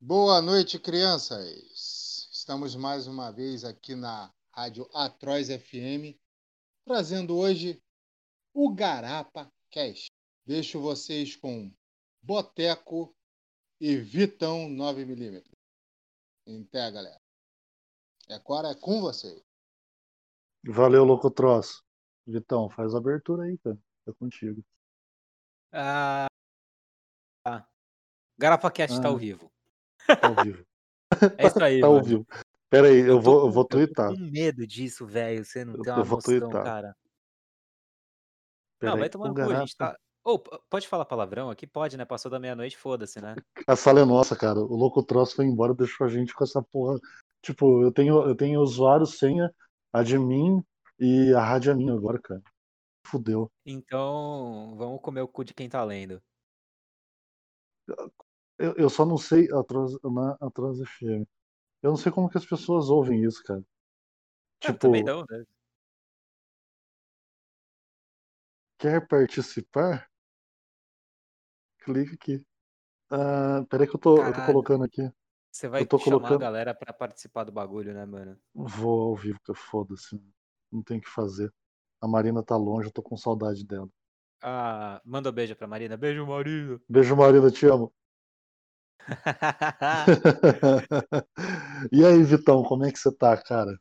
Boa 0.00 0.40
noite, 0.40 0.78
crianças. 0.78 2.28
Estamos 2.32 2.76
mais 2.76 3.08
uma 3.08 3.32
vez 3.32 3.64
aqui 3.64 3.96
na 3.96 4.32
Rádio 4.54 4.88
Atroz 4.94 5.48
FM, 5.48 6.16
trazendo 6.84 7.36
hoje 7.36 7.82
o 8.54 8.72
Garapa 8.72 9.52
Cash. 9.72 10.06
Deixo 10.46 10.80
vocês 10.80 11.34
com 11.34 11.74
Boteco 12.22 13.12
e 13.80 13.96
Vitão 13.96 14.68
9mm. 14.68 15.42
Até, 16.46 16.92
galera. 16.92 17.20
É 18.28 18.34
agora 18.34 18.68
é 18.68 18.74
com 18.76 19.00
vocês. 19.00 19.42
Valeu, 20.64 21.02
louco 21.02 21.28
troço. 21.28 21.84
Vitão, 22.24 22.70
faz 22.70 22.94
a 22.94 22.98
abertura 22.98 23.46
aí, 23.46 23.58
cara. 23.58 23.78
É 24.06 24.12
contigo. 24.12 24.64
Ah, 25.72 26.28
GarapaCast 28.38 28.96
ah. 28.96 29.02
tá 29.02 29.08
ao 29.08 29.18
vivo. 29.18 29.50
Tá 30.16 30.28
ao 30.28 30.44
vivo. 30.44 30.64
É 31.38 31.46
isso 31.46 31.62
aí, 31.62 31.80
tá 31.80 31.86
mano. 31.86 31.98
ao 31.98 32.04
vivo. 32.04 32.26
Pera 32.70 32.88
aí, 32.88 32.98
eu, 33.00 33.06
Eu 33.06 33.20
vou, 33.20 33.34
eu 33.36 33.40
com- 33.46 33.50
vou 33.52 33.68
Eu 33.70 33.92
tô 33.92 34.04
com 34.14 34.16
medo 34.30 34.66
disso, 34.66 35.06
velho. 35.06 35.44
Você 35.44 35.64
não 35.64 35.74
Eu- 35.74 35.82
tem 35.82 35.92
eu 35.92 35.96
uma 35.98 36.04
vou 36.04 36.16
noção, 36.18 36.38
twittar. 36.40 36.64
cara. 36.64 36.96
Pera 38.78 38.90
não, 38.90 38.94
aí. 38.94 39.00
vai 39.00 39.08
tomar 39.08 39.28
no 39.28 39.34
cu, 39.34 39.40
a 39.40 39.60
gente 39.60 39.76
tá. 39.76 39.96
P- 40.24 40.60
pode 40.68 40.86
falar 40.86 41.06
palavrão 41.06 41.48
aqui? 41.48 41.66
Pode, 41.66 41.96
né? 41.96 42.04
Passou 42.04 42.30
da 42.30 42.38
meia-noite, 42.38 42.76
foda-se, 42.76 43.18
né? 43.20 43.34
A 43.66 43.74
sala 43.74 44.00
é 44.00 44.04
nossa, 44.04 44.36
cara. 44.36 44.58
O 44.60 44.76
louco 44.76 45.02
troço 45.02 45.34
foi 45.36 45.46
embora, 45.46 45.72
deixou 45.74 46.06
a 46.06 46.10
gente 46.10 46.34
com 46.34 46.44
essa 46.44 46.62
porra. 46.62 46.98
Tipo, 47.42 47.82
eu 47.82 47.90
tenho, 47.90 48.22
eu 48.28 48.34
tenho 48.36 48.60
usuário, 48.60 49.06
senha, 49.06 49.50
admin 49.92 50.62
e 50.98 51.32
a 51.32 51.40
rádio 51.42 51.70
é 51.72 51.74
minha 51.74 51.94
agora, 51.94 52.20
cara. 52.20 52.42
Fudeu. 53.06 53.50
Então, 53.64 54.74
vamos 54.76 55.00
comer 55.00 55.22
o 55.22 55.28
cu 55.28 55.44
de 55.44 55.54
quem 55.54 55.68
tá 55.68 55.82
lendo. 55.82 56.20
Eu, 58.58 58.74
eu 58.76 58.90
só 58.90 59.04
não 59.06 59.16
sei 59.16 59.48
atrás, 59.52 59.92
na 60.02 60.36
Atrás 60.40 60.78
FM. 60.80 61.24
Eu 61.82 61.90
não 61.90 61.96
sei 61.96 62.10
como 62.10 62.28
que 62.28 62.38
as 62.38 62.44
pessoas 62.46 62.88
ouvem 62.90 63.22
isso, 63.24 63.42
cara. 63.44 63.60
Ah, 63.60 64.66
Tipo, 64.66 64.78
também 64.78 65.04
não, 65.04 65.24
né? 65.30 65.44
quer 68.78 69.06
participar? 69.06 70.08
Clica 71.80 72.14
aqui. 72.14 72.44
Ah, 73.10 73.64
peraí 73.70 73.86
que 73.86 73.94
eu 73.96 74.00
tô, 74.00 74.22
eu 74.22 74.32
tô 74.32 74.44
colocando 74.44 74.84
aqui. 74.84 75.08
Você 75.50 75.68
vai 75.68 75.82
Eu 75.82 75.86
tô 75.86 75.98
chamar 75.98 76.16
a 76.16 76.18
colocando- 76.20 76.40
galera 76.40 76.74
pra 76.74 76.92
participar 76.92 77.44
do 77.44 77.52
bagulho, 77.52 77.94
né, 77.94 78.04
mano? 78.04 78.38
Vou 78.54 79.10
ao 79.10 79.16
vivo, 79.16 79.40
que 79.44 79.54
foda-se. 79.54 80.20
Não 80.70 80.82
tem 80.82 80.98
o 80.98 81.00
que 81.00 81.08
fazer. 81.08 81.52
A 82.00 82.06
Marina 82.06 82.42
tá 82.42 82.56
longe, 82.56 82.88
eu 82.88 82.92
tô 82.92 83.02
com 83.02 83.16
saudade 83.16 83.64
dela. 83.64 83.88
Ah, 84.42 85.00
manda 85.04 85.30
um 85.30 85.32
beijo 85.32 85.56
pra 85.56 85.66
Marina. 85.66 85.96
Beijo, 85.96 86.26
Marina. 86.26 86.80
Beijo, 86.88 87.16
Marina, 87.16 87.50
te 87.50 87.66
amo. 87.66 87.92
e 91.92 92.04
aí, 92.04 92.22
Vitão, 92.22 92.62
como 92.62 92.84
é 92.84 92.92
que 92.92 92.98
você 92.98 93.10
tá, 93.12 93.34
cara? 93.36 93.76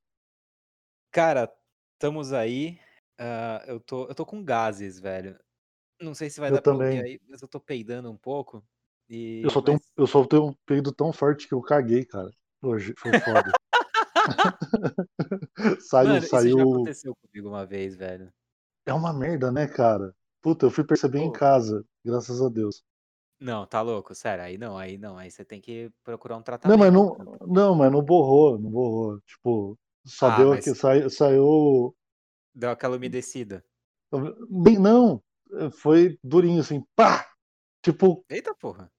Cara, 1.12 1.52
estamos 1.94 2.34
aí. 2.34 2.80
ah, 3.18 3.64
eu, 3.68 3.80
tô, 3.80 4.08
eu 4.08 4.16
tô 4.16 4.26
com 4.26 4.44
gases, 4.44 5.00
velho. 5.00 5.38
Não 6.02 6.16
sei 6.16 6.30
se 6.30 6.40
vai 6.40 6.52
Eu 6.52 6.56
dar 6.56 6.62
pra 6.62 6.74
ouvir 6.74 6.86
também. 6.88 7.04
aí, 7.04 7.20
mas 7.28 7.42
eu 7.42 7.48
tô 7.48 7.60
peidando 7.60 8.12
um 8.12 8.18
pouco. 8.18 8.64
E... 9.10 9.42
Eu 9.44 9.50
só 9.50 9.62
tenho, 9.62 9.78
mas- 9.78 9.92
eu 9.98 10.08
só 10.08 10.26
tenho 10.26 10.48
um 10.48 10.54
peido 10.66 10.94
tão 10.94 11.12
forte 11.12 11.48
que 11.48 11.54
eu 11.54 11.62
caguei, 11.62 12.06
cara. 12.06 12.32
Hoje 12.62 12.94
foi 12.98 13.12
foda. 13.22 13.52
saiu, 15.82 16.10
Mano, 16.10 16.18
isso 16.18 16.30
já 16.30 16.40
saiu. 16.40 16.62
aconteceu 16.64 17.16
comigo 17.16 17.50
uma 17.50 17.66
vez, 17.66 17.96
velho. 17.96 18.32
É 18.88 18.94
uma 18.94 19.14
merda, 19.14 19.52
né, 19.52 19.68
cara? 19.68 20.16
Puta, 20.42 20.66
eu 20.66 20.72
fui 20.72 20.84
perceber 20.84 21.20
em 21.20 21.28
Pô. 21.28 21.32
casa, 21.32 21.86
graças 22.04 22.42
a 22.42 22.50
Deus. 22.50 22.84
Não, 23.40 23.66
tá 23.68 23.82
louco? 23.82 24.16
Sério, 24.16 24.44
aí 24.44 24.58
não, 24.58 24.78
aí 24.78 24.98
não. 24.98 25.18
Aí 25.18 25.30
você 25.30 25.46
tem 25.46 25.62
que 25.62 25.92
procurar 26.04 26.36
um 26.36 26.40
Não, 26.40 26.44
tratamento. 26.44 26.80
mas 26.80 26.94
não, 26.94 27.38
não, 27.48 27.76
mas 27.76 27.92
não 27.92 28.02
borrou, 28.02 28.58
não 28.58 28.70
borrou. 28.70 29.20
Tipo, 29.22 29.78
só 30.06 30.28
Ah, 30.30 30.38
deu 30.38 30.50
mas- 30.50 30.68
aqui, 30.68 30.76
saiu, 30.76 31.10
saiu. 31.10 31.96
Deu 32.54 32.72
aquela 32.72 32.98
umedecida. 32.98 33.64
Bem, 34.50 34.80
não, 34.80 35.22
foi 35.74 36.18
durinho 36.24 36.62
assim, 36.62 36.84
pá! 36.96 37.30
Tipo, 37.84 38.26
Eita 38.30 38.56
porra. 38.56 38.92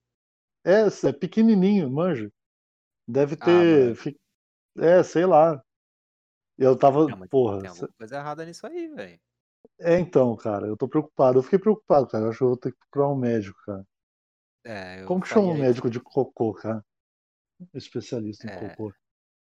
é, 0.63 0.85
é 1.07 1.11
pequenininho, 1.11 1.89
manja. 1.89 2.31
Deve 3.07 3.35
Ah, 3.41 3.45
ter. 3.45 3.83
mano. 3.83 3.95
fi- 3.95 4.19
É, 4.77 5.03
sei 5.03 5.25
lá. 5.25 5.61
Eu 6.57 6.77
tava, 6.77 7.07
Não, 7.07 7.17
mas 7.17 7.29
porra. 7.29 7.59
tem 7.59 7.69
alguma 7.69 7.87
coisa 7.97 8.15
errada 8.15 8.45
nisso 8.45 8.65
aí, 8.65 8.87
velho. 8.87 9.19
É, 9.79 9.99
então, 9.99 10.35
cara, 10.35 10.67
eu 10.67 10.77
tô 10.77 10.87
preocupado. 10.87 11.39
Eu 11.39 11.43
fiquei 11.43 11.59
preocupado, 11.59 12.07
cara. 12.07 12.25
Eu 12.25 12.29
acho 12.29 12.37
que 12.37 12.43
eu 12.43 12.47
vou 12.49 12.57
ter 12.57 12.71
que 12.71 12.77
procurar 12.89 13.11
um 13.13 13.17
médico, 13.17 13.59
cara. 13.65 13.85
É, 14.63 15.01
eu 15.01 15.05
Como 15.07 15.21
que 15.21 15.29
chama 15.29 15.47
um 15.47 15.57
médico 15.57 15.89
de 15.89 15.99
cocô, 15.99 16.53
cara? 16.53 16.83
Especialista 17.73 18.47
em 18.47 18.51
É. 18.51 18.69
cocô. 18.69 18.93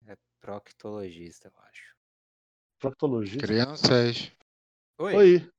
É 0.06 0.16
proctologista, 0.40 1.48
eu 1.54 1.62
acho. 1.62 1.94
Proctologista? 2.78 3.46
Crianças, 3.46 4.32
Oi. 4.98 5.14
Oi. 5.14 5.50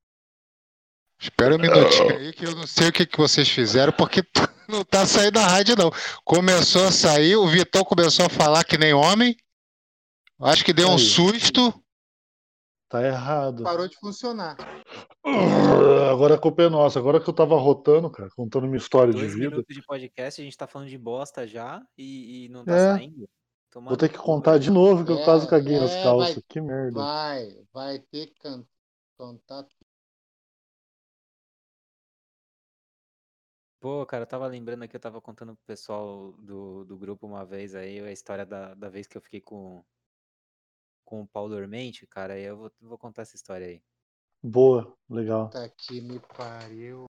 espera 1.19 1.55
um 1.55 1.59
minutinho 1.59 2.17
aí 2.17 2.33
que 2.33 2.45
eu 2.45 2.55
não 2.55 2.65
sei 2.65 2.89
o 2.89 2.93
que, 2.93 3.05
que 3.05 3.17
vocês 3.17 3.47
fizeram, 3.49 3.91
porque 3.93 4.21
não 4.69 4.83
tá 4.83 5.05
saindo 5.05 5.33
da 5.33 5.47
rádio, 5.47 5.75
não. 5.75 5.91
Começou 6.23 6.87
a 6.87 6.91
sair, 6.91 7.35
o 7.35 7.47
Vitão 7.47 7.83
começou 7.83 8.25
a 8.25 8.29
falar 8.29 8.63
que 8.63 8.77
nem 8.77 8.93
homem. 8.93 9.35
Acho 10.39 10.65
que 10.65 10.73
deu 10.73 10.87
um 10.89 10.93
Aí. 10.93 10.99
susto. 10.99 11.80
Tá 12.91 13.01
errado. 13.05 13.63
Parou 13.63 13.87
de 13.87 13.95
funcionar. 13.97 14.57
Agora 16.11 16.35
a 16.35 16.37
culpa 16.37 16.63
é 16.63 16.69
nossa. 16.69 16.99
Agora 16.99 17.21
que 17.23 17.29
eu 17.29 17.33
tava 17.33 17.55
rotando, 17.55 18.09
cara, 18.11 18.29
contando 18.35 18.65
minha 18.67 18.77
história 18.77 19.13
de 19.13 19.19
Dois 19.21 19.33
vida. 19.33 19.49
minutos 19.49 19.73
de 19.73 19.81
podcast, 19.81 20.41
a 20.41 20.43
gente 20.43 20.57
tá 20.57 20.67
falando 20.67 20.89
de 20.89 20.97
bosta 20.97 21.47
já 21.47 21.81
e, 21.97 22.45
e 22.45 22.49
não 22.49 22.65
tá 22.65 22.75
É. 22.75 22.97
saindo. 22.97 23.29
Tomar 23.71 23.87
Vou 23.91 23.97
ter 23.97 24.09
que 24.09 24.17
contar 24.17 24.51
velho. 24.51 24.63
de 24.63 24.69
novo 24.71 25.05
que 25.05 25.11
eu 25.13 25.19
É, 25.19 25.23
quase 25.23 25.47
caguei 25.47 25.79
nas 25.79 25.91
é, 25.91 26.03
calças. 26.03 26.35
vai- 26.35 26.43
Que 26.49 26.59
merda. 26.59 26.99
Vai, 26.99 27.65
vai 27.71 27.99
ter 27.99 28.27
que 28.27 28.41
can- 28.41 28.65
contar. 29.17 29.65
Pô, 33.79 34.05
cara, 34.05 34.23
eu 34.23 34.27
tava 34.27 34.45
lembrando 34.47 34.83
aqui, 34.83 34.95
eu 34.95 34.99
tava 34.99 35.19
contando 35.21 35.55
pro 35.55 35.65
pessoal 35.65 36.33
do, 36.33 36.83
do 36.85 36.97
grupo 36.97 37.25
uma 37.25 37.43
vez 37.45 37.73
aí, 37.73 37.99
a 37.99 38.11
história 38.11 38.45
da, 38.45 38.75
da 38.75 38.89
vez 38.89 39.07
que 39.07 39.17
eu 39.17 39.21
fiquei 39.21 39.41
com, 39.41 39.83
com 41.11 41.23
o 41.23 41.27
Paulo 41.27 41.53
Dormente, 41.53 42.07
cara, 42.07 42.35
aí 42.35 42.43
eu 42.43 42.55
vou, 42.55 42.71
vou 42.79 42.97
contar 42.97 43.23
essa 43.23 43.35
história 43.35 43.67
aí. 43.67 43.81
Boa, 44.41 44.95
legal. 45.09 45.47
Puta 45.49 45.67
que 45.77 45.99
me 45.99 46.21
pariu. 46.37 47.03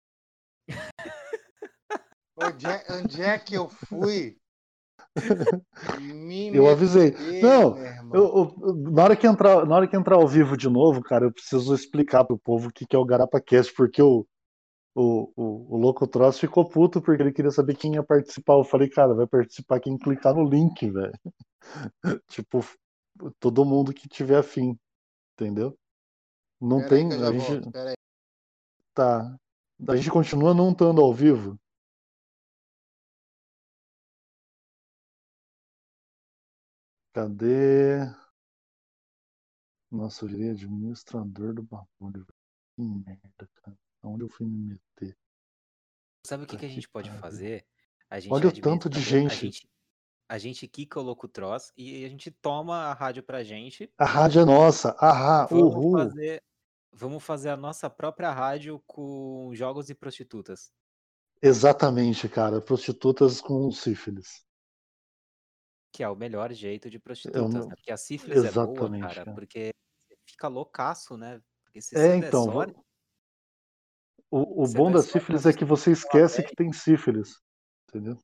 onde, 2.33 2.65
é, 2.65 2.85
onde 2.91 3.21
é 3.21 3.37
que 3.37 3.55
eu 3.55 3.67
fui? 3.67 4.37
Me 5.99 6.55
Eu 6.55 6.69
avisei. 6.69 7.13
Não. 7.41 7.77
Eu- 8.13 8.55
eu- 8.61 8.75
na, 8.75 9.03
hora 9.03 9.15
que 9.17 9.27
entrar, 9.27 9.65
na 9.65 9.75
hora 9.75 9.87
que 9.87 9.97
entrar 9.97 10.15
ao 10.15 10.27
vivo 10.27 10.55
de 10.55 10.69
novo, 10.69 11.01
cara, 11.01 11.25
eu 11.25 11.33
preciso 11.33 11.75
explicar 11.75 12.23
pro 12.23 12.39
povo 12.39 12.69
o 12.69 12.71
que, 12.71 12.85
que 12.85 12.95
é 12.95 12.99
o 12.99 13.05
GarapaCast, 13.05 13.73
porque 13.73 14.01
o, 14.01 14.25
o, 14.95 15.31
o, 15.35 15.75
o 15.75 15.77
Louco 15.77 16.07
Troço 16.07 16.39
ficou 16.39 16.67
puto 16.67 17.01
porque 17.01 17.21
ele 17.21 17.33
queria 17.33 17.51
saber 17.51 17.75
quem 17.75 17.95
ia 17.95 18.03
participar. 18.03 18.53
Eu 18.53 18.63
falei, 18.63 18.89
cara, 18.89 19.13
vai 19.13 19.27
participar 19.27 19.79
quem 19.81 19.97
clicar 19.97 20.33
no 20.33 20.47
link, 20.49 20.89
velho. 20.89 21.13
tipo, 22.29 22.63
todo 23.39 23.65
mundo 23.65 23.93
que 23.93 24.07
tiver 24.07 24.37
afim, 24.39 24.77
entendeu? 25.33 25.77
Não 26.61 26.79
Pera 26.81 26.95
aí 26.95 27.07
tem. 27.07 27.09
que 27.09 27.15
eu 27.15 27.19
já 27.19 27.29
A 27.29 27.31
gente, 27.31 27.51
volto, 27.51 27.71
pera 27.71 27.89
aí. 27.91 27.95
tá. 28.93 29.39
A 29.87 29.95
gente 29.95 30.11
continua 30.11 30.53
não 30.53 30.71
estando 30.71 31.01
ao 31.01 31.13
vivo. 31.13 31.57
Cadê? 37.13 37.99
Nossa, 39.91 40.23
eu 40.25 40.29
virei 40.29 40.51
administrador 40.51 41.53
do 41.53 41.63
bagulho. 41.63 42.25
Que 42.75 42.81
merda, 42.81 43.49
cara. 43.55 43.77
Onde 44.03 44.23
eu 44.23 44.29
fui 44.29 44.45
me 44.45 44.57
meter? 44.73 45.17
Sabe 46.25 46.43
o 46.43 46.47
que, 46.47 46.57
que 46.57 46.65
a 46.65 46.69
gente 46.69 46.87
pode 46.89 47.09
fazer? 47.19 47.65
A 48.09 48.19
gente 48.19 48.31
Olha 48.31 48.49
o 48.49 48.61
tanto 48.61 48.89
de 48.89 48.99
administrador, 48.99 49.31
A 49.31 49.35
gente. 49.35 49.69
A 50.29 50.37
gente 50.37 50.67
quica 50.67 50.99
o 50.99 51.03
Locutroz 51.03 51.73
e 51.75 52.05
a 52.05 52.07
gente 52.09 52.29
toma 52.29 52.77
a 52.85 52.93
rádio 52.93 53.23
pra 53.23 53.43
gente. 53.43 53.91
A 53.97 54.05
rádio 54.05 54.41
é 54.43 54.45
nossa. 54.45 54.91
Ahá, 54.99 55.47
Vamos 55.47 55.73
uhul. 55.75 55.97
fazer, 55.97 56.43
vamos 56.91 57.23
fazer 57.23 57.49
a 57.49 57.57
nossa 57.57 57.89
própria 57.89 58.31
rádio 58.31 58.79
com 58.85 59.49
jogos 59.55 59.89
e 59.89 59.95
prostitutas. 59.95 60.71
Exatamente, 61.41 62.29
cara. 62.29 62.61
Prostitutas 62.61 63.41
com 63.41 63.71
sífilis. 63.71 64.45
Que 65.91 66.03
é 66.03 66.09
o 66.09 66.15
melhor 66.15 66.53
jeito 66.53 66.89
de 66.89 66.99
prostitutas, 66.99 67.51
não- 67.51 67.67
né? 67.67 67.75
Porque 67.75 67.91
a 67.91 67.97
sífilis 67.97 68.37
é 68.45 68.51
boa, 68.51 68.67
Exatamente, 68.69 69.01
cara, 69.01 69.15
cara. 69.25 69.33
porque 69.33 69.73
fica 70.27 70.47
loucaço, 70.47 71.17
né? 71.17 71.41
Porque 71.63 71.81
se 71.81 71.97
É, 71.97 72.15
então. 72.15 72.43
sorte, 72.45 72.73
vo- 72.73 72.85
O, 74.31 74.63
o 74.63 74.67
bom 74.73 74.91
da 74.91 75.01
sífilis 75.01 75.47
é 75.47 75.53
que 75.53 75.65
você 75.65 75.91
esquece 75.91 76.43
que 76.43 76.55
tem 76.55 76.71
sífilis. 76.71 77.41
Entendeu? 77.87 78.15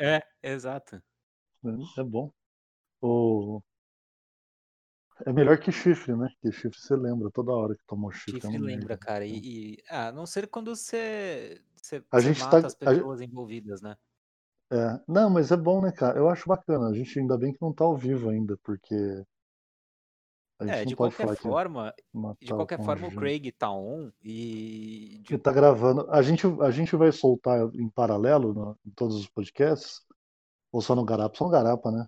É, 0.00 0.22
exato. 0.42 1.02
É 1.98 2.02
bom. 2.02 2.30
O... 3.00 3.60
É 5.26 5.32
melhor 5.32 5.58
que 5.58 5.70
chifre, 5.70 6.14
né? 6.16 6.28
Que 6.40 6.50
chifre 6.50 6.78
você 6.78 6.96
lembra 6.96 7.30
toda 7.32 7.52
hora 7.52 7.74
que 7.76 7.82
tomou 7.86 8.10
chifre. 8.10 8.32
é 8.38 8.40
Chifre 8.40 8.56
uma 8.56 8.66
lembra, 8.66 8.88
merda. 8.88 8.96
cara. 8.98 9.24
E, 9.24 9.74
e- 9.76 9.82
ah, 9.88 10.08
a 10.08 10.12
não 10.12 10.26
ser 10.26 10.48
quando 10.48 10.74
você, 10.74 11.60
você, 11.80 12.02
A 12.10 12.20
você 12.20 12.26
gente 12.28 12.40
mata 12.40 12.60
tá- 12.62 12.66
as 12.66 12.74
a 12.74 12.76
pessoas 12.78 13.20
envolvidas, 13.20 13.80
né? 13.80 13.96
É. 14.72 15.00
Não, 15.06 15.30
mas 15.30 15.52
é 15.52 15.56
bom, 15.56 15.80
né, 15.80 15.92
cara? 15.92 16.18
Eu 16.18 16.28
acho 16.28 16.48
bacana. 16.48 16.88
A 16.88 16.94
gente 16.94 17.16
ainda 17.18 17.38
bem 17.38 17.52
que 17.52 17.62
não 17.62 17.72
tá 17.72 17.84
ao 17.84 17.96
vivo 17.96 18.28
ainda, 18.28 18.58
porque. 18.64 18.94
A 20.58 20.66
gente 20.66 20.74
É, 20.76 20.84
de 20.84 20.96
pode 20.96 21.14
qualquer 21.16 21.36
forma, 21.36 21.94
de 22.40 22.52
qualquer 22.54 22.78
forma 22.82 23.08
o. 23.08 23.10
Craig 23.14 23.52
tá 23.52 23.70
on 23.70 24.10
e 24.22 25.18
de- 25.22 25.34
Ele 25.34 25.42
tá 25.42 25.52
gravando. 25.52 26.08
A 26.10 26.22
gente, 26.22 26.46
a 26.62 26.70
gente 26.70 26.96
vai 26.96 27.12
soltar 27.12 27.60
em 27.74 27.88
paralelo 27.90 28.54
no- 28.54 28.78
em 28.86 28.90
todos 28.90 29.16
os 29.16 29.28
podcasts? 29.28 30.00
Ou 30.74 30.80
só 30.80 30.96
no 30.96 31.04
Garapa? 31.04 31.36
Só 31.36 31.44
no 31.44 31.50
Garapa, 31.52 31.92
né? 31.92 32.04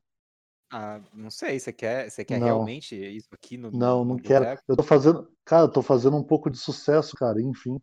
ah, 0.73 1.01
não 1.15 1.31
sei, 1.31 1.61
você 1.61 1.73
quer, 1.73 2.11
você 2.11 2.25
quer 2.25 2.41
Não. 2.41 2.47
realmente 2.47 2.97
isso 2.97 3.29
aqui 3.33 3.57
no, 3.57 3.71
Não, 3.71 4.01
no 4.05 4.05
não 4.05 4.17
quero. 4.17 4.45
boteco? 4.45 4.63
Eu 4.67 4.77
tô 4.77 4.83
fazendo. 4.83 5.33
Cara, 5.45 5.67
eu 5.67 5.71
tô 5.71 5.81
fazendo 5.83 6.17
um 6.17 6.25
pouco 6.25 6.51
de 6.51 6.59
sucesso, 6.59 7.15
cara, 7.17 7.41
enfim. 7.41 7.81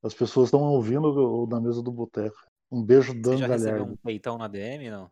As 0.00 0.14
pessoas 0.14 0.46
estão 0.46 0.60
ouvindo 0.62 1.06
o- 1.08 1.46
na 1.48 1.60
mesa 1.60 1.82
do 1.82 1.90
boteco. 1.90 2.36
Um 2.70 2.80
beijo, 2.84 3.12
Você 3.12 3.20
Dan 3.20 3.36
já 3.38 3.46
recebeu 3.48 3.84
um 3.84 3.96
peitão 3.96 4.38
na 4.38 4.46
DM, 4.46 4.88
não? 4.88 5.10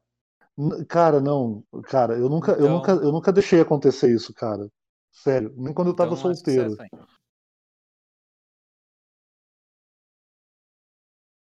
Cara, 0.89 1.21
não, 1.21 1.65
cara, 1.85 2.17
eu 2.17 2.29
nunca, 2.29 2.53
eu 2.53 2.59
Então- 2.59 2.77
nunca, 2.77 2.93
eu 2.93 3.11
nunca 3.13 3.33
deixei 3.33 3.61
acontecer 3.61 4.15
isso, 4.15 4.33
cara. 4.33 4.71
Sério, 5.11 5.53
nem 5.57 5.75
quando 5.75 5.89
eu 5.89 5.97
tava 5.97 6.15
Então 6.15 6.31
é 6.31 6.35
solteiro. 6.35 6.77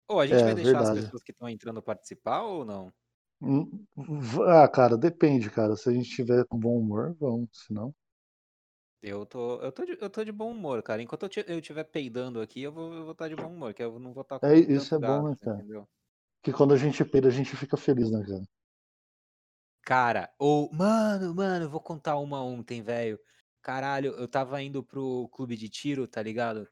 Ou 0.08 0.20
a 0.20 0.26
gente 0.26 0.40
É, 0.42 0.44
vai 0.46 0.56
deixar 0.56 0.72
as 0.80 0.86
verdade. 0.88 1.02
pessoas 1.06 1.24
que 1.24 1.32
estão 1.32 1.48
entrando 1.48 1.82
participar 1.84 2.42
ou 2.42 2.66
não? 2.66 2.92
Hum, 3.42 3.86
Ah, 4.48 4.68
cara, 4.70 4.98
depende, 4.98 5.50
cara. 5.50 5.76
Se 5.76 5.90
a 5.90 5.94
gente 5.94 6.10
tiver 6.10 6.46
com 6.46 6.58
bom 6.60 6.78
humor, 6.80 7.16
vamos. 7.20 7.50
Se 7.54 7.74
não. 7.74 7.94
Eu 9.02 9.26
tô, 9.28 9.62
eu 9.62 9.72
tô, 9.72 9.86
de, 9.86 9.98
eu 10.02 10.10
tô 10.10 10.24
de 10.24 10.32
bom 10.32 10.52
humor, 10.52 10.82
cara. 10.84 11.02
Enquanto 11.02 11.24
eu 11.24 11.30
ti- 11.30 11.46
eu 11.48 11.60
estiver 11.60 11.84
peidando 11.84 12.42
aqui, 12.42 12.62
eu 12.62 12.72
vou, 12.72 12.94
eu 12.94 13.04
vou 13.04 13.12
estar 13.14 13.28
de 13.30 13.36
bom 13.36 13.48
humor, 13.52 13.74
que 13.74 13.84
eu 13.84 14.00
não 14.00 14.14
vou 14.14 14.22
estar 14.24 14.40
com 14.40 14.50
É, 14.50 14.56
isso 14.58 14.94
é 14.96 15.00
bom, 15.00 15.30
né, 15.30 15.36
cara? 15.42 15.64
entendeu? 15.64 15.88
Que 16.44 16.54
quando 16.54 16.74
a 16.74 16.78
gente 16.78 17.06
peida, 17.06 17.28
a 17.30 17.32
gente 17.32 17.56
fica 17.58 17.78
feliz, 17.78 18.12
né, 18.12 18.24
cara? 18.26 18.44
Cara, 19.84 20.34
ou, 20.40 20.72
mano, 20.74 21.34
mano, 21.36 21.66
eu 21.66 21.70
vou 21.70 21.80
contar 21.82 22.18
uma 22.18 22.42
ontem, 22.44 22.82
velho. 22.82 23.20
Caralho, 23.62 24.14
eu 24.16 24.28
tava 24.28 24.60
indo 24.62 24.84
pro 24.84 25.30
clube 25.32 25.56
de 25.56 25.70
tiro, 25.70 26.08
tá 26.08 26.22
ligado? 26.22 26.68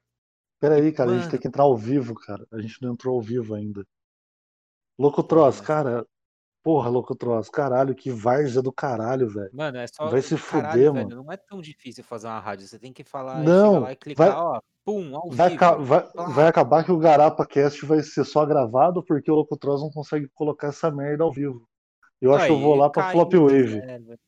Pera 0.58 0.76
aí, 0.76 0.90
cara, 0.94 1.12
a 1.12 1.16
gente 1.16 1.28
Mano. 1.28 1.30
tem 1.30 1.38
que 1.38 1.50
entrar 1.50 1.64
ao 1.64 1.76
vivo, 1.76 2.16
cara. 2.16 2.48
A 2.54 2.62
gente 2.62 2.82
não 2.82 2.94
entrou 2.94 3.16
ao 3.16 3.22
vivo 3.22 3.54
ainda. 3.56 3.86
Tross, 5.28 5.60
mas- 5.60 5.62
cara. 5.62 6.06
Porra, 6.62 6.90
Louco 6.90 7.16
Tross, 7.16 7.50
caralho, 7.50 7.96
que 7.96 8.12
várzea 8.12 8.62
do 8.62 8.72
caralho, 8.72 9.30
velho. 9.30 9.50
Mano, 9.54 9.78
é 9.78 9.88
só. 9.88 10.08
Vai 10.10 10.22
se 10.22 10.36
caralho, 10.38 10.72
fuder, 10.74 10.94
velho, 10.94 11.10
mano. 11.10 11.24
não 11.24 11.32
é 11.32 11.38
tão 11.38 11.62
difícil 11.62 12.04
fazer 12.04 12.28
uma 12.28 12.40
rádio. 12.40 12.68
Você 12.68 12.78
tem 12.78 12.92
que 12.92 13.04
falar 13.04 13.40
Não, 13.44 13.80
lá 13.80 13.92
e 13.94 13.96
clicar, 13.96 14.28
vai- 14.28 14.36
ó, 14.38 14.62
pum, 14.84 15.16
ao 15.16 15.30
Vai, 15.30 15.50
vivo. 15.52 15.84
vai- 15.86 16.04
Pá. 16.12 16.26
vai 16.26 16.48
acabar 16.48 16.84
que 16.84 16.92
o 16.92 16.98
Garapa 16.98 17.46
Cast 17.46 17.86
vai 17.86 18.04
ser 18.04 18.26
só 18.26 18.46
gravado 18.46 19.02
porque 19.04 19.32
o 19.32 19.36
Louco 19.36 19.56
Tross 19.58 19.82
não 19.82 19.90
consegue 19.90 20.28
colocar 20.34 20.68
essa 20.68 20.92
merda 20.92 21.24
ao 21.24 21.32
vivo. 21.32 21.66
Eu 22.22 22.34
acho 22.36 22.48
que 22.48 22.52
eu 22.52 22.60
vou 22.60 22.74
Aí, 22.74 22.80
lá 22.80 22.90
pra 22.90 23.04
caiu 23.04 23.14
Flop 23.14 23.34
Wave. 23.34 23.80
zero. 23.80 24.20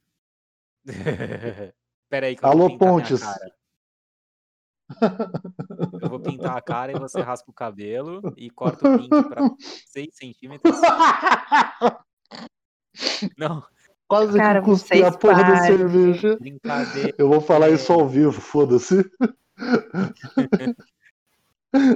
Pera 2.09 2.27
aí 2.27 2.35
que 2.37 2.45
eu 2.45 2.49
Alô, 2.49 2.69
vou 2.69 2.77
Pontes. 2.77 3.21
Eu 6.01 6.09
vou 6.09 6.19
pintar 6.19 6.57
a 6.57 6.61
cara 6.61 6.91
e 6.91 6.99
você 6.99 7.21
raspa 7.21 7.49
o 7.51 7.53
cabelo 7.53 8.33
e 8.37 8.49
corta 8.49 8.87
o 8.89 8.97
pink 8.97 9.09
pra 9.09 9.41
6 9.87 10.15
centímetros. 10.15 10.75
Não, 13.37 13.63
Quase 14.07 14.37
Cara, 14.37 14.61
que 14.61 14.69
eu 14.69 14.73
cuspi 14.73 15.03
a 15.03 15.11
porra 15.11 15.41
da 15.41 15.57
cerveja. 15.63 16.35
brincadeira. 16.37 17.13
Eu 17.17 17.29
vou 17.29 17.39
falar 17.39 17.69
isso 17.69 17.93
ao 17.93 18.05
vivo, 18.09 18.41
foda-se. 18.41 19.09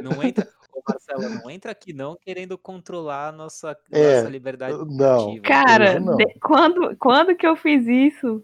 Não 0.01 0.24
entra. 0.24 0.47
Ô 0.74 0.81
Marcelo, 0.88 1.30
não 1.42 1.50
entra 1.50 1.71
aqui 1.71 1.92
não 1.94 2.18
querendo 2.19 2.57
controlar 2.57 3.30
a 3.30 3.31
nossa, 3.31 3.75
É, 3.92 4.18
nossa 4.19 4.30
liberdade 4.30 4.77
não. 4.77 5.39
criativa. 5.39 5.42
Cara, 5.44 6.00
não. 6.00 6.15
de- 6.15 6.39
quando, 6.39 6.95
quando 6.98 7.36
que 7.36 7.45
eu 7.48 7.56
fiz 7.57 7.86
isso? 7.86 8.44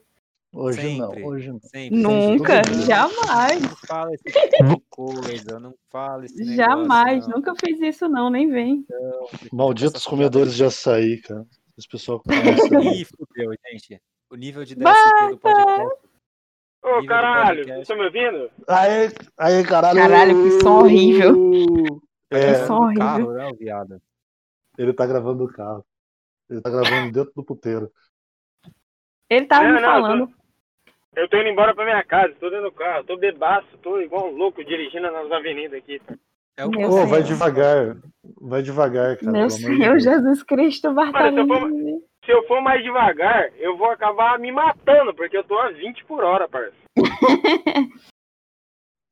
Hoje 0.54 0.82
Sempre, 0.82 1.22
não, 1.22 1.30
hoje 1.30 1.50
não. 1.50 1.60
Sempre. 1.62 1.98
Nunca, 1.98 2.62
dia. 2.64 2.82
jamais. 2.82 3.62
Não 3.62 3.76
fala 3.88 4.14
esse 4.14 4.24
tipo 4.26 4.66
de 4.76 4.82
coisa, 4.90 5.60
não 5.62 5.74
fala 5.90 6.26
esse 6.26 6.36
negócio, 6.36 6.56
Jamais, 6.58 7.26
não. 7.28 7.38
nunca 7.38 7.54
fiz 7.56 7.80
isso 7.80 8.10
não, 8.10 8.30
nem 8.30 8.50
vem. 8.50 8.86
Malditos 9.54 10.06
comedores 10.06 10.54
de 10.56 10.66
açaí, 10.66 11.22
cara. 11.22 11.46
Esse 11.78 11.88
pessoal 11.88 12.20
que 12.20 12.30
conhece. 12.30 13.02
Ih, 13.02 13.06
fudeu, 13.06 13.54
gente. 13.70 14.02
O 14.30 14.36
nível 14.36 14.64
de 14.64 14.76
DST 14.76 15.30
do 15.30 15.38
podcast. 15.38 16.12
Ô, 16.84 17.06
caralho, 17.06 17.64
vocês 17.64 17.82
estão 17.82 17.98
me 17.98 18.06
ouvindo? 18.06 18.52
Aê, 18.68 19.10
aê, 19.38 19.64
caralho. 19.64 20.00
Caralho, 20.00 20.44
que 20.44 20.62
som 20.62 20.80
horrível. 20.80 22.02
É, 22.30 22.66
som 22.66 22.76
do 22.76 22.84
horrível. 22.84 23.00
carro, 23.00 23.34
né, 23.34 23.48
o 23.48 23.56
viado? 23.56 24.02
ele 24.78 24.94
tá 24.94 25.06
gravando 25.06 25.44
o 25.44 25.52
carro. 25.52 25.86
Ele 26.50 26.62
tá 26.62 26.70
gravando 26.70 27.12
dentro 27.12 27.32
do 27.36 27.44
puteiro. 27.44 27.92
Ele 29.30 29.46
tava 29.46 29.68
Não, 29.68 29.76
me 29.76 29.82
não, 29.82 29.90
falando. 29.90 30.34
Eu 31.16 31.30
tô 31.30 31.38
indo 31.38 31.50
embora 31.50 31.76
pra 31.76 31.84
minha 31.84 32.04
casa, 32.04 32.34
tô 32.40 32.50
dentro 32.50 32.70
do 32.70 32.72
carro, 32.72 33.04
tô 33.04 33.18
bebaço, 33.18 33.78
tô 33.80 34.00
igual 34.00 34.30
um 34.30 34.36
louco 34.36 34.64
dirigindo 34.64 35.12
nas 35.12 35.32
avenidas 35.32 35.78
aqui. 35.78 36.02
É 36.58 36.66
o 36.66 36.70
que 36.72 36.78
Meu 36.78 36.90
Ô, 36.90 36.92
você 36.92 37.06
vai 37.08 37.24
devagar. 37.24 37.98
Vai 38.40 38.62
devagar, 38.62 39.18
cara. 39.18 39.32
Meu 39.32 39.48
de 39.48 39.54
Senhor 39.54 39.78
Deus. 39.78 40.04
Jesus 40.04 40.44
Cristo, 40.44 40.94
Bartolomeu. 40.94 41.46
Mano, 41.48 42.04
Se 42.24 42.32
eu 42.32 42.46
for 42.48 42.62
mais 42.62 42.84
devagar, 42.84 43.52
eu 43.58 43.78
vou 43.78 43.90
acabar 43.90 44.38
me 44.40 44.52
matando, 44.52 45.14
porque 45.14 45.38
eu 45.38 45.44
tô 45.44 45.58
a 45.58 45.72
20 45.72 46.06
por 46.06 46.24
hora, 46.24 46.48
parça. 46.48 46.76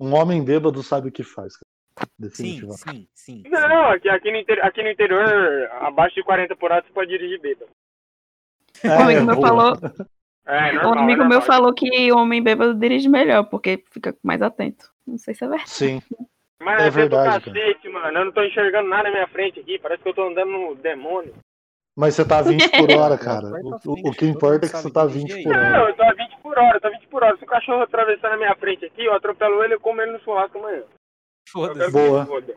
Um 0.01 0.13
homem 0.15 0.41
bêbado 0.43 0.81
sabe 0.81 1.09
o 1.09 1.11
que 1.11 1.23
faz, 1.23 1.53
cara. 1.57 2.07
Sim, 2.07 2.07
Definitivamente. 2.17 2.79
sim, 2.79 3.07
sim. 3.13 3.43
sim. 3.43 3.49
Não, 3.49 3.89
aqui, 3.89 4.07
aqui, 4.07 4.31
no 4.31 4.37
inter- 4.37 4.65
aqui 4.65 4.81
no 4.81 4.89
interior, 4.89 5.69
abaixo 5.81 6.15
de 6.15 6.23
40 6.23 6.55
por 6.55 6.71
hora, 6.71 6.81
você 6.87 6.93
pode 6.93 7.09
dirigir 7.09 7.41
bêbado. 7.41 7.69
Um 8.85 8.91
amigo 9.03 9.25
meu 9.25 9.35
boa. 9.35 9.47
falou, 9.47 9.73
É, 10.47 10.71
um 10.71 10.73
normal. 10.75 11.03
amigo 11.03 11.21
é 11.23 11.27
meu 11.27 11.39
normal. 11.39 11.41
falou 11.41 11.73
que 11.73 12.09
homem 12.13 12.41
bêbado 12.41 12.73
dirige 12.79 13.09
melhor, 13.09 13.43
porque 13.49 13.83
fica 13.91 14.15
mais 14.23 14.41
atento. 14.41 14.89
Não 15.05 15.17
sei 15.17 15.33
se 15.33 15.43
é 15.43 15.47
verdade. 15.49 15.69
Sim. 15.69 16.01
Mas 16.61 16.83
É 16.83 16.87
é 16.87 16.89
verdade, 16.89 17.45
cacete, 17.45 17.89
mano. 17.89 18.17
Eu 18.19 18.25
não 18.25 18.31
tô 18.31 18.43
enxergando 18.43 18.89
nada 18.89 19.03
na 19.03 19.11
minha 19.11 19.27
frente 19.27 19.59
aqui, 19.59 19.79
parece 19.79 20.03
que 20.03 20.09
eu 20.09 20.13
tô 20.13 20.27
andando 20.27 20.51
no 20.51 20.75
demônio. 20.75 21.33
Mas 21.97 22.15
você 22.15 22.25
tá 22.25 22.39
a 22.39 22.41
20 22.41 22.69
por 22.69 22.91
hora, 22.97 23.17
cara. 23.17 23.47
O, 23.63 23.75
o- 24.09 24.11
que 24.11 24.19
todo 24.19 24.29
importa 24.29 24.65
é 24.65 24.69
que 24.69 24.77
você 24.77 24.91
tá 24.91 25.03
a 25.03 25.07
dirigir 25.07 25.35
20 25.35 25.37
aí. 25.37 25.43
por 25.43 25.53
Não, 25.53 25.81
hora. 25.81 25.89
eu 25.89 25.95
tô 25.95 26.03
a 26.03 26.13
20 26.13 26.37
por 26.41 26.57
hora, 26.57 26.75
eu 26.77 26.81
tô 26.81 26.87
a 26.87 26.91
20 26.91 27.07
por 27.07 27.23
hora. 27.23 27.37
Se 27.37 27.43
o 27.43 27.47
cachorro 27.47 27.81
atravessar 27.81 28.29
na 28.29 28.37
minha 28.37 28.55
frente 28.55 28.85
aqui, 28.85 29.05
eu 29.05 29.13
atropelo 29.13 29.63
ele 29.63 29.75
e 29.75 29.79
como 29.79 30.01
ele 30.01 30.11
no 30.11 30.19
churrasco 30.21 30.57
amanhã. 30.57 30.83
Foda-se. 31.49 31.91
Boa. 31.91 32.25
foda. 32.25 32.55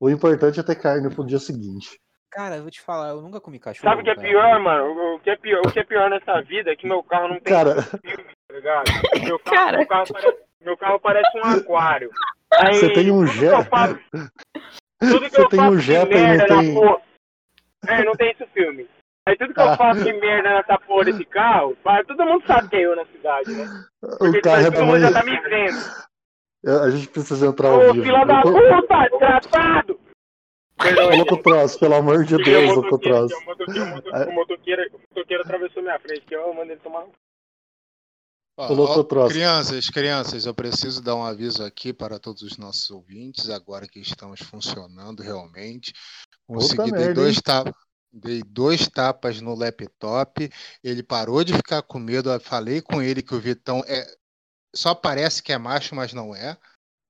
O 0.00 0.10
importante 0.10 0.60
é 0.60 0.62
ter 0.62 0.74
carne 0.76 1.14
pro 1.14 1.24
dia 1.26 1.38
seguinte. 1.38 1.98
Cara, 2.30 2.56
eu 2.56 2.62
vou 2.62 2.70
te 2.70 2.80
falar, 2.80 3.10
eu 3.10 3.22
nunca 3.22 3.40
comi 3.40 3.58
cachorro. 3.60 3.88
Sabe 3.88 4.00
o 4.02 4.04
que 4.04 4.10
é 4.10 4.14
cara. 4.16 4.26
pior, 4.28 4.60
mano? 4.60 4.84
O- 4.86 5.14
O 5.14 5.20
que 5.20 5.30
é 5.30 5.36
pior, 5.36 5.60
o 5.64 5.70
que 5.72 5.78
é 5.78 5.84
pior 5.84 6.10
nessa 6.10 6.40
vida 6.42 6.72
é 6.72 6.76
que 6.76 6.86
meu 6.86 7.02
carro 7.02 7.28
não 7.28 7.38
tem 7.40 7.52
Cara, 7.52 7.80
filme, 7.82 8.24
tá 8.48 8.54
ligado? 8.54 8.84
Meu 9.24 9.38
carro, 9.38 9.54
Cara. 9.56 9.76
meu 9.78 9.86
carro, 9.86 10.06
parece, 10.12 10.38
meu 10.60 10.76
carro 10.76 11.00
parece 11.00 11.38
um 11.38 11.42
aquário. 11.44 12.10
Aí, 12.60 12.74
Você 12.74 12.92
tem 12.92 13.10
um 13.10 13.26
Jetta? 13.26 13.64
faço- 13.64 13.94
que 13.94 15.06
Você 15.06 15.40
eu 15.40 15.48
tem 15.48 15.58
faço 15.60 15.72
um 15.72 15.78
Jetta 15.78 16.12
e 16.14 16.14
não 16.20 16.28
merda 16.28 16.46
tem- 16.46 16.74
na 16.74 16.80
porra. 16.80 17.02
É, 17.86 18.04
não 18.04 18.12
tem 18.12 18.30
esse 18.30 18.46
filme. 18.46 18.88
Aí 19.26 19.36
tudo 19.38 19.54
que 19.54 19.60
Ah. 19.60 19.72
eu 19.72 19.76
faço 19.76 20.04
de 20.04 20.12
merda 20.12 20.50
nessa 20.50 20.78
porra 20.78 21.04
desse 21.06 21.24
carro, 21.24 21.76
todo 22.06 22.24
mundo 22.26 22.46
sabe 22.46 22.68
que 22.68 22.76
é 22.76 22.86
eu 22.86 22.96
na 22.96 23.04
cidade, 23.06 23.50
né? 23.52 23.66
Porque 24.18 24.38
o 24.38 24.42
carro 24.42 24.66
é 24.66 24.70
todo 24.70 24.84
mundo 24.86 25.00
já 25.00 25.12
tá 25.12 25.24
me 25.24 25.40
vendo. 25.40 25.78
A 26.84 26.90
gente 26.90 27.08
precisa 27.08 27.46
entrar 27.46 27.68
ao 27.68 27.78
Ô, 27.90 27.92
vivo. 27.92 28.04
fila 28.04 28.24
da 28.24 28.40
puta, 28.42 29.08
desgraçado! 29.10 30.00
Troço, 31.42 31.78
pelo 31.78 31.94
amor 31.94 32.24
de 32.24 32.36
Deus, 32.38 32.70
um 32.70 32.74
Louco 32.74 34.32
motoqueiro, 34.32 34.82
atravessou 35.42 35.82
minha 35.82 35.98
frente, 36.00 36.22
que 36.22 36.34
eu 36.34 36.52
mandei 36.54 36.72
ele 36.72 36.80
tomar. 36.80 37.04
Ó, 38.56 38.72
ó, 38.72 39.28
crianças, 39.28 39.88
crianças, 39.88 40.46
eu 40.46 40.54
preciso 40.54 41.02
dar 41.02 41.16
um 41.16 41.24
aviso 41.24 41.64
aqui 41.64 41.92
para 41.92 42.20
todos 42.20 42.42
os 42.42 42.56
nossos 42.56 42.88
ouvintes, 42.88 43.50
agora 43.50 43.88
que 43.88 43.98
estamos 43.98 44.40
funcionando 44.40 45.22
realmente. 45.22 45.92
Consegui, 46.46 46.92
dei 46.92 47.12
dois, 47.12 47.40
tapas, 47.40 47.74
dei 48.12 48.42
dois 48.46 48.86
tapas 48.88 49.40
no 49.40 49.54
laptop, 49.56 50.48
ele 50.84 51.02
parou 51.02 51.42
de 51.42 51.54
ficar 51.54 51.82
com 51.82 51.98
medo, 51.98 52.30
eu 52.30 52.38
falei 52.38 52.80
com 52.80 53.02
ele 53.02 53.22
que 53.22 53.34
o 53.34 53.40
Vitão 53.40 53.82
é. 53.88 54.06
Só 54.72 54.94
parece 54.94 55.42
que 55.42 55.52
é 55.52 55.58
macho, 55.58 55.94
mas 55.94 56.12
não 56.12 56.34
é. 56.34 56.56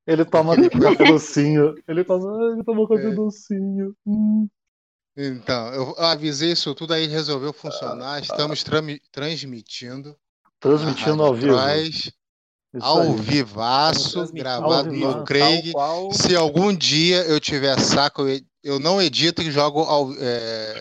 Ele 0.06 0.24
toma 0.24 0.54
café 0.54 1.04
docinho. 1.04 1.74
Ele 1.88 2.04
toma, 2.04 2.52
ele 2.52 2.62
toma 2.62 2.86
café 2.86 3.08
É. 3.08 3.14
docinho. 3.14 3.96
Hum. 4.06 4.48
Então, 5.16 5.72
eu 5.72 5.98
avisei 5.98 6.52
isso 6.52 6.74
tudo, 6.74 6.92
aí 6.92 7.06
resolveu 7.06 7.52
funcionar. 7.52 8.20
Estamos 8.20 8.62
trami- 8.62 9.00
transmitindo. 9.10 10.14
Transmitindo 10.64 11.22
ao 11.22 11.34
vivo. 11.34 11.56
Atrás, 11.58 12.10
ao 12.80 13.12
vivaço, 13.12 14.32
gravado 14.32 14.72
ao 14.74 14.84
no 14.84 14.90
vivo, 14.90 15.24
Craig. 15.24 15.72
Qual, 15.72 16.10
Se 16.12 16.34
algum 16.34 16.74
dia 16.74 17.18
eu 17.24 17.38
tiver 17.38 17.78
saco, 17.78 18.22
eu, 18.62 18.80
não 18.80 19.00
edito 19.00 19.42
e 19.42 19.50
jogo 19.50 19.80
ao- 19.80 20.10
é, 20.18 20.80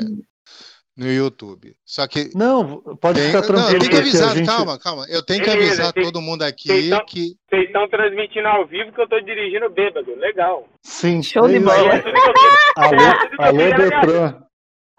no 0.98 1.12
YouTube. 1.12 1.76
Só 1.86 2.08
que. 2.08 2.30
Não, 2.34 2.80
pode 2.98 3.20
tem- 3.20 3.28
ficar 3.30 3.42
não, 3.42 3.48
eu 3.48 3.68
tranquilo, 3.68 3.80
tenho 3.80 3.92
que 3.92 3.98
avisar, 3.98 4.36
gente. 4.38 4.46
calma, 4.48 4.80
calma. 4.80 5.06
Eu 5.10 5.22
tenho 5.22 5.44
que 5.44 5.50
Beleza, 5.50 5.68
avisar 5.74 5.94
tem- 5.94 6.04
todo 6.04 6.22
mundo 6.22 6.44
aqui 6.44 6.68
tem- 6.70 7.06
que. 7.06 7.36
Vocês 7.50 7.66
estão 7.68 7.88
transmitindo 7.90 8.48
ao 8.48 8.66
vivo 8.66 8.92
que 8.94 9.02
eu 9.02 9.10
tô 9.10 9.20
dirigindo 9.20 9.70
bêbado. 9.70 10.16
Legal. 10.16 10.66
Sim, 10.82 11.22
Show 11.22 11.48
de 11.48 11.60
bola. 11.60 11.94
É 11.96 12.02
tudo 12.02 12.14
que 12.14 12.30
eu 12.30 12.34
queria- 12.34 12.74
Alô, 12.78 13.28
que 13.38 13.42
alô 13.44 13.58
queria 13.58 13.70
na 13.70 13.78
minha 13.78 14.02
vida. 14.02 14.48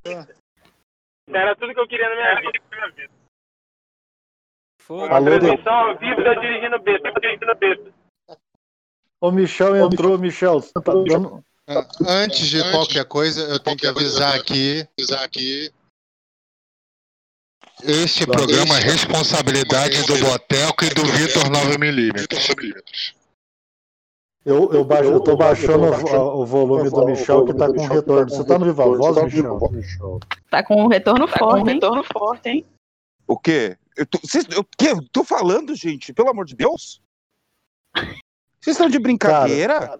Detran. 0.05 0.25
Era 1.33 1.57
tudo 1.57 1.73
que 1.75 1.81
eu 1.81 1.89
queria 1.89 2.09
na 2.09 2.15
minha 2.15 2.41
vida. 2.41 3.15
Foda-se. 4.87 5.15
Alô, 5.15 5.39
transmissão 5.39 5.73
ao 5.73 5.99
vivo 5.99 6.23
da 6.23 6.35
dirigindo 6.35 6.79
besta, 6.83 7.11
dirigindo 7.19 7.55
besta. 7.59 7.95
O 9.19 9.31
Michel 9.31 9.77
entrou, 9.77 10.19
Michel. 10.19 10.61
Você 10.61 10.73
tá 10.75 10.93
dando... 10.93 11.43
Ah, 11.67 11.87
Antes 12.07 12.47
de 12.49 12.61
qualquer 12.71 13.07
coisa, 13.07 13.41
eu 13.45 13.59
tenho 13.59 13.79
que 13.79 13.87
avisar 13.87 14.35
aqui. 14.35 14.87
Este 17.83 18.27
programa 18.27 18.77
é 18.77 18.81
responsabilidade 18.81 20.05
do 20.07 20.19
Boteco 20.19 20.85
e 20.85 20.91
do 20.91 21.05
Vitor 21.07 21.45
9mm. 21.45 23.15
Eu, 24.45 24.71
eu, 24.71 24.85
baixo, 24.85 25.11
eu 25.11 25.21
tô 25.21 25.35
baixando 25.35 25.87
o, 25.87 26.43
o 26.43 26.45
volume 26.45 26.91
do 26.91 27.07
Michel 27.07 27.47
que 27.47 27.55
tá 27.55 27.73
com 27.73 27.87
retorno. 27.87 28.29
Você 28.29 28.45
tá 28.45 28.59
no 28.59 28.67
Viva 28.67 28.85
Voz, 28.85 29.25
Michel? 29.25 30.21
Tá 30.51 30.63
com 30.63 30.85
um 30.85 30.89
retorno 30.89 31.25
retorno 31.65 32.05
forte, 32.05 32.51
hein? 32.51 32.67
O 33.27 33.39
quê? 33.39 33.79
Eu 33.97 34.07
tô, 34.07 34.19
vocês, 34.19 34.45
eu, 34.51 34.65
quê? 34.77 34.89
Eu 34.91 35.03
tô 35.13 35.23
falando, 35.25 35.75
gente, 35.75 36.13
pelo 36.13 36.29
amor 36.31 36.45
de 36.45 36.55
Deus? 36.57 37.01
Vocês 38.61 38.75
estão 38.77 38.89
de 38.89 38.99
brincadeira? 38.99 39.99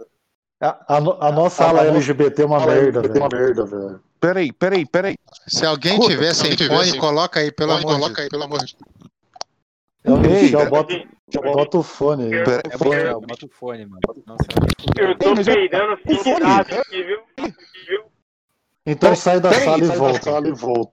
A, 0.61 0.97
a 0.97 1.01
no- 1.01 1.19
a 1.23 1.31
nossa 1.31 1.65
ala 1.65 1.85
LGBT 1.87 2.43
é 2.43 2.47
uma 2.47 2.65
merda, 2.67 3.03
velho. 3.03 4.03
Peraí, 4.19 4.53
peraí, 4.53 4.87
peraí. 4.87 5.17
Se 5.47 5.67
alguém 5.67 5.99
tiver 6.01 6.35
sem 6.35 6.57
fone, 6.57 6.99
coloca 6.99 7.41
aí, 7.41 7.53
pelo 7.53 7.73
amor 7.73 7.99
de 8.65 8.77
Deus. 8.79 9.07
É 10.03 10.11
o 10.13 10.17
Ei, 10.25 10.43
Michel, 10.43 10.69
bota, 10.71 10.95
bota 11.53 11.79
o 11.79 11.83
fone 11.83 12.25
aí. 12.25 12.45
Pera- 12.45 12.63
É 12.71 12.85
Michel, 12.85 13.21
bota 13.21 13.47
o 13.47 13.49
fone, 13.49 13.87
mano. 13.87 14.01
Nossa, 14.27 14.45
fuder. 14.81 15.11
Eu 15.11 15.19
tô 15.19 15.29
eu- 15.31 15.45
peidando 15.45 15.93
o 15.93 15.97
fone. 15.97 16.45
aqui, 16.45 17.03
viu? 17.03 17.21
Então 18.87 19.15
sai 19.17 19.41
da 19.41 19.53
sala 19.53 19.79
e 19.83 19.87
sai 19.87 19.99
da 20.43 20.53
volta. 20.55 20.93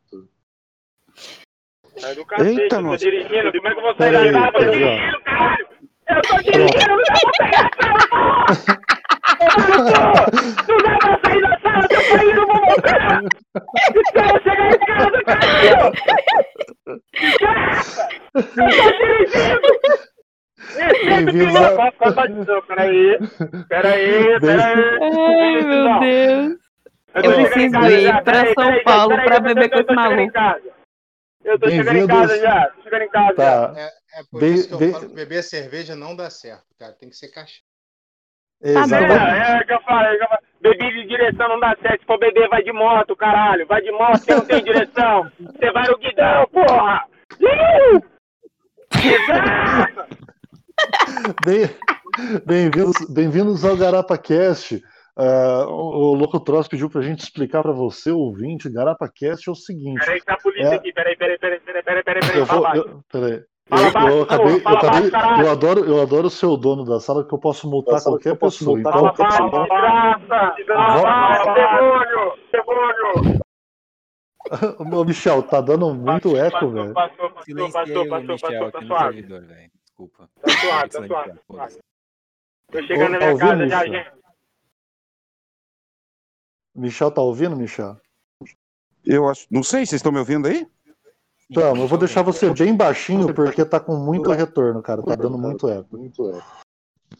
Sai 2.01 2.15
do 2.15 2.25
cacete, 2.25 2.49
Eita, 2.61 2.75
eu 2.75 2.79
tô 2.79 2.81
nossa. 2.81 2.97
dirigindo. 2.97 3.51
Como 3.51 3.67
é 3.67 3.71
que 3.71 3.77
eu 3.77 3.81
vou 3.83 3.95
sair 3.95 4.11
da? 4.11 4.25
Eu 4.25 4.51
tô 4.51 4.59
dirigindo, 4.59 5.21
caralho! 5.23 5.67
Eu 6.09 6.21
tô 6.21 6.37
dirigindo, 6.37 6.87
não 6.87 6.97
dá 6.97 7.13
pra 7.21 7.31
pegar 7.37 7.61
a 7.61 7.69
sala, 7.81 8.01
Não 10.67 10.77
dá 10.77 10.93
pra 10.97 11.13
sair 11.23 11.41
da 11.41 11.53
sala, 11.59 11.87
tô 11.87 12.01
saindo, 12.01 12.35
não 12.35 12.47
vou 12.47 12.55
voltar! 12.65 13.23
Espera 13.95 14.39
chegar 14.41 14.67
em 14.67 14.79
casa, 14.79 15.19
caralho! 15.25 15.91
Eu 18.35 18.47
tô 18.55 18.91
dirigindo! 18.97 19.69
Bem-vindos 21.05 21.55
a- 21.55 22.61
peraí. 22.67 23.17
Peraí, 23.67 24.39
peraí. 24.39 24.99
Ai, 25.01 25.61
meu 25.61 25.99
Deus. 25.99 26.51
Eu, 27.13 27.21
Eu 27.21 27.23
tô 27.23 27.29
preciso 27.33 27.79
ir 27.89 28.23
pra 28.23 28.45
São 28.53 28.83
Paulo 28.85 29.15
pra 29.15 29.35
eu 29.35 29.37
tô- 29.37 29.41
beber 29.41 29.65
eu 29.65 29.69
com 29.69 29.75
tô 29.75 29.81
esse 29.81 29.93
maluco. 29.95 30.31
Eu 31.43 31.59
tô 31.59 31.69
chegando 31.69 31.95
em 31.97 32.07
Bem-vindos- 32.07 32.17
casa 32.29 32.39
já, 32.39 32.69
tô 32.69 32.81
chegando 32.83 33.01
em 33.01 33.09
casa 33.09 33.27
já. 33.37 33.67
Tá. 33.67 33.79
É, 33.79 33.85
é 34.19 34.23
por 34.29 34.39
Bem- 34.41 34.53
isso 34.53 34.67
que 34.67 34.73
eu 34.73 34.77
bem- 34.79 34.91
falo 34.91 35.07
que 35.09 35.15
beber 35.15 35.43
cerveja 35.43 35.95
não 35.95 36.15
dá 36.15 36.29
certo, 36.29 36.65
cara. 36.77 36.93
Tem 36.93 37.09
que 37.09 37.15
ser 37.15 37.29
cachaça. 37.29 37.61
Exatamente. 38.63 39.11
É, 39.11 39.51
é 39.51 39.57
que 39.57 39.61
eu 39.63 39.65
que 39.65 39.73
eu 39.73 39.81
falei. 39.81 40.19
Beber 40.61 40.91
de 40.93 41.07
direção 41.07 41.49
não 41.49 41.59
dá 41.59 41.75
certo. 41.81 42.01
Se 42.01 42.05
for 42.05 42.19
beber, 42.19 42.47
vai 42.47 42.61
de 42.61 42.71
moto, 42.71 43.15
caralho. 43.15 43.65
Vai 43.65 43.81
de 43.81 43.91
moto 43.91 44.21
que 44.23 44.35
não 44.35 44.45
tem 44.45 44.63
direção. 44.63 45.31
Você 45.39 45.71
vai 45.71 45.87
no 45.87 45.97
guidão, 45.97 46.45
porra! 46.53 47.07
Ih! 47.39 48.01
Exato! 49.03 50.17
Bem- 51.45 51.69
Bem-vindos 52.45 53.09
bem-vindos 53.09 53.65
ao 53.65 53.75
GarapaCast. 53.77 54.83
Ah, 55.17 55.65
o 55.67 56.11
o 56.11 56.13
Louco 56.15 56.39
Troço 56.39 56.69
pediu 56.69 56.89
pra 56.89 57.01
gente 57.01 57.19
explicar 57.19 57.61
pra 57.61 57.71
você, 57.73 58.11
ouvinte, 58.11 58.69
GarapaCast 58.69 59.47
é 59.47 59.51
o 59.51 59.55
seguinte. 59.55 59.99
Peraí, 59.99 60.21
tá 60.21 60.33
a 60.33 60.37
polícia 60.37 60.69
É. 60.69 60.75
aqui. 60.75 60.93
Peraí, 60.93 61.15
peraí, 61.17 61.37
peraí, 61.37 61.59
peraí, 61.59 61.83
peraí, 61.83 62.03
peraí, 62.03 62.21
peraí. 62.21 62.39
Eu 62.39 62.45
vou. 62.45 62.75
Eu, 62.75 63.03
peraí. 63.11 63.43
Fala 63.67 63.87
Eu, 63.87 63.91
baixo, 63.93 64.07
eu 64.09 64.21
acabei, 64.23 64.53
eu, 64.55 64.67
acabei 64.67 65.11
baixo, 65.11 65.41
eu 65.43 65.51
adoro, 65.51 65.85
eu 65.85 66.01
adoro 66.01 66.29
ser 66.29 66.45
o 66.45 66.57
dono 66.57 66.83
da 66.83 66.99
sala 66.99 67.25
que 67.25 67.33
eu 67.33 67.39
posso 67.39 67.69
multar 67.69 68.01
qualquer 68.03 68.37
pessoa. 68.37 68.77
Então, 68.79 68.91
Fala 68.91 69.13
baixo, 69.13 69.43
desgraça! 69.43 70.27
Fala 70.67 71.01
baixo, 71.03 71.53
demônio! 71.53 72.37
Demônio! 72.51 73.41
Ô, 75.01 75.05
Michel, 75.05 75.43
tá 75.43 75.61
dando 75.61 75.93
muito 75.93 76.35
eco, 76.35 76.51
Passou, 76.51 76.71
velho. 76.71 76.93
passou, 76.93 77.29
passou, 77.29 77.55
passou, 77.71 78.03
o 78.03 78.09
passou, 78.09 78.27
Michel 78.27 78.71
passou, 78.71 78.97
tá 78.97 79.09
velho. 79.09 79.71
Desculpa. 79.85 80.29
Tá 80.41 80.49
suave, 80.49 80.89
tá 80.89 81.07
tá 81.07 81.35
foda-se. 81.47 81.79
Tô 82.71 82.81
chegando 82.83 83.11
na 83.11 83.19
Tá 83.19 83.25
minha 83.27 83.37
casa 83.37 83.67
já, 83.67 83.85
gente. 83.85 84.20
Michel 86.75 87.11
tá 87.11 87.21
ouvindo, 87.21 87.55
Michel? 87.55 87.97
Eu 89.05 89.27
acho. 89.29 89.45
Não 89.49 89.63
sei, 89.63 89.85
vocês 89.85 89.99
estão 89.99 90.11
me 90.11 90.19
ouvindo 90.19 90.47
aí? 90.47 90.65
Então, 91.49 91.75
eu 91.75 91.87
vou 91.87 91.97
deixar 91.97 92.21
você 92.21 92.49
bem 92.53 92.75
baixinho 92.75 93.33
porque 93.33 93.65
tá 93.65 93.79
com 93.79 93.95
muito 93.97 94.31
retorno, 94.31 94.81
cara. 94.81 95.03
Tá 95.03 95.15
dando 95.15 95.37
muito 95.37 95.67
eco. 95.67 95.97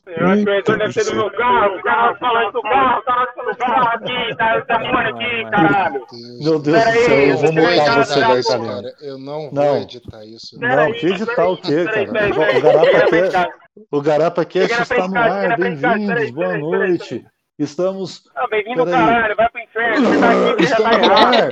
Eu 0.08 0.28
acho 0.28 0.44
que 0.44 0.50
o 0.50 0.54
retorno 0.54 0.80
deve 0.80 0.94
ser 0.94 1.04
do 1.04 1.16
meu 1.16 1.32
carro. 1.32 1.76
O 1.76 1.84
cara 1.84 2.16
falando 2.16 2.52
do 2.54 2.62
carro, 2.62 3.02
tá 3.04 3.28
no 3.46 3.58
carro 3.58 3.88
aqui, 3.90 4.36
tá, 4.38 4.62
tá 4.62 4.80
fone 4.80 5.10
aqui, 5.10 5.50
caralho. 5.52 6.06
Meu 6.42 6.60
Deus 6.60 6.78
Pera 6.78 6.92
do 6.92 7.00
céu, 7.06 7.16
aí, 7.18 7.30
eu 7.30 7.38
vou 7.38 7.52
multar 7.54 8.06
você, 8.06 8.20
Bertalino. 8.26 8.68
cara. 8.68 8.96
Eu 9.02 9.18
não 9.18 9.42
vou 9.42 9.54
Não. 9.54 9.78
editar 9.78 10.26
isso. 10.26 10.60
Não, 10.60 10.94
que 10.94 11.08
editar 11.08 11.48
o 11.50 11.58
quê, 11.58 11.86
cara? 11.86 13.50
O 13.92 14.02
Garapa 14.02 14.42
O 14.42 14.52
Chega 14.52 14.76
na 14.78 14.82
está 14.82 15.08
no 15.08 15.18
ar, 15.18 15.58
bem-vindos, 15.58 16.32
boa 16.32 16.48
peraí, 16.48 16.62
peraí, 16.62 16.62
noite. 16.62 17.26
Estamos. 17.62 18.24
Ah, 18.36 18.48
bem-vindo, 18.48 18.84
caralho, 18.86 19.36
vai 19.36 19.50
pro 19.50 19.62
inferno. 19.62 20.08
Você 20.08 20.20
tá 20.20 20.32
aqui, 20.32 20.64
você 20.64 20.68
já 20.68 20.76
tá 20.78 20.94
errado. 20.94 21.36
ar. 21.36 21.52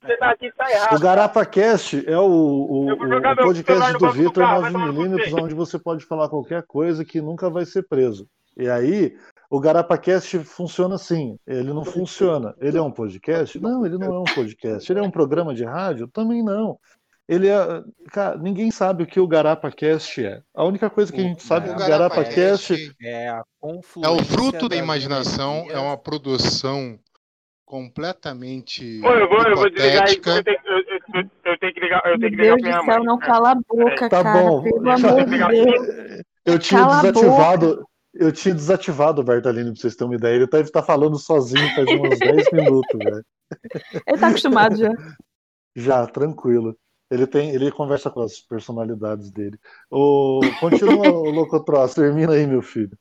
Você 0.00 0.16
tá 0.16 0.30
aqui, 0.30 0.52
tá 0.56 0.70
errado. 0.72 0.96
O 0.96 1.00
GarapaCast 1.00 2.04
é 2.10 2.18
o, 2.18 2.22
o, 2.22 2.92
o- 2.92 2.98
podcast 3.36 3.98
do 3.98 4.10
Vitor 4.10 4.42
carro, 4.44 4.62
vai 4.62 4.72
tomar 4.72 4.86
no 4.88 4.94
9mm, 4.94 5.30
cu, 5.30 5.42
onde 5.44 5.54
você 5.54 5.78
pode 5.78 6.04
falar 6.04 6.28
qualquer 6.28 6.64
coisa 6.64 7.04
que 7.04 7.20
nunca 7.20 7.48
vai 7.48 7.64
ser 7.64 7.84
preso. 7.84 8.26
E 8.56 8.68
aí, 8.68 9.16
o 9.48 9.60
GarapaCast 9.60 10.40
funciona 10.40 10.96
assim. 10.96 11.38
Ele 11.46 11.72
não 11.72 11.84
funciona. 11.84 12.52
Ele 12.60 12.76
é 12.76 12.82
um 12.82 12.90
podcast? 12.90 13.58
Não, 13.60 13.86
ele 13.86 13.96
não 13.98 14.12
é 14.12 14.18
um 14.18 14.24
podcast. 14.34 14.90
Ele 14.90 14.98
é 14.98 15.02
um 15.02 15.10
programa 15.12 15.54
de 15.54 15.64
rádio? 15.64 16.08
Também 16.08 16.42
não. 16.42 16.76
Ele 17.30 17.46
é. 17.46 17.84
Cara, 18.10 18.36
ninguém 18.36 18.72
sabe 18.72 19.04
o 19.04 19.06
que 19.06 19.20
o 19.20 19.28
GarapaCast 19.28 20.26
é. 20.26 20.42
A 20.52 20.64
única 20.64 20.90
coisa 20.90 21.12
que 21.12 21.20
a 21.20 21.22
gente 21.22 21.44
sabe 21.44 21.68
é 21.68 21.72
O 21.72 21.76
que 21.76 21.82
o 21.84 21.86
GarapaCast. 21.86 22.96
É 23.00 23.28
a 23.28 23.36
é 23.36 23.42
confluência 23.60 24.20
o 24.20 24.24
fruto 24.24 24.68
da 24.68 24.74
das 24.74 24.78
imaginação, 24.84 25.64
é 25.70 25.78
uma 25.78 25.96
produção 25.96 26.98
completamente 27.64 29.00
Ô, 29.04 29.12
eu 29.12 29.28
vou, 29.28 29.42
eu 29.44 29.56
vou 29.56 29.70
desligar 29.70 30.08
aí, 30.08 30.16
eu 30.16 30.42
tenho, 30.42 30.58
eu, 30.64 30.78
eu, 30.78 31.30
eu, 31.44 31.58
tenho 31.60 31.72
que 31.72 31.80
ligar, 31.80 32.02
eu 32.04 32.18
Meu 32.18 32.18
tenho 32.18 32.30
que 32.32 32.36
ligar 32.36 32.56
Deus 32.56 32.60
pra 32.60 32.68
minha 32.68 32.78
do 32.80 32.84
céu, 32.84 32.96
mãe. 32.96 33.06
não 33.06 33.18
cala 33.18 33.50
a 33.52 33.54
boca, 33.54 34.08
Tá 34.08 34.24
cara. 34.24 34.42
bom. 34.42 34.62
Pelo 34.64 34.90
amor 34.90 35.24
de 35.24 35.38
Deus. 35.38 36.22
Eu 36.44 36.58
tinha 36.58 36.80
Cala 36.80 37.02
desativado. 37.02 37.86
Eu 38.12 38.32
tinha 38.32 38.52
desativado 38.52 39.20
o 39.20 39.24
Bertalini, 39.24 39.70
pra 39.70 39.80
vocês 39.80 39.94
terem 39.94 40.10
uma 40.10 40.16
ideia. 40.16 40.34
Ele 40.34 40.46
deve 40.48 40.64
estar 40.64 40.82
falando 40.82 41.16
sozinho 41.16 41.72
faz 41.76 41.86
uns 41.88 42.18
10 42.18 42.52
minutos, 42.52 42.98
velho. 42.98 43.24
Ele 44.04 44.18
tá 44.18 44.26
acostumado 44.26 44.76
já. 44.76 44.90
Já, 45.76 46.06
tranquilo. 46.08 46.76
Ele 47.10 47.26
tem, 47.26 47.50
ele 47.50 47.72
conversa 47.72 48.08
com 48.10 48.20
as 48.20 48.38
personalidades 48.40 49.30
dele. 49.30 49.58
O, 49.90 50.40
continua, 50.60 51.10
o 51.10 51.30
Locotross, 51.30 51.94
termina 51.94 52.34
aí, 52.34 52.46
meu 52.46 52.62
filho. 52.62 52.96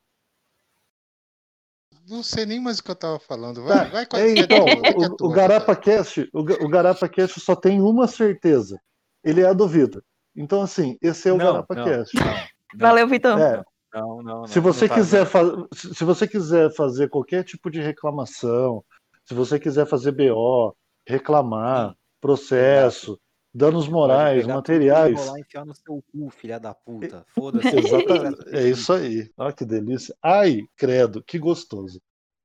Não 2.08 2.24
sei 2.24 2.46
nem 2.46 2.60
mais 2.60 2.80
o 2.80 2.84
que 2.84 2.90
eu 2.90 2.96
tava 2.96 3.20
falando. 3.20 3.64
Vai, 3.64 3.86
Tá, 3.86 3.92
vai 3.92 4.06
com 4.08 4.18
é, 4.18 4.30
fica 4.30 4.44
então, 4.46 4.66
o, 4.66 5.04
o 5.04 5.16
tua, 5.16 5.32
GarapaCast, 5.36 6.28
o, 6.34 6.40
o 6.40 6.68
GarapaCast 6.70 7.40
só 7.40 7.56
tem 7.56 7.80
uma 7.82 8.08
certeza. 8.08 8.80
Ele 9.24 9.42
é 9.42 9.46
a 9.48 9.54
do 9.54 9.68
Vitor. 9.68 10.04
Então, 10.36 10.62
assim, 10.64 10.98
esse 11.02 11.30
é 11.30 11.34
o 11.34 11.38
Não, 11.38 11.46
GarapaCast. 11.46 12.18
não, 12.18 12.26
não, 12.26 12.40
Valeu, 12.80 13.08
Vitão. 13.08 13.38
É, 13.38 13.64
Não, 13.94 14.24
não, 14.24 14.24
não. 14.42 14.48
se 14.48 14.60
você 14.60 14.86
não 14.86 14.90
tá- 14.90 14.96
quiser 14.96 15.26
fa- 15.28 15.68
se 15.74 15.94
se 15.94 16.04
você 16.04 16.28
quiser 16.28 16.74
fazer 16.74 17.10
qualquer 17.10 17.44
tipo 17.44 17.70
de 17.70 17.80
reclamação, 17.80 18.84
se 19.26 19.36
você 19.36 19.60
quiser 19.60 19.86
fazer 19.86 20.12
BO, 20.12 20.76
reclamar, 21.08 21.96
processo, 22.20 23.20
danos 23.54 23.88
morais, 23.88 24.46
materiais. 24.46 25.28
e 25.28 25.40
enfiar 25.40 25.66
no 25.66 25.74
seu 25.74 26.04
cu, 26.12 26.30
filha 26.30 26.60
da 26.60 26.74
puta. 26.74 27.26
Foda-se. 27.28 27.70
É 28.56 28.68
isso 28.68 28.94
aí. 28.94 29.30
Olha 29.38 29.54
que 29.54 29.66
delícia. 29.66 30.16
Ai, 30.22 30.62
credo, 30.76 31.24
que 31.24 31.38
gostoso. 31.38 32.02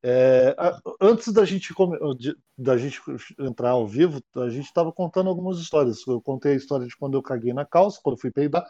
É, 0.06 0.54
antes 1.00 1.32
da 1.32 1.46
gente, 1.46 1.72
da 2.58 2.76
gente 2.76 3.00
entrar 3.40 3.70
ao 3.70 3.86
vivo, 3.86 4.20
a 4.36 4.50
gente 4.50 4.66
estava 4.66 4.92
contando 4.92 5.30
algumas 5.30 5.58
histórias. 5.58 6.06
Eu 6.06 6.20
contei 6.20 6.52
a 6.52 6.56
história 6.56 6.86
de 6.86 6.94
quando 6.94 7.14
eu 7.14 7.22
caguei 7.22 7.54
na 7.54 7.64
calça, 7.64 8.00
quando 8.02 8.16
eu 8.16 8.20
fui 8.20 8.30
peidar, 8.30 8.62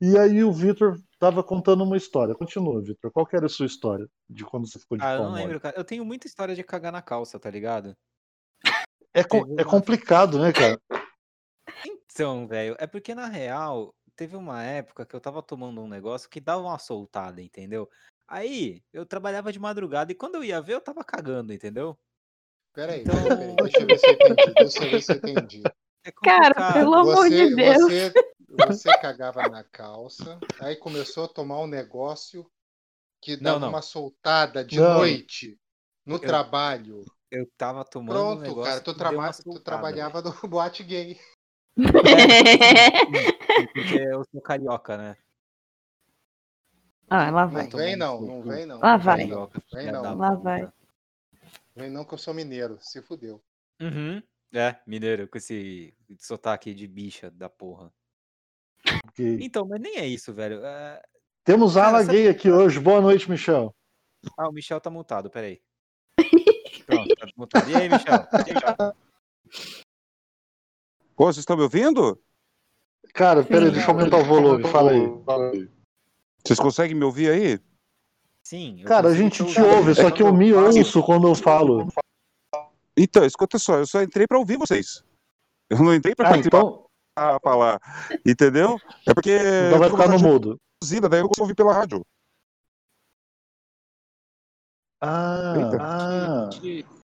e 0.00 0.16
aí 0.16 0.42
o 0.42 0.50
Vitor 0.50 0.98
estava 1.12 1.44
contando 1.44 1.84
uma 1.84 1.96
história. 1.98 2.34
Continua, 2.34 2.80
Vitor. 2.80 3.10
Qual 3.12 3.26
que 3.26 3.36
era 3.36 3.44
a 3.44 3.50
sua 3.50 3.66
história 3.66 4.08
de 4.30 4.46
quando 4.46 4.66
você 4.66 4.78
ficou 4.78 4.96
de 4.96 5.04
Ah, 5.04 5.16
eu 5.16 5.24
não 5.24 5.32
lembro, 5.32 5.60
cara. 5.60 5.76
Eu 5.76 5.84
tenho 5.84 6.06
muita 6.06 6.26
história 6.26 6.54
de 6.54 6.64
cagar 6.64 6.90
na 6.90 7.02
calça, 7.02 7.38
tá 7.38 7.50
ligado? 7.50 7.94
É, 9.12 9.20
é 9.58 9.64
complicado, 9.64 10.38
né, 10.38 10.54
cara? 10.54 10.80
Então, 12.18 12.48
velho, 12.48 12.74
é 12.80 12.86
porque 12.88 13.14
na 13.14 13.28
real, 13.28 13.94
teve 14.16 14.34
uma 14.34 14.60
época 14.60 15.06
que 15.06 15.14
eu 15.14 15.20
tava 15.20 15.40
tomando 15.40 15.80
um 15.80 15.86
negócio 15.86 16.28
que 16.28 16.40
dava 16.40 16.60
uma 16.62 16.76
soltada, 16.76 17.40
entendeu? 17.40 17.88
Aí, 18.26 18.82
eu 18.92 19.06
trabalhava 19.06 19.52
de 19.52 19.58
madrugada 19.60 20.10
e 20.10 20.16
quando 20.16 20.34
eu 20.34 20.42
ia 20.42 20.60
ver, 20.60 20.72
eu 20.74 20.80
tava 20.80 21.04
cagando, 21.04 21.52
entendeu? 21.52 21.96
Peraí, 22.74 23.02
Então- 23.02 23.14
peraí, 23.22 23.38
peraí, 23.38 23.56
deixa 23.56 23.78
eu 23.78 23.86
ver 23.86 23.98
se 23.98 24.06
eu 24.08 24.12
entendi. 24.14 24.54
Deixa 24.54 24.84
eu 24.84 24.90
ver 24.90 25.02
se 25.02 25.12
eu 25.12 25.16
entendi. 25.16 25.62
É 26.04 26.10
Cara, 26.24 26.72
pelo 26.74 26.94
amor 26.94 27.28
Você, 27.28 27.48
de 27.48 27.54
Deus. 27.54 27.76
você, 27.82 28.12
você 28.48 28.98
cagava 28.98 29.48
na 29.48 29.62
calça, 29.62 30.40
aí 30.58 30.74
começou 30.74 31.26
a 31.26 31.28
tomar 31.28 31.60
um 31.60 31.66
negócio 31.68 32.50
que 33.22 33.36
Não, 33.36 33.42
dava 33.44 33.60
não. 33.60 33.68
uma 33.68 33.82
soltada 33.82 34.64
de 34.64 34.80
Não. 34.80 34.94
noite 34.94 35.56
no 36.04 36.18
trabalho. 36.18 37.04
Eu 37.30 37.46
tava 37.56 37.84
tomando 37.84 38.10
um 38.10 38.12
Pronto, 38.36 38.40
negócio 38.42 38.64
cara, 38.64 38.80
tu, 38.80 38.92
que 38.94 38.98
deu 38.98 39.10
uma 39.18 39.32
traba- 39.32 39.42
tu 39.44 39.60
trabalhava 39.60 40.22
no 40.22 40.32
boate 40.50 40.82
gay. 40.82 41.20
Porque 43.72 43.96
eu 44.12 44.24
sou 44.30 44.40
carioca, 44.40 44.96
né? 44.96 45.16
ah, 47.08 47.30
lá 47.30 47.46
Não 47.46 47.52
vai. 47.52 47.68
vem 47.68 47.96
não, 47.96 48.20
no 48.20 48.26
não 48.26 48.42
cu. 48.42 48.48
vem 48.48 48.66
não. 48.66 48.78
Lá 48.80 48.92
não 48.92 48.98
vai. 48.98 49.16
Vem 49.16 49.26
não, 49.28 49.46
Carioca, 49.46 49.62
vem 49.72 49.92
não. 49.92 50.16
Lá 50.16 50.34
vai. 50.34 50.72
Vem 51.76 51.90
não 51.90 52.04
que 52.04 52.14
eu 52.14 52.18
sou 52.18 52.34
mineiro, 52.34 52.78
se 52.80 53.00
fudeu. 53.02 53.42
Uhum. 53.80 54.22
É, 54.52 54.76
mineiro, 54.86 55.28
com 55.28 55.38
esse 55.38 55.94
sotaque 56.18 56.74
de 56.74 56.86
bicha 56.88 57.30
da 57.30 57.48
porra. 57.48 57.92
Ok. 59.06 59.38
Então, 59.40 59.66
mas 59.66 59.80
nem 59.80 59.98
é 59.98 60.06
isso, 60.06 60.32
velho. 60.32 60.64
É, 60.64 61.02
Temos 61.44 61.74
Cara, 61.74 61.88
ala 61.88 62.02
gay 62.04 62.28
aqui 62.28 62.50
hoje. 62.50 62.80
Boa 62.80 63.00
noite, 63.00 63.30
Michel. 63.30 63.74
Ah, 64.36 64.48
o 64.48 64.52
Michel 64.52 64.80
tá 64.80 64.90
mutado, 64.90 65.30
peraí. 65.30 65.60
Pronto, 66.86 67.14
tá 67.14 67.26
mutado. 67.36 67.70
E 67.70 67.76
aí, 67.76 67.88
Michel? 67.88 68.14
E 68.32 68.50
aí, 68.50 68.54
Michel? 68.54 68.96
Ô, 71.18 71.24
vocês 71.24 71.38
estão 71.38 71.56
me 71.56 71.64
ouvindo? 71.64 72.16
Cara, 73.12 73.42
peraí, 73.42 73.72
deixa 73.72 73.90
eu 73.90 73.94
aumentar 73.94 74.18
o 74.18 74.24
volume. 74.24 74.62
Fala 74.68 74.92
aí. 74.92 75.68
Vocês 76.46 76.60
conseguem 76.60 76.94
me 76.96 77.04
ouvir 77.04 77.30
aí? 77.30 77.58
Sim. 78.44 78.80
eu 78.80 78.86
Cara, 78.86 79.08
a 79.08 79.14
gente 79.14 79.44
te 79.44 79.60
ouve, 79.60 79.96
só 79.96 80.12
que 80.12 80.22
eu 80.22 80.32
me 80.32 80.52
ouço 80.52 81.02
quando 81.02 81.26
eu 81.26 81.34
falo. 81.34 81.88
Então, 82.96 83.24
escuta 83.24 83.58
só, 83.58 83.78
eu 83.78 83.86
só 83.86 84.00
entrei 84.00 84.28
pra 84.28 84.38
ouvir 84.38 84.56
vocês. 84.56 85.02
Eu 85.68 85.78
não 85.78 85.92
entrei 85.92 86.14
pra 86.14 86.28
Ah, 86.28 86.30
participar 86.30 86.58
então, 86.58 86.86
pra 87.14 87.40
falar. 87.42 87.80
Entendeu? 88.24 88.78
É 89.04 89.12
porque. 89.12 89.36
então 89.66 89.78
vai 89.80 89.90
ficar 89.90 90.08
no 90.08 90.18
mudo. 90.20 90.56
daí 91.10 91.20
eu 91.20 91.28
consigo 91.28 91.42
ouvir 91.42 91.54
pela 91.56 91.72
rádio. 91.72 92.06
Ah, 95.00 95.54
Eita. 95.56 95.78
ah. 95.80 96.97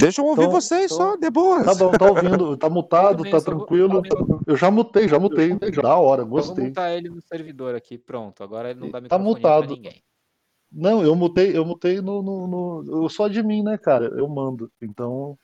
Deixa 0.00 0.20
eu 0.20 0.26
ouvir 0.26 0.42
Então- 0.42 0.52
vocês 0.52 0.90
só, 0.90 1.16
de 1.16 1.30
boas. 1.30 1.64
Tá 1.64 1.74
bom, 1.74 1.90
tá 1.92 2.08
ouvindo. 2.08 2.56
Tá 2.56 2.70
mutado, 2.70 3.22
tá 3.22 3.30
eu 3.36 3.44
tranquilo. 3.44 4.02
Eu 4.46 4.56
já 4.56 4.70
mutei, 4.70 5.06
já 5.08 5.18
mutei. 5.18 5.54
Da 5.58 5.96
hora, 5.96 6.22
Eu 6.22 6.26
vou 6.26 6.38
gostei. 6.38 6.64
mutar 6.68 6.90
ele 6.96 7.08
no 7.10 7.20
servidor 7.22 7.74
aqui, 7.74 7.98
pronto. 7.98 8.42
Agora 8.42 8.70
ele 8.70 8.80
não 8.80 8.90
dá 8.90 9.00
Tá 9.00 9.18
microfone 9.18 9.40
pra 9.40 9.58
mutado. 9.58 9.74
ninguém. 9.74 10.02
Não, 10.72 11.02
eu 11.02 11.14
mutei, 11.16 11.56
eu 11.56 11.64
mutei 11.64 12.00
no, 12.00 12.22
no, 12.22 12.46
no- 12.46 13.02
Eu 13.04 13.08
sou 13.08 13.28
de 13.28 13.42
mim, 13.42 13.62
né, 13.62 13.76
cara? 13.76 14.06
Eu 14.06 14.28
mando. 14.28 14.70
Então, 14.80 15.36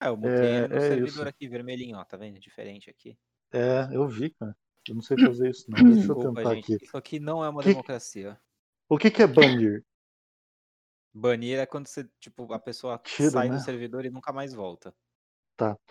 É, 0.00 0.08
eu 0.08 0.16
mutei 0.16 0.32
É, 0.32 0.58
ele 0.58 0.68
no 0.68 0.74
é 0.76 0.80
servidor 0.80 1.08
isso. 1.08 1.28
aqui, 1.28 1.48
vermelhinho, 1.48 1.96
ó, 1.96 2.04
tá 2.04 2.16
vendo? 2.16 2.38
Diferente 2.38 2.90
aqui. 2.90 3.16
é, 3.52 3.88
eu 3.92 4.06
vi, 4.08 4.30
cara. 4.30 4.54
Eu 4.88 4.94
não 4.96 5.00
sei 5.02 5.16
fazer 5.16 5.48
isso, 5.50 5.64
não. 5.70 5.82
Deixa 5.82 5.88
eu 5.88 6.14
Desculpa, 6.14 6.34
tentar 6.40 6.54
gente. 6.56 6.74
aqui. 6.74 6.84
Isso 6.84 6.96
aqui 6.96 7.18
não 7.20 7.42
é 7.42 7.48
uma 7.48 7.62
Que- 7.62 7.68
democracia. 7.70 8.36
O 8.88 8.98
que, 8.98 9.10
que 9.10 9.22
é 9.22 9.26
banir? 9.26 9.82
Banir 11.14 11.58
é 11.60 11.66
quando 11.66 11.86
você, 11.86 12.04
tipo, 12.18 12.52
a 12.52 12.58
pessoa 12.58 12.98
Tira, 13.04 13.30
sai 13.30 13.48
né? 13.48 13.54
do 13.56 13.62
servidor 13.62 14.04
e 14.04 14.10
nunca 14.10 14.32
mais 14.32 14.52
volta. 14.52 14.92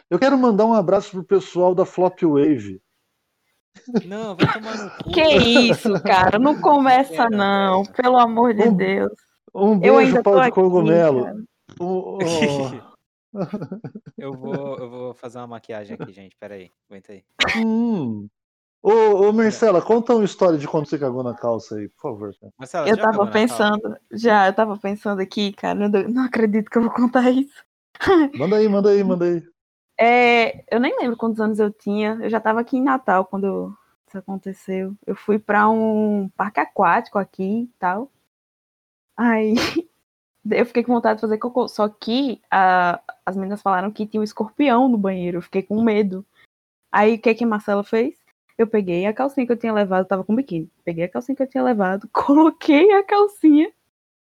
Eu 0.09 0.19
quero 0.19 0.37
mandar 0.37 0.65
um 0.65 0.73
abraço 0.73 1.11
pro 1.11 1.23
pessoal 1.23 1.73
da 1.73 1.85
Flop 1.85 2.21
Wave. 2.23 2.81
Não, 4.05 4.35
vai 4.35 4.53
tomar 4.53 4.77
no 4.77 4.91
cu. 5.03 5.11
Que 5.11 5.21
isso, 5.37 6.03
cara? 6.03 6.37
Não 6.37 6.59
começa, 6.59 7.29
não. 7.29 7.83
Pelo 7.85 8.19
amor 8.19 8.53
de 8.53 8.63
Um 8.63 8.75
Deus. 8.75 9.13
Um 9.55 9.81
Eu 9.81 9.95
beijo, 9.97 10.21
pau 10.21 10.35
de 10.35 10.41
aqui, 10.41 10.51
cogumelo. 10.51 11.45
o- 11.79 12.17
Eu 14.17 14.33
vou, 14.33 14.77
eu 14.77 14.89
vou 14.89 15.13
fazer 15.15 15.39
uma 15.39 15.47
maquiagem 15.47 15.97
aqui, 15.99 16.11
gente. 16.13 16.35
Pera 16.35 16.53
aí, 16.55 16.71
aguenta 16.89 17.13
aí. 17.13 17.23
Hum. 17.57 18.27
Ô, 18.83 18.91
ô, 18.91 19.31
Marcela, 19.31 19.81
conta 19.81 20.13
uma 20.13 20.25
história 20.25 20.59
de 20.59 20.67
quando 20.67 20.87
você 20.89 20.99
cagou 20.99 21.23
na 21.23 21.33
calça 21.33 21.75
aí, 21.75 21.87
por 21.87 22.01
favor. 22.01 22.35
Marcela, 22.59 22.89
Eu 22.89 22.97
tava 22.97 23.25
pensando, 23.27 23.97
já, 24.11 24.47
eu 24.47 24.53
tava 24.53 24.77
pensando 24.77 25.21
aqui, 25.21 25.53
cara, 25.53 25.87
não, 25.87 26.03
não 26.09 26.23
acredito 26.25 26.69
que 26.69 26.77
eu 26.77 26.81
vou 26.81 26.91
contar 26.91 27.31
isso. 27.31 27.63
Manda 28.37 28.57
aí, 28.57 28.67
manda 28.67 28.89
aí, 28.89 29.01
manda 29.03 29.23
aí. 29.23 29.41
É, 29.97 30.65
eu 30.75 30.81
nem 30.81 30.97
lembro 30.99 31.15
quantos 31.15 31.39
anos 31.39 31.59
eu 31.59 31.71
tinha. 31.71 32.17
Eu 32.21 32.29
já 32.29 32.41
tava 32.41 32.59
aqui 32.59 32.75
em 32.75 32.83
Natal 32.83 33.23
quando 33.25 33.73
isso 34.05 34.17
aconteceu. 34.17 34.93
Eu 35.07 35.15
fui 35.15 35.39
pra 35.39 35.69
um 35.69 36.27
parque 36.35 36.59
aquático 36.59 37.17
aqui 37.17 37.61
e 37.61 37.71
tal. 37.79 38.11
Aí 39.15 39.53
eu 40.51 40.65
fiquei 40.65 40.83
com 40.83 40.93
vontade 40.93 41.17
de 41.17 41.21
fazer 41.21 41.37
cocô. 41.37 41.67
Só 41.69 41.87
que 41.87 42.41
a- 42.51 42.99
as 43.25 43.37
meninas 43.37 43.61
falaram 43.61 43.91
que 43.91 44.05
tinha 44.05 44.19
um 44.19 44.23
escorpião 44.25 44.89
no 44.89 44.97
banheiro. 44.97 45.37
Eu 45.37 45.41
fiquei 45.43 45.61
com 45.63 45.81
medo. 45.81 46.25
Aí 46.91 47.15
o 47.15 47.21
que 47.21 47.33
que 47.35 47.43
a 47.43 47.47
Marcela 47.47 47.83
fez? 47.83 48.22
Eu 48.57 48.67
peguei 48.67 49.05
a 49.05 49.13
calcinha 49.13 49.45
que 49.45 49.51
eu 49.51 49.57
tinha 49.57 49.73
levado, 49.73 50.07
tava 50.07 50.23
com 50.23 50.35
biquíni. 50.35 50.71
Peguei 50.83 51.05
a 51.05 51.09
calcinha 51.09 51.35
que 51.35 51.43
eu 51.43 51.49
tinha 51.49 51.63
levado, 51.63 52.07
coloquei 52.13 52.91
a 52.91 53.03
calcinha, 53.03 53.71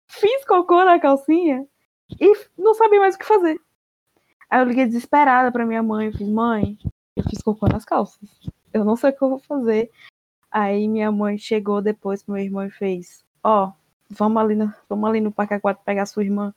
fiz 0.07 0.45
cocô 0.45 0.83
na 0.83 0.99
calcinha 0.99 1.65
e 2.19 2.33
não 2.57 2.73
sabia 2.73 2.99
mais 2.99 3.15
o 3.15 3.19
que 3.19 3.25
fazer. 3.25 3.59
Aí 4.49 4.61
eu 4.61 4.65
liguei 4.65 4.85
desesperada 4.85 5.51
pra 5.51 5.65
minha 5.65 5.83
mãe. 5.83 6.07
Eu 6.07 6.13
fiz, 6.13 6.27
mãe, 6.27 6.77
eu 7.15 7.23
fiz 7.23 7.41
cocô 7.41 7.67
nas 7.67 7.85
calças. 7.85 8.29
Eu 8.73 8.85
não 8.85 8.95
sei 8.95 9.09
o 9.09 9.13
que 9.13 9.21
eu 9.21 9.29
vou 9.29 9.39
fazer. 9.39 9.91
Aí 10.49 10.87
minha 10.87 11.11
mãe 11.11 11.37
chegou 11.37 11.81
depois 11.81 12.23
pro 12.23 12.33
meu 12.33 12.43
irmão 12.43 12.65
e 12.65 12.71
fez, 12.71 13.25
ó, 13.43 13.73
vamos 14.09 14.41
ali 14.41 14.55
no, 14.55 14.73
no 15.21 15.31
Parque 15.31 15.53
Aquático 15.53 15.85
pegar 15.85 16.05
sua 16.05 16.23
irmã. 16.23 16.53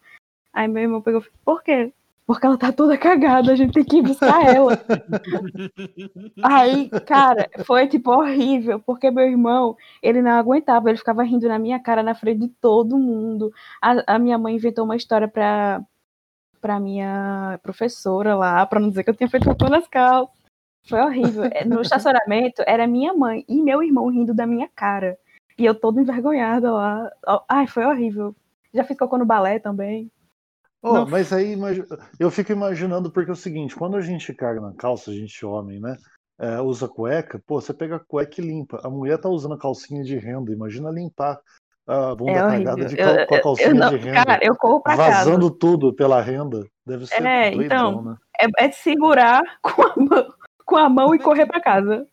Aí 0.52 0.68
meu 0.68 0.82
irmão 0.82 1.02
pegou 1.02 1.24
por 1.44 1.62
quê? 1.62 1.92
Porque 2.30 2.46
ela 2.46 2.56
tá 2.56 2.70
toda 2.70 2.96
cagada, 2.96 3.50
a 3.50 3.56
gente 3.56 3.72
tem 3.72 3.82
que 3.82 3.96
ir 3.96 4.02
buscar 4.02 4.54
ela. 4.54 4.78
Aí, 6.40 6.88
cara, 7.04 7.50
foi 7.66 7.88
tipo 7.88 8.12
horrível, 8.12 8.78
porque 8.78 9.10
meu 9.10 9.26
irmão, 9.26 9.76
ele 10.00 10.22
não 10.22 10.30
aguentava, 10.30 10.88
ele 10.88 10.98
ficava 10.98 11.24
rindo 11.24 11.48
na 11.48 11.58
minha 11.58 11.80
cara 11.80 12.04
na 12.04 12.14
frente 12.14 12.42
de 12.42 12.48
todo 12.48 12.96
mundo. 12.96 13.52
A, 13.82 14.14
a 14.14 14.16
minha 14.16 14.38
mãe 14.38 14.54
inventou 14.54 14.84
uma 14.84 14.94
história 14.94 15.26
pra, 15.26 15.82
pra 16.60 16.78
minha 16.78 17.58
professora 17.64 18.36
lá, 18.36 18.64
pra 18.64 18.78
não 18.78 18.90
dizer 18.90 19.02
que 19.02 19.10
eu 19.10 19.16
tinha 19.16 19.28
feito 19.28 19.46
cocô 19.46 19.68
nas 19.68 19.88
calças. 19.88 20.32
Foi 20.86 21.00
horrível. 21.00 21.46
É, 21.50 21.64
No 21.64 21.80
estacionamento 21.80 22.62
era 22.64 22.86
minha 22.86 23.12
mãe 23.12 23.44
e 23.48 23.60
meu 23.60 23.82
irmão 23.82 24.06
rindo 24.06 24.32
da 24.32 24.46
minha 24.46 24.68
cara. 24.68 25.18
E 25.58 25.64
eu 25.64 25.74
toda 25.74 26.00
envergonhada 26.00 26.70
lá. 26.70 27.10
Ai, 27.48 27.66
foi 27.66 27.84
horrível. 27.84 28.36
Já 28.72 28.84
fiz 28.84 28.96
cocô 28.96 29.18
no 29.18 29.26
balé 29.26 29.58
também. 29.58 30.08
Nossa. 30.82 31.10
mas 31.10 31.32
aí 31.32 31.56
eu 32.18 32.30
fico 32.30 32.52
imaginando, 32.52 33.10
porque 33.12 33.30
é 33.30 33.32
o 33.34 33.36
seguinte, 33.36 33.76
quando 33.76 33.96
a 33.96 34.00
gente 34.00 34.32
caga 34.34 34.60
na 34.60 34.72
calça, 34.74 35.10
a 35.10 35.14
gente 35.14 35.44
homem, 35.44 35.78
né? 35.80 35.96
é, 36.42 36.58
usa 36.58 36.88
cueca, 36.88 37.38
pô, 37.46 37.60
você 37.60 37.74
pega 37.74 37.96
a 37.96 38.00
cueca 38.00 38.40
e 38.40 38.44
limpa. 38.44 38.80
A 38.82 38.88
mulher 38.88 39.18
tá 39.18 39.28
usando 39.28 39.52
a 39.52 39.58
calcinha 39.58 40.02
de 40.02 40.16
renda, 40.16 40.50
imagina 40.50 40.88
limpar 40.90 41.38
a 41.86 42.14
bunda 42.14 42.32
É 42.32 42.40
cagada 42.40 42.86
de 42.86 42.98
Eu- 42.98 43.04
cal- 43.16 43.26
com 43.26 43.34
a 43.34 43.42
calcinha 43.42 43.68
eu 43.68 43.74
não- 43.74 43.90
de 43.90 43.96
renda. 43.96 44.24
cara, 44.24 44.38
eu 44.42 44.56
corro 44.56 44.80
pra 44.80 44.96
casa. 44.96 45.10
vazando 45.18 45.50
tudo 45.50 45.94
pela 45.94 46.22
renda. 46.22 46.66
Deve 46.86 47.06
ser 47.06 47.22
É, 47.26 47.50
doidão, 47.50 47.90
então. 47.90 48.02
né? 48.02 48.16
É, 48.40 48.64
é 48.64 48.72
segurar 48.72 49.42
com 49.62 49.82
a 49.82 49.94
mão, 49.96 50.34
com 50.64 50.76
a 50.76 50.88
mão 50.88 51.14
e 51.14 51.18
correr 51.18 51.44
pra 51.44 51.60
casa. 51.60 52.06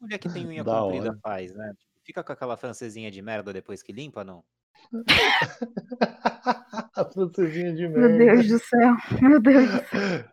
Mulher 0.00 0.18
que 0.18 0.28
tem 0.28 0.44
unha 0.44 0.64
Da 0.64 0.80
comprida 0.80 1.10
hora. 1.10 1.18
faz, 1.22 1.54
né? 1.54 1.72
Fica 2.04 2.24
com 2.24 2.32
aquela 2.32 2.56
francesinha 2.56 3.12
de 3.12 3.22
merda 3.22 3.52
depois 3.52 3.80
que 3.80 3.92
limpa, 3.92 4.24
não? 4.24 4.42
a 6.94 7.04
francesinha 7.12 7.72
de 7.74 7.88
Meu 7.88 8.00
merda. 8.10 8.18
Deus 8.18 8.48
do 8.48 8.58
céu. 8.58 8.94
Meu 9.20 9.40
Deus 9.40 9.70
do 9.70 9.84
céu. 9.88 10.24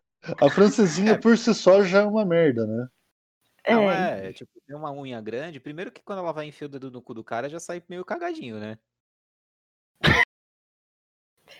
A 0.41 0.49
francesinha 0.49 1.13
É. 1.13 1.17
por 1.17 1.37
si 1.37 1.53
só 1.53 1.83
já 1.83 1.99
é 2.01 2.05
uma 2.05 2.25
merda, 2.25 2.65
né? 2.67 2.87
Não, 3.67 3.89
É. 3.91 4.29
é, 4.29 4.33
tipo, 4.33 4.51
tem 4.65 4.75
uma 4.75 4.91
unha 4.91 5.21
grande. 5.21 5.59
Primeiro 5.59 5.91
que 5.91 6.01
quando 6.03 6.19
ela 6.19 6.31
vai 6.31 6.47
enfiar 6.47 6.67
o 6.67 6.69
dedo 6.69 6.89
no 6.91 7.01
cu 7.01 7.13
do 7.13 7.23
cara, 7.23 7.49
já 7.49 7.59
sai 7.59 7.81
meio 7.87 8.03
cagadinho, 8.03 8.59
né? 8.59 8.77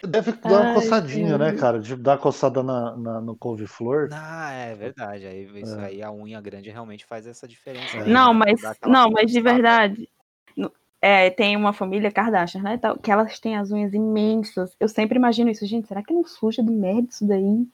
Deve 0.08 0.32
dar 0.34 0.50
uma 0.50 0.62
Ai, 0.70 0.74
coçadinha, 0.76 1.38
né, 1.38 1.50
Deus. 1.50 1.60
cara? 1.62 1.80
De 1.80 1.96
dar 1.96 2.18
coçada 2.20 2.62
na, 2.63 2.96
na- 2.96 3.22
no 3.22 3.36
couve-flor. 3.36 4.10
Ah, 4.13 4.52
é 4.52 4.76
verdade. 4.76 5.26
Aí 5.26 5.44
isso 5.62 5.80
É. 5.80 5.86
aí 5.86 6.02
a 6.04 6.12
unha 6.12 6.39
grande 6.39 6.70
realmente 6.70 7.06
faz 7.06 7.26
essa 7.28 7.48
diferença. 7.48 7.98
É. 7.98 8.02
aí, 8.04 8.10
Não, 8.10 8.34
né? 8.34 8.39
mas 8.48 8.62
não, 8.86 9.10
mas 9.10 9.32
de 9.32 9.42
verdade. 9.42 10.08
É, 11.01 11.29
tem 11.29 11.55
uma 11.55 11.71
família 11.71 12.12
Kardashian, 12.12 12.62
né? 12.62 12.77
tal, 12.77 12.97
Que 12.97 13.09
elas 13.12 13.39
têm 13.39 13.55
as 13.55 13.71
unhas 13.71 13.93
imensas. 13.93 14.75
Eu 14.79 14.88
sempre 14.89 15.17
imagino 15.17 15.49
isso, 15.49 15.65
gente. 15.65 15.88
Será 15.88 16.03
que 16.03 16.13
não 16.13 16.25
suja 16.25 16.62
de 16.62 16.71
merda 16.71 17.07
isso 17.09 17.25
daí? 17.25 17.65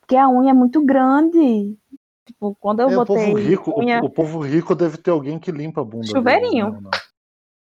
Porque 0.00 0.16
a 0.16 0.28
unha 0.28 0.50
é 0.50 0.54
muito 0.54 0.84
grande. 0.84 1.76
Tipo, 2.24 2.56
quando 2.60 2.80
eu 2.80 2.88
É, 2.90 2.92
o 2.96 3.04
botei 3.04 3.16
povo 3.26 3.36
rico, 3.38 3.70
o- 3.72 3.80
unha. 3.80 4.00
o, 4.04 4.08
povo 4.08 4.38
rico 4.40 4.74
deve 4.76 4.96
ter 4.96 5.10
alguém 5.10 5.38
que 5.40 5.50
limpa 5.50 5.80
a 5.80 5.84
bunda. 5.84 6.02
dele, 6.06 6.12
Chuveirinho. 6.18 6.72
não, 6.72 6.80
não. 6.82 6.90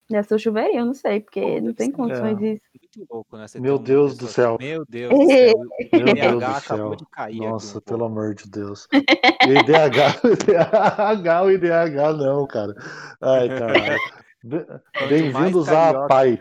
Deve 0.09 0.27
ser 0.27 0.33
o 0.35 0.39
chuveirinho, 0.39 0.79
eu 0.79 0.85
não 0.87 0.93
sei, 0.95 1.19
porque 1.19 1.39
Pô, 1.39 1.67
não 1.67 1.73
tem 1.75 1.91
condições 1.91 2.31
É. 2.31 2.39
disso. 2.39 2.65
Muito 2.81 3.13
louco, 3.13 3.37
né? 3.37 3.47
Você 3.47 3.59
Meu 3.59 3.77
Deus 3.77 4.17
do 4.17 4.25
céu. 4.27 4.57
Meu 4.59 4.83
Deus 4.89 5.13
do 5.13 5.25
céu. 5.27 5.55
O 5.59 5.95
Meu 5.97 6.05
Deus 6.15 6.17
IDH 6.17 6.39
do 6.39 6.45
acabou 6.45 6.61
céu. 6.61 6.95
de 6.95 7.05
cair 7.11 7.35
aqui 7.35 7.47
Nossa, 7.47 7.77
um 7.77 7.81
pelo 7.81 8.05
amor 8.05 8.33
de 8.33 8.49
Deus. 8.49 8.87
IDH, 8.91 10.19
IDH, 10.23 11.43
o 11.45 11.51
IDH 11.51 12.13
não, 12.17 12.47
cara. 12.47 12.73
Ai, 13.21 13.49
caralho. 13.49 13.99
Bem-vindos 14.43 15.67
à 15.69 16.07
PAI. 16.07 16.39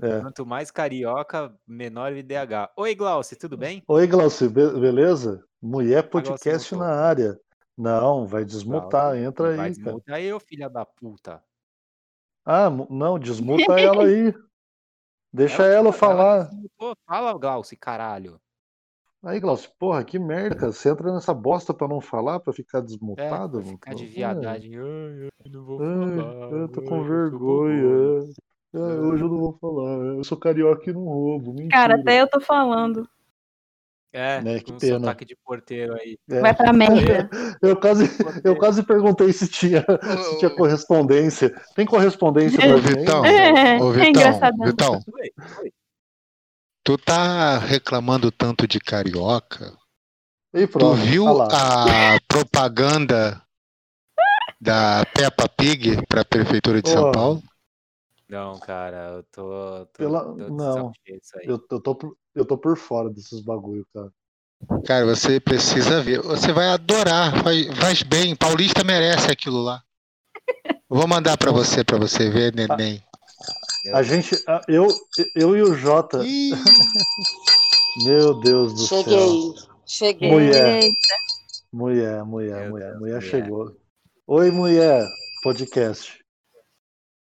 É. 0.00 0.20
Quanto 0.20 0.44
mais 0.46 0.70
carioca, 0.70 1.54
menor 1.66 2.12
o 2.12 2.16
IDH. 2.16 2.70
Oi, 2.76 2.94
Glaucio, 2.94 3.36
tudo 3.38 3.56
bem? 3.56 3.82
Oi, 3.88 4.06
Glaucio, 4.06 4.50
be- 4.50 4.78
beleza? 4.78 5.44
Mulher 5.62 6.08
podcast 6.08 6.74
na 6.76 6.86
área. 6.94 7.38
Não, 7.76 8.26
vai 8.26 8.44
desmutar, 8.44 9.16
entra 9.16 9.56
Vai 9.56 9.68
aí, 9.68 9.74
cara. 9.74 9.84
desmutar 9.84 10.20
eu, 10.20 10.38
filha 10.38 10.68
da 10.68 10.84
puta. 10.84 11.42
Ah, 12.44 12.68
não, 12.90 13.18
desmuta 13.18 13.80
ela 13.80 14.04
aí. 14.06 14.32
Deixa 15.32 15.64
ela 15.64 15.92
falar. 15.92 16.44
desmutou. 16.50 16.94
Fala, 17.06 17.32
Glaucio, 17.38 17.76
caralho. 17.78 18.40
Aí, 19.24 19.40
Glaucio, 19.40 19.70
porra, 19.78 20.04
que 20.04 20.18
merda, 20.18 20.54
cara. 20.54 20.72
Você 20.72 20.90
entra 20.90 21.12
nessa 21.12 21.32
bosta 21.32 21.72
pra 21.72 21.88
não 21.88 22.00
falar, 22.00 22.40
pra 22.40 22.52
ficar 22.52 22.78
É, 22.78 22.82
desmutado? 22.82 23.62
vai 23.62 23.72
ficar 23.72 23.94
de 23.94 24.04
É. 24.04 24.08
viadagem. 24.08 24.76
Ai, 24.76 25.28
eu 25.46 25.50
não 25.50 25.64
vou 25.64 25.82
Ai, 25.82 26.16
falar. 26.16 26.50
eu 26.52 26.68
tô 26.68 26.80
ai, 26.80 26.86
com 26.86 26.96
eu 26.98 27.04
vergonha. 27.04 28.20
É, 28.74 28.78
hoje 28.78 29.22
eu 29.22 29.28
não 29.28 29.38
vou 29.38 29.56
falar. 29.58 29.98
Eu 30.16 30.24
sou 30.24 30.36
carioca 30.36 30.90
e 30.90 30.92
não 30.92 31.04
roubo. 31.04 31.52
Mentira. 31.52 31.68
Cara, 31.70 31.94
até 32.00 32.20
eu 32.20 32.28
tô 32.28 32.40
falando. 32.40 33.08
É, 34.12 34.40
Né, 34.42 34.60
que 34.60 34.70
com 34.72 34.78
pena. 34.78 35.00
sotaque 35.00 35.24
de 35.24 35.36
porteiro 35.44 35.94
aí. 35.94 36.16
É. 36.30 36.40
Vai 36.40 36.54
pra 36.54 36.72
merda. 36.72 37.28
Eu 37.62 37.76
quase, 37.80 38.04
eu 38.44 38.56
quase 38.56 38.82
perguntei 38.84 39.32
se 39.32 39.48
tinha, 39.48 39.80
se 40.22 40.38
tinha 40.38 40.50
correspondência. 40.54 41.50
Tem 41.74 41.86
correspondência 41.86 42.58
pra? 42.60 42.76
Vitão, 42.76 43.24
É, 43.24 43.80
ô, 43.80 43.88
é 43.88 43.92
Vitão, 43.92 44.08
engraçadão. 44.10 44.66
Vitão, 44.66 45.00
Oi, 45.14 45.30
oi. 45.62 45.72
Tu 46.84 46.98
tá 46.98 47.58
reclamando 47.58 48.30
tanto 48.30 48.68
de 48.68 48.78
carioca? 48.78 49.76
E 50.52 50.66
Tu 50.68 50.94
viu 50.94 51.24
tá 51.48 52.14
a 52.14 52.20
propaganda 52.28 53.42
da 54.60 55.04
Peppa 55.06 55.48
Pig 55.48 56.06
pra 56.06 56.24
Prefeitura 56.24 56.80
de 56.80 56.88
São 56.88 57.04
Ó, 57.04 57.12
Paulo? 57.12 57.42
Não, 58.28 58.58
cara, 58.60 59.16
eu 59.16 59.22
tô. 59.24 59.86
tô, 59.86 59.98
Pela- 59.98 60.24
tô 60.24 60.48
não. 60.50 60.92
Eu, 61.42 61.60
eu, 61.70 61.80
tô, 61.80 61.94
por- 61.94 62.16
eu 62.34 62.44
tô 62.44 62.56
por 62.56 62.76
fora 62.76 63.10
desses 63.10 63.40
bagulho, 63.40 63.86
cara. 63.92 64.12
Cara, 64.86 65.04
você 65.04 65.38
precisa 65.38 66.00
ver. 66.00 66.22
Você 66.22 66.52
vai 66.52 66.68
adorar. 66.68 67.42
Faz, 67.42 67.66
faz 67.78 68.02
bem. 68.02 68.34
Paulista 68.34 68.82
merece 68.82 69.30
aquilo 69.30 69.60
lá. 69.60 69.82
Vou 70.88 71.06
mandar 71.06 71.36
pra 71.36 71.50
você, 71.50 71.84
pra 71.84 71.98
você 71.98 72.30
ver, 72.30 72.54
neném. 72.54 73.03
Meu 73.84 73.96
A 73.96 74.02
gente, 74.02 74.34
eu, 74.68 74.86
eu 75.36 75.56
e 75.56 75.62
o 75.62 75.74
Jota, 75.74 76.24
Ih, 76.24 76.50
meu 78.04 78.34
Deus 78.40 78.72
do 78.74 78.80
céu. 78.80 79.02
Cheguei. 79.04 79.52
Cheguei. 79.86 80.30
Mulher. 80.30 80.88
Mulher, 81.72 82.24
mulher, 82.24 82.60
Meu 82.62 82.70
mulher, 82.70 82.88
Deus, 82.90 83.00
mulher 83.00 83.16
mulher. 83.16 83.30
chegou. 83.30 83.76
Oi, 84.26 84.50
mulher, 84.50 85.06
podcast. 85.42 86.24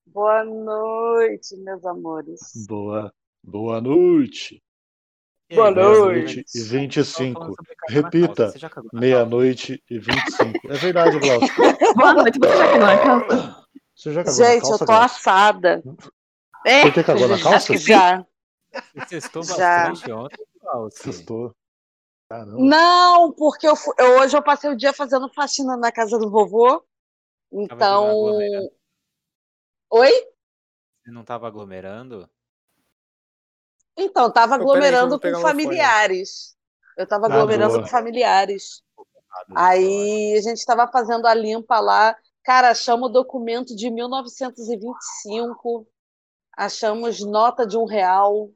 Boa 0.07 0.45
noite, 0.45 1.57
meus 1.57 1.85
amores. 1.85 2.41
Boa, 2.69 3.13
boa 3.43 3.81
noite. 3.81 4.63
Aí, 5.51 5.57
Boa 5.57 5.71
noite. 5.73 6.37
Meia-noite 6.37 6.45
e 6.55 6.59
Tava 6.61 6.69
falando 6.69 6.81
25. 6.81 7.41
sobre 7.47 7.75
cagar 7.75 8.03
na 8.03 8.09
Repita. 8.09 8.55
Meia-noite 8.93 9.83
e 9.91 9.99
25. 9.99 10.73
É 10.73 10.77
verdade, 10.77 11.19
Glaucio. 11.19 11.49
boa 11.97 12.15
noite, 12.15 12.39
você 12.39 12.57
já 12.57 12.67
cagou 12.67 12.87
na 12.87 12.99
calça? 12.99 13.65
Você 13.97 14.13
já 14.13 14.25
cagou 14.25 14.41
na 14.41 14.47
Gente, 14.47 14.61
calça, 14.63 14.75
eu 14.75 14.79
tô 14.79 14.85
Glaucio? 14.87 15.05
assada. 15.17 15.83
É, 16.65 16.83
Você 16.83 16.93
que 16.93 17.05
cagou 17.05 17.29
na 17.29 17.41
calça? 17.41 17.77
Já. 17.77 18.17
calça? 18.17 18.29
Você 18.95 19.07
testou 19.07 19.43
Já. 19.43 19.55
bastante 19.89 20.13
ontem. 20.13 20.45
Assustou. 20.87 21.55
Caramba. 22.29 22.57
Não, 22.59 23.33
porque 23.33 23.69
eu, 23.69 23.75
eu- 23.99 24.19
hoje 24.21 24.37
eu 24.37 24.43
passei 24.43 24.71
o 24.71 24.77
dia 24.77 24.93
fazendo 24.93 25.33
faxina 25.33 25.77
na 25.77 25.93
casa 25.93 26.19
do 26.19 26.31
vovô. 26.31 26.83
Então. 27.53 28.25
Oi? 29.91 30.11
Você 31.05 31.11
não 31.11 31.23
tava 31.23 31.47
aglomerando? 31.47 32.29
Então, 33.97 34.33
tava 34.33 34.55
Ô, 34.57 34.59
peraí, 34.59 34.89
aglomerando 34.89 35.21
com 35.21 35.41
familiares. 35.41 36.57
Eu 36.97 37.07
tava 37.07 37.27
Ah, 37.27 37.29
aglomerando 37.29 37.81
com 37.81 37.87
familiares. 37.87 38.63
Isso, 38.65 38.83
Aí 39.55 40.35
a 40.39 40.41
gente 40.41 40.65
tava 40.65 40.91
fazendo 40.91 41.27
a 41.27 41.35
limpa 41.35 41.79
lá. 41.79 42.17
Cara, 42.43 42.71
achamos 42.71 43.11
o 43.11 43.13
documento 43.13 43.77
de 43.77 43.91
1925. 43.91 45.87
Achamos 46.57 47.21
nota 47.21 47.67
de 47.67 47.77
um 47.77 47.85
real. 47.85 48.51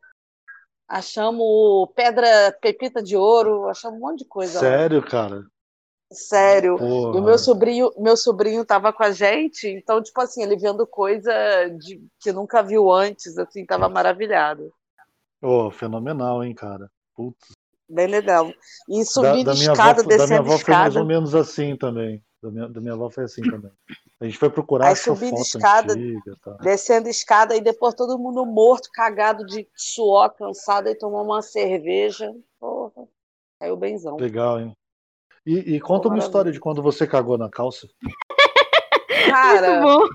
Achamos 0.89 1.89
pedra, 1.95 2.57
pepita 2.61 3.03
de 3.03 3.17
ouro. 3.17 3.69
Achamos 3.69 3.99
um 3.99 4.01
monte 4.01 4.21
de 4.21 4.25
coisa 4.25 4.55
lá. 4.55 4.61
Sério, 4.61 5.03
cara? 5.03 5.45
Sério. 6.11 6.77
E 6.77 6.79
Porra. 6.79 7.21
o 7.21 7.23
meu 7.23 7.39
sobrinho, 7.39 7.93
meu 7.99 8.17
sobrinho 8.17 8.65
tava 8.65 8.93
com 8.93 9.03
a 9.03 9.11
gente, 9.11 9.69
então, 9.69 10.03
tipo 10.03 10.19
assim, 10.21 10.43
ele 10.43 10.57
vendo 10.57 10.87
coisa 10.87 11.33
de, 11.79 12.03
que 12.21 12.33
nunca 12.33 12.63
viu 12.63 12.91
antes, 12.91 13.37
assim, 13.37 13.67
tava 13.67 13.89
maravilhado. 13.91 14.73
Ô, 15.43 15.71
fenomenal, 15.71 16.43
hein, 16.43 16.55
cara? 16.55 16.91
Putz. 17.15 17.53
Bem 17.89 18.07
legal. 18.07 18.53
E 18.89 18.99
Da, 18.99 19.05
subindo 19.05 19.45
da 19.45 19.55
minha 19.55 19.73
escada, 19.73 20.01
avó, 20.01 20.03
da 20.03 20.07
minha 20.07 20.19
descendo 20.19 20.41
avó 20.41 20.59
foi 20.59 20.75
mais 20.75 20.97
ou 20.97 21.05
menos 21.05 21.35
assim 21.35 21.77
também. 21.77 22.23
Da 22.43 22.51
minha, 22.51 22.69
da 22.69 22.81
minha 22.81 22.95
avó 22.95 23.11
foi 23.11 23.25
assim 23.25 23.43
também. 23.43 23.73
A 24.21 24.25
gente 24.25 24.39
foi 24.39 24.49
procurar, 24.49 24.89
Aí 24.89 24.97
subindo 24.97 25.37
foto 25.37 25.43
escada, 25.43 25.93
antiga 25.93 26.33
e 26.33 26.41
tal. 26.41 26.59
Descendo 26.59 27.09
escada 27.09 27.57
e 27.57 27.61
depois 27.61 27.95
todo 27.95 28.19
mundo 28.19 28.45
morto, 28.47 28.89
cagado 28.93 29.45
de 29.45 29.69
suor, 29.75 30.31
cansado, 30.31 30.89
e 30.89 30.95
tomou 30.95 31.25
uma 31.25 31.43
cerveja. 31.43 32.33
Porra, 32.61 33.09
caiu 33.59 33.77
benzão. 33.77 34.17
Legal, 34.17 34.61
hein? 34.61 34.77
E, 35.45 35.77
e 35.77 35.81
conta 35.81 36.09
uma 36.09 36.17
maravilha. 36.17 36.27
história 36.27 36.53
de 36.53 36.61
quando 36.61 36.83
você 36.83 37.07
cagou 37.07 37.39
na 37.39 37.49
calça. 37.49 37.89
Cara, 39.29 39.81
muito 39.81 40.01
bom. 40.01 40.15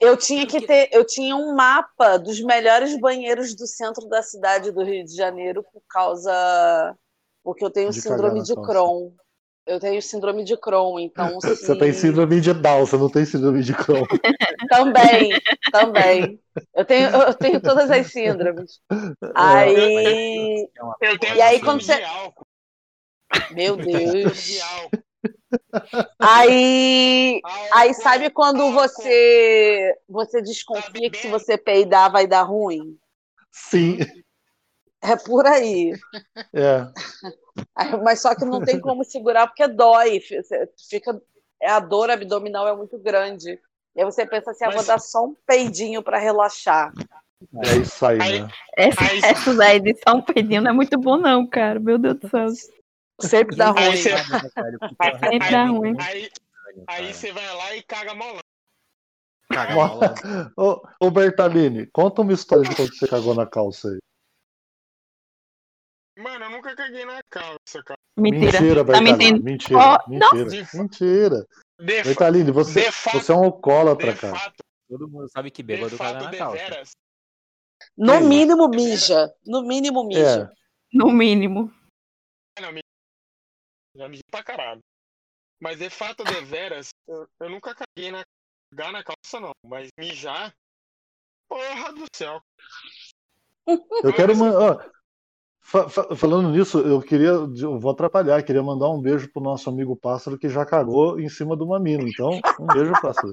eu 0.00 0.16
tinha 0.16 0.46
que 0.46 0.66
ter, 0.66 0.88
eu 0.92 1.04
tinha 1.04 1.34
um 1.34 1.54
mapa 1.54 2.18
dos 2.18 2.40
melhores 2.42 2.98
banheiros 2.98 3.54
do 3.54 3.66
centro 3.66 4.06
da 4.08 4.22
cidade 4.22 4.70
do 4.70 4.82
Rio 4.82 5.04
de 5.04 5.14
Janeiro 5.14 5.62
por 5.72 5.82
causa 5.88 6.96
porque 7.42 7.64
eu 7.64 7.70
tenho 7.70 7.90
De 7.90 8.00
síndrome 8.00 8.42
de 8.42 8.54
calça. 8.54 9.12
Eu 9.66 9.78
tenho 9.78 10.00
síndrome 10.02 10.42
de 10.42 10.56
Crohn, 10.56 10.98
então 10.98 11.38
Você 11.40 11.76
tem 11.78 11.92
síndrome 11.92 12.40
de 12.40 12.52
Down, 12.52 12.86
você 12.86 12.96
não 12.96 13.08
tem 13.10 13.24
síndrome 13.24 13.62
de 13.62 13.74
Crohn. 13.74 14.04
Também, 14.68 15.30
também. 15.72 16.40
Eu 16.74 16.84
tenho, 16.84 17.08
eu 17.08 17.34
tenho 17.34 17.60
todas 17.60 17.90
as 17.90 18.06
síndromes. 18.12 18.80
Aí, 19.34 20.68
É 20.76 20.82
uma 20.82 20.96
Eu 21.00 21.18
tenho 21.18 21.36
E 21.36 21.42
aí, 21.42 21.58
síndrome 21.58 21.80
quando 21.80 21.82
você- 21.82 23.54
meu 23.54 23.76
Deus. 23.76 24.58
Aí, 26.18 27.40
aí 27.72 27.94
sabe 27.94 28.30
quando 28.30 28.62
álcool. 28.62 28.72
você 28.74 29.94
você 30.08 30.42
desconfia 30.42 31.10
que 31.10 31.18
se 31.18 31.28
você 31.28 31.56
peidar 31.58 32.10
vai 32.12 32.26
dar 32.26 32.42
ruim? 32.42 32.96
Sim, 33.50 33.98
É 35.02 35.16
por 35.16 35.46
aí. 35.46 35.92
é. 36.52 36.86
Aí, 37.76 37.96
Mas 38.02 38.20
só 38.22 38.34
que 38.34 38.44
não 38.44 38.62
tem 38.62 38.80
como 38.80 39.04
segurar 39.04 39.46
porque 39.46 39.66
dói. 39.68 40.20
Fica, 40.88 41.20
é 41.60 41.70
a 41.70 41.80
dor 41.80 42.10
abdominal 42.10 42.66
é 42.68 42.74
muito 42.76 42.98
grande. 42.98 43.58
E 43.96 44.00
aí 44.00 44.04
você 44.04 44.24
pensa 44.24 44.50
assim, 44.52 44.64
ah, 44.64 44.68
vou 44.68 44.76
Mas- 44.78 44.86
dar 44.86 44.98
só 45.00 45.24
um 45.24 45.34
peidinho 45.46 46.02
para 46.02 46.16
relaxar. 46.18 46.92
É 47.64 47.76
isso 47.76 48.06
aí, 48.06 48.20
Aí- 48.20 48.40
né? 48.42 48.48
Essa, 48.76 49.00
Aí- 49.04 49.20
essa 49.24 49.54
da 49.54 49.74
edição 49.74 50.22
pedindo 50.22 50.68
é 50.68 50.72
muito 50.72 50.98
bom, 50.98 51.16
não, 51.18 51.46
cara. 51.46 51.80
Meu 51.80 51.98
Deus 51.98 52.18
do 52.18 52.28
céu. 52.28 52.46
Sempre 53.20 53.56
dá 53.56 53.74
Aí 53.76 53.86
ruim. 53.88 53.96
você- 53.96 54.16
Sempre 55.30 55.50
dá 55.50 55.64
ruim. 55.66 55.96
Aí, 56.00 56.30
aí 56.86 57.12
você 57.14 57.32
vai 57.32 57.54
lá 57.56 57.76
e 57.76 57.82
caga 57.82 58.14
molão. 58.14 58.38
Caga 59.52 59.74
bola. 59.74 60.14
Ô, 60.56 60.80
ô 61.06 61.10
Bertalini, 61.10 61.86
conta 61.86 62.22
uma 62.22 62.32
história 62.32 62.68
de 62.68 62.76
quando 62.76 62.94
você 62.96 63.08
cagou 63.08 63.34
na 63.34 63.46
calça 63.46 63.88
aí. 63.88 63.98
Mano, 66.20 66.44
eu 66.44 66.50
nunca 66.50 66.74
caguei 66.76 67.04
na 67.04 67.22
calça, 67.30 67.82
cara. 67.84 67.98
Mentira. 68.16 68.60
Mentira, 68.60 68.84
Tá 68.84 69.00
mentindo. 69.00 69.42
Mentira, 69.42 69.78
Ó, 69.78 70.08
mentira, 70.08 70.44
nossa. 70.60 70.76
mentira. 70.76 71.46
De, 71.78 71.98
fa- 71.98 72.08
Bertalini, 72.08 72.50
você, 72.50 72.82
de 72.82 72.92
fato, 72.92 73.20
você 73.20 73.32
é 73.32 73.34
um 73.34 73.44
alcoólatra, 73.44 74.12
de 74.12 74.20
cara. 74.20 74.36
fato, 74.38 74.56
Todo 74.88 75.08
mundo 75.08 75.28
sabe 75.30 75.50
que 75.50 75.62
de 75.62 75.66
bêbado 75.66 75.96
caga 75.96 76.12
fato, 76.12 76.24
na 76.24 76.30
de 76.30 76.36
calça. 76.38 76.56
veras. 76.56 76.90
No 77.96 78.18
Sim. 78.18 78.28
mínimo 78.28 78.68
mija. 78.68 79.34
No 79.46 79.62
mínimo 79.62 80.04
mija. 80.04 80.50
É, 80.52 80.56
No 80.92 81.10
mínimo. 81.10 81.72
Não, 82.60 82.72
me... 82.72 82.80
Já 83.96 84.08
me 84.08 84.20
pra 84.30 84.42
caralho. 84.42 84.80
Mas 85.62 85.78
de 85.78 85.88
fato, 85.88 86.24
de 86.24 86.40
veras, 86.44 86.90
eu, 87.08 87.26
eu 87.40 87.48
nunca 87.50 87.74
caguei 87.74 88.10
na, 88.10 88.22
cagar 88.72 88.92
na 88.92 89.02
calça, 89.02 89.40
não. 89.40 89.52
Mas 89.64 89.88
mijar. 89.98 90.52
Porra 91.48 91.92
do 91.92 92.04
céu. 92.14 92.40
eu 93.66 94.12
quero. 94.14 94.36
man- 94.36 94.54
ó, 94.58 94.90
falando 96.16 96.50
nisso, 96.50 96.78
eu 96.80 97.00
queria. 97.00 97.28
Eu 97.30 97.78
vou 97.78 97.92
atrapalhar, 97.92 98.42
queria 98.42 98.62
mandar 98.62 98.88
um 98.88 99.00
beijo 99.00 99.30
pro 99.32 99.42
nosso 99.42 99.68
amigo 99.70 99.94
pássaro 99.96 100.38
que 100.38 100.48
já 100.48 100.64
cagou 100.66 101.20
em 101.20 101.28
cima 101.28 101.56
de 101.56 101.62
uma 101.62 101.78
mina. 101.78 102.02
Então, 102.04 102.30
um 102.60 102.66
beijo, 102.66 102.92
pássaro. 103.00 103.32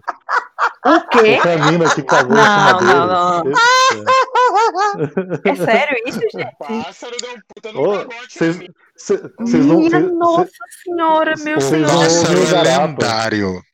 O 0.85 1.07
quê? 1.09 1.39
Foi 1.41 1.53
a 1.53 1.71
mina 1.71 1.93
que 1.93 2.01
cagou 2.03 2.35
Não, 2.35 2.43
em 2.43 2.79
cima 2.79 3.05
não, 3.07 3.43
dele. 3.43 3.55
É 5.45 5.55
sério 5.55 5.97
isso, 6.05 6.19
O 6.19 6.21
gente? 6.31 6.55
pássaro 6.59 7.17
deu 7.19 7.31
um 7.31 7.39
puta 7.53 7.71
no 7.73 7.91
cagote 7.91 8.33
Vocês 8.33 8.57
cê- 8.95 9.21
não. 9.57 9.77
Minha 9.79 9.89
cê- 9.89 9.99
nossa 9.99 10.49
senhora, 10.83 11.33
meu 11.43 11.59
senhor. 11.59 11.87
não- 11.87 11.99
Pássaro 11.99 12.39
o 12.39 12.43
é 12.55 12.77
lendário. 12.87 13.53
cê- 13.53 13.67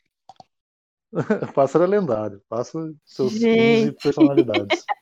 Pássaro 1.53 1.83
é 1.83 1.87
lendário. 1.87 2.41
Pássaro 2.49 2.95
seus 3.05 3.31
Gente. 3.33 3.91
15 3.91 3.91
personalidades. 4.01 4.83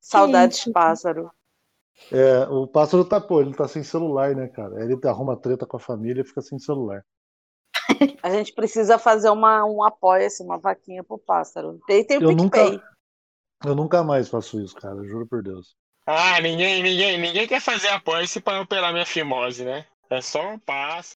Saudades, 0.00 0.64
pássaro. 0.72 1.30
É, 2.12 2.46
o 2.48 2.66
pássaro 2.66 3.04
tá, 3.04 3.20
pô, 3.20 3.40
ele 3.40 3.54
tá 3.54 3.66
sem 3.66 3.82
celular, 3.82 4.34
né, 4.36 4.46
cara? 4.48 4.82
Ele 4.84 4.98
arruma 5.04 5.36
treta 5.36 5.66
com 5.66 5.76
a 5.76 5.80
família 5.80 6.20
e 6.20 6.26
fica 6.26 6.42
sem 6.42 6.58
celular. 6.58 7.02
A 8.22 8.30
gente 8.30 8.52
precisa 8.52 8.98
fazer 8.98 9.30
uma, 9.30 9.64
um 9.64 9.82
apoia-se, 9.82 10.42
uma 10.42 10.58
vaquinha 10.58 11.02
pro 11.02 11.18
pássaro. 11.18 11.80
Tem, 11.86 12.04
tem 12.04 12.18
o 12.18 12.22
Eu 12.22 12.32
nunca, 12.32 12.58
eu 13.64 13.74
nunca 13.74 14.04
mais 14.04 14.28
faço 14.28 14.60
isso, 14.60 14.74
cara, 14.76 15.02
juro 15.04 15.26
por 15.26 15.42
Deus. 15.42 15.74
Ah, 16.06 16.40
ninguém, 16.40 16.82
ninguém, 16.82 17.18
ninguém 17.18 17.46
quer 17.46 17.60
fazer 17.60 17.88
apoio-se 17.88 18.40
pra 18.40 18.60
operar 18.60 18.92
minha 18.92 19.06
fimose, 19.06 19.64
né? 19.64 19.86
É 20.12 20.20
só 20.20 20.42
um 20.50 20.58
passo. 20.58 21.14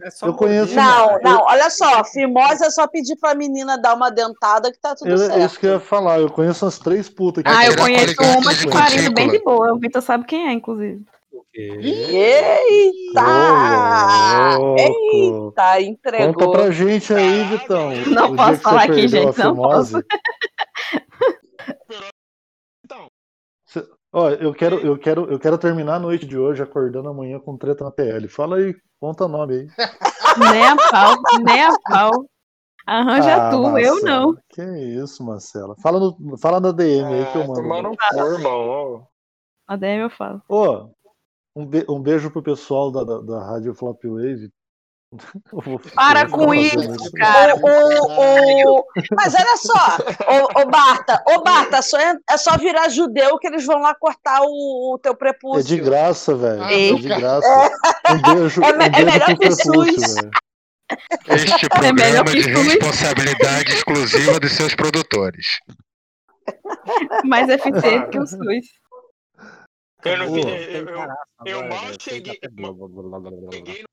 É 0.00 0.10
só 0.10 0.26
Eu 0.26 0.34
conheço- 0.34 0.74
Não, 0.74 1.18
não, 1.20 1.42
olha 1.44 1.68
só, 1.70 2.04
fimose 2.04 2.64
é 2.64 2.70
só 2.70 2.86
pedir 2.86 3.16
pra 3.16 3.34
menina 3.34 3.76
dar 3.76 3.94
uma 3.94 4.10
dentada 4.10 4.70
que 4.70 4.78
tá 4.78 4.94
tudo 4.94 5.10
Eu, 5.10 5.14
é 5.16 5.18
certo. 5.18 5.38
isso 5.40 5.58
que 5.58 5.66
eu 5.66 5.72
ia 5.72 5.80
falar, 5.80 6.20
eu 6.20 6.30
conheço 6.30 6.64
as 6.64 6.78
três 6.78 7.08
putas 7.08 7.42
que 7.42 7.50
Ah, 7.50 7.66
eu 7.66 7.76
conheço 7.76 8.14
uma 8.20 8.54
de 8.54 8.66
que 8.68 8.74
marido 8.74 9.10
cutícula. 9.10 9.14
bem 9.14 9.28
de 9.30 9.38
boa. 9.40 9.72
O 9.74 9.78
Vitor 9.78 10.00
sabe 10.02 10.24
quem 10.24 10.46
é, 10.48 10.52
inclusive. 10.52 11.02
Eita! 11.52 13.20
Ô. 14.60 14.76
Eita, 14.78 15.80
entregou. 15.80 16.34
Conta 16.34 16.58
pra 16.58 16.70
gente 16.70 17.12
aí, 17.12 17.42
Vitão. 17.44 17.90
Não 18.06 18.36
posso 18.36 18.60
falar 18.60 18.84
aqui, 18.84 19.08
gente, 19.08 19.24
não 19.24 19.32
fimose. 19.32 19.96
Ó, 24.12 24.30
eu 24.30 24.54
quero, 24.54 24.76
eu 24.78 24.98
quero, 24.98 25.30
eu 25.30 25.38
quero 25.38 25.58
terminar 25.58 25.96
a 25.96 26.00
noite 26.00 26.26
de 26.26 26.38
hoje 26.38 26.62
acordando 26.62 27.08
amanhã 27.08 27.38
com 27.38 27.56
treta 27.58 27.84
na 27.84 27.90
PL. 27.90 28.26
Fala 28.28 28.56
aí, 28.56 28.74
conta 28.98 29.28
nome 29.28 29.54
aí. 29.54 29.66
Nem 30.50 30.64
a 30.66 30.76
pau, 30.90 31.14
nem 31.44 31.62
a 31.64 31.74
pau. 31.90 32.24
Arranja 32.86 33.48
Ah, 33.48 33.50
tu, 33.50 33.56
eu 33.56 33.62
Marcela, 33.70 34.00
não. 34.02 34.36
Que 34.48 34.62
isso, 34.62 35.22
Marcela. 35.22 35.74
Fala, 35.82 36.00
no, 36.00 36.38
fala 36.38 36.58
na 36.58 36.72
DM 36.72 37.04
aí 37.12 37.26
que 37.32 37.36
eu 37.36 37.46
mando. 37.46 37.60
tomar 37.60 37.82
no 37.82 37.90
cu, 37.90 38.16
irmão. 38.32 39.06
A 39.66 39.76
DM 39.76 40.00
eu 40.04 40.10
falo. 40.10 40.42
Ô, 40.48 40.88
um, 41.54 41.66
be- 41.66 41.84
um 41.86 42.00
beijo 42.00 42.30
pro 42.30 42.42
pessoal 42.42 42.90
da, 42.90 43.04
da, 43.04 43.20
da 43.20 43.44
Rádio 43.44 43.74
Flop 43.74 44.02
Wave. 44.02 44.44
Eu 44.44 44.48
vou- 44.48 44.57
Para 45.94 46.28
com 46.28 46.54
isso, 46.54 47.10
cara. 47.16 47.54
O, 47.56 47.60
o, 47.66 48.80
o... 48.80 48.84
Mas 49.16 49.34
olha 49.34 49.56
só, 49.56 49.96
ô, 50.28 50.60
ô 50.62 50.66
Barta, 50.66 51.22
ô 51.28 51.42
Barta, 51.42 51.80
só 51.80 51.98
é, 51.98 52.14
é 52.30 52.36
só 52.36 52.58
virar 52.58 52.88
judeu 52.90 53.38
que 53.38 53.46
eles 53.46 53.64
vão 53.64 53.78
lá 53.80 53.94
cortar 53.94 54.40
o, 54.42 54.94
o 54.94 54.98
teu 54.98 55.12
É 55.12 55.16
prepúcio. 55.16 55.64
de 55.64 55.78
graça, 55.80 56.34
velho. 56.36 56.62
Ah, 56.62 56.72
É 56.72 56.92
de 56.92 57.08
cara. 57.08 57.20
graça. 57.20 57.70
Um 58.10 58.34
beijo, 58.34 58.60
É 58.64 58.66
um 58.66 58.82
é 58.82 58.90
beijo 58.90 59.06
melhor 59.06 59.26
pro 59.26 59.38
que 59.38 59.50
SUS. 59.50 60.14
Este 61.26 61.66
É 61.82 61.92
melhor 61.92 62.24
programa 62.24 62.30
é 62.30 62.34
de 62.34 62.42
SUS. 62.42 62.66
responsabilidade 62.66 63.72
exclusiva 63.72 64.38
dos 64.40 64.52
seus 64.52 64.74
produtores. 64.74 65.46
Mais 67.24 67.48
eficiente 67.48 68.08
que 68.10 68.18
o 68.18 68.26
SUS. 68.26 68.66
Eu, 70.04 70.16
não 70.18 70.38
eu, 70.38 70.48
eu, 70.86 71.06
eu 71.46 71.68
mal 71.68 71.78
cheguei- 71.98 72.38
cheguei 73.52 73.82
no. 73.82 73.88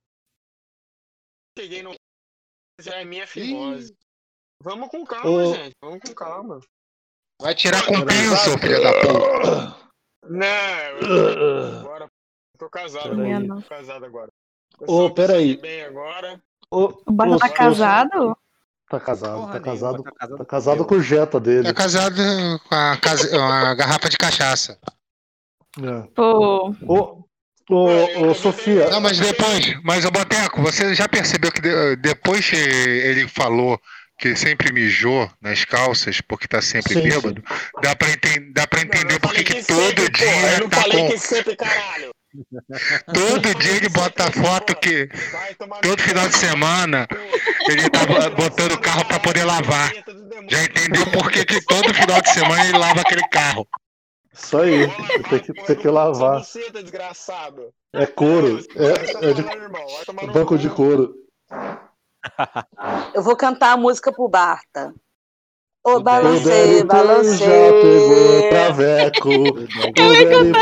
Cheguei 1.58 1.82
no. 1.84 1.94
Já 2.82 2.96
é 2.96 3.06
minha 3.06 3.26
fimose. 3.26 3.96
Vamos 4.62 4.90
com 4.90 5.06
calma, 5.06 5.30
Ô. 5.30 5.54
gente. 5.56 5.76
Vamos 5.82 6.00
com 6.06 6.14
calma. 6.14 6.60
Vai 7.42 7.56
tirar 7.56 7.86
com 7.86 7.94
seu 8.44 8.58
filho 8.60 8.82
da 8.82 8.92
puta? 9.02 9.90
Não, 10.28 10.48
eu 10.48 11.80
agora. 11.80 12.10
Tô 12.58 12.70
casado 12.70 13.16
Peraí. 13.16 13.48
Tô 13.48 13.62
casado 13.62 14.06
agora. 14.06 14.30
Eu 14.82 14.88
Ô, 14.88 15.14
peraí. 15.14 15.58
bem 15.58 15.84
agora. 15.84 16.42
Ô, 16.72 16.86
O 17.06 17.12
Barra 17.12 17.38
tá 17.38 17.50
casado? 17.50 18.38
Tá 18.90 19.00
casado, 19.00 19.40
Porra 19.42 19.54
tá 19.54 19.60
casado. 19.60 20.04
tá 20.04 20.12
casado 20.12 20.32
Tá 20.32 20.38
com 20.38 20.46
casado 20.46 20.76
Deus. 20.78 20.88
com 20.88 20.96
o 20.96 21.02
Jetta 21.02 21.40
dele. 21.40 21.68
É 21.68 21.74
casado 21.74 22.16
com 22.70 22.76
a, 22.76 22.98
casa- 22.98 23.38
uma 23.38 23.74
garrafa 23.76 24.10
de 24.10 24.18
cachaça. 24.18 24.80
É. 25.80 26.02
Pô, 26.14 26.70
Ô, 26.88 27.25
ô, 27.70 28.30
ô, 28.30 28.34
Sofia, 28.36 28.90
Não, 28.90 29.02
mas 29.02 29.20
depois, 29.20 29.76
mas 29.84 30.06
o 30.06 30.12
Boteco, 30.12 30.62
você 30.62 30.94
já 30.94 31.08
percebeu 31.08 31.52
que 31.52 31.62
de- 31.62 31.96
depois 31.98 32.48
que 32.50 32.56
ele 32.56 33.28
falou 33.28 33.80
que 34.18 34.36
sempre 34.36 34.72
mijou 34.72 35.30
nas 35.42 35.66
calças 35.66 36.22
porque 36.22 36.48
tá 36.48 36.62
sempre 36.62 36.94
Sim, 36.94 37.02
bêbado, 37.02 37.44
dá 37.82 37.96
pra, 37.96 38.10
enten- 38.10 38.52
dá 38.54 38.66
pra 38.66 38.82
entender 38.82 39.20
por 39.20 39.30
falei 39.30 39.44
que 39.44 39.56
que 39.56 39.64
sempre, 39.64 40.06
todo 40.10 40.12
porra. 40.20 40.32
Eu 40.32 40.50
dia 40.50 40.60
não 40.62 40.70
tá 40.70 40.82
falei 40.82 41.00
com. 41.00 41.10
que 41.10 41.18
sempre, 41.18 41.56
caralho. 41.56 42.10
Todo 43.14 43.56
dia 43.56 43.72
ele 43.78 43.88
bota 43.88 44.30
foto 44.30 44.76
que 44.76 45.08
todo 45.82 46.02
final 46.02 46.28
de 46.28 46.36
semana 46.38 47.08
ele 47.70 47.90
tá 47.90 48.06
bo- 48.06 48.30
botando 48.36 48.74
o 48.74 48.78
carro 48.78 49.06
pra 49.06 49.20
poder 49.22 49.46
lavar. 49.46 49.90
Já 50.50 50.64
entendeu 50.66 51.06
por 51.12 51.32
que, 51.32 51.46
que 51.46 51.62
todo 51.62 51.94
final 51.94 52.22
de 52.22 52.30
semana 52.34 52.66
ele 52.68 52.78
lava 52.78 53.00
aquele 53.02 53.26
carro? 53.30 53.66
Isso 54.36 54.58
aí. 54.58 54.88
Tem 55.30 55.40
que, 55.40 55.54
tem 55.54 55.76
que 55.76 55.88
lavar. 55.88 56.44
Você, 56.44 56.70
desgraçado. 56.72 57.74
É 57.94 58.06
couro. 58.06 58.60
É, 58.76 59.30
é 59.30 59.34
de 59.34 60.32
banco 60.34 60.58
de 60.58 60.70
couro. 60.70 61.16
Eu 63.14 63.24
vou 63.24 63.36
cantar 63.36 63.72
a 63.74 63.78
música 63.78 64.12
pro 64.12 64.28
Barta. 64.28 64.94
Ô, 65.86 65.98
O 65.98 66.00
balancei, 66.02 66.82
O 66.82 66.84
Daddy 66.86 67.38
já 67.38 67.74
pegou 67.82 68.44
balancei. 68.44 68.50
traveco. 68.50 69.32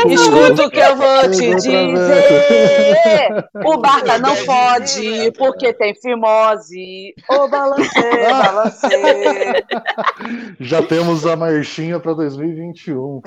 Escuta 0.08 0.66
o 0.66 0.70
que 0.70 0.80
eu 0.80 0.96
vou 0.96 1.30
te 1.30 1.54
dizer. 1.56 1.94
O 3.64 3.78
Barta 3.78 4.18
não 4.18 4.36
pode, 4.44 5.32
porque 5.38 5.72
tem 5.72 5.94
fimose. 5.94 7.14
Ô, 7.30 7.48
balancei, 7.48 8.34
balancei. 8.36 9.64
Já 10.60 10.82
temos 10.82 11.26
a 11.26 11.36
marchinha 11.36 11.98
para 12.00 12.14
2021. 12.14 13.20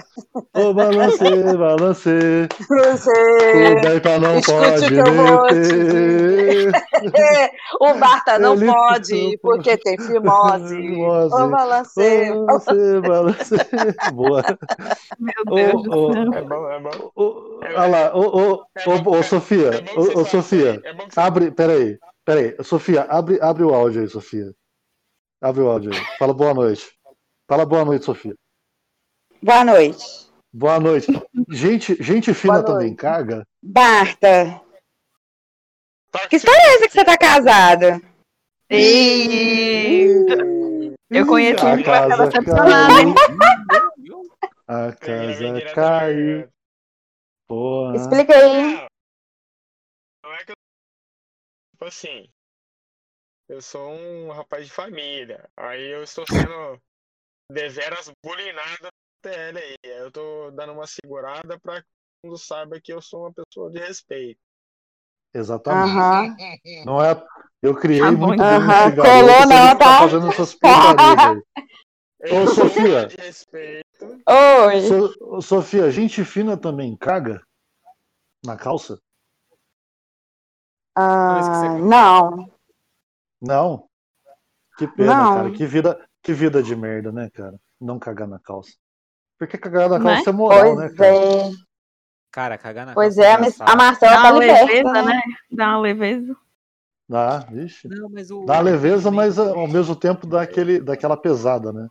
Ô, 0.56 0.74
balancê, 0.74 1.58
balancê. 1.58 2.48
O 2.70 2.76
Você. 2.92 3.76
Bepa 3.82 4.20
não 4.20 4.38
Escute 4.38 4.58
pode 4.60 4.86
o 4.86 4.88
que 4.88 4.96
eu 4.96 5.14
vou 5.14 5.48
te 5.48 5.76
meter. 5.76 6.72
O 7.82 7.94
Barta 7.96 8.40
não 8.40 8.54
Ele 8.54 8.66
pode, 8.66 9.40
porque 9.42 9.78
tem 9.78 9.98
fimose. 9.98 10.76
Fimose. 10.76 11.36
Ô, 11.36 11.48
balancei. 11.50 11.87
Ô, 11.95 12.45
balancê, 12.45 13.02
balancê. 13.02 13.56
Boa. 14.13 14.43
meu 15.19 15.45
Deus 15.45 15.84
do 15.84 16.13
céu. 16.13 16.34
É 16.34 16.41
bom, 16.41 16.69
é 16.71 16.80
bom. 16.80 17.12
ô, 17.15 17.60
Olha 17.63 17.86
lá, 17.88 18.15
ô, 18.15 18.21
ô, 18.21 18.54
ô, 18.56 19.17
ô, 19.17 19.23
Sofia, 19.23 19.69
É 19.69 19.82
que 19.82 20.00
ô, 20.00 20.04
você 20.04 20.17
ô, 20.17 20.26
Sofia, 20.26 20.82
é 20.84 20.95
abre, 21.15 21.52
peraí, 21.52 21.97
peraí, 22.26 22.56
Sofia, 22.63 23.04
abre, 23.04 23.39
abre 23.41 23.63
o 23.63 23.73
áudio 23.73 24.02
aí, 24.02 24.08
Sofia. 24.08 24.54
Abre 25.41 25.62
o 25.62 25.69
áudio 25.69 25.91
aí. 25.93 26.00
Fala 26.17 26.34
boa 26.34 26.54
noite. 26.54 26.91
Fala 27.47 27.65
boa 27.65 27.86
noite, 27.86 28.06
Sofia. 28.06 28.36
Boa 29.41 29.63
noite. 29.63 30.28
Boa 30.52 30.80
noite. 30.80 31.12
Gente, 31.50 32.02
gente 32.02 32.34
fina 32.34 32.63
também 32.63 32.95
caga? 32.95 33.45
Barta, 33.62 34.62
Tá 36.12 36.28
que 36.28 36.38
história 36.38 36.60
é 36.60 36.76
essa 36.76 36.88
que 36.88 36.93
você 36.93 37.06
tá 37.06 37.17
casada? 37.17 38.02
Eita. 38.69 40.57
Eu 41.10 41.26
conheci 41.26 41.65
a 41.65 41.70
um 41.70 41.78
que 41.78 41.84
vai 41.84 42.04
ficar 42.04 42.10
casa 42.10 42.26
decepcionado, 42.26 43.00
hein? 43.00 43.15
caiu. 43.15 44.38
A 44.67 44.93
casa 44.93 45.74
caiu. 45.74 46.50
Porra. 47.48 47.96
Explica 47.96 48.36
aí. 48.36 48.74
Não. 48.74 48.88
Não 50.24 50.34
é 50.34 50.43
que 50.43 50.52
eu. 50.52 50.56
Tipo 51.72 51.86
assim. 51.86 52.30
Eu 53.48 53.62
sou 53.62 53.93
um 53.93 54.32
rapaz 54.32 54.65
de 54.65 54.74
família. 54.74 55.50
Aí 55.56 55.88
eu 55.88 56.04
estou 56.04 56.26
sendo 56.28 56.82
deveras 57.50 58.12
bulinado 58.24 58.84
na 58.84 58.89
TL 59.22 59.58
aí. 59.58 59.76
Aí 59.86 60.00
eu 60.00 60.12
tô 60.12 60.52
dando 60.52 60.74
uma 60.74 60.86
segurada 60.86 61.58
pra 61.58 61.82
que 61.82 61.88
todo 61.88 62.32
mundo 62.32 62.38
saiba 62.38 62.82
que 62.82 62.91
eu 62.91 63.02
sou 63.02 63.22
uma 63.22 63.34
pessoa 63.34 63.72
de 63.72 63.80
respeito. 63.80 64.41
Exatamente. 65.34 65.92
Aham. 65.98 66.36
Não 66.86 67.04
é. 67.04 67.22
Eu 67.62 67.76
criei 67.76 68.00
Tá 68.00 68.12
muito 68.12 68.36
então. 68.36 68.48
bem 68.48 68.56
Aham, 68.70 68.88
esse 68.88 68.96
garoto, 68.96 69.28
colou 69.28 69.48
não, 69.48 69.78
tá? 69.78 69.98
fazendo 70.00 70.28
essas 70.28 70.54
aí. 72.22 72.32
Ô, 72.32 72.48
Sofia. 72.48 73.08
Oi. 74.68 74.82
So- 74.82 75.42
Sofia, 75.42 75.92
gente 75.92 76.24
fina 76.24 76.56
também 76.58 76.96
caga? 76.96 77.42
Na 78.46 78.56
calça? 78.56 79.00
Ah, 80.96 81.78
não. 81.80 82.52
Não. 83.42 83.88
Que 84.78 84.88
pena, 84.88 85.16
Não. 85.16 85.34
cara. 85.36 85.52
Que 85.52 85.66
vida, 85.66 86.08
que 86.24 86.34
vida 86.34 86.62
de 86.62 86.76
merda, 86.76 87.12
né, 87.12 87.30
cara? 87.32 87.60
Não 87.80 88.00
cagar 88.00 88.28
na 88.28 88.40
calça. 88.40 88.74
Porque 89.38 89.58
cagar 89.58 89.90
na 89.90 90.00
Né? 90.00 90.16
calça 90.16 90.30
é 90.30 90.34
moral, 90.34 90.76
né, 90.76 90.90
cara? 90.90 91.16
é. 91.16 91.52
Cara, 92.32 92.58
cagar 92.58 92.86
na 92.86 92.94
Pois 92.94 93.16
calça 93.16 93.63
é, 93.63 93.68
é 93.68 93.72
a 93.72 93.76
Marcela 93.76 94.16
Dá 94.16 94.22
tá 94.22 94.32
uma 94.32 94.40
liberta, 94.40 94.66
leveza, 94.66 94.94
né? 94.94 95.04
né? 95.04 95.22
Dá 95.52 95.70
uma 95.70 95.80
leveza. 95.80 96.38
Dá, 97.10 97.40
vixe. 97.40 97.88
Não, 97.88 98.10
mas 98.10 98.30
o. 98.30 98.46
Dá 98.46 98.60
leveza, 98.60 99.10
mas 99.10 99.40
ao 99.40 99.68
mesmo 99.68 99.96
tempo 99.96 100.28
dá 100.28 100.42
aquele, 100.42 100.80
daquela 100.80 101.16
pesada, 101.16 101.72
né? 101.72 101.88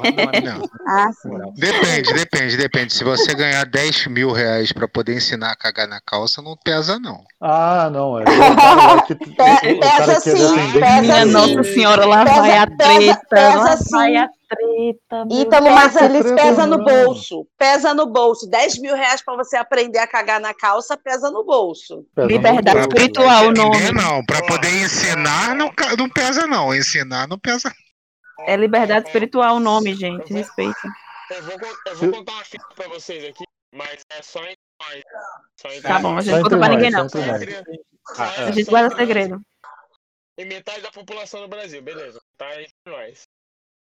Porra 0.00 0.12
não 0.12 0.30
é 0.32 0.40
Não. 0.40 0.70
Ah. 0.90 1.08
Depende, 1.54 2.12
depende, 2.14 2.56
depende. 2.56 2.92
Se 2.92 3.04
você 3.04 3.32
ganhar 3.34 3.64
10 3.64 4.06
mil 4.08 4.32
reais 4.32 4.72
pra 4.72 4.88
poder 4.88 5.16
ensinar 5.16 5.52
a 5.52 5.56
cagar 5.56 5.86
na 5.86 6.00
calça, 6.00 6.42
não 6.42 6.56
pesa, 6.64 6.98
não. 6.98 7.22
Ah, 7.40 7.88
não, 7.92 8.18
é. 8.18 8.24
Lá 8.26 9.02
que- 9.02 9.14
pesa 9.14 10.20
sim, 10.20 10.32
pesa 10.72 11.00
Minha 11.02 11.24
sim. 11.26 11.30
Nossa 11.32 11.62
Senhora, 11.64 12.04
lá 12.06 12.24
Pesa- 12.24 12.40
vai 12.40 12.58
a 12.58 12.66
pesa- 12.66 12.76
treta. 12.96 13.20
pesa 13.30 13.56
lá 13.58 13.76
sim. 13.76 13.90
vai 13.92 14.16
a 14.16 14.28
treta. 14.48 15.24
meu 15.26 15.40
Ítalo, 15.42 15.70
mas 15.70 15.92
Pesa 15.92 16.04
eles 16.06 16.22
treta, 16.26 16.42
pesa 16.42 16.66
no 16.66 16.76
não. 16.78 16.84
bolso. 16.84 17.46
Pesa 17.56 17.94
no 17.94 18.06
bolso. 18.06 18.50
10 18.50 18.78
mil 18.80 18.96
reais 18.96 19.22
pra 19.22 19.36
você 19.36 19.56
aprender 19.56 19.98
a 19.98 20.06
cagar 20.08 20.40
na 20.40 20.52
calça, 20.52 20.96
pesa 20.96 21.30
no 21.30 21.44
bolso. 21.44 22.04
Pesa 22.16 22.26
Liberdade 22.26 22.78
muito. 22.78 22.96
espiritual 22.96 23.46
o 23.46 23.52
nome. 23.52 23.76
Aprender 23.76 23.92
não, 23.94 24.24
pra 24.24 24.42
poder 24.44 24.82
ensinar 24.82 25.54
não, 25.54 25.70
não 25.96 26.08
pesa 26.10 26.46
não. 26.48 26.74
Ensinar 26.74 27.28
não 27.28 27.38
pesa. 27.38 27.70
É 28.46 28.56
liberdade 28.56 29.06
espiritual 29.06 29.56
o 29.56 29.60
nome, 29.60 29.94
gente. 29.94 30.32
Respeita. 30.32 30.88
Eu 31.30 31.42
vou, 31.42 31.58
eu 31.86 31.96
vou 31.96 32.10
contar 32.10 32.32
uma 32.32 32.44
fita 32.44 32.66
pra 32.74 32.88
vocês 32.88 33.24
aqui, 33.24 33.44
mas 33.72 34.02
é 34.10 34.22
só 34.22 34.40
entre 34.40 34.58
nós. 34.80 35.02
Só 35.60 35.68
entre 35.68 35.82
Tá 35.82 35.98
bom, 36.00 36.16
a 36.16 36.20
gente 36.20 36.34
não 36.34 36.42
conta 36.42 36.58
pra 36.58 36.68
nós, 36.68 36.76
ninguém, 36.76 36.90
não. 36.90 37.06
Ah, 38.18 38.34
é. 38.34 38.44
A 38.48 38.50
gente 38.50 38.70
guarda 38.70 38.96
segredo. 38.96 39.40
E 40.36 40.44
metade 40.44 40.80
da 40.80 40.90
população 40.90 41.42
do 41.42 41.48
Brasil, 41.48 41.80
beleza. 41.82 42.20
Tá 42.36 42.60
entre 42.60 42.72
nós. 42.86 43.22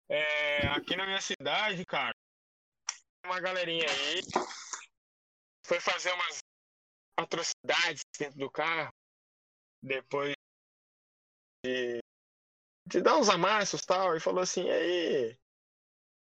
É, 0.09 0.67
aqui 0.69 0.97
na 0.97 1.07
minha 1.07 1.21
cidade, 1.21 1.85
cara, 1.85 2.15
uma 3.25 3.39
galerinha 3.41 3.87
aí 3.89 4.23
foi 5.67 5.79
fazer 5.81 6.11
umas 6.13 6.39
atrocidades 7.19 8.03
dentro 8.19 8.39
do 8.39 8.51
carro. 8.51 8.91
Depois 9.83 10.33
de, 11.65 12.01
de 12.89 13.03
dar 13.03 13.17
uns 13.17 13.29
amassos 13.29 13.83
e 13.83 13.87
tal. 13.87 14.17
E 14.17 14.21
falou 14.21 14.43
assim, 14.43 14.69
aí, 14.69 15.37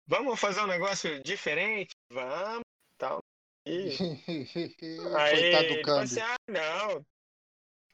vamos 0.07 0.39
fazer 0.39 0.61
um 0.61 0.67
negócio 0.67 1.23
diferente? 1.23 1.95
Vamos, 2.13 2.65
tal. 2.99 3.23
E 3.65 3.97
Aí 5.17 5.53
Coitado 5.53 5.69
do 5.69 5.75
ele 5.75 5.85
falou 5.85 5.85
câmbio. 5.85 6.03
assim, 6.03 6.21
ah, 6.21 6.37
não. 6.49 7.07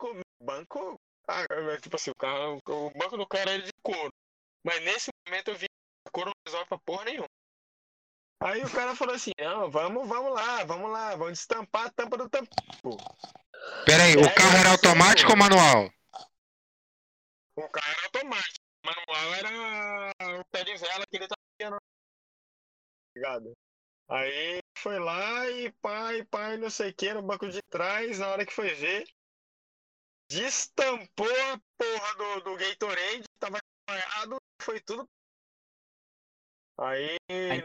O 0.01 0.45
banco. 0.45 1.01
ah, 1.29 1.45
tipo 1.81 1.97
assim, 1.97 2.11
o, 2.11 2.15
carro, 2.15 2.61
o 2.67 2.91
banco 2.91 3.17
do 3.17 3.27
cara 3.27 3.53
era 3.53 3.63
de 3.63 3.73
couro. 3.83 4.13
Mas 4.65 4.83
nesse 4.83 5.11
momento 5.27 5.49
eu 5.49 5.57
vi 5.57 5.67
que 5.67 6.13
couro 6.13 6.31
não 6.31 6.35
resolve 6.47 6.69
pra 6.69 6.79
porra 6.79 7.05
nenhuma. 7.05 7.29
Aí 8.43 8.63
o 8.63 8.71
cara 8.71 8.95
falou 8.95 9.15
assim, 9.15 9.31
não, 9.41 9.71
vamos, 9.71 10.07
vamos 10.07 10.35
lá, 10.35 10.65
vamos 10.65 10.91
lá, 10.91 11.17
vamos 11.17 11.39
destampar 11.39 11.87
a 11.87 11.91
tampa 11.91 12.19
do 12.19 12.29
tampo. 12.29 12.51
Peraí, 13.87 14.17
o 14.17 14.35
carro 14.35 14.59
era 14.59 14.71
automático 14.71 15.31
ou 15.31 15.37
manual? 15.37 15.91
O 17.57 17.69
carro 17.69 17.91
era 17.91 18.05
automático. 18.05 18.65
O 18.83 18.87
manual 18.87 19.35
era 19.35 20.41
o 20.41 20.45
pé 20.47 20.65
de 20.65 20.77
vela 20.77 21.07
que 21.07 21.17
ele 21.17 21.29
tava 21.29 21.41
vendo. 21.59 21.79
Ligado? 23.17 23.53
Aí 24.09 24.61
foi 24.77 24.99
lá 24.99 25.49
e 25.49 25.73
pai, 25.81 26.25
pai, 26.25 26.57
não 26.59 26.69
sei 26.69 26.91
o 26.91 26.95
que, 26.95 27.15
no 27.15 27.23
banco 27.23 27.49
de 27.49 27.63
trás, 27.63 28.19
na 28.19 28.29
hora 28.29 28.45
que 28.45 28.53
foi 28.53 28.75
ver, 28.75 29.07
destampou 30.29 31.27
a 31.27 31.61
porra 31.77 32.15
do, 32.17 32.41
do 32.43 32.57
Gatorade, 32.57 33.25
tava 33.39 33.59
errado, 33.89 34.37
foi 34.61 34.81
tudo. 34.81 35.09
Aí, 36.77 37.17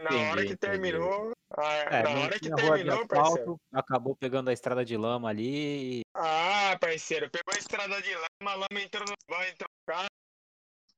na 0.04 0.10
hora 0.30 0.40
entendi, 0.42 0.46
que 0.46 0.56
terminou, 0.56 1.32
a- 1.58 1.72
É, 1.74 2.02
na 2.04 2.10
não 2.10 2.22
hora 2.22 2.38
que 2.38 2.48
terminou, 2.48 3.06
parceiro. 3.08 3.22
asfalto, 3.22 3.56
acabou 3.72 4.14
pegando 4.16 4.50
a 4.50 4.52
estrada 4.52 4.84
de 4.84 4.96
lama 4.96 5.28
ali 5.28 6.02
Ah, 6.14 6.76
parceiro, 6.80 7.28
pegou 7.28 7.52
a 7.52 7.58
estrada 7.58 8.00
de 8.00 8.14
lama, 8.14 8.52
a 8.52 8.54
lama 8.54 8.80
entrou 8.80 9.04
no 9.04 9.14
banho, 9.28 9.50
entrou 9.50 9.68
no 9.68 9.92
carro. 9.94 10.06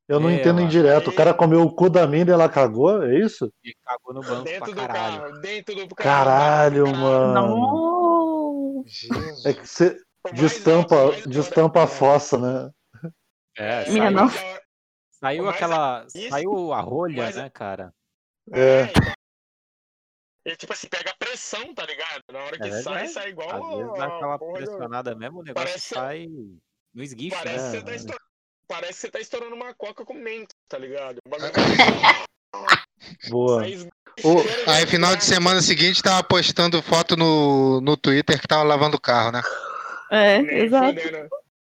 Eu 0.09 0.21
não 0.21 0.29
É, 0.29 0.35
entendo 0.35 0.61
indireto. 0.61 1.09
O 1.09 1.15
cara 1.15 1.33
comeu 1.33 1.63
o 1.63 1.75
cu 1.75 1.89
da 1.89 2.07
mina 2.07 2.31
e 2.31 2.35
ela 2.35 2.49
cagou? 2.51 3.03
É 3.03 3.19
isso? 3.19 3.51
e 3.65 3.73
cagou 3.83 4.13
no 4.13 4.21
banco 4.21 4.45
Dentro 4.45 4.75
pra 4.75 4.83
do 4.83 4.87
caralho. 4.89 5.21
carro, 5.23 5.41
dentro 5.41 5.75
do 5.87 5.95
carro. 5.95 6.09
Caralho, 6.11 6.85
caralho. 6.85 7.01
mano. 7.01 7.33
Não. 7.35 8.85
Jesus. 8.87 9.47
É 9.47 9.55
que 9.55 9.67
você 9.67 9.97
mais 10.25 10.39
destampa, 10.39 11.07
mais 11.07 11.25
destampa 11.27 11.85
a 11.85 11.87
fossa, 11.87 12.37
né? 12.37 12.71
É, 13.57 13.89
Minha 13.91 14.05
saiu, 14.05 14.11
nossa. 14.17 14.61
saiu 15.13 15.49
aquela. 15.49 16.05
isso- 16.15 16.29
Saiu 16.29 16.73
a 16.75 16.81
rolha, 16.81 17.23
mais- 17.23 17.37
né, 17.37 17.49
cara? 17.49 17.95
É. 18.51 18.83
então. 18.85 19.13
E 20.45 20.57
tipo 20.57 20.73
assim, 20.73 20.89
pega 20.89 21.15
pressão, 21.19 21.73
tá 21.75 21.87
ligado? 21.87 22.23
Na 22.33 22.41
hora 22.41 22.59
que 22.59 22.67
É 22.69 22.83
sai, 22.83 23.07
sai 23.07 23.29
igual 23.29 23.49
Às 23.51 23.77
vezes 23.79 23.99
dá 23.99 24.07
aquela 24.07 24.39
pressionada 24.39 25.15
mesmo, 25.15 25.39
o 25.41 25.43
negócio 25.45 25.67
Parece- 25.69 25.95
sai 25.95 26.27
no 26.93 27.03
esguicho, 27.03 27.37
Parece, 27.37 27.57
né? 27.59 27.71
que 27.71 27.77
você 27.79 27.85
tá 27.85 27.95
estourando, 27.95 28.25
parece 28.67 28.93
que 28.95 29.01
você 29.01 29.11
tá 29.11 29.21
estourando 29.21 29.55
uma 29.55 29.73
coca 29.75 30.05
com 30.05 30.15
mento, 30.15 30.53
tá 30.69 30.79
ligado? 30.79 31.19
O 31.25 31.29
bagulho 31.31 31.53
Boa. 33.31 33.65
cheiro 33.65 33.91
Aí, 34.67 34.87
final 34.87 35.17
de 35.17 35.25
semana 35.25 35.63
seguinte, 35.63 36.03
tava 36.03 36.23
postando 36.23 36.83
foto 36.83 37.17
no, 37.17 37.81
no 37.81 37.97
Twitter 37.97 38.41
que 38.41 38.47
tava 38.47 38.63
lavando 38.63 38.97
o 38.97 39.01
carro, 39.01 39.33
né? 39.33 39.41
É, 40.11 40.43
Nem 40.43 40.59
exato. 40.59 40.99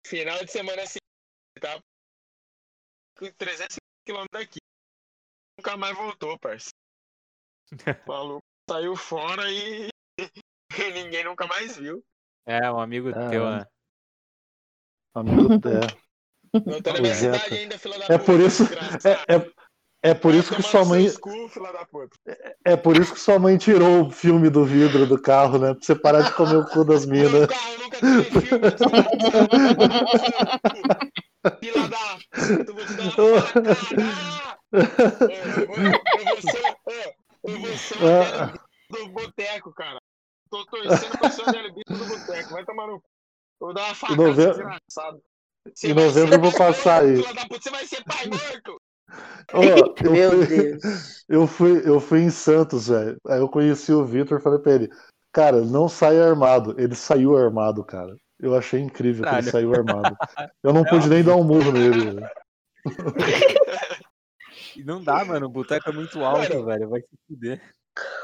Final 0.08 0.44
de 0.44 0.52
semana 0.52 0.82
tá? 1.60 1.80
Com 3.18 3.30
300 3.38 3.78
km 4.08 4.26
daqui. 4.32 4.60
Nunca 5.62 5.78
mais 5.78 5.96
voltou, 5.96 6.40
parceiro. 6.40 6.76
O 8.08 8.10
maluco 8.12 8.42
saiu 8.68 8.96
fora 8.96 9.44
e... 9.52 9.90
e 10.18 10.28
ninguém 10.92 11.24
nunca 11.24 11.46
mais 11.46 11.78
viu. 11.78 12.04
É, 12.48 12.72
um 12.72 12.80
amigo 12.80 13.10
Ah, 13.10 13.30
teu, 13.30 13.50
né? 13.50 13.66
Amigo, 15.14 15.54
é. 15.70 16.62
Não 16.66 16.82
tô 16.82 16.94
na 16.94 17.00
minha 17.00 17.14
cidade 17.14 17.54
ainda, 17.54 17.78
filha 17.78 18.00
da 18.00 18.06
É 18.06 18.18
puta. 18.18 18.24
por 18.26 18.40
isso, 18.40 18.64
é, 19.08 19.36
é, 19.36 19.52
é 20.10 20.14
por 20.16 20.34
isso 20.34 20.56
que 20.56 20.64
sua 20.64 20.84
mãe, 20.84 21.14
cu, 21.20 21.48
filha 21.48 21.72
da 21.72 21.86
puta. 21.86 22.18
é 22.66 22.76
por 22.76 22.98
isso 22.98 23.14
que 23.14 23.20
sua 23.20 23.38
mãe 23.38 23.56
tirou 23.56 24.08
o 24.08 24.12
filme 24.12 24.50
do 24.50 24.66
vidro 24.66 25.06
do 25.06 25.22
carro, 25.22 25.60
né? 25.60 25.76
Pra 25.76 25.84
você 25.84 25.96
parar 25.96 26.24
de 26.24 26.34
comer 26.34 26.58
o 26.58 26.66
cu 26.66 26.84
das 26.84 27.06
minas. 27.06 27.48
Filha 31.60 31.88
da 31.88 32.18
puta, 32.32 32.74
vou 32.74 32.86
te 32.86 32.94
dar 32.96 33.04
uma 33.04 33.42
facada. 33.42 34.61
Eu 34.72 35.68
vou- 35.68 35.76
eu 35.78 37.60
vou 37.60 37.78
ser- 37.78 38.04
o 38.04 38.08
Ah. 38.08 38.54
Do 38.92 39.08
boteco, 39.10 39.74
cara. 39.74 39.98
Tô 40.50 40.66
torcendo 40.66 41.18
pra 41.18 41.30
ser 41.32 41.42
o 41.44 41.50
Adélio 41.50 41.74
Brito 41.74 41.94
do 41.94 42.06
boteco. 42.06 42.50
Vai 42.52 42.66
tomar 42.66 42.88
no 42.88 43.00
cu. 43.00 43.08
Vou 43.60 43.74
dar 43.74 43.86
uma 43.86 43.96
facada, 43.96 44.22
novembro- 44.22 44.54
desgraçado. 44.54 45.22
Em 45.84 45.94
novembro 45.94 46.36
eu 46.36 46.42
vou 46.42 46.52
passar 46.54 47.04
aí. 47.04 47.16
Você 47.50 47.70
vai 47.70 47.86
ser 47.86 48.04
pai 48.04 48.28
morto. 48.28 48.82
Eu, 49.54 49.62
Meu 50.12 50.32
fui, 50.32 50.48
Deus. 50.48 50.82
eu, 51.30 51.48
fui, 51.48 51.82
eu 51.90 52.00
fui 52.00 52.20
em 52.22 52.30
Santos, 52.30 52.88
velho. 52.88 53.18
Aí 53.28 53.40
eu 53.40 53.48
conheci 53.50 53.92
o 53.94 54.04
Vitor 54.06 54.40
e 54.40 54.44
falei 54.44 54.60
pra 54.60 54.74
ele, 54.74 54.90
cara, 55.32 55.62
não 55.62 55.88
saia 55.88 56.26
armado. 56.26 56.76
Ele 56.80 56.96
saiu 56.96 57.38
armado, 57.38 57.84
cara. 57.84 58.16
Eu 58.40 58.56
achei 58.58 58.80
incrível 58.80 59.24
que 59.24 59.30
ele 59.30 59.44
Caralho. 59.44 59.52
saiu 59.52 59.74
armado. 59.74 60.18
Eu 60.64 60.74
não 60.74 60.84
pude 60.84 61.08
nem 61.08 61.24
dar 61.24 61.36
um 61.36 61.44
murro 61.44 61.72
nele. 61.72 62.20
E 64.76 64.84
não 64.84 65.04
dá, 65.04 65.24
mano. 65.26 65.48
O 65.48 65.50
boteco 65.50 65.90
é 65.90 65.94
muito 65.94 66.24
alto, 66.24 66.50
Mano. 66.54 66.66
velho. 66.66 66.90
Vai 66.90 67.02
se 67.02 67.08
fuder. 67.28 67.62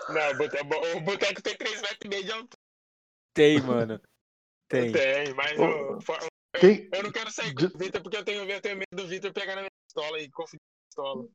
Não, 0.10 0.32
o 0.32 0.38
boteco, 0.38 0.98
o 0.98 1.02
boteco 1.02 1.42
tem 1.42 1.58
3 1.58 1.82
metros 1.82 2.00
e 2.06 2.08
meio 2.08 2.24
de 2.24 2.32
altura. 2.32 2.58
Tem, 3.34 3.62
mano. 3.62 4.02
Tem. 4.68 4.92
Tem, 4.92 5.34
mas 5.34 5.58
eu, 5.58 6.00
Quem, 6.60 6.90
eu 6.94 7.04
não 7.04 7.12
quero 7.12 7.32
sair 7.32 7.54
com 7.54 7.66
o 7.66 7.78
Vitor 7.78 8.02
porque 8.02 8.18
eu 8.18 8.26
tenho, 8.26 8.50
eu 8.50 8.62
tenho 8.62 8.76
medo 8.78 9.04
do 9.04 9.08
Vitor 9.08 9.32
pegar 9.32 9.56
na 9.56 9.62
minha 9.62 9.72
pistola 9.88 10.20
e 10.20 10.30
confundir 10.32 10.62
a 10.62 10.90
pistola. 10.90 11.28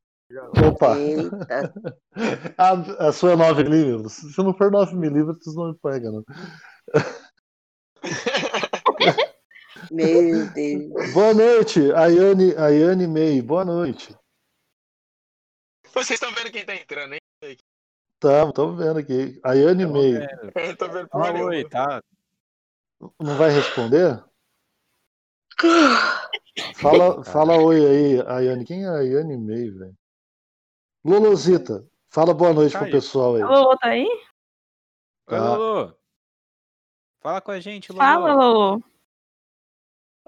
opa, 0.66 0.96
a, 2.58 3.08
a 3.08 3.12
sua 3.12 3.32
é 3.32 3.36
9mm. 3.36 4.08
Se 4.08 4.42
não 4.42 4.54
for 4.54 4.70
9mm, 4.70 5.54
não 5.54 5.68
me 5.68 5.78
pega, 5.78 6.10
não. 6.10 6.24
Meu 9.90 10.52
Deus. 10.52 11.12
Boa 11.12 11.34
noite, 11.34 11.92
Ayane, 11.92 12.54
Ayane 12.56 13.06
May. 13.06 13.42
Boa 13.42 13.64
noite. 13.64 14.14
Vocês 15.92 16.10
estão 16.20 16.32
vendo 16.32 16.50
quem 16.50 16.64
tá 16.64 16.74
entrando, 16.74 17.14
hein? 17.14 17.20
Tamo, 18.18 18.52
tamo 18.52 18.76
vendo 18.76 18.98
aqui. 18.98 19.40
Ayane. 19.44 19.82
Eu 20.54 20.76
tô 20.76 20.88
vendo 20.88 21.08
oi, 21.44 21.68
tá? 21.68 22.02
Não 23.20 23.36
vai 23.36 23.50
responder? 23.50 24.22
Fala, 26.74 27.24
fala 27.24 27.56
oi 27.56 27.84
aí, 27.86 28.22
Ayane. 28.26 28.64
Quem 28.64 28.84
é 28.84 28.88
a 28.88 28.96
Ayane 28.96 29.36
May, 29.36 29.70
velho? 29.70 29.96
Lolosita, 31.04 31.84
fala 32.10 32.34
boa 32.34 32.52
noite 32.52 32.76
pro 32.76 32.84
Aí. 32.84 32.90
pessoal 32.90 33.36
aí. 33.36 33.42
Alô, 33.42 33.76
tá 33.76 33.88
aí? 33.88 34.04
Oi, 34.06 34.18
Tá. 35.26 35.56
Lolo. 35.56 35.96
Fala 37.20 37.40
com 37.40 37.50
a 37.52 37.60
gente, 37.60 37.90
Lolo. 37.92 38.04
Fala, 38.04 38.34
Lolo. 38.34 38.84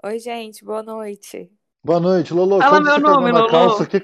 Oi, 0.03 0.19
gente, 0.19 0.65
boa 0.65 0.81
noite. 0.83 1.51
Boa 1.83 1.99
noite, 1.99 2.33
Lolo. 2.33 2.59
Fala 2.59 2.69
quando 2.81 2.85
meu 2.85 2.99
nome, 2.99 3.31
Lolo. 3.31 3.49
calça, 3.49 3.85
que- 3.85 4.01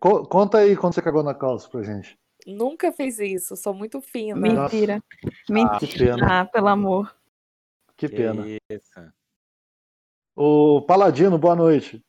co- 0.00 0.26
conta 0.26 0.58
aí 0.58 0.76
quando 0.76 0.94
você 0.94 1.02
cagou 1.02 1.22
na 1.22 1.34
calça 1.34 1.68
pra 1.68 1.82
gente. 1.82 2.18
Nunca 2.46 2.92
fiz 2.92 3.18
isso, 3.18 3.56
sou 3.56 3.72
muito 3.72 4.00
fina. 4.00 4.38
Mentira. 4.38 5.02
Mentira. 5.48 5.78
Que 5.78 5.98
pena, 5.98 6.40
Ah, 6.40 6.44
pelo 6.44 6.68
amor. 6.68 7.16
que 7.96 8.08
pena. 8.08 8.44
isso. 8.70 8.90
O 10.36 10.82
Paladino, 10.82 11.38
boa 11.38 11.54
noite. 11.56 12.04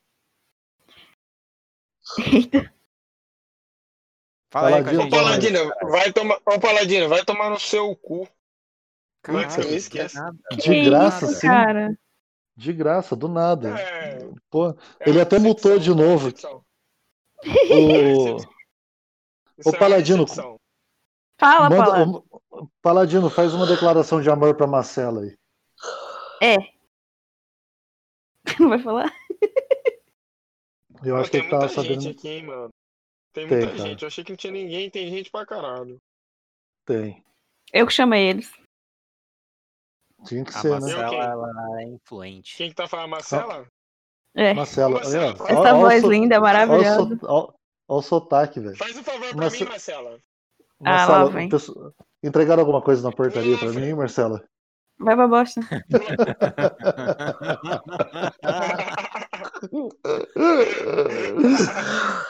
Eita. 2.34 2.74
Fala 4.52 4.68
aí 4.68 4.74
Paladino, 4.84 4.98
noite. 5.02 5.12
Paladino, 5.16 5.90
vai 5.90 6.14
tomar. 6.14 6.40
Ô, 6.46 6.60
Paladino, 6.60 7.10
vai 7.10 7.26
tomar 7.26 7.50
no 7.50 7.60
seu 7.60 7.96
cu. 7.96 8.28
Caralho, 9.22 9.48
que 9.54 9.60
eu 9.62 10.04
me 10.04 10.10
é 10.10 10.14
nada. 10.14 10.38
De 10.56 10.84
graça, 10.86 11.26
isso, 11.26 11.34
sim. 11.36 11.48
cara? 11.48 12.00
De 12.56 12.72
graça, 12.74 13.16
do 13.16 13.28
nada. 13.28 13.78
É, 13.80 14.30
Pô, 14.50 14.70
é 14.70 14.76
ele 15.10 15.18
uma 15.18 15.24
até 15.24 15.40
mutou 15.40 15.78
de 15.80 15.92
é 15.92 15.94
novo. 15.94 16.32
O, 17.44 18.36
Ô, 19.66 19.70
é 19.74 19.78
Paladino, 19.80 20.26
decepção. 20.26 20.60
Fala, 21.40 21.70
manda, 21.70 21.84
Paladino. 21.86 22.26
o- 22.50 22.68
Paladino, 22.82 23.30
faz 23.30 23.54
uma 23.54 23.66
declaração 23.68 24.22
de 24.22 24.30
amor 24.30 24.56
pra 24.56 24.68
Marcela 24.68 25.22
aí. 25.22 25.38
É. 26.42 26.56
Não 28.60 28.70
vai 28.70 28.80
falar? 28.80 29.12
Eu 31.04 31.18
acho 31.18 31.26
que 31.30 31.38
tem 31.38 31.42
ele 31.42 31.50
tava 31.50 31.66
muita 31.66 31.82
gente 31.84 31.94
sabendo. 32.04 32.18
aqui, 32.18 32.28
hein, 32.30 32.44
mano. 32.46 32.70
Tem 33.34 33.48
Tem, 33.48 33.58
muita 33.58 33.76
cara. 33.76 33.90
gente. 33.90 34.02
Eu 34.02 34.08
achei 34.08 34.24
que 34.24 34.32
não 34.32 34.38
tinha 34.38 34.54
ninguém, 34.54 34.90
tem 34.90 35.10
gente 35.10 35.30
pra 35.30 35.46
caralho. 35.46 35.98
Tem. 36.86 37.24
Eu 37.74 37.86
que 37.86 37.94
chamei 37.94 38.30
eles. 38.30 38.52
Tinha 40.26 40.44
que 40.44 40.52
A 40.52 40.62
ser, 40.62 40.70
né? 40.70 40.80
Marcela, 40.80 41.10
quem? 41.10 41.20
ela 41.20 41.82
é 41.82 41.84
influente. 41.84 42.56
Quem 42.58 42.70
que 42.70 42.76
tá 42.76 42.88
falando? 42.88 43.10
Marcela? 43.12 43.68
É. 44.36 44.52
É, 44.52 44.56
faz- 44.56 44.78
ó- 44.78 45.46
Essa 45.48 45.74
ó 45.76 45.80
voz 45.80 46.04
linda, 46.04 46.36
ó 46.36 46.40
o 46.40 46.42
maravilhosa. 46.42 47.20
ó 47.24 47.50
o 47.88 48.02
sotaque, 48.02 48.60
velho. 48.60 48.76
Faz 48.78 48.98
um 48.98 49.04
favor 49.04 49.28
pra 49.30 49.38
Marce- 49.38 49.64
mim, 49.64 49.70
Marcela. 49.70 50.18
Ah, 50.84 51.06
lá 51.06 51.20
Marcela, 51.20 51.30
vem. 51.32 51.50
entregaram 52.24 52.62
alguma 52.62 52.82
coisa 52.82 53.02
na 53.08 53.16
portaria 53.16 53.58
pra 53.58 53.70
mim, 53.70 53.94
Marcela? 53.94 54.44
Vai 55.00 55.16
pra 55.16 55.28
bosta. 55.28 55.62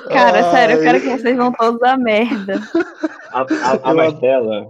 Cara, 0.10 0.52
sério, 0.52 0.76
eu 0.78 0.82
quero 0.84 1.02
que 1.02 1.10
vocês 1.10 1.36
vão 1.38 1.52
todos 1.52 1.82
a 1.84 1.98
merda. 1.98 2.62
A, 3.32 3.42
a, 3.42 3.92
a 3.92 3.94
Marcela, 3.94 4.68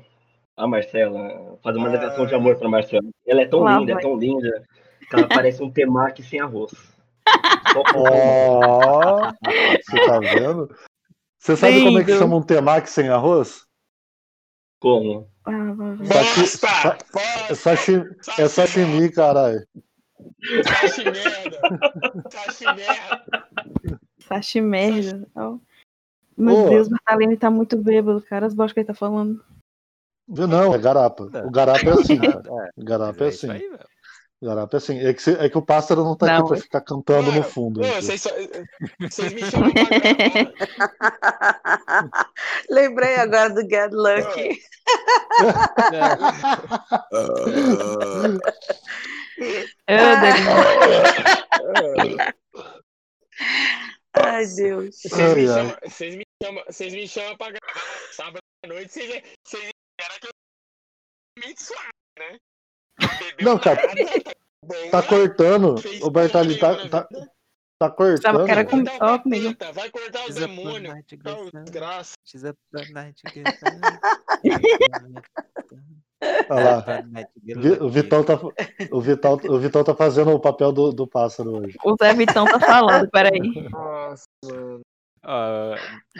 a 0.57 0.67
Marcela, 0.67 1.57
fazer 1.63 1.77
uma 1.77 1.89
declaração 1.89 2.25
de 2.25 2.36
amor 2.36 2.55
pra 2.57 2.69
Marcela. 2.69 3.03
Ela 3.25 3.41
é 3.41 3.45
tão 3.45 3.59
Lá 3.61 3.79
linda, 3.79 3.91
é 3.91 3.95
vai. 3.95 4.03
tão 4.03 4.17
linda, 4.17 4.63
que 5.09 5.15
ela 5.15 5.27
parece 5.27 5.63
um 5.63 5.71
temaki 5.71 6.23
sem 6.23 6.39
arroz. 6.39 6.71
Ó, 7.95 9.32
você 9.84 10.05
tá 10.05 10.19
vendo? 10.19 10.69
Você 11.39 11.55
sabe 11.55 11.84
como 11.84 11.99
é 11.99 12.03
que 12.03 12.07
Lindo. 12.11 12.19
chama 12.19 12.38
um 12.38 12.41
temaki 12.43 12.89
sem 12.89 13.09
arroz? 13.09 13.65
Como? 14.80 15.30
Ah, 15.45 15.73
vai 15.73 15.95
ver. 15.95 16.07
Sashi- 16.07 16.41
Basta! 16.41 16.57
sa- 16.57 16.97
Basta! 17.13 17.51
É 17.51 17.55
sashimi, 17.55 18.05
é 18.39 18.47
sashimi 18.47 19.11
caralho. 19.11 19.65
Sachi 20.63 21.03
merda! 21.05 21.59
Sachi 22.32 22.65
merda! 22.65 23.47
Sachi 24.28 24.61
merda. 24.61 25.28
Meu 26.38 26.55
Ô. 26.65 26.69
Deus, 26.69 26.88
o 26.88 26.91
Martalene 26.91 27.38
tá 27.38 27.49
muito 27.49 27.78
bêbado, 27.78 28.21
cara. 28.21 28.45
As 28.45 28.53
bostas 28.53 28.73
que 28.73 28.80
ele 28.82 28.88
tá 28.88 28.93
falando. 28.93 29.43
Não, 30.28 30.73
é 30.73 30.78
garapa. 30.80 31.23
O 31.45 31.51
garapa 31.51 31.86
é 31.86 31.91
assim, 31.93 32.17
cara. 32.19 32.41
É, 32.45 32.69
O 32.76 32.84
garapa 32.84 33.23
é 33.23 33.28
é 33.28 33.30
isso 33.30 33.45
assim. 33.45 33.55
aí, 33.55 33.69
velho. 33.69 33.86
Garapa 34.43 34.75
é 34.75 34.77
assim. 34.77 34.99
É 34.99 35.13
que, 35.13 35.21
cê- 35.21 35.38
é 35.39 35.49
que 35.49 35.57
o 35.57 35.61
pássaro 35.65 36.03
não 36.03 36.15
tá 36.15 36.27
Não, 36.27 36.39
aqui 36.39 36.47
pra 36.49 36.57
ficar 36.57 36.81
cantando 36.81 37.31
no 37.31 37.41
fundo. 37.43 37.83
Aqui. 37.83 37.95
vocês, 38.01 38.21
só- 38.21 38.29
vocês 38.99 39.33
me 39.33 39.41
chamam. 39.49 39.71
Lembrei 42.69 43.15
agora 43.15 43.49
do 43.49 43.61
Get 43.61 43.91
Lucky. 43.91 44.59
Ai, 54.13 54.45
Deus. 54.47 55.01
Vocês 55.01 55.36
me, 55.36 55.47
chamam, 55.47 55.77
vocês, 55.83 56.15
me 56.15 56.23
chamam, 56.41 56.63
vocês 56.65 56.93
me 56.93 57.07
chamam 57.07 57.38
pra 57.38 57.51
gravar 57.51 57.79
sábado 58.11 58.39
à 58.63 58.67
noite, 58.67 58.91
vocês, 58.91 59.23
vocês 59.45 59.71
esperam 59.99 60.19
que 60.21 60.27
eu 60.27 60.31
me 61.47 61.55
suave, 61.57 61.89
né? 62.19 62.38
Bebeu 62.99 63.35
Não, 63.41 63.59
cara, 63.59 63.81
nada, 63.87 64.21
tá 64.23 65.01
Tá 65.01 65.03
cortando. 65.03 65.77
fez 65.77 66.01
O 66.01 66.09
Bertali 66.09 66.57
tá, 66.57 66.87
tá, 66.89 67.07
tá 67.79 67.89
cortando. 67.89 68.67
Com- 68.69 68.81
o 68.83 68.87
Ó, 69.01 69.19
comigo. 69.19 69.49
capeta, 69.55 69.71
vai 69.73 69.89
cortar 69.89 70.19
o 70.21 70.25
She's 70.27 70.37
up 70.37 70.47
demônio. 70.47 70.89
all 70.89 70.95
night 70.95 71.07
to 71.17 71.23
Tá 71.23 71.29
get 71.31 71.39
o 71.39 71.49
some. 71.51 71.63
desgraça. 71.63 72.13
Olha 76.49 76.63
lá. 76.77 76.83
O 77.81 77.89
Vitão 77.89 78.23
tá, 78.23 78.39
o 78.91 79.01
Vitão, 79.01 79.33
o 79.49 79.59
Vitão 79.59 79.83
tá 79.83 79.93
fazendo 79.93 80.31
o 80.31 80.39
papel 80.39 80.71
do, 80.71 80.91
do 80.91 81.05
pássaro 81.07 81.57
hoje. 81.63 81.77
O 81.83 81.95
Zé 82.01 82.13
Vitão 82.13 82.45
tá 82.45 82.59
falando, 82.59 83.09
peraí. 83.11 83.39
Nossa, 83.69 84.25
mano. 84.43 84.81
Ah, 85.28 85.76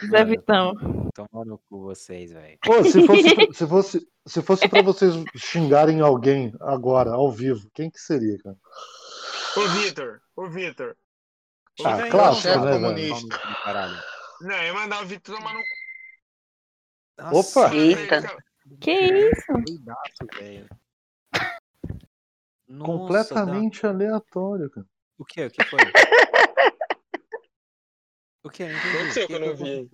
Zé 0.10 0.20
mano, 0.20 0.30
Vitão. 0.32 0.74
Toma 1.14 1.46
no 1.46 1.60
cu 1.60 1.82
vocês, 1.84 2.32
velho. 2.32 2.58
Pô, 2.64 2.84
se 2.84 3.06
fosse, 3.06 3.24
se 3.54 3.68
fosse, 3.68 4.08
se 4.26 4.42
fosse 4.42 4.68
pra 4.68 4.82
vocês 4.82 5.14
xingarem 5.36 6.02
alguém 6.02 6.52
agora, 6.60 7.12
ao 7.12 7.32
vivo, 7.32 7.70
quem 7.76 7.92
que 7.92 8.00
seria, 8.00 8.36
cara? 8.40 8.58
Ô, 9.58 9.68
Vitor, 9.80 10.22
ô, 10.36 10.48
Vitor. 10.48 10.98
Ah, 11.86 12.10
clássico, 12.10 12.48
né, 12.48 12.58
velho? 12.58 12.82
comunista. 12.82 13.40
Não, 14.42 14.56
eu 14.56 14.64
ia 14.64 14.74
mandar 14.74 15.04
o 15.04 15.06
Vitor 15.06 15.36
tomar 15.36 15.54
no 15.54 15.60
cu. 15.60 15.66
Nossa, 17.18 17.60
Opa! 17.60 17.76
Eita. 17.76 18.38
Que 18.82 18.92
isso? 18.92 19.52
Nossa, 22.68 22.84
Completamente 22.84 23.86
aleatório, 23.86 24.70
cara. 24.72 24.88
O 25.18 25.24
que? 25.24 25.46
O 25.46 25.52
que 25.52 25.64
foi? 25.66 25.80
O 28.46 28.50
que? 28.50 28.64
Eu 28.64 28.70
não. 28.70 28.78
Aconteceu 28.78 29.24
O 29.26 29.28
que 29.28 29.34
eu 29.34 29.40
não 29.40 29.56
vi. 29.56 29.90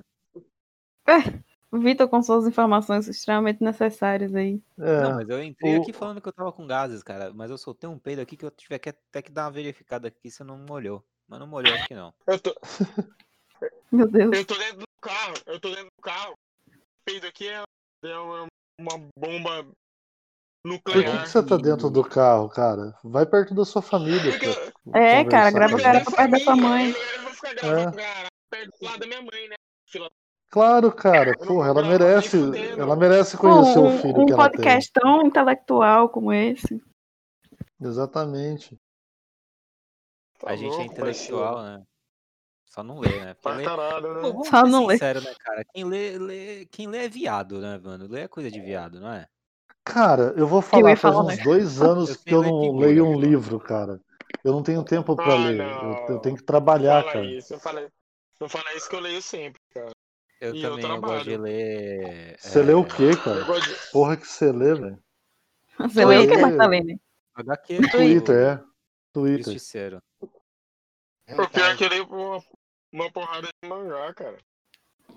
O 1.71 1.79
Vitor 1.79 2.09
com 2.09 2.21
suas 2.21 2.45
informações 2.45 3.07
extremamente 3.07 3.63
necessárias 3.63 4.35
aí. 4.35 4.61
É, 4.77 5.01
Não, 5.01 5.15
mas 5.15 5.29
eu 5.29 5.41
entrei 5.41 5.77
o- 5.77 5.81
aqui 5.81 5.93
falando 5.93 6.19
que 6.19 6.27
eu 6.27 6.33
tava 6.33 6.51
com 6.51 6.67
gases, 6.67 7.01
cara. 7.01 7.33
Mas 7.33 7.49
eu 7.49 7.57
soltei 7.57 7.89
um 7.89 7.97
peido 7.97 8.21
aqui 8.21 8.35
que 8.35 8.43
eu 8.45 8.51
tive 8.51 8.77
que 8.77 8.89
até 8.89 9.21
que 9.21 9.31
dar 9.31 9.45
uma 9.45 9.51
verificada 9.51 10.09
aqui 10.09 10.29
se 10.29 10.43
não 10.43 10.57
molhou. 10.57 11.01
Mas 11.29 11.39
não 11.39 11.47
molhou, 11.47 11.73
acho 11.73 11.87
que 11.87 11.95
não. 11.95 12.13
Eu 12.27 12.37
tô, 12.39 12.53
Meu 13.89 14.07
Deus. 14.09 14.35
eu 14.35 14.45
tô 14.45 14.55
dentro 14.55 14.79
do 14.79 14.85
carro, 15.01 15.33
eu 15.45 15.59
tô 15.61 15.69
dentro 15.69 15.85
do 15.85 16.01
carro. 16.03 16.33
O 16.67 17.05
peido 17.05 17.25
aqui 17.27 17.47
é, 17.47 17.63
é 18.03 18.17
uma, 18.17 18.47
uma 18.81 18.97
bomba 19.17 19.63
por 19.63 19.73
nuclear. 20.65 21.11
que, 21.19 21.23
que 21.23 21.27
você 21.29 21.41
tá 21.45 21.55
dentro 21.55 21.89
do 21.89 22.03
carro, 22.03 22.49
cara? 22.49 22.93
Vai 23.01 23.25
perto 23.25 23.55
da 23.55 23.63
sua 23.63 23.81
família. 23.81 24.29
Porque 24.29 24.73
É, 24.93 25.23
cara, 25.23 25.51
grava 25.51 25.75
o 25.77 25.81
cara 25.81 26.01
pra 26.01 26.11
perto 26.11 26.31
da 26.31 26.39
sua 26.39 26.55
mãe. 26.57 26.91
Eu 26.91 27.17
não 27.17 27.23
vou 27.23 27.33
ficar 27.33 27.53
gravando 27.53 27.99
É. 27.99 28.30
perto 28.51 28.77
do 28.79 28.85
lado 28.85 28.99
da 28.99 29.07
minha 29.07 29.21
mãe, 29.21 29.47
né? 29.47 29.55
Fila 29.87 30.11
Claro, 30.49 30.91
cara. 30.91 31.31
Eu 31.31 31.47
Porra, 31.47 31.69
ela 31.69 31.81
merece, 31.81 32.37
ela 32.77 32.95
merece 32.97 33.37
conhecer 33.37 33.79
o 33.79 33.85
um, 33.85 33.97
filho 33.99 34.19
um 34.21 34.25
que 34.25 34.33
ela 34.33 34.49
tem. 34.49 34.57
podcast 34.59 34.91
tão 34.91 35.25
intelectual 35.25 36.09
como 36.09 36.33
esse. 36.33 36.83
Exatamente. 37.79 38.77
Tá 40.37 40.51
a 40.51 40.55
gente 40.57 40.73
é 40.73 40.77
louco, 40.77 40.91
intelectual, 40.91 41.63
né? 41.63 41.83
Só 42.65 42.83
não 42.83 42.99
lê, 42.99 43.09
né? 43.19 43.35
Lê... 43.45 43.63
caralho, 43.63 44.21
Pô, 44.21 44.39
né? 44.39 44.49
Só 44.49 44.65
não 44.65 44.85
lê. 44.85 44.95
sincero, 44.95 45.21
né, 45.21 45.33
cara? 45.39 45.63
Quem 45.73 45.85
lê, 45.85 46.17
lê... 46.17 46.65
Quem 46.65 46.87
lê 46.87 47.05
é 47.05 47.09
viado, 47.09 47.59
né, 47.59 47.79
mano? 47.81 48.07
Lê 48.09 48.21
é 48.21 48.27
coisa 48.27 48.51
de 48.51 48.59
viado, 48.59 48.99
não 48.99 49.11
é? 49.11 49.27
Cara, 49.85 50.33
eu 50.35 50.45
vou 50.47 50.59
Eu 50.59 50.63
falar, 50.63 50.89
ia 50.89 50.97
faz 50.97 51.15
falar, 51.15 51.27
uns 51.27 51.37
né? 51.37 51.43
dois 51.43 51.81
anos 51.81 52.09
Eu 52.09 52.15
que 52.17 52.33
eu 52.33 52.43
não 52.43 52.61
figura, 52.61 52.87
leio 52.87 53.05
um 53.05 53.19
livro, 53.19 53.59
cara. 53.59 53.99
Eu 54.43 54.51
não 54.53 54.63
tenho 54.63 54.83
tempo 54.83 55.15
pra 55.15 55.33
Ah, 55.33 55.35
ler. 55.35 55.59
Eu, 55.61 56.15
eu 56.15 56.19
tenho 56.19 56.35
que 56.35 56.43
trabalhar, 56.43 57.01
Fala 57.03 57.13
cara. 57.13 57.25
isso, 57.25 57.53
eu 57.53 57.59
falei. 57.59 57.87
Não 58.41 58.49
fala 58.49 58.73
isso 58.75 58.89
que 58.89 58.95
eu 58.95 58.99
leio 58.99 59.21
sempre, 59.21 59.61
cara. 59.73 59.91
Eu 60.41 60.55
E 60.55 60.63
eu 60.63 60.71
também 60.71 60.91
eu 60.91 60.99
gosto 61.01 61.17
de 61.19 61.29
trabalho. 61.29 61.41
ler. 61.43 62.35
Você 62.39 62.63
lê 62.63 62.73
o 62.73 62.81
é, 62.81 62.85
quê, 62.85 63.03
Eu 63.11 63.17
cara? 63.23 63.59
de... 63.61 63.91
Porra 63.91 64.17
que 64.17 64.27
você 64.27 64.51
lê, 64.51 64.73
velho. 64.73 64.99
Você 65.79 66.05
leu 66.05 66.19
o 66.19 66.23
que, 66.23 66.27
Twitter. 66.29 66.41
Martalene? 66.41 67.01
HQ 67.35 67.81
Twitter, 67.91 68.23
do 68.25 68.33
é. 68.33 68.63
Twitter. 69.13 69.53
Justiceiro. 69.53 70.01
O 71.29 71.47
pior 71.49 71.71
é 71.71 71.75
que 71.77 71.83
eu 71.85 71.89
leio 71.89 72.05
uma, 72.07 72.43
uma 72.91 73.11
porrada 73.11 73.47
de 73.47 73.69
mangá, 73.69 74.13
cara. 74.15 74.37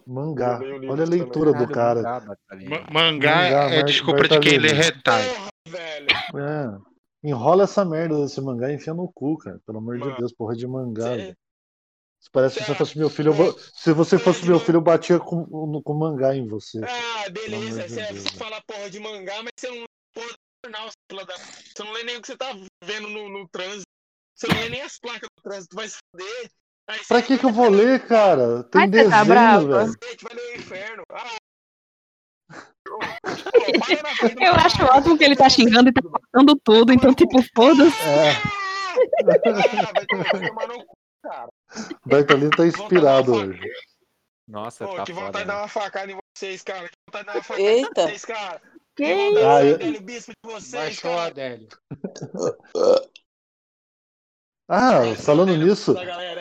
Mangá. 0.07 0.61
Eu 0.63 0.79
livros 0.79 0.91
Olha 0.91 1.03
a 1.03 1.07
também. 1.07 1.21
leitura 1.21 1.53
do 1.55 1.69
Caralho, 1.73 2.03
cara. 2.03 2.39
mangá, 2.51 2.87
Mangá 2.93 3.35
Mangá, 3.37 3.71
é 3.75 3.83
desculpa 3.85 4.23
de 4.29 4.39
quem 4.41 4.59
lê 4.59 4.69
Bartolini. 4.69 4.83
retalho. 4.83 5.35
Porra, 5.35 5.49
velho. 5.69 6.07
É. 6.39 7.29
Enrola 7.29 7.65
essa 7.65 7.85
merda 7.87 8.21
desse 8.21 8.39
mangá 8.43 8.71
e 8.71 8.75
enfia 8.75 8.93
no 8.93 9.11
cu, 9.11 9.39
cara. 9.39 9.59
Pelo 9.67 9.79
amor 9.79 9.95
de 9.95 10.05
Mano, 10.05 10.17
Deus, 10.19 10.33
porra 10.33 10.55
de 10.55 10.67
mangá. 10.67 11.15
Cê- 11.17 11.37
parece 12.31 12.59
que 12.59 12.65
você 12.65 12.75
fosse 12.75 12.99
meu 12.99 13.11
filho, 13.11 13.35
eu 13.35 13.59
se 13.75 13.93
você 13.93 14.19
fosse 14.19 14.47
meu 14.47 14.59
filho, 14.61 14.77
eu 14.77 14.81
batia 14.83 15.19
com, 15.19 15.45
com, 15.83 15.95
mangá 15.95 16.35
em 16.35 16.47
você. 16.47 16.81
Ah, 16.85 17.29
beleza. 17.31 17.83
de 17.85 17.89
Você 17.95 18.13
Deus, 18.13 18.29
fala 18.37 18.61
porra 18.67 18.91
de 18.91 19.01
mangá, 19.01 19.43
mas 19.43 19.53
você 19.59 19.69
não 19.69 19.77
lê 19.81 19.87
porra 20.15 20.29
do 20.29 20.35
jornal. 20.67 20.89
Você 20.89 21.85
não 21.85 21.93
lê 21.93 22.03
nem 22.05 22.17
o 22.17 22.21
que 22.21 22.27
você 22.29 22.37
tá 22.37 22.57
vendo 22.83 23.09
no, 23.09 23.29
no 23.29 23.49
trânsito. 23.49 23.85
Você 24.35 24.49
não 24.49 24.61
lê 24.61 24.69
nem 24.69 24.83
as 24.83 24.99
placas 24.99 25.29
do 25.37 25.43
trânsito, 25.43 25.77
vai 25.77 25.89
se 25.89 25.97
fuder. 26.11 26.51
Aí 26.89 27.01
Pra 27.09 27.23
que 27.23 27.39
que 27.39 27.47
eu 27.47 27.53
vou 27.53 27.71
ler, 27.71 28.07
cara? 28.07 28.63
Tem 28.65 28.83
Ai, 28.83 28.91
tá 28.91 28.97
desenho, 28.97 29.25
brava. 29.25 29.85
velho. 29.85 29.95
Vai 30.23 30.35
ler 30.35 30.53
o 30.53 30.57
inferno. 30.57 31.03
Ah. 31.11 31.37
Eu 34.41 34.53
acho 34.55 34.85
ótimo 34.85 35.17
que 35.17 35.25
ele 35.25 35.37
tá 35.37 35.49
xingando 35.49 35.89
e 35.89 35.93
tá 35.93 36.03
cortando 36.03 36.61
tudo, 36.63 36.93
então, 36.93 37.15
tipo, 37.15 37.43
foda-se. 37.55 37.97
É, 38.03 38.31
Ah, 38.33 39.93
vai 40.31 40.49
tomar 40.49 40.69
no 40.69 40.85
cu, 40.85 40.97
cara. 41.25 41.49
Bertolino 42.07 42.51
tá 42.51 42.65
inspirado 42.67 43.35
hoje. 43.35 43.61
Nossa, 44.47 44.87
Pô, 44.87 44.95
tá 44.97 45.05
que 45.05 45.13
foda. 45.15 45.27
vontade 45.27 45.45
de 45.45 45.49
né? 45.51 45.55
dar 45.55 45.61
uma 45.63 45.69
facada 45.69 46.13
em 46.13 46.19
vocês, 46.37 46.63
cara. 46.63 46.87
Que 46.89 46.95
vontade 47.09 47.25
de 47.25 47.27
dar 47.33 47.37
uma 47.39 47.43
facada 47.43 47.63
Eita. 47.63 48.01
em 48.03 48.05
vocês, 48.07 48.25
cara. 48.25 48.61
Que 48.97 49.05
Que 49.05 49.13
isso? 49.13 49.35
vontade 49.35 49.47
Ah, 49.47 49.87
eu- 49.89 50.01
bispo 50.03 50.33
de 50.33 50.53
vocês, 50.53 50.73
Baixou 50.73 51.11
o 51.11 51.15
cara. 51.17 51.27
Adélio. 51.29 51.69
Ah, 54.67 55.15
falando 55.23 55.55
nisso, 55.55 55.95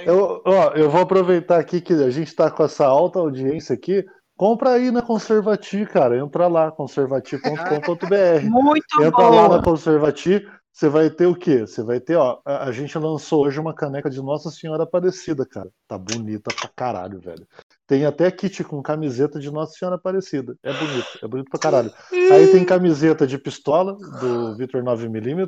eu, 0.06 0.42
ó, 0.46 0.70
eu 0.76 0.90
vou 0.90 1.02
aproveitar 1.02 1.60
aqui 1.60 1.82
que 1.82 1.92
a 1.92 2.10
gente 2.10 2.34
tá 2.34 2.50
com 2.50 2.64
essa 2.64 2.86
alta 2.86 3.20
audiência 3.20 3.76
aqui. 3.76 4.06
Compra 4.38 4.72
aí 4.72 4.92
na 4.92 5.02
Conservati, 5.02 5.86
cara. 5.86 6.18
Entra 6.18 6.48
lá, 6.48 6.72
conservati.com.br. 6.72 8.42
Muito 8.44 9.02
Entra 9.04 9.24
lá 9.30 9.48
boa. 9.48 9.58
na 9.58 9.62
Conservati, 9.64 10.50
você 10.74 10.90
vai 10.90 11.08
ter 11.10 11.28
o 11.28 11.36
quê? 11.36 11.60
Você 11.60 11.84
vai 11.84 12.00
ter, 12.00 12.16
ó, 12.16 12.42
a, 12.44 12.64
a 12.66 12.72
gente 12.72 12.98
lançou 12.98 13.46
hoje 13.46 13.60
uma 13.60 13.76
caneca 13.76 14.10
de 14.10 14.20
Nossa 14.20 14.50
Senhora 14.50 14.84
Aparecida, 14.84 15.46
cara. 15.46 15.70
Tá 15.88 16.00
bonita 16.00 16.52
pra 16.52 16.70
caralho, 16.76 17.20
velho. 17.20 17.48
Tem 17.86 18.06
até 18.06 18.32
kit 18.32 18.64
com 18.64 18.82
camiseta 18.82 19.40
de 19.40 19.52
Nossa 19.52 19.74
Senhora 19.74 19.98
Aparecida. 19.98 20.58
É 20.64 20.74
bonito, 20.74 21.08
é 21.22 21.28
bonito 21.28 21.50
pra 21.52 21.60
caralho. 21.60 21.94
Aí 22.12 22.48
tem 22.52 22.66
camiseta 22.66 23.28
de 23.28 23.38
pistola 23.38 23.94
do 24.20 24.58
Victor 24.58 24.82
9mm. 24.84 25.48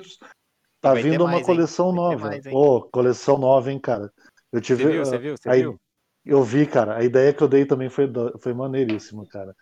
Tá 0.79 0.93
Vai 0.93 1.01
vindo 1.01 1.21
uma 1.23 1.31
mais, 1.31 1.45
coleção 1.45 1.91
nova. 1.91 2.27
mais? 2.29 2.45
Ô, 2.45 2.81
coleção 2.81 3.39
nova, 3.39 3.71
hein, 3.71 3.79
cara. 3.79 4.11
Eu 4.53 4.61
tive. 4.61 4.83
Você 4.83 4.91
viu, 4.91 5.05
você 5.05 5.17
viu, 5.17 5.35
você 5.37 5.49
aí- 5.49 5.61
viu? 5.63 5.79
Eu 6.23 6.43
vi, 6.43 6.67
cara. 6.67 6.97
A 6.97 7.03
ideia 7.03 7.33
que 7.33 7.41
eu 7.41 7.47
dei 7.47 7.65
também 7.65 7.89
foi, 7.89 8.11
foi 8.39 8.53
maneiríssima, 8.53 9.25
cara. 9.27 9.55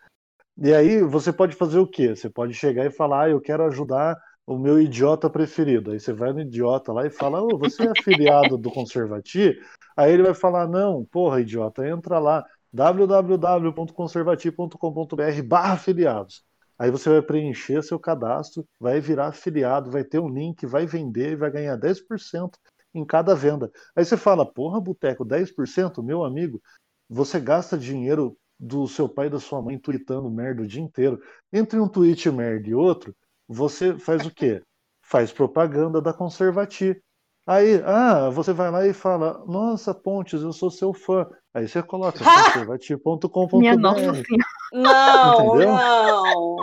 E 0.57 0.73
aí 0.73 1.01
você 1.01 1.31
pode 1.31 1.55
fazer 1.55 1.79
o 1.79 1.87
quê? 1.87 2.15
Você 2.15 2.29
pode 2.29 2.53
chegar 2.53 2.85
e 2.85 2.91
falar, 2.91 3.23
ah, 3.23 3.29
eu 3.29 3.41
quero 3.41 3.63
ajudar 3.65 4.17
o 4.45 4.57
meu 4.57 4.79
idiota 4.79 5.29
preferido. 5.29 5.91
Aí 5.91 5.99
você 5.99 6.13
vai 6.13 6.33
no 6.33 6.41
idiota 6.41 6.91
lá 6.91 7.05
e 7.05 7.09
fala, 7.09 7.41
ô, 7.41 7.57
você 7.57 7.83
é 7.83 7.91
afiliado 7.91 8.57
do 8.57 8.71
Conservati? 8.71 9.57
Aí 9.95 10.11
ele 10.11 10.23
vai 10.23 10.33
falar, 10.33 10.67
não, 10.67 11.05
porra, 11.05 11.41
idiota, 11.41 11.87
entra 11.87 12.19
lá, 12.19 12.45
www.conservati.com.br 12.71 15.43
barra 15.45 15.73
afiliados. 15.73 16.43
Aí 16.77 16.89
você 16.89 17.09
vai 17.09 17.21
preencher 17.21 17.83
seu 17.83 17.99
cadastro, 17.99 18.67
vai 18.79 18.99
virar 18.99 19.27
afiliado, 19.27 19.91
vai 19.91 20.03
ter 20.03 20.19
um 20.19 20.27
link, 20.27 20.65
vai 20.65 20.85
vender 20.85 21.33
e 21.33 21.35
vai 21.35 21.51
ganhar 21.51 21.77
10% 21.77 22.57
em 22.93 23.05
cada 23.05 23.35
venda. 23.35 23.71
Aí 23.95 24.03
você 24.03 24.17
fala, 24.17 24.45
porra, 24.45 24.81
Boteco, 24.81 25.23
10%? 25.23 26.03
Meu 26.03 26.23
amigo, 26.23 26.61
você 27.09 27.39
gasta 27.39 27.77
dinheiro 27.77 28.35
do 28.59 28.87
seu 28.87 29.07
pai 29.07 29.27
e 29.27 29.29
da 29.29 29.39
sua 29.39 29.61
mãe 29.61 29.77
tweetando 29.77 30.29
merda 30.29 30.63
o 30.63 30.67
dia 30.67 30.81
inteiro. 30.81 31.21
Entre 31.51 31.79
um 31.79 31.87
tweet 31.87 32.29
merda 32.31 32.69
e 32.69 32.73
outro, 32.73 33.15
você 33.47 33.97
faz 33.97 34.25
o 34.25 34.31
quê? 34.31 34.61
Faz 35.01 35.31
propaganda 35.31 36.01
da 36.01 36.13
Conservati. 36.13 36.99
Aí, 37.45 37.81
ah, 37.85 38.29
você 38.29 38.53
vai 38.53 38.71
lá 38.71 38.87
e 38.87 38.93
fala, 38.93 39.43
nossa, 39.45 39.93
Pontes, 39.93 40.41
eu 40.41 40.53
sou 40.53 40.71
seu 40.71 40.93
fã. 40.93 41.27
Aí 41.53 41.67
você 41.67 41.83
coloca 41.83 42.19
conservati.com.br. 42.23 43.57
Minha 43.57 43.75
nossa 43.75 43.99
senhora. 43.99 44.23
Não, 44.71 45.33
Entendeu? 45.51 45.73
não. 45.75 46.55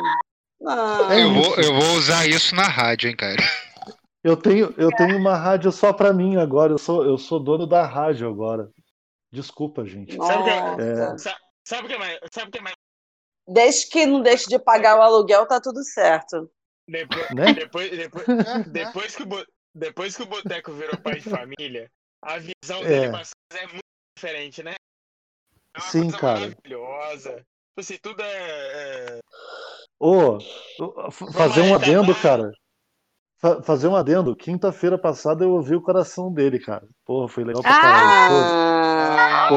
Não. 0.60 1.10
É 1.10 1.22
Eu 1.22 1.32
vou, 1.34 1.42
isso. 1.42 1.60
eu 1.60 1.74
vou 1.74 1.92
usar 1.96 2.26
isso 2.26 2.54
na 2.54 2.64
rádio, 2.68 3.08
hein, 3.10 3.16
cara. 3.16 3.42
Eu 4.22 4.36
tenho, 4.36 4.74
eu 4.76 4.90
tenho 4.94 5.16
uma 5.16 5.36
rádio 5.36 5.70
só 5.72 5.92
pra 5.92 6.12
mim 6.12 6.36
agora. 6.36 6.72
Eu 6.72 6.78
sou, 6.78 7.04
eu 7.04 7.16
sou 7.16 7.38
dono 7.42 7.66
da 7.66 7.86
rádio 7.86 8.28
agora. 8.28 8.68
Desculpa, 9.32 9.84
gente. 9.86 10.16
Sabe 10.16 10.42
o 10.42 10.44
que, 10.44 10.82
É, 10.82 11.18
sa- 11.18 11.38
sabe 11.64 11.84
o 11.84 11.88
que 11.88 11.94
é 11.94 11.98
mais? 11.98 12.18
Sabe 12.32 12.48
o 12.48 12.50
que 12.50 12.58
é 12.58 12.62
mais? 12.62 12.76
Desde 13.48 13.88
que 13.88 14.04
não 14.06 14.20
deixe 14.22 14.48
de 14.48 14.58
pagar 14.58 14.98
o 14.98 15.02
aluguel, 15.02 15.46
tá 15.46 15.60
tudo 15.60 15.82
certo. 15.84 16.50
Depois, 16.88 17.30
Né? 17.30 17.52
depois, 17.54 17.90
depois, 17.90 18.26
depois, 18.72 19.16
que 19.16 19.22
o, 19.22 19.46
depois 19.74 20.16
que 20.16 20.22
o 20.22 20.26
Boteco 20.26 20.72
virou 20.72 20.96
pai 20.98 21.20
de 21.20 21.28
família, 21.30 21.90
a 22.22 22.38
visão 22.38 22.80
É. 22.82 22.88
dele 22.88 23.06
é 23.52 23.66
muito 23.66 23.80
diferente, 24.16 24.62
né? 24.62 24.74
É 25.76 25.78
uma 25.80 25.86
Sim, 25.90 26.02
coisa 26.02 26.18
cara. 26.18 26.40
maravilhosa. 26.40 27.30
Tipo 27.36 27.78
assim, 27.80 27.98
tudo 28.02 28.20
é. 28.22 28.26
é... 29.16 29.20
Ô, 30.00 30.38
f- 31.10 31.32
fazer 31.32 31.60
um 31.62 31.74
adendo, 31.74 32.14
cara. 32.16 32.50
Fa- 33.38 33.62
fazer 33.62 33.86
um 33.86 33.94
adendo. 33.96 34.34
Quinta-feira 34.34 34.98
passada 34.98 35.44
eu 35.44 35.50
ouvi 35.52 35.74
o 35.76 35.80
coração 35.82 36.32
dele, 36.32 36.58
cara. 36.58 36.86
Porra, 37.06 37.28
foi 37.28 37.44
legal 37.44 37.62
pra 37.62 37.70
caralho. 37.80 38.34
Ah, 38.34 39.46
Pô, 39.48 39.54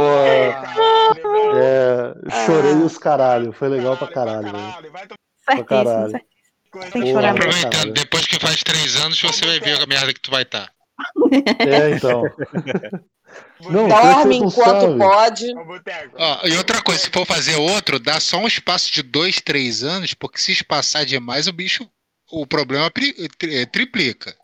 Caralho, 0.63 1.32
velho. 1.32 1.57
é, 1.57 2.45
chorei 2.45 2.71
Ah. 2.74 2.86
os 2.86 2.97
caralho. 2.97 3.51
Foi 3.53 3.67
legal 3.69 3.97
pra 3.97 4.07
Caralho, 4.07 4.43
caralho, 4.43 4.57
velho. 4.57 4.67
caralho, 4.71 4.91
vai 4.91 5.07
tomar 5.07 5.17
Pra 5.45 5.55
Certíssimo, 5.55 5.65
caralho. 5.84 6.26
Coisa. 6.74 6.91
Tem 6.91 7.03
que 7.03 7.11
chorar 7.11 7.34
mesmo. 7.34 7.49
Aproveitando, 7.49 7.93
depois 7.93 8.26
que 8.26 8.39
faz 8.39 8.63
três 8.63 8.95
anos, 8.97 9.21
você 9.21 9.45
vai 9.45 9.59
ver 9.59 9.80
a 9.82 9.86
merda 9.86 10.13
que 10.13 10.19
tu 10.19 10.32
vai 10.32 10.41
estar. 10.41 10.69
É, 11.59 11.91
então. 11.91 12.24
Não, 13.61 13.88
dorme 13.88 14.36
enquanto 14.38 14.82
sabem. 14.82 14.97
pode. 14.97 15.45
Ó, 16.15 16.47
e 16.47 16.57
outra 16.57 16.82
coisa, 16.84 17.01
se 17.01 17.09
for 17.09 17.26
fazer 17.26 17.55
outro, 17.55 17.97
dá 17.99 18.19
só 18.19 18.38
um 18.38 18.45
espaço 18.47 18.91
de 18.93 19.01
dois, 19.01 19.41
três 19.41 19.84
anos, 19.84 20.13
porque 20.13 20.38
se 20.39 20.51
espaçar 20.51 21.05
demais, 21.05 21.47
o 21.47 21.53
bicho, 21.53 21.89
o 22.32 22.45
problema 22.45 22.91
pri- 22.91 23.13
tri- 23.38 23.65
triplica. 23.65 24.36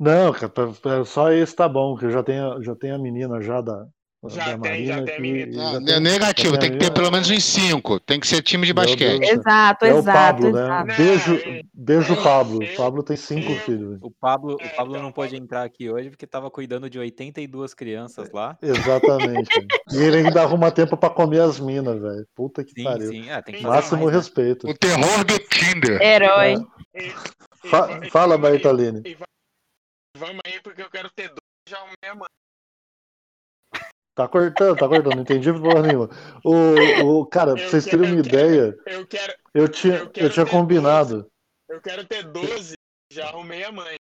Não, 0.00 0.32
cara, 0.32 0.48
pra- 0.48 0.72
pra- 0.72 1.04
só 1.04 1.30
esse 1.32 1.54
tá 1.54 1.68
bom, 1.68 1.96
que 1.96 2.06
eu 2.06 2.10
já 2.10 2.22
tenho, 2.22 2.62
já 2.64 2.74
tenho 2.74 2.94
a 2.96 2.98
menina 2.98 3.40
já 3.40 3.60
da, 3.60 3.86
Já 4.28 4.58
tem, 4.58 4.86
já 4.86 4.96
tem 5.04 5.14
que- 5.14 5.20
menina. 5.20 5.52
já 5.72 5.80
tem- 5.80 5.94
é 5.94 6.00
negativo, 6.00 6.54
já 6.54 6.60
tem 6.60 6.72
que 6.72 6.78
ter 6.78 6.90
pelo 6.92 7.10
menos 7.12 7.30
uns 7.30 7.44
cinco. 7.44 8.00
Tem 8.00 8.18
que 8.18 8.26
ser 8.26 8.42
time 8.42 8.66
de 8.66 8.72
Meu 8.74 8.82
basquete. 8.82 9.20
Deus. 9.20 9.30
Exato, 9.38 9.84
É 9.84 9.94
o 9.94 9.98
exato, 9.98 10.18
Pablo, 10.18 10.52
né? 10.52 10.62
exato. 10.62 10.86
Não, 10.86 10.96
Beijo, 10.96 11.34
é- 11.36 11.62
beijo, 11.72 12.12
é- 12.14 12.22
Pablo. 12.22 12.62
é- 12.62 12.74
Pablo 12.74 13.02
tem 13.02 13.16
cinco 13.16 13.52
é- 13.52 13.58
filhos. 13.60 13.98
O 14.02 14.10
Pablo, 14.10 14.56
É, 14.60 14.66
o 14.66 14.76
Pablo 14.76 14.92
então, 14.94 15.02
não 15.04 15.12
pôde 15.12 15.36
entrar 15.36 15.62
aqui 15.62 15.88
hoje 15.90 16.10
porque 16.10 16.26
tava 16.26 16.50
cuidando 16.50 16.90
de 16.90 16.98
82 16.98 17.72
crianças 17.74 18.32
lá. 18.32 18.58
Exatamente. 18.62 19.48
e 19.92 19.96
ele 19.98 20.16
ainda 20.26 20.42
arruma 20.42 20.72
tempo 20.72 20.96
pra 20.96 21.10
comer 21.10 21.40
as 21.42 21.60
minas, 21.60 22.00
velho. 22.00 22.26
Puta 22.34 22.64
que 22.64 22.72
Sim, 22.72 22.84
pariu. 22.84 23.08
sim. 23.08 23.30
Ah, 23.30 23.40
tem 23.42 23.54
que 23.54 23.62
fazer 23.62 23.74
Máximo 23.74 24.02
mais, 24.02 24.12
né? 24.12 24.18
respeito. 24.18 24.68
O 24.68 24.74
terror 24.74 25.24
do 25.24 25.38
Tinder. 25.38 26.02
Herói. 26.02 26.54
e- 26.94 27.06
e 27.06 27.10
Fa- 27.68 28.00
e 28.02 28.10
fala, 28.10 28.34
e 28.36 29.14
va- 29.14 29.26
Vamos 30.18 30.40
aí, 30.46 30.60
porque 30.62 30.80
eu 30.82 30.90
quero 30.90 31.10
ter 31.14 31.28
dois 31.28 31.38
já 31.68 31.76
arrumei 31.76 31.94
a 32.08 32.14
mãe. 32.14 32.26
Tá 34.16 34.26
cortando, 34.26 34.76
tá 34.78 34.88
cortando, 34.88 35.14
não 35.14 35.22
entendi 35.22 35.52
porra 35.52 35.82
nenhuma. 35.82 36.08
O, 36.42 37.20
o, 37.20 37.26
cara, 37.26 37.52
pra 37.52 37.62
Eu 37.62 37.68
vocês 37.68 37.84
quero- 37.84 37.98
terem 38.02 38.14
uma 38.14 38.20
eu 38.20 38.24
quero- 38.24 38.46
ideia, 38.46 38.76
Eu 38.86 39.06
quero, 39.06 39.34
eu 39.54 39.68
tinha, 39.68 39.94
eu 39.96 40.04
eu 40.16 40.30
tinha 40.30 40.44
ter 40.46 40.50
combinado. 40.50 41.30
eu 41.68 41.80
quero 41.82 42.02
ter 42.06 42.22
12, 42.24 42.72
já 43.12 43.26
arrumei 43.28 43.62
a 43.62 43.70
mãe. 43.70 43.94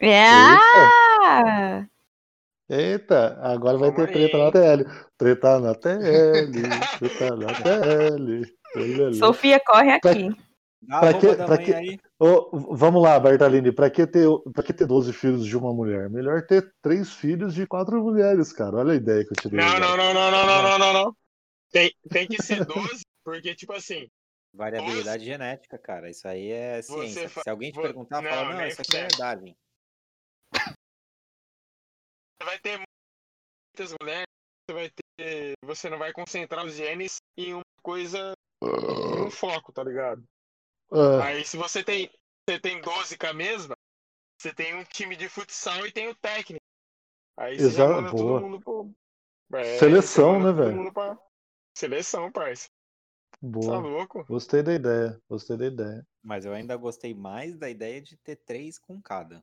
É. 0.00 1.86
Eita, 2.68 3.38
agora 3.42 3.78
vai 3.78 3.90
ter 3.94 4.06
Calma 4.08 4.12
treta 4.12 4.36
aí. 4.36 4.42
na 4.44 4.50
TL. 4.50 4.84
Treta 5.16 5.60
na 5.60 5.74
TL, 5.74 6.48
treta 6.98 7.36
na 7.36 7.46
TL. 7.54 8.42
Sofia, 9.14 9.60
corre 9.64 10.00
Pra- 10.00 10.10
aqui. 10.10 10.28
Pra 10.88 11.14
que- 11.18 11.34
pra 11.36 11.58
que-. 11.58 12.00
Ô, 12.18 12.74
vamos 12.74 13.02
lá, 13.02 13.18
Bertalini, 13.18 13.72
pra 13.72 13.90
que, 13.90 14.06
ter, 14.06 14.26
pra 14.54 14.62
que 14.62 14.72
ter 14.72 14.86
12 14.86 15.12
filhos 15.12 15.44
de 15.46 15.56
uma 15.56 15.72
mulher? 15.72 16.08
Melhor 16.08 16.46
ter 16.46 16.72
três 16.80 17.12
filhos 17.12 17.54
de 17.54 17.66
quatro 17.66 18.02
mulheres, 18.02 18.52
cara. 18.52 18.76
Olha 18.76 18.92
a 18.92 18.96
ideia 18.96 19.24
que 19.24 19.32
eu 19.32 19.36
te 19.36 19.48
dei. 19.48 19.58
Não, 19.58 19.78
não, 19.78 19.96
não, 19.96 20.14
não, 20.14 20.30
não, 20.30 20.46
não, 20.46 20.62
não, 20.62 20.78
não, 20.78 20.92
não. 20.92 21.16
Tem, 21.72 21.92
tem 22.10 22.26
que 22.28 22.40
ser 22.42 22.64
12, 22.66 23.02
porque, 23.24 23.54
tipo 23.54 23.72
assim, 23.72 24.08
Variabilidade 24.54 25.22
genética, 25.24 25.76
cara. 25.78 26.08
Isso 26.08 26.26
aí 26.26 26.50
é 26.50 26.80
Você 26.80 27.08
ciência. 27.08 27.28
fa- 27.28 27.42
Se 27.42 27.50
alguém 27.50 27.70
te 27.70 27.78
perguntar, 27.80 28.22
não, 28.22 28.30
fala, 28.30 28.54
não, 28.54 28.66
isso 28.66 28.80
aqui 28.80 28.96
é. 28.96 29.08
Darwin. 29.18 29.54
você 32.40 32.44
vai 32.44 32.58
ter 32.60 32.78
muitas 32.78 33.94
mulheres, 34.00 34.24
você 34.66 34.74
vai 34.74 34.90
ter. 34.90 35.52
Você 35.64 35.90
não 35.90 35.98
vai 35.98 36.12
concentrar 36.12 36.64
os 36.64 36.74
genes 36.74 37.16
em 37.36 37.52
uma 37.52 37.62
coisa, 37.82 38.32
em 38.62 39.22
um 39.26 39.30
foco, 39.30 39.72
tá 39.72 39.84
ligado? 39.84 40.24
Ah, 40.92 41.24
Aí 41.24 41.44
se 41.44 41.56
você 41.56 41.82
tem. 41.82 42.10
Você 42.48 42.60
tem 42.60 42.80
12 42.80 43.18
com 43.18 43.26
a 43.26 43.32
mesma, 43.32 43.74
você 44.40 44.54
tem 44.54 44.72
um 44.76 44.84
time 44.84 45.16
de 45.16 45.28
futsal 45.28 45.84
e 45.84 45.90
tem 45.90 46.08
o 46.08 46.14
técnico. 46.14 46.64
Aí 47.36 47.58
você 47.58 47.70
já 47.70 47.84
Exa- 47.84 47.88
manda 47.88 48.10
boa. 48.12 48.40
todo 48.40 48.40
mundo 48.50 48.60
pro. 48.60 49.58
É, 49.58 49.78
Seleção, 49.78 50.40
né, 50.40 50.52
velho? 50.52 50.92
pra- 50.92 51.18
Seleção, 51.76 52.30
parça. 52.30 52.68
Tá 53.32 53.38
boa. 53.42 53.78
louco? 53.78 54.24
Gostei 54.26 54.62
da 54.62 54.72
ideia. 54.74 55.20
Gostei 55.28 55.56
da 55.56 55.66
ideia. 55.66 56.06
Mas 56.22 56.44
eu 56.44 56.52
ainda 56.52 56.76
gostei 56.76 57.14
mais 57.14 57.56
da 57.58 57.68
ideia 57.68 58.00
de 58.00 58.16
ter 58.18 58.36
três 58.36 58.78
com 58.78 59.00
cada. 59.02 59.42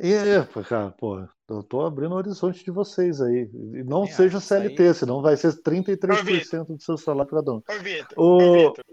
E 0.00 0.12
é, 0.12 0.44
cara, 0.64 0.90
pô, 0.92 1.20
eu 1.48 1.62
tô 1.62 1.84
abrindo 1.84 2.12
o 2.12 2.16
horizonte 2.16 2.64
de 2.64 2.70
vocês 2.70 3.20
aí. 3.20 3.48
Não 3.84 4.04
É, 4.04 4.06
seja 4.08 4.38
isso 4.38 4.54
aí- 4.54 4.62
CLT, 4.62 4.94
senão 4.94 5.22
vai 5.22 5.36
ser 5.36 5.60
33% 5.62 6.74
do 6.76 6.82
seu 6.82 6.96
salário 6.96 7.30
cada 7.30 7.52
um. 7.52 7.56
Ô, 7.58 7.78
Vitor, 7.82 8.18
Ô- 8.18 8.36
ô, 8.38 8.52
Vitor, 8.70 8.84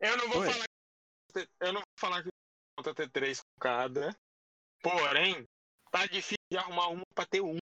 eu 0.00 0.16
não 0.16 0.28
vou 0.28 0.40
Oi. 0.40 0.50
falar. 0.52 0.64
que- 1.32 1.48
Eu 1.60 1.72
não 1.72 1.80
vou 1.80 1.98
falar 1.98 2.22
que 2.22 2.28
falta 2.78 2.94
ter 2.94 3.10
três 3.10 3.40
com 3.40 3.60
cada. 3.60 4.14
Porém, 4.82 5.44
tá 5.90 6.06
difícil 6.06 6.36
de 6.50 6.58
arrumar 6.58 6.88
um 6.88 7.00
pra 7.14 7.24
ter 7.26 7.40
um. 7.40 7.56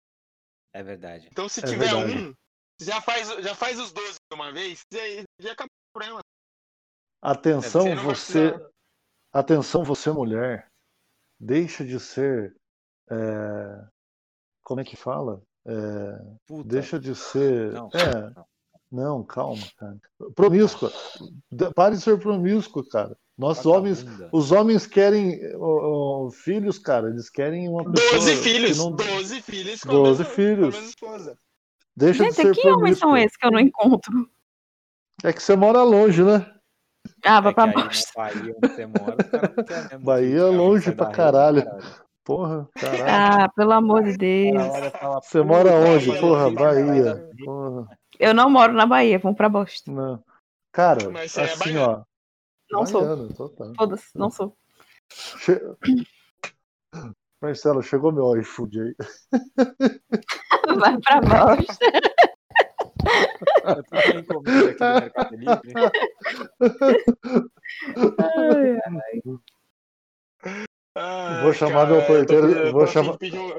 É 0.75 0.83
verdade. 0.83 1.29
Então, 1.31 1.49
se 1.49 1.61
É 1.61 1.67
tiver 1.67 1.91
verdade. 1.95 2.13
um, 2.29 2.35
já 2.81 3.01
faz, 3.01 3.29
já 3.43 3.55
faz 3.55 3.79
os 3.79 3.93
12 3.93 4.15
de 4.31 4.35
uma 4.35 4.53
vez, 4.53 4.81
já, 4.93 5.01
já 5.41 5.53
acabou 5.53 5.69
o 5.71 5.93
problema. 5.99 6.21
Atenção, 7.23 7.83
Você 7.83 7.95
vai 7.95 8.05
você. 8.05 8.51
precisar. 8.53 8.71
Atenção, 9.33 9.85
você 9.85 10.11
mulher. 10.11 10.69
Deixa 11.41 11.85
de 11.85 11.99
ser. 12.01 12.55
é, 13.11 13.89
Como 14.65 14.81
é 14.81 14.85
que 14.85 14.97
fala? 14.97 15.43
É, 15.65 15.73
deixa 16.65 16.99
de 16.99 17.15
ser. 17.15 17.73
Não, 17.73 17.89
é, 17.95 18.31
não. 18.31 18.47
Não, 18.93 19.25
calma, 19.25 19.63
cara. 19.79 19.97
Promíscua. 20.35 20.93
De- 21.51 21.73
Pare 21.73 21.97
de 21.97 22.03
ser 22.03 22.19
promíscuo, 22.19 22.87
cara. 22.89 23.17
Nós 23.39 23.65
homens, 23.65 24.05
os 24.31 24.53
homens 24.53 24.87
querem 24.87 25.41
ó, 25.57 26.27
ó, 26.27 26.31
filhos, 26.31 26.79
cara. 26.79 27.09
Eles 27.09 27.31
querem 27.31 27.69
uma 27.69 27.91
pessoa. 27.91 28.13
Doze 28.13 28.37
filhos. 28.37 28.79
não- 28.79 28.93
Doze 28.93 29.41
filhos 29.43 29.81
com 29.83 29.89
a 29.91 29.93
Doze 29.95 30.19
mesma- 30.21 30.35
filhos. 30.35 30.79
esposa. 30.79 31.37
Deixa 31.97 32.23
de 32.25 32.31
Gente, 32.31 32.35
ser 32.37 32.55
que 32.55 32.69
homens 32.69 32.99
são 32.99 33.09
promíscuo. 33.11 33.17
esses 33.17 33.37
que 33.37 33.47
eu 33.47 33.51
não 33.51 33.61
encontro? 33.61 34.29
É 35.25 35.33
que 35.33 35.43
você 35.43 35.57
mora 35.57 35.83
longe, 35.83 36.23
né? 36.23 36.47
Ah, 37.25 37.39
É 37.39 37.41
vai 37.41 37.53
que 37.53 37.55
pra 37.55 37.67
na 37.67 37.73
baixo. 37.73 38.05
Bahia 38.17 38.55
onde 38.63 38.75
você 38.75 38.87
mora, 38.87 39.17
mesmo 39.91 40.05
Bahia 40.05 40.39
é 40.39 40.45
longe 40.45 40.93
pra 40.93 41.05
da 41.05 41.05
rede, 41.07 41.17
caralho. 41.17 41.65
caralho. 41.65 41.85
Porra, 42.25 42.69
caralho. 42.75 43.05
Ah, 43.45 43.49
pelo 43.57 43.73
amor 43.73 44.05
de 44.05 44.17
Deus. 44.17 44.57
Cara, 44.73 44.91
fala, 44.93 45.21
Você 45.21 45.43
mora 45.43 45.71
"Puta, 45.71 45.85
onde? 45.91 46.21
Porra, 46.21 46.51
Bahia. 46.53 47.03
da 47.05 47.15
rede." 47.15 47.45
Porra, 47.45 47.89
Eu 48.23 48.33
não 48.33 48.49
moro 48.49 48.73
na 48.73 48.87
Bahia, 48.87 49.19
vamos 49.19 49.37
pra 49.37 49.49
bosta. 49.49 49.91
não. 49.91 50.23
Cara, 50.71 51.11
Mas 51.11 51.33
você 51.33 51.41
é 51.41 51.45
assim, 51.45 51.75
baiano. 51.75 51.93
ó. 51.93 52.05
Não 52.71 52.87
sou. 52.87 53.01
Baiano, 53.03 53.35
total. 53.35 53.75
Foda-se, 53.77 54.17
não 54.17 54.31
sou. 54.31 54.57
Che... 55.11 55.61
Marcelo, 57.43 57.83
chegou 57.83 58.13
meu 58.13 58.37
iFood 58.41 58.81
aí. 58.81 58.95
Vai 60.79 60.97
pra 61.01 61.21
bosta. 61.21 61.85
Eu 63.65 63.83
tô 63.83 63.91
com 64.13 64.19
encomenda 64.19 64.71
aqui 64.71 64.79
do 64.79 64.85
Mercado 65.01 65.37
Livre. 65.37 65.73
Ai, 68.21 68.79
ai. 68.87 69.21
Ai, 70.95 71.43
Vou 71.43 71.55
chamar 71.55 71.87
cara, 71.87 71.91
meu 71.91 72.03
porteiro. 72.07 72.51
Eu 72.51 72.65
tô, 72.67 72.73
vou 72.73 72.81
tô 72.81 72.85
afim 72.85 72.93
chamar, 72.93 73.17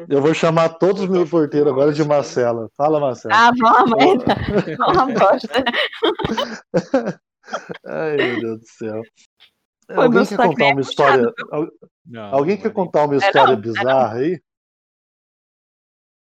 eu 0.08 0.22
vou 0.22 0.34
chamar 0.36 0.70
todos 0.70 1.02
os 1.02 1.10
meus 1.10 1.30
porteiros 1.30 1.72
agora 1.72 1.92
de. 1.92 2.04
Marcela. 2.04 2.70
Fala, 2.78 3.00
Marcelo. 3.00 3.34
Ah, 3.34 3.52
merda. 3.52 4.78
Vão 4.78 4.92
uma 4.92 5.06
bosta. 5.08 5.64
Ai, 7.86 8.18
meu 8.18 8.40
Deus 8.40 8.60
do 8.60 8.68
céu. 8.68 9.02
Foi, 9.88 10.06
Alguém 10.06 10.26
quer 10.26 10.38
contar 10.38 10.66
é 10.66 10.72
uma 10.72 10.82
história? 10.82 11.34
Não, 12.06 12.24
Alguém 12.36 12.56
não 12.56 12.62
quer 12.64 12.72
contar 12.72 13.06
uma 13.06 13.16
É 13.16 13.18
história 13.18 13.48
não, 13.48 13.54
é 13.54 13.62
bizarra 13.62 14.18
aí? 14.20 14.42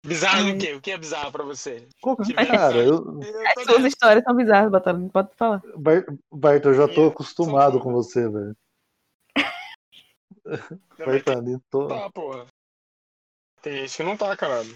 Bizarro 0.06 0.44
Ai. 0.44 0.52
o 0.52 0.58
quê? 0.58 0.74
O 0.74 0.80
que 0.80 0.90
é 0.92 0.98
bizarro 0.98 1.32
pra 1.32 1.42
você? 1.44 1.88
Co- 2.00 2.16
Tiver 2.22 2.46
Cara, 2.46 2.76
eu, 2.84 3.20
As 3.56 3.64
suas 3.64 3.84
histórias 3.84 4.22
são 4.22 4.34
bizarras, 4.36 4.70
Batalha. 4.70 5.08
Pode 5.12 5.30
falar. 5.36 5.62
Bar- 5.76 6.04
Bart, 6.30 6.64
eu 6.64 6.74
já 6.74 6.86
tô 6.86 7.06
acostumado 7.08 7.80
com 7.80 7.92
você, 7.92 8.28
velho. 8.28 8.54
Tem 10.96 11.06
Bartolini, 11.06 11.60
tô. 11.70 11.88
que 11.88 11.94
tá, 11.94 12.10
porra. 12.10 12.46
Tem 13.62 13.76
gente 13.78 13.96
que 13.96 14.02
não 14.02 14.16
tá, 14.16 14.36
caralho. 14.36 14.74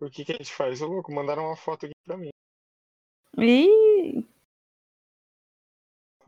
O 0.00 0.08
que 0.08 0.24
que 0.24 0.32
a 0.32 0.36
gente 0.36 0.52
faz? 0.52 0.80
Ô, 0.80 0.86
louco, 0.86 1.12
mandaram 1.12 1.44
uma 1.46 1.56
foto 1.56 1.86
aqui 1.86 1.94
pra 2.06 2.16
mim. 2.16 2.30
Ih, 3.36 4.26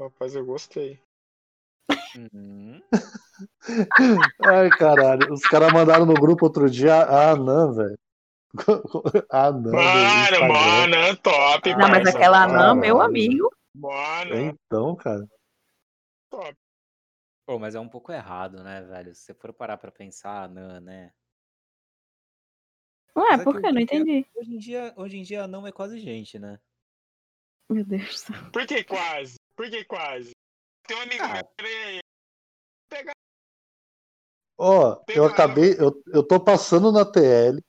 Rapaz, 0.00 0.34
eu 0.34 0.46
gostei. 0.46 0.98
Uhum. 2.16 2.80
Ai, 4.46 4.70
caralho. 4.70 5.30
Os 5.30 5.42
caras 5.42 5.70
mandaram 5.72 6.06
no 6.06 6.14
grupo 6.14 6.46
outro 6.46 6.70
dia 6.70 6.94
a 6.94 7.32
Anã, 7.32 7.70
velho. 7.70 7.98
A 9.30 9.46
Anã. 9.48 9.60
do 9.60 9.76
Mano, 9.76 10.48
mano, 10.48 11.16
top, 11.18 11.70
não, 11.76 11.88
mas 11.88 12.06
aquela 12.06 12.44
anã, 12.44 12.52
caralho. 12.52 12.80
meu 12.80 13.00
amigo. 13.00 13.50
Mano, 13.74 14.34
Então, 14.34 14.96
cara. 14.96 15.28
Top. 16.30 16.56
Pô, 17.46 17.58
mas 17.58 17.74
é 17.74 17.80
um 17.80 17.88
pouco 17.88 18.12
errado, 18.12 18.62
né, 18.62 18.80
velho? 18.82 19.14
Se 19.14 19.22
você 19.22 19.34
for 19.34 19.52
parar 19.52 19.76
pra 19.76 19.90
pensar, 19.90 20.48
não, 20.48 20.80
né? 20.80 21.12
Ué, 23.16 23.24
Mas 23.32 23.40
é 23.40 23.44
por 23.44 23.54
que 23.56 23.60
que? 23.62 23.66
Não 23.66 23.72
dia- 23.74 23.82
entendi. 23.82 24.26
Hoje 24.36 24.54
em 24.54 24.58
dia, 24.58 24.94
hoje 24.96 25.16
em 25.18 25.22
dia 25.22 25.46
não 25.48 25.66
é 25.66 25.72
quase 25.72 25.98
gente, 25.98 26.38
né? 26.38 26.60
Meu 27.68 27.84
Deus 27.84 28.06
do 28.08 28.12
céu. 28.14 28.50
Por 28.52 28.66
que 28.66 28.84
quase? 28.84 29.34
Por 29.56 29.68
que 29.68 29.84
quase? 29.84 30.30
Tem 30.86 30.96
um 30.96 31.00
amigo 31.02 31.24
Ah. 31.24 31.42
meu 31.60 33.12
Ó, 34.62 34.92
eu 34.92 35.04
Pegou 35.06 35.26
acabei. 35.26 35.72
Eu, 35.78 36.02
eu 36.08 36.22
tô 36.26 36.38
passando 36.38 36.92
na 36.92 37.04
TL. 37.04 37.62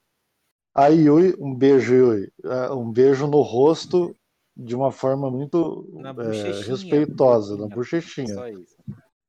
A 0.76 0.88
Yui, 0.88 1.34
um 1.40 1.56
beijo, 1.56 1.94
Yui. 1.94 2.32
ah, 2.44 2.74
Um 2.76 2.92
beijo 2.92 3.28
no 3.28 3.42
rosto 3.42 4.16
de 4.64 4.76
uma 4.76 4.92
forma 4.92 5.30
muito 5.30 5.88
Na 5.94 6.10
é, 6.10 6.14
bochechinha, 6.14 6.66
respeitosa, 6.68 7.58
na 7.58 7.68
bochechinha. 7.68 8.28
bochechinha. 8.28 8.34
Só 8.36 8.48
isso. 8.48 8.76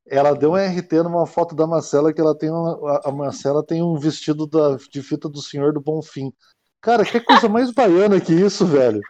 Ela 0.06 0.34
deu 0.34 0.52
um 0.52 0.56
RT 0.56 0.92
numa 1.04 1.26
foto 1.26 1.54
da 1.54 1.66
Marcela 1.66 2.12
que 2.12 2.20
ela 2.20 2.36
tem 2.36 2.50
uma, 2.50 3.00
a- 3.04 3.12
Marcela 3.12 3.64
tem 3.64 3.82
um 3.82 3.96
vestido 3.98 4.46
da, 4.46 4.76
de 4.90 5.02
fita 5.02 5.28
do 5.28 5.40
Senhor 5.40 5.72
do 5.72 5.80
Bonfim. 5.80 6.32
Cara, 6.80 7.04
que 7.04 7.20
coisa 7.20 7.48
mais 7.48 7.70
baiana 7.72 8.20
que 8.20 8.32
isso, 8.32 8.66
velho. 8.66 9.00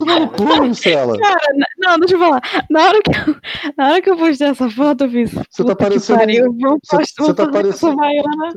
No 0.00 0.30
cu, 0.30 0.44
Marcela. 0.44 1.18
Cara, 1.18 1.40
não, 1.78 1.98
deixa 1.98 2.14
eu 2.14 2.18
falar. 2.18 2.40
Na 2.70 2.84
hora 2.88 3.00
que 3.02 3.10
eu, 3.10 3.36
na 3.76 3.88
hora 3.90 4.02
que 4.02 4.10
eu 4.10 4.16
postei 4.16 4.48
essa 4.48 4.70
foto, 4.70 5.04
eu 5.04 5.10
fiz. 5.10 5.30
Você 5.30 5.42
tá 5.42 5.46
"Puta 5.64 5.76
que 5.76 5.82
parecendo- 5.84 6.18
pariu, 6.18 6.56
você- 6.82 7.34
tá 7.34 7.48
parecendo- 7.50 7.96
baiana." 7.96 8.52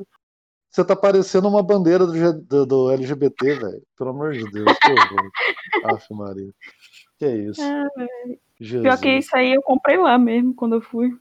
Você 0.71 0.83
tá 0.85 0.95
parecendo 0.95 1.47
uma 1.49 1.61
bandeira 1.61 2.07
do, 2.07 2.41
do- 2.41 2.65
do 2.65 2.91
LGBT, 2.91 3.55
velho. 3.55 3.81
Pelo 3.95 4.09
amor 4.09 4.31
de 4.31 4.49
Deus. 4.49 4.65
Aff, 5.85 6.07
Maria. 6.11 6.49
Que 7.23 7.27
é 7.29 7.37
isso? 7.37 7.61
Ah. 7.61 7.89
Pior 8.57 8.99
que 8.99 9.09
isso 9.17 9.33
aí 9.33 9.53
eu 9.53 9.61
comprei 9.61 9.97
lá 9.97 10.17
mesmo 10.17 10.53
quando 10.53 10.75
eu 10.75 10.81
fui. 10.81 11.17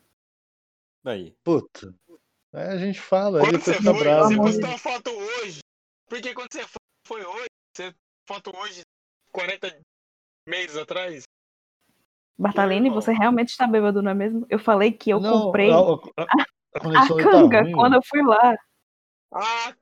Aí. 1.05 1.32
Puta. 1.44 1.94
Aí 2.53 2.66
a 2.68 2.76
gente 2.76 3.00
fala, 3.00 3.38
aí 3.38 3.44
Quando 3.44 3.53
depois 3.59 3.64
você 3.64 3.74
fica 3.74 3.94
foi, 3.94 4.03
bravo. 4.03 4.28
você 4.28 4.36
postou 4.36 4.68
uma 4.68 4.78
foto 4.78 5.11
hoje. 5.11 5.61
Porque 6.09 6.34
quando 6.34 6.53
você 6.53 6.64
foi, 6.66 6.80
foi 7.07 7.24
hoje, 7.24 7.46
você 7.76 7.94
foto 8.26 8.53
hoje, 8.57 8.80
40 9.30 9.80
meses 10.48 10.76
atrás. 10.76 11.22
Bartalini, 12.36 12.90
você 12.90 13.12
realmente 13.12 13.50
está 13.50 13.66
bêbado, 13.68 14.03
não 14.03 14.11
é 14.11 14.14
mesmo? 14.14 14.44
Eu 14.50 14.59
falei 14.59 14.90
que 14.90 15.11
eu 15.11 15.20
Não, 15.20 15.44
comprei 15.44 15.70
a, 15.70 15.76
a- 15.76 15.78
a 16.82 16.98
a 16.98 17.03
aí 17.03 17.09
tá 17.09 17.14
canga 17.30 17.62
ruim. 17.62 17.72
quando 17.72 17.94
eu 17.94 18.03
fui 18.03 18.22
lá. 18.22 18.57
Ah! 19.32 19.76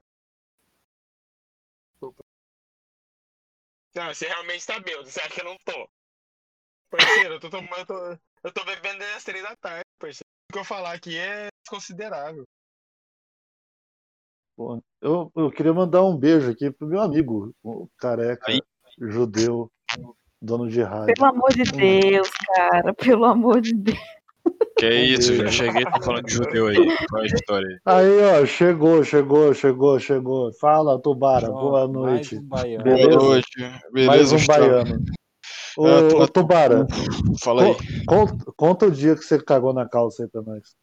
Não, 3.94 4.14
você 4.14 4.28
realmente 4.28 4.66
tá 4.66 4.78
bêbado, 4.78 5.08
você 5.08 5.18
acha 5.20 5.30
que 5.30 5.40
eu 5.40 5.44
não 5.46 5.56
tô? 5.64 5.88
Parceiro, 6.90 7.34
eu 7.34 7.40
tô 7.40 7.48
tomando. 7.48 7.76
Eu 7.78 7.86
tô, 7.86 8.18
eu 8.44 8.52
tô 8.52 8.64
bebendo 8.64 8.98
desde 8.98 9.16
as 9.16 9.24
3 9.24 9.42
da 9.42 9.56
tarde, 9.56 9.84
parceiro. 9.98 10.26
O 10.50 10.52
que 10.52 10.58
eu 10.58 10.64
falar 10.64 10.92
aqui 10.92 11.16
é 11.16 11.48
desconsiderável. 11.64 12.44
Eu, 15.00 15.32
eu 15.34 15.50
queria 15.50 15.72
mandar 15.72 16.02
um 16.04 16.16
beijo 16.16 16.50
aqui 16.50 16.70
pro 16.70 16.86
meu 16.86 17.00
amigo, 17.00 17.54
o 17.62 17.88
careca, 17.96 18.50
Aí. 18.50 18.60
judeu, 19.00 19.70
dono 20.42 20.68
de 20.68 20.82
rádio. 20.82 21.14
Pelo 21.14 21.28
amor 21.28 21.50
de 21.54 21.62
Deus, 21.62 22.28
cara. 22.54 22.92
Pelo 22.92 23.24
amor 23.24 23.60
de 23.60 23.72
Deus. 23.72 23.98
Que 24.78 24.86
é 24.86 25.04
isso, 25.04 25.34
já 25.34 25.48
cheguei 25.48 25.84
tá 25.84 26.00
falando 26.02 26.24
de 26.24 26.32
judeu 26.32 26.66
aí. 26.66 26.76
Qual 27.08 27.22
é 27.22 27.24
a 27.24 27.26
história 27.26 27.68
aí? 27.68 27.78
Aí, 27.84 28.42
ó, 28.42 28.46
chegou, 28.46 29.04
chegou, 29.04 29.54
chegou, 29.54 29.98
chegou. 30.00 30.52
Fala, 30.54 31.00
Tubara, 31.00 31.50
boa 31.50 31.80
mais 31.80 31.92
noite. 31.92 32.36
um 32.36 32.42
baiano. 32.42 32.84
Beleza? 32.84 33.08
Boa 33.08 33.28
noite. 33.28 33.60
Mais 33.60 33.92
Beleza, 33.92 34.34
um 34.34 34.38
Gustavo? 34.38 34.60
baiano. 34.60 35.04
Ô, 35.82 36.22
Ah, 36.22 36.28
Tubara, 36.28 36.86
Fala 37.42 37.62
aí. 37.62 37.74
conta, 38.06 38.44
conta 38.54 38.86
o 38.86 38.90
dia 38.90 39.16
que 39.16 39.22
você 39.22 39.42
cagou 39.42 39.72
na 39.72 39.88
calça 39.88 40.22
aí 40.22 40.28
pra 40.28 40.42
nós. 40.42 40.74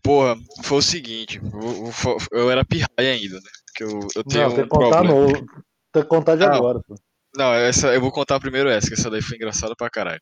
Porra, 0.00 0.36
foi 0.62 0.78
o 0.78 0.82
seguinte, 0.82 1.40
eu, 1.52 1.90
eu- 2.30 2.50
era 2.50 2.64
pirraia 2.64 3.14
ainda, 3.14 3.34
né? 3.34 3.50
Porque 3.66 3.82
eu, 3.82 3.98
eu 4.14 4.24
tenho 4.24 4.44
Não, 4.44 4.54
tem 4.54 4.64
um 4.64 4.68
que 4.68 4.68
contar 4.68 5.02
novo. 5.02 5.46
Tem 5.92 6.02
que 6.04 6.08
contar 6.08 6.36
de 6.36 6.44
Não. 6.44 6.54
agora, 6.54 6.80
pô. 6.86 6.94
Não, 7.34 7.52
essa, 7.52 7.92
eu 7.92 8.00
vou 8.00 8.12
contar 8.12 8.38
primeiro 8.38 8.68
essa, 8.68 8.86
que 8.86 8.94
essa 8.94 9.10
daí 9.10 9.22
foi 9.22 9.36
engraçada 9.36 9.74
pra 9.76 9.90
caralho. 9.90 10.20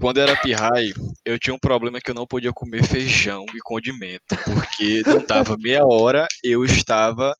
Quando 0.00 0.16
eu 0.16 0.22
era 0.22 0.36
pirraia, 0.36 0.94
eu 1.26 1.38
tinha 1.38 1.52
um 1.52 1.58
problema 1.58 2.00
que 2.00 2.10
eu 2.10 2.14
não 2.14 2.26
podia 2.26 2.52
comer 2.52 2.84
feijão 2.84 3.44
e 3.54 3.58
condimento, 3.62 4.22
porque 4.46 5.02
não 5.06 5.22
dava 5.26 5.56
meia 5.58 5.84
hora, 5.84 6.26
eu 6.42 6.64
estava 6.64 7.34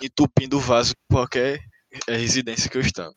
entupindo 0.00 0.58
o 0.58 0.60
vaso 0.60 0.92
em 0.92 1.14
qualquer 1.14 1.58
residência 2.08 2.70
que 2.70 2.76
eu 2.76 2.82
estava. 2.82 3.12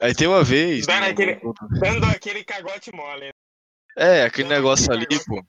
Aí 0.00 0.14
tem 0.14 0.26
uma 0.26 0.42
vez. 0.42 0.86
Dando 0.86 1.00
no- 1.00 1.06
aquele- 1.06 1.40
Dando 1.80 2.04
aquele 2.06 2.44
cagote 2.44 2.90
mole. 2.94 3.26
né? 3.26 3.32
É, 3.96 4.22
aquele 4.24 4.48
negócio 4.48 4.92
ali, 4.92 5.06
pô. 5.26 5.42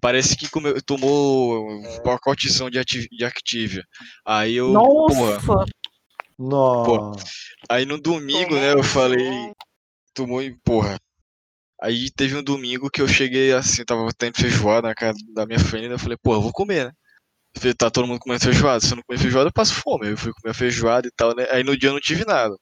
Parece 0.00 0.36
que 0.36 0.48
comeu, 0.48 0.80
tomou 0.82 1.68
um 1.70 2.02
pacotezão 2.02 2.68
de, 2.70 2.82
de 2.84 3.24
Activia. 3.24 3.82
Aí 4.24 4.54
eu. 4.54 4.72
Porra, 4.72 5.32
Nossa! 5.42 5.64
Nossa. 6.38 7.24
Aí 7.68 7.84
no 7.84 8.00
domingo, 8.00 8.54
né, 8.54 8.72
eu 8.72 8.82
falei. 8.82 9.52
Tomou 10.14 10.42
e 10.42 10.54
porra. 10.64 10.98
Aí 11.80 12.10
teve 12.12 12.36
um 12.36 12.42
domingo 12.42 12.90
que 12.90 13.00
eu 13.02 13.08
cheguei 13.08 13.52
assim, 13.52 13.84
tava 13.84 14.08
tendo 14.16 14.36
feijoada 14.36 14.86
na 14.88 14.94
casa 14.94 15.18
da 15.34 15.44
minha 15.46 15.58
família, 15.58 15.94
eu 15.94 15.98
falei, 15.98 16.16
pô, 16.22 16.34
eu 16.34 16.40
vou 16.40 16.52
comer, 16.52 16.86
né? 16.86 16.92
Falei, 17.56 17.74
tá 17.74 17.90
todo 17.90 18.06
mundo 18.06 18.20
comendo 18.20 18.42
feijoada, 18.44 18.80
se 18.80 18.92
eu 18.92 18.96
não 18.96 19.02
comer 19.06 19.18
feijoada, 19.18 19.48
eu 19.48 19.52
passo 19.52 19.74
fome. 19.74 20.08
Eu 20.10 20.16
fui 20.16 20.32
comer 20.40 20.54
feijoada 20.54 21.08
e 21.08 21.10
tal, 21.10 21.34
né? 21.34 21.46
Aí 21.50 21.62
no 21.64 21.76
dia 21.76 21.88
eu 21.88 21.92
não 21.94 22.00
tive 22.00 22.24
nada. 22.24 22.54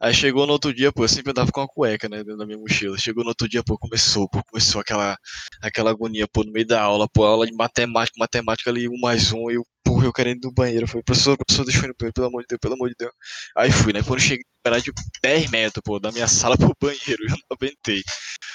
Aí 0.00 0.14
chegou 0.14 0.46
no 0.46 0.52
outro 0.52 0.72
dia, 0.72 0.92
pô, 0.92 1.04
eu 1.04 1.08
sempre 1.08 1.32
andava 1.32 1.50
com 1.50 1.60
uma 1.60 1.68
cueca, 1.68 2.08
né, 2.08 2.18
dentro 2.18 2.36
da 2.38 2.46
minha 2.46 2.58
mochila. 2.58 2.96
Chegou 2.98 3.24
no 3.24 3.30
outro 3.30 3.48
dia, 3.48 3.62
pô, 3.64 3.76
começou, 3.78 4.28
pô, 4.28 4.42
começou 4.44 4.80
aquela, 4.80 5.16
aquela 5.60 5.90
agonia, 5.90 6.26
pô, 6.28 6.44
no 6.44 6.52
meio 6.52 6.66
da 6.66 6.80
aula, 6.82 7.08
pô, 7.12 7.24
aula 7.24 7.46
de 7.46 7.52
matemática, 7.52 8.16
matemática 8.18 8.70
ali, 8.70 8.88
um 8.88 8.98
mais 9.00 9.32
um, 9.32 9.50
e 9.50 9.54
eu, 9.54 9.64
pô, 9.84 9.88
porra, 9.98 10.06
eu 10.06 10.12
quero 10.12 10.28
ir 10.30 10.38
no 10.42 10.52
banheiro. 10.52 10.84
Eu 10.84 10.88
falei, 10.88 11.02
professor, 11.02 11.36
professor, 11.36 11.64
deixa 11.64 11.80
eu 11.80 11.84
ir 11.84 11.88
no 11.88 11.94
banheiro, 11.98 12.14
pelo 12.14 12.26
amor 12.28 12.42
de 12.42 12.46
Deus, 12.48 12.60
pelo 12.60 12.74
amor 12.74 12.88
de 12.88 12.94
Deus. 12.98 13.12
Aí 13.56 13.72
fui, 13.72 13.92
né? 13.92 14.02
Quando 14.02 14.20
cheguei, 14.20 14.44
era 14.64 14.80
de 14.80 14.92
10 15.22 15.50
metros, 15.50 15.82
pô, 15.84 15.98
da 15.98 16.12
minha 16.12 16.28
sala 16.28 16.56
pro 16.58 16.74
banheiro, 16.80 17.24
eu 17.24 17.30
não 17.30 17.56
aguentei. 17.56 18.02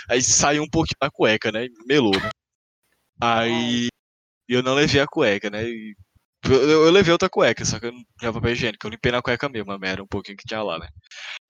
Aí 0.10 0.22
saiu 0.22 0.64
um 0.64 0.70
pouquinho 0.70 0.98
da 1.02 1.10
cueca, 1.12 1.52
né? 1.52 1.68
Melou, 1.88 2.14
né? 2.20 2.30
Aí 3.22 3.88
eu 4.48 4.64
não 4.64 4.76
levei 4.76 5.02
a 5.02 5.08
cueca, 5.08 5.50
né? 5.50 5.64
E 5.68 5.96
eu, 6.46 6.70
eu- 6.86 6.92
levei 6.92 7.12
outra 7.12 7.30
cueca, 7.30 7.64
só 7.66 7.80
que 7.80 7.88
eu 7.88 7.92
não 7.92 8.04
tinha 8.20 8.34
papel 8.34 8.52
higiênico. 8.52 8.86
Eu 8.86 8.92
limpei 8.92 9.12
na 9.12 9.22
cueca 9.22 9.48
mesmo, 9.50 9.72
a 9.72 9.78
merda, 9.80 10.04
um 10.04 10.08
pouquinho 10.08 10.38
que 10.38 10.46
tinha 10.48 10.62
lá, 10.62 10.80
né? 10.80 10.88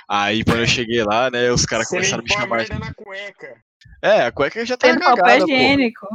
Aí 0.09 0.43
quando 0.43 0.59
eu 0.59 0.67
cheguei 0.67 1.03
lá, 1.03 1.29
né, 1.31 1.51
os 1.51 1.65
caras 1.65 1.87
começaram 1.87 2.19
a 2.19 2.23
me 2.23 2.29
limpou 2.29 2.37
a 2.37 2.41
chamar. 2.41 2.57
merda 2.57 2.79
na 2.79 2.93
cueca. 2.93 3.61
É, 4.01 4.21
a 4.25 4.31
cueca 4.31 4.65
já 4.65 4.77
tava 4.77 4.93
Tem 4.93 4.99
papel 4.99 5.15
cagada, 5.23 5.45
pô. 5.45 5.51
higiênico. 5.51 6.07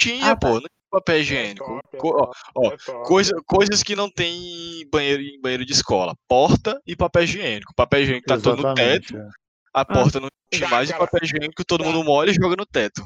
Tinha, 0.00 0.26
Ah, 0.32 0.36
tá. 0.36 0.48
pô, 0.48 0.54
não 0.54 0.60
tinha 0.60 0.90
papel 0.90 1.20
higiênico. 1.20 1.80
Co- 1.98 2.32
ó, 2.54 2.68
ó, 2.68 3.02
coisa, 3.04 3.34
coisas 3.46 3.82
que 3.82 3.96
não 3.96 4.08
tem 4.10 4.80
em 4.82 4.88
banheiro, 4.88 5.22
em 5.22 5.40
banheiro 5.40 5.64
de 5.66 5.72
escola. 5.72 6.14
Porta 6.28 6.80
e 6.86 6.94
papel 6.96 7.24
higiênico. 7.24 7.74
Papel 7.74 8.02
higiênico 8.02 8.26
tá 8.28 8.38
todo 8.40 8.62
no 8.62 8.74
teto, 8.74 9.16
é. 9.16 9.28
a 9.74 9.84
porta 9.84 10.20
não 10.20 10.28
tinha 10.52 10.68
mais, 10.68 10.88
e 10.88 10.92
o 10.94 10.98
papel 10.98 11.20
higiênico 11.24 11.64
todo 11.64 11.84
mundo 11.84 12.02
molha 12.04 12.30
e 12.30 12.34
joga 12.34 12.54
no 12.56 12.64
teto. 12.64 13.02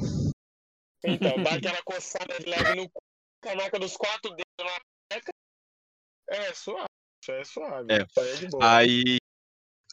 Então, 1.04 1.42
dá 1.42 1.50
aquela 1.56 1.82
coçada 1.82 2.38
de 2.38 2.48
leve 2.48 2.74
no 2.76 2.88
cu, 2.90 3.02
canaca 3.42 3.78
dos 3.78 3.96
quatro 3.96 4.30
dedos 4.30 4.44
na. 4.60 4.91
É 6.32 6.54
suave, 6.54 6.86
isso 7.22 7.32
é 7.32 7.44
suave. 7.44 7.92
É. 7.92 8.06
Aí 8.18 8.28
é 8.30 8.36
de 8.36 8.48
boa. 8.48 8.76
Aí. 8.76 9.16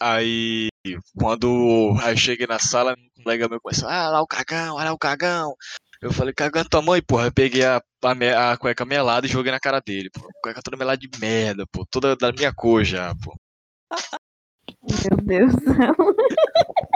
Aí. 0.01 0.69
Quando 1.17 1.97
eu 2.01 2.17
cheguei 2.17 2.47
na 2.47 2.57
sala, 2.57 2.93
um 2.93 3.23
colega 3.23 3.49
meu 3.49 3.59
começou, 3.59 3.89
ah, 3.89 4.09
lá 4.09 4.21
o 4.21 4.27
cagão, 4.27 4.75
olha 4.75 4.85
lá 4.85 4.93
o 4.93 4.97
cagão. 4.97 5.53
Eu 6.01 6.13
falei, 6.13 6.33
cagando 6.33 6.69
tua 6.69 6.81
mãe, 6.81 7.01
porra. 7.01 7.25
Eu 7.25 7.33
peguei 7.33 7.65
a, 7.65 7.81
a, 8.05 8.15
me- 8.15 8.33
a 8.33 8.55
cueca 8.55 8.85
melada 8.85 9.27
e 9.27 9.29
joguei 9.29 9.51
na 9.51 9.59
cara 9.59 9.81
dele, 9.81 10.09
pô. 10.09 10.25
Cueca 10.41 10.61
toda 10.63 10.77
melada 10.77 10.97
de 10.97 11.09
merda, 11.19 11.65
pô. 11.69 11.85
Toda 11.91 12.15
da 12.15 12.31
minha 12.31 12.53
cor 12.53 12.85
já, 12.85 13.13
pô. 13.15 13.35
Meu 14.81 15.17
Deus 15.21 15.53
do 15.55 15.61
céu. 15.75 15.95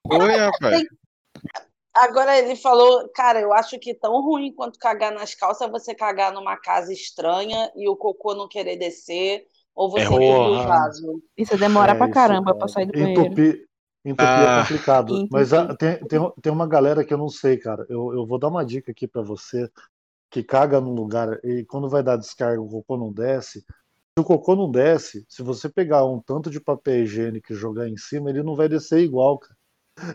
Oi, 0.10 0.38
rapaz. 0.38 0.84
Agora 1.94 2.38
ele 2.38 2.56
falou, 2.56 3.08
cara, 3.14 3.40
eu 3.40 3.54
acho 3.54 3.78
que 3.80 3.94
tão 3.94 4.20
ruim 4.22 4.52
quanto 4.52 4.80
cagar 4.80 5.12
nas 5.14 5.36
calças 5.36 5.68
é 5.68 5.72
você 5.72 5.94
cagar 5.94 6.34
numa 6.34 6.58
casa 6.58 6.92
estranha 6.92 7.72
e 7.76 7.88
o 7.88 7.96
cocô 7.96 8.34
não 8.34 8.48
querer 8.48 8.78
descer, 8.78 9.46
ou 9.76 9.92
você 9.92 10.06
É 10.06 10.10
o 10.10 10.18
porra. 10.18 10.68
vaso. 10.68 11.22
Isso 11.38 11.56
demora 11.58 11.92
É, 11.92 11.96
pra 11.96 12.06
isso, 12.06 12.14
caramba 12.16 12.56
pra 12.56 12.68
sair 12.68 12.88
do 12.88 12.94
banheiro. 12.94 13.22
Entupir, 13.22 13.68
entupir 14.04 14.28
Ah. 14.28 14.58
é 14.58 14.62
complicado. 14.64 15.14
Entupir. 15.14 15.30
Mas 15.32 15.54
ah, 15.54 15.76
tem, 15.76 15.98
tem, 16.08 16.32
tem 16.42 16.52
uma 16.52 16.68
galera 16.68 17.06
que 17.06 17.14
eu 17.14 17.18
não 17.18 17.30
sei, 17.30 17.58
cara. 17.58 17.86
Eu, 17.88 18.12
eu 18.14 18.26
vou 18.26 18.40
dar 18.40 18.48
uma 18.48 18.66
dica 18.66 18.92
aqui 18.92 19.08
pra 19.08 19.22
você 19.22 19.70
que 20.32 20.42
caga 20.42 20.82
num 20.82 20.96
lugar 20.96 21.40
e 21.46 21.64
quando 21.66 21.88
vai 21.88 22.02
dar 22.02 22.18
descarga 22.18 22.60
o 22.60 22.68
cocô 22.68 22.98
não 22.98 23.14
desce. 23.14 23.60
Se 23.60 24.20
o 24.20 24.24
cocô 24.24 24.56
não 24.56 24.70
desce, 24.70 25.26
se 25.30 25.44
você 25.44 25.70
pegar 25.70 26.06
um 26.06 26.20
tanto 26.20 26.50
de 26.50 26.60
papel 26.60 27.04
higiênico 27.04 27.54
e 27.54 27.56
jogar 27.56 27.88
em 27.88 27.98
cima, 27.98 28.32
ele 28.32 28.42
não 28.42 28.56
vai 28.56 28.68
descer 28.68 29.00
igual, 29.00 29.38
cara. 29.38 29.56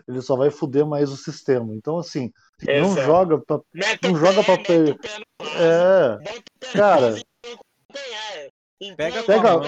Ele 0.07 0.21
só 0.21 0.35
vai 0.35 0.49
foder 0.49 0.85
mais 0.85 1.09
o 1.09 1.17
sistema. 1.17 1.73
Então, 1.75 1.97
assim, 1.97 2.31
não 2.61 2.95
joga, 2.95 3.41
Mete 3.73 4.03
não 4.03 4.15
joga 4.15 4.43
pé, 4.43 4.53
o 4.53 4.63
pé 4.97 5.09
É, 5.55 6.17
cara, 6.73 7.15
calcanhar. 7.41 8.49
Pega 8.95 9.19
com 9.19 9.25
Pega- 9.27 9.51
a 9.51 9.57
mão. 9.57 9.67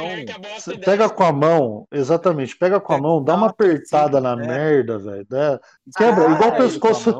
Pega 0.85 1.09
com 1.09 1.23
a 1.23 1.31
mão, 1.33 1.87
exatamente, 1.91 2.57
pega 2.57 2.79
com 2.79 2.93
a 2.93 2.97
mão, 2.97 3.21
dá 3.21 3.35
uma 3.35 3.47
apertada 3.47 4.21
na 4.21 4.31
é. 4.31 4.35
merda, 4.47 4.97
velho. 4.99 5.25
dá- 5.29 5.59
Quebra, 5.97 6.23
igual 6.23 6.33
Escarrega 6.37 6.63
ele 6.63 6.79
com 6.79 6.87
a 6.87 6.91
pescoço. 6.91 7.19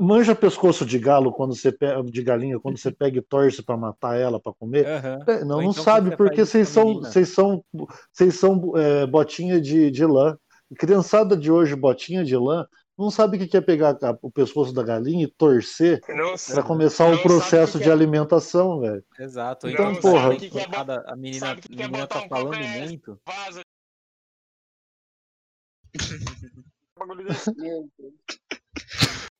Manja 0.00 0.34
pescoço 0.34 0.84
de 0.84 0.98
galo 0.98 1.32
quando 1.32 1.54
você 1.54 1.70
pega, 1.70 2.02
de 2.02 2.22
galinha, 2.24 2.58
quando 2.58 2.76
você 2.76 2.90
pega 2.98 3.18
e 3.18 3.22
torce 3.22 3.62
pra 3.62 3.76
matar 3.76 4.18
ela 4.18 4.40
pra 4.40 4.52
comer. 4.52 4.84
É, 4.84 5.44
Não, 5.44 5.58
não 5.58 5.70
então 5.70 5.84
sabe, 5.84 6.16
porque 6.16 6.44
vocês 6.44 6.74
com 6.74 6.80
a 6.80 6.82
são, 6.82 6.94
vocês 6.94 7.28
são, 7.28 7.64
vocês 8.12 8.34
são 8.40 8.72
é, 8.76 9.06
botinha 9.06 9.60
de, 9.60 9.92
de 9.92 10.04
lã. 10.04 10.36
Criançada 10.78 11.36
de 11.36 11.50
hoje, 11.50 11.74
botinha 11.76 12.24
de 12.24 12.36
lã, 12.36 12.66
não 12.98 13.10
sabe 13.10 13.36
o 13.36 13.40
que 13.40 13.48
que 13.48 13.56
é 13.56 13.60
pegar 13.60 13.96
o 14.22 14.30
pescoço 14.30 14.72
da 14.72 14.82
galinha 14.82 15.24
e 15.24 15.30
torcer 15.30 16.00
Não, 16.08 16.34
pra 16.54 16.62
começar 16.62 17.08
não 17.10 17.16
o 17.16 17.22
processo 17.22 17.78
que 17.78 17.84
de 17.84 17.90
é- 17.90 17.92
alimentação, 17.92 18.80
velho. 18.80 19.04
Exato. 19.18 19.68
Então, 19.68 19.90
Então, 19.92 20.00
porra. 20.02 20.22
sabe 20.24 20.36
que 20.36 20.50
que 20.50 20.50
que 20.50 20.58
é 20.60 20.68
cada- 20.68 21.02
a 21.06 21.16
menina, 21.16 21.56
que 21.56 21.68
que 21.68 21.82
é 21.82 21.86
menina 21.86 22.06
tá 22.06 22.20
um 22.20 22.28
falando 22.28 22.52
calcanhar? 22.52 22.86
muito. 22.86 23.20
Ah, 23.26 23.48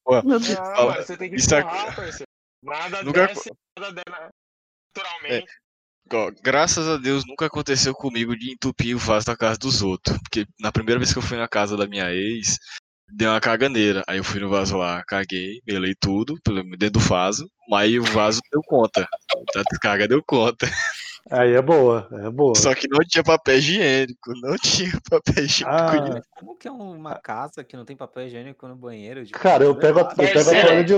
Fala. 0.04 0.22
mano, 0.24 1.02
você 1.04 1.16
tem 1.16 1.30
que 1.30 1.36
é- 1.36 1.58
empurrar, 1.60 1.96
parceiro. 1.96 2.26
Nada 2.62 3.02
Nunca- 3.02 3.26
desce, 3.26 3.50
nada 3.78 3.92
desce 3.92 4.30
naturalmente. 4.96 5.52
Ó, 6.16 6.30
graças 6.42 6.88
a 6.88 6.96
Deus 6.96 7.24
nunca 7.26 7.46
aconteceu 7.46 7.94
comigo 7.94 8.36
de 8.36 8.52
entupir 8.52 8.94
o 8.94 8.98
vaso 8.98 9.26
da 9.26 9.36
casa 9.36 9.58
dos 9.58 9.82
outros. 9.82 10.18
Porque 10.18 10.46
na 10.60 10.70
primeira 10.72 10.98
vez 10.98 11.12
que 11.12 11.18
eu 11.18 11.22
fui 11.22 11.36
na 11.36 11.48
casa 11.48 11.76
da 11.76 11.86
minha 11.86 12.10
ex, 12.12 12.58
deu 13.08 13.30
uma 13.30 13.40
caganeira. 13.40 14.02
Aí 14.06 14.18
eu 14.18 14.24
fui 14.24 14.40
no 14.40 14.48
vaso 14.50 14.76
lá, 14.76 15.02
caguei, 15.04 15.60
melei 15.66 15.94
tudo 15.94 16.34
pelo 16.42 16.62
dentro 16.76 16.90
do 16.92 17.00
vaso, 17.00 17.48
mas 17.68 17.94
o 17.94 18.02
vaso 18.02 18.40
deu 18.52 18.62
conta. 18.62 19.06
A 19.56 19.62
descarga 19.70 20.08
deu 20.08 20.22
conta. 20.22 20.66
Aí 21.30 21.52
é 21.52 21.62
boa, 21.62 22.08
é 22.12 22.30
boa. 22.30 22.54
Só 22.56 22.74
que 22.74 22.88
não 22.88 22.98
tinha 23.06 23.22
papel 23.22 23.58
higiênico. 23.58 24.32
Não 24.40 24.56
tinha 24.56 24.90
papel 25.08 25.44
higiênico. 25.44 25.70
Ah, 25.70 26.22
como 26.30 26.56
que 26.56 26.66
é 26.66 26.70
uma 26.72 27.14
casa 27.14 27.62
que 27.62 27.76
não 27.76 27.84
tem 27.84 27.96
papel 27.96 28.26
higiênico 28.26 28.66
no 28.66 28.74
banheiro? 28.76 29.24
Tipo, 29.24 29.38
cara, 29.38 29.64
eu 29.64 29.74
pego, 29.76 30.00
a- 30.00 30.14
eu 30.18 30.32
pego 30.32 30.50
a 30.50 30.60
toalha 30.60 30.84
de, 30.84 30.92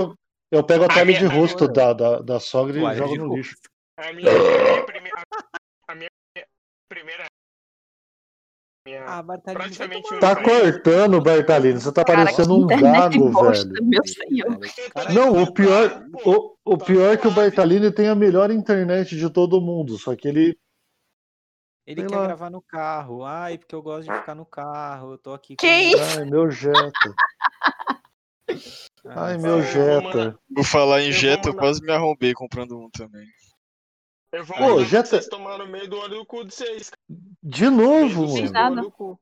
eu 0.51 0.63
pego 0.63 0.83
a 0.85 0.87
toalha 0.87 1.13
de 1.13 1.25
rosto 1.25 1.67
da, 1.67 1.93
da, 1.93 2.19
da 2.19 2.39
sogra 2.39 2.79
e 2.93 2.97
jogo 2.97 3.15
no 3.15 3.35
lixo. 3.35 3.55
A 3.97 4.11
minha, 4.11 4.29
a 4.29 4.33
minha 4.33 4.83
primeira. 4.85 5.21
A 5.87 5.95
minha 5.95 6.09
primeira. 6.89 7.25
Minha, 8.87 9.03
Ah, 9.05 9.23
praticamente 9.23 10.07
tomar 10.07 10.19
Tá 10.19 10.35
cortando, 10.43 11.19
Bartalino. 11.19 11.79
Você 11.79 11.91
tá 11.91 12.03
Cara, 12.05 12.19
parecendo 12.25 12.55
um 12.55 12.67
gago, 12.67 13.31
bosta, 13.31 13.67
velho. 13.73 13.83
meu 13.85 14.05
senhor. 14.05 14.59
Não, 15.13 15.41
o 15.41 15.51
pior, 15.51 16.05
o, 16.23 16.55
o 16.63 16.77
pior 16.77 17.13
é 17.13 17.17
que 17.17 17.27
o 17.27 17.31
Bartalini 17.33 17.91
tem 17.91 18.07
a 18.09 18.15
melhor 18.15 18.51
internet 18.51 19.17
de 19.17 19.29
todo 19.29 19.59
mundo, 19.59 19.97
só 19.97 20.15
que 20.15 20.27
ele. 20.27 20.57
Ele 21.87 22.01
Sei 22.01 22.09
quer 22.09 22.15
lá. 22.15 22.27
gravar 22.27 22.49
no 22.51 22.61
carro. 22.61 23.23
Ai, 23.23 23.57
porque 23.57 23.73
eu 23.73 23.81
gosto 23.81 24.11
de 24.11 24.17
ficar 24.19 24.35
no 24.35 24.45
carro. 24.45 25.13
Eu 25.13 25.17
tô 25.17 25.33
aqui 25.33 25.55
Que 25.55 25.67
com... 25.67 25.97
isso? 25.97 26.19
Ai, 26.19 26.25
meu 26.25 26.49
Jetta. 26.49 27.15
Ai, 29.05 29.37
meu 29.37 29.61
Jetta. 29.61 30.39
Por 30.55 30.63
falar 30.63 31.01
em 31.01 31.11
Jetta, 31.11 31.49
eu 31.49 31.55
quase 31.55 31.81
me 31.81 31.91
arrombei 31.91 32.33
comprando 32.33 32.79
um 32.79 32.89
também. 32.89 33.27
Eu 34.35 34.43
vou 34.43 34.57
Pô, 34.57 34.83
já 34.83 35.03
vocês 35.05 35.25
tá- 35.27 35.37
tomar 35.37 35.57
no 35.57 35.65
meio 35.67 35.89
do 35.89 35.97
olho 35.97 36.15
do 36.19 36.25
cu 36.25 36.43
de 36.43 36.53
vocês. 36.53 36.91
De 37.41 37.69
novo, 37.69 38.27
mano. 38.27 38.51
nada. 38.51 38.71
olho 38.75 38.81
do 38.83 38.91
cu. 38.91 39.19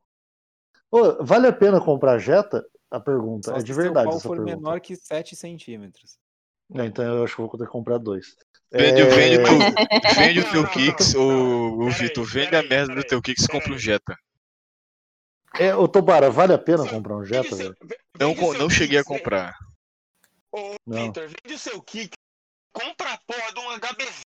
Ô, 0.89 1.23
vale 1.23 1.47
a 1.47 1.53
pena 1.53 1.79
comprar 1.79 2.17
Jetta? 2.17 2.65
A 2.89 2.99
pergunta. 2.99 3.51
Só 3.51 3.57
é 3.57 3.59
se 3.59 3.65
de 3.65 3.73
verdade 3.73 4.07
pau 4.07 4.17
essa 4.17 4.27
for 4.27 4.37
pergunta. 4.37 4.55
menor 4.55 4.79
que 4.81 4.95
7 4.95 5.35
centímetros. 5.35 6.17
É, 6.75 6.85
então 6.85 7.05
eu 7.05 7.23
acho 7.23 7.35
que 7.35 7.41
vou 7.41 7.49
ter 7.57 7.65
que 7.65 7.71
comprar 7.71 7.99
dois. 7.99 8.35
Vende, 8.71 9.01
É, 9.01 9.05
vende, 9.09 9.37
o 9.39 9.43
teu, 9.43 10.15
vende 10.15 10.39
o 10.39 10.51
teu 10.51 10.67
Kicks, 10.71 11.13
Peraí, 11.13 11.91
Vitor, 11.91 12.25
vende 12.25 12.55
a 12.55 12.63
merda 12.63 12.95
do 12.95 13.03
teu 13.03 13.21
Kicks 13.21 13.43
e 13.45 13.47
compra 13.47 13.73
um. 13.73 13.77
Jetta. 13.77 14.17
É, 15.59 15.75
ô 15.75 15.87
Tobara, 15.87 16.31
vale 16.31 16.53
a 16.53 16.57
pena 16.57 16.89
comprar 16.89 17.15
um 17.17 17.23
Jetta, 17.23 17.55
velho? 17.55 17.75
ve- 17.83 17.97
Não, 18.19 18.33
não 18.53 18.69
cheguei 18.69 18.97
a 18.97 19.03
Kicks, 19.03 19.17
comprar. 19.19 19.53
Ô. 20.51 20.73
Vitor, 20.87 21.27
vende 21.27 21.53
o 21.53 21.59
seu 21.59 21.79
kick. 21.81 22.13
Compra 22.71 23.13
a 23.13 23.17
porra 23.27 23.53
de 23.53 23.59
um 23.59 23.69
HBZ. 23.79 24.21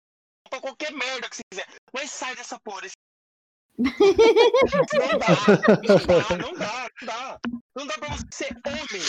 Compra 0.52 0.60
qualquer 0.60 0.92
merda 0.92 1.28
que 1.30 1.36
você 1.36 1.42
quiser. 1.50 1.66
Mas 1.94 2.10
sai 2.10 2.36
dessa 2.36 2.60
porra. 2.60 2.82
desse- 2.82 2.96
Não 3.78 5.18
dá, 5.18 5.28
não 5.82 5.96
dá, 6.06 6.36
não 6.36 6.52
dá, 6.54 6.88
não 7.00 7.06
dá. 7.06 7.38
Não 7.74 7.86
dá 7.86 7.94
pra 7.98 8.08
você 8.10 8.26
ser 8.30 8.54
homem. 8.66 9.02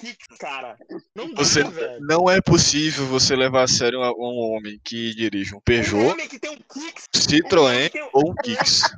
Kicks, 0.00 0.38
cara. 0.38 0.76
Não 1.14 1.32
dá, 1.34 1.42
Você 1.42 1.64
velho. 1.64 2.00
não 2.06 2.30
é 2.30 2.40
possível 2.40 3.04
você 3.06 3.34
levar 3.34 3.64
a 3.64 3.68
sério 3.68 3.98
um, 4.00 4.04
um 4.04 4.54
homem 4.56 4.78
que 4.84 5.12
dirige 5.14 5.54
um 5.54 5.58
Um 5.58 5.60
Peugeot, 5.60 6.12
homem 6.12 6.28
que 6.28 6.38
tem 6.38 6.50
um 6.50 6.56
Kicks. 6.56 7.04
Citroën 7.16 7.90
ou 8.12 8.30
um 8.30 8.34
Kicks. 8.36 8.82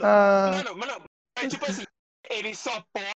Mano, 0.00 0.76
mano, 0.76 1.04
é 1.36 1.48
tipo 1.48 1.64
assim, 1.66 1.84
ele 2.30 2.54
só 2.54 2.82
pode 2.94 3.10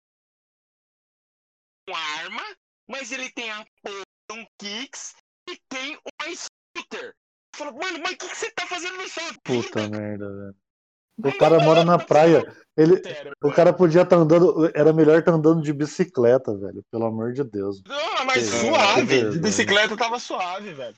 uma 1.90 2.00
arma, 2.20 2.44
mas 2.90 3.12
ele 3.12 3.30
tem 3.32 3.50
a 3.52 3.66
porra 3.82 4.02
de 4.32 4.40
um 4.40 4.46
Kicks 4.60 5.16
e 5.50 5.58
tem 5.70 5.98
uma 6.28 6.36
scooter. 6.36 7.14
Fala, 7.56 7.72
mano, 7.72 8.00
mas 8.00 8.14
o 8.14 8.18
que, 8.18 8.28
que 8.30 8.36
você 8.38 8.52
tá 8.52 8.66
fazendo 8.66 8.98
na 8.98 9.08
sua 9.08 9.24
Puta 9.44 9.82
vida? 9.82 10.00
merda, 10.00 10.30
velho. 10.30 10.56
O 11.26 11.38
cara 11.38 11.60
mora 11.60 11.84
na 11.86 12.00
praia. 12.00 12.44
Ele, 12.76 12.98
Sério, 13.04 13.34
o 13.44 13.52
cara 13.52 13.72
podia 13.72 14.02
estar 14.02 14.16
andando. 14.16 14.72
Era 14.74 14.92
melhor 14.92 15.20
estar 15.20 15.32
andando 15.32 15.62
de 15.62 15.72
bicicleta, 15.72 16.58
velho. 16.58 16.84
Pelo 16.90 17.06
amor 17.06 17.34
de 17.34 17.44
Deus. 17.44 17.84
Não, 17.84 18.26
mas 18.26 18.50
Que 18.50 18.58
suave. 18.58 19.30
De 19.30 19.40
bicicleta 19.40 19.96
tava 19.96 20.18
suave, 20.18 20.74
velho. 20.74 20.96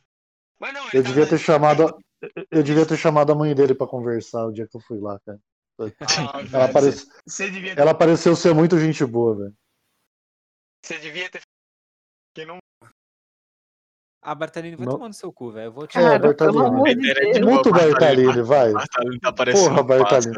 Mas 0.58 0.74
não, 0.74 0.88
Eu 0.94 1.04
devia 1.04 1.28
ter 1.28 1.38
chamado. 1.38 1.98
Eu 2.50 2.64
devia 2.64 2.86
ter 2.86 2.96
chamado 2.98 3.34
a 3.34 3.36
mãe 3.36 3.54
dele 3.54 3.76
pra 3.76 3.86
conversar 3.86 4.46
o 4.46 4.54
dia 4.54 4.66
que 4.66 4.78
eu 4.78 4.82
fui 4.82 5.00
lá, 5.00 5.20
cara. 5.26 5.38
Ah, 5.78 6.42
velho, 6.42 6.56
Ela, 6.56 6.72
parece, 6.72 7.08
Você 7.28 7.52
devia 7.52 7.76
ter. 7.76 7.82
ela 7.82 7.94
pareceu 7.94 8.34
ser 8.38 8.54
muito 8.56 8.80
gente 8.80 9.06
boa, 9.06 9.36
velho. 9.36 9.54
Você 10.82 10.98
devia 11.00 11.30
ter. 11.30 11.42
Que 12.34 12.46
não. 12.46 12.58
Ah, 14.28 14.34
Bartalini, 14.34 14.76
vai 14.76 14.88
Não. 14.88 14.94
tomar 14.94 15.08
no 15.08 15.14
seu 15.14 15.32
cu, 15.32 15.52
velho. 15.52 15.68
Eu 15.68 15.72
vou 15.72 15.86
te 15.86 15.98
É, 16.00 16.02
Cara, 16.02 16.18
Bartalini. 16.18 16.58
de 16.84 16.96
Deus. 16.96 17.44
boa, 17.44 17.52
Muito 17.54 17.72
Bartalini, 17.72 17.92
Bartalini, 18.26 18.42
vai. 18.42 18.74
Bartalini 18.74 19.20
tá 19.20 19.32
parecendo 19.32 19.70
Porra, 19.70 19.84
Bartalini. 19.84 20.36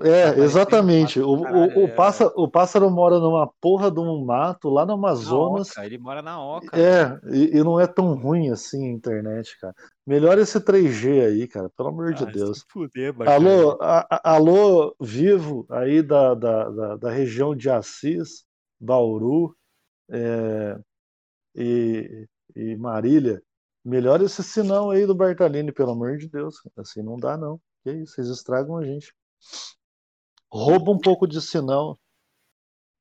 É, 0.00 0.22
parecendo 0.22 0.44
exatamente. 0.44 1.20
O, 1.20 1.42
pássaro, 1.42 1.58
o, 1.58 1.78
o, 1.80 1.84
é. 1.84 1.88
pássaro, 1.88 2.32
o 2.36 2.48
pássaro 2.48 2.90
mora 2.90 3.18
numa 3.18 3.50
porra 3.60 3.90
de 3.90 3.98
um 3.98 4.24
mato 4.24 4.68
lá 4.70 4.82
no 4.86 4.92
Na 4.92 4.94
Amazonas. 4.94 5.70
Oca, 5.72 5.84
ele 5.84 5.98
mora 5.98 6.22
na 6.22 6.40
Oca. 6.40 6.78
É, 6.80 7.18
e, 7.34 7.58
e 7.58 7.64
não 7.64 7.80
é 7.80 7.86
tão 7.88 8.14
ruim 8.14 8.48
assim 8.50 8.86
a 8.88 8.92
internet, 8.92 9.58
cara. 9.60 9.74
Melhora 10.06 10.40
esse 10.40 10.60
3G 10.60 11.20
aí, 11.26 11.48
cara, 11.48 11.68
pelo 11.76 11.88
amor 11.88 12.14
de 12.14 12.22
Ah, 12.22 12.26
Deus. 12.26 12.58
se 12.60 12.64
fuder. 12.70 13.12
Alô, 13.28 13.76
a- 13.82 14.06
a- 14.08 14.34
alô, 14.34 14.94
vivo 15.00 15.66
aí 15.68 16.00
da, 16.00 16.32
da, 16.34 16.70
da, 16.70 16.96
da 16.96 17.10
região 17.10 17.56
de 17.56 17.68
Assis, 17.68 18.44
Bauru 18.80 19.54
é, 20.10 20.78
e, 21.56 22.26
e 22.54 22.76
Marília. 22.76 23.42
Melhora 23.84 24.24
esse 24.24 24.42
sinal 24.42 24.90
aí 24.90 25.06
do 25.06 25.14
Bartalini, 25.14 25.70
pelo 25.70 25.90
amor 25.92 26.16
de 26.16 26.28
Deus. 26.28 26.56
Assim 26.76 27.02
não 27.02 27.18
dá, 27.18 27.36
não. 27.36 27.60
Que 27.82 27.92
isso, 27.92 28.14
vocês 28.14 28.28
estragam 28.28 28.78
a 28.78 28.84
gente. 28.84 29.14
Rouba 30.50 30.90
um 30.90 30.98
pouco 30.98 31.26
de 31.26 31.40
sinal. 31.40 31.98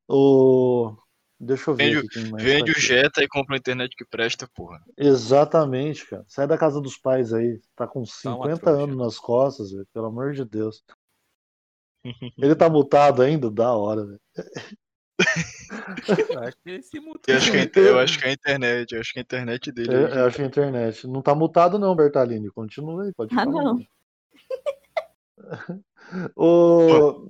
O... 0.08 0.96
Deixa 1.40 1.72
eu 1.72 1.76
ver 1.76 2.02
Vende, 2.02 2.32
vende 2.44 2.74
tá 2.74 2.78
o. 2.78 2.82
Jetta 2.82 3.24
e 3.24 3.28
compra 3.28 3.56
a 3.56 3.58
internet 3.58 3.96
que 3.96 4.06
presta, 4.06 4.48
porra. 4.54 4.82
Exatamente, 4.98 6.06
cara. 6.08 6.24
Sai 6.28 6.48
da 6.48 6.58
casa 6.58 6.82
dos 6.82 6.98
pais 6.98 7.34
aí. 7.34 7.60
Tá 7.76 7.88
com 7.88 8.04
Dá 8.24 8.36
uma 8.36 8.46
50 8.48 8.60
trouxa. 8.60 8.84
anos 8.84 8.98
nas 8.98 9.20
costas, 9.20 9.72
velho. 9.72 9.88
Pelo 9.94 10.08
amor 10.08 10.34
de 10.34 10.46
Deus. 10.46 10.84
Ele 12.38 12.56
tá 12.56 12.70
mutado 12.70 13.22
ainda? 13.22 13.50
Da 13.50 13.74
hora, 13.74 14.06
velho. 14.06 14.22
Eu 16.32 16.40
acho 16.40 16.58
que 16.64 16.70
ele 16.70 16.82
se 16.84 17.00
mutou. 17.00 17.22
Eu 17.28 17.38
acho 17.38 17.52
que, 17.52 17.58
é 17.58 17.70
eu 17.90 18.00
acho 18.00 18.20
que 18.20 18.26
é 18.26 18.30
a 18.30 18.34
internet, 18.34 18.94
eu 18.94 19.02
acho 19.02 19.14
que 19.14 19.20
é 19.20 19.22
a 19.22 19.24
internet 19.24 19.72
dele. 19.72 19.94
Eu, 19.94 20.08
eu 20.08 20.26
acho 20.26 20.36
que 20.36 20.42
é 20.42 20.46
a 20.46 20.48
internet. 20.48 21.08
Não 21.08 21.22
tá 21.22 21.34
mutado, 21.36 21.80
não, 21.80 21.96
Bertalini. 21.96 22.50
Continua 22.52 23.04
aí, 23.04 23.14
pode 23.14 23.34
Ah, 23.38 23.44
falar. 23.46 23.64
não. 23.64 23.86
O... 26.36 27.30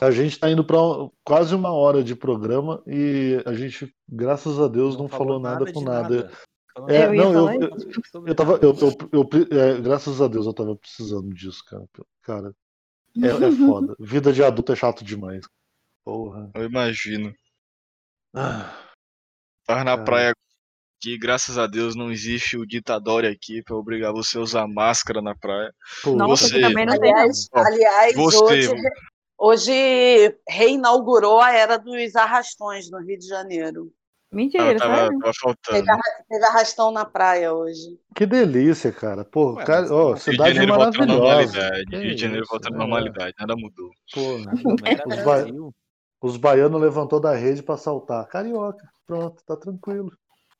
A 0.00 0.10
gente 0.10 0.38
tá 0.38 0.50
indo 0.50 0.62
pra 0.64 0.80
um- 0.80 1.10
quase 1.24 1.54
uma 1.54 1.72
hora 1.72 2.04
de 2.04 2.14
programa 2.14 2.82
e 2.86 3.42
a 3.46 3.54
gente, 3.54 3.94
graças 4.06 4.60
a 4.60 4.68
Deus, 4.68 4.96
não, 4.96 5.08
falou 5.08 5.40
nada 5.40 5.70
com 5.72 5.80
nada. 5.80 6.30
É, 6.86 7.06
Eu 7.06 7.14
ia 7.14 7.22
não, 7.22 7.32
eu, 7.32 7.46
falar 7.46 7.54
eu, 7.56 7.76
isso. 7.78 8.00
eu 8.26 8.34
tava. 8.34 8.52
Eu, 8.62 8.76
eu, 8.78 9.28
eu- 9.50 9.58
é, 9.58 9.80
graças 9.80 10.20
a 10.20 10.28
Deus 10.28 10.44
eu 10.46 10.52
tava 10.52 10.76
precisando 10.76 11.32
disso, 11.32 11.64
cara. 11.64 11.84
Cara, 12.22 12.54
é, 13.16 13.28
é 13.28 13.50
foda. 13.66 13.96
Vida 13.98 14.32
de 14.34 14.44
adulto 14.44 14.72
é 14.72 14.76
chato 14.76 15.02
demais. 15.02 15.46
Porra. 16.06 16.48
Eu 16.54 16.64
imagino. 16.64 17.34
Ah, 18.32 18.72
Tava 19.66 19.82
na 19.82 19.94
Cara. 19.96 20.04
praia 20.04 20.32
que, 21.02 21.18
graças 21.18 21.58
a 21.58 21.66
Deus, 21.66 21.96
não 21.96 22.12
existe 22.12 22.56
o 22.56 22.64
ditadório 22.64 23.28
aqui 23.28 23.60
pra 23.64 23.74
obrigar 23.74 24.12
você 24.12 24.38
a 24.38 24.40
usar 24.40 24.68
máscara 24.68 25.20
na 25.20 25.34
praia. 25.34 25.72
pô, 26.04 26.14
Nossa, 26.14 26.46
Você- 26.46 26.60
também 26.60 26.86
não 26.86 26.96
tem, 26.96 27.12
não. 27.12 27.64
Aliás, 27.64 28.14
você- 28.14 28.38
hoje, 28.38 28.70
hoje 29.36 30.38
reinaugurou 30.48 31.40
a 31.40 31.50
era 31.52 31.76
dos 31.76 32.14
arrastões 32.14 32.88
no 32.88 32.98
Rio 33.00 33.18
de 33.18 33.26
Janeiro. 33.26 33.92
Mentira, 34.32 34.76
tava, 34.78 35.08
tava 35.18 35.32
faltando. 35.40 35.84
Teve, 35.84 36.00
teve 36.28 36.44
arrastão 36.44 36.92
na 36.92 37.04
praia 37.04 37.52
hoje. 37.52 37.98
Que 38.14 38.26
delícia, 38.26 38.92
cara. 38.92 39.24
Pô, 39.24 39.54
Ué, 39.54 39.64
cara, 39.64 39.92
ó, 39.92 40.06
Rio 40.08 40.14
de 40.14 40.20
cidade 40.22 40.58
à 40.60 40.66
maravilhosa. 40.66 41.70
Rio 41.90 42.14
de 42.14 42.16
Janeiro 42.16 42.46
voltando 42.48 42.74
à 42.74 42.76
é. 42.76 42.78
normalidade. 42.78 43.34
Nada 43.40 43.56
mudou. 43.56 43.90
Pô, 44.12 44.36
era 45.02 45.08
os, 45.08 45.24
ba... 45.24 45.44
Os 46.26 46.36
baianos 46.36 46.80
levantou 46.80 47.20
da 47.20 47.34
rede 47.34 47.62
pra 47.62 47.76
saltar. 47.76 48.26
Carioca. 48.26 48.84
Pronto, 49.06 49.42
tá 49.46 49.56
tranquilo. 49.56 50.10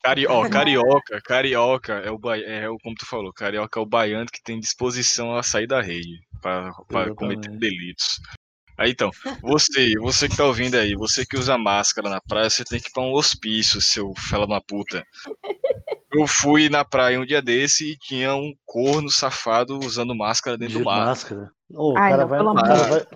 Cari... 0.01 0.25
Ó, 0.25 0.47
carioca, 0.49 1.21
carioca 1.21 1.93
é 1.93 2.09
o, 2.09 2.17
ba... 2.17 2.37
é 2.37 2.69
o 2.69 2.77
como 2.77 2.95
tu 2.95 3.05
falou, 3.05 3.33
carioca 3.33 3.77
é 3.77 3.83
o 3.83 3.85
baiano 3.85 4.27
que 4.31 4.41
tem 4.41 4.59
disposição 4.59 5.35
a 5.35 5.43
sair 5.43 5.67
da 5.67 5.81
rede 5.81 6.21
para 6.41 6.71
cometer 7.15 7.51
delitos. 7.51 8.21
Aí 8.77 8.91
então, 8.91 9.09
você, 9.41 9.95
você 9.99 10.29
que 10.29 10.37
tá 10.37 10.45
ouvindo 10.45 10.75
aí, 10.75 10.93
você 10.95 11.25
que 11.25 11.35
usa 11.35 11.57
máscara 11.57 12.09
na 12.09 12.21
praia, 12.21 12.49
você 12.49 12.63
tem 12.63 12.79
que 12.79 12.89
ir 12.89 12.93
pra 12.93 13.01
um 13.03 13.11
hospício, 13.11 13.81
seu 13.81 14.13
fela 14.15 14.47
da 14.47 14.61
puta. 14.61 15.03
Eu 16.13 16.27
fui 16.27 16.69
na 16.69 16.85
praia 16.85 17.19
um 17.19 17.25
dia 17.25 17.41
desse 17.41 17.91
e 17.91 17.97
tinha 17.97 18.35
um 18.35 18.53
corno 18.65 19.09
safado 19.09 19.79
usando 19.79 20.15
máscara 20.15 20.57
dentro 20.57 20.77
De 20.77 20.79
do 20.79 20.85
mar. 20.85 21.07
máscara. 21.07 21.51
Ô, 21.73 21.93
o 21.93 21.97
Ai, 21.97 22.11
cara 22.11 22.21
não, 22.21 22.29
vai. 22.29 22.37
pelo 22.39 22.49
o 22.49 22.51
amor 22.51 22.63
cara 22.63 22.83
vai... 22.87 23.07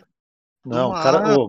Não, 0.66 0.90
o 0.90 0.94
cara. 0.94 1.20
pa- 1.22 1.48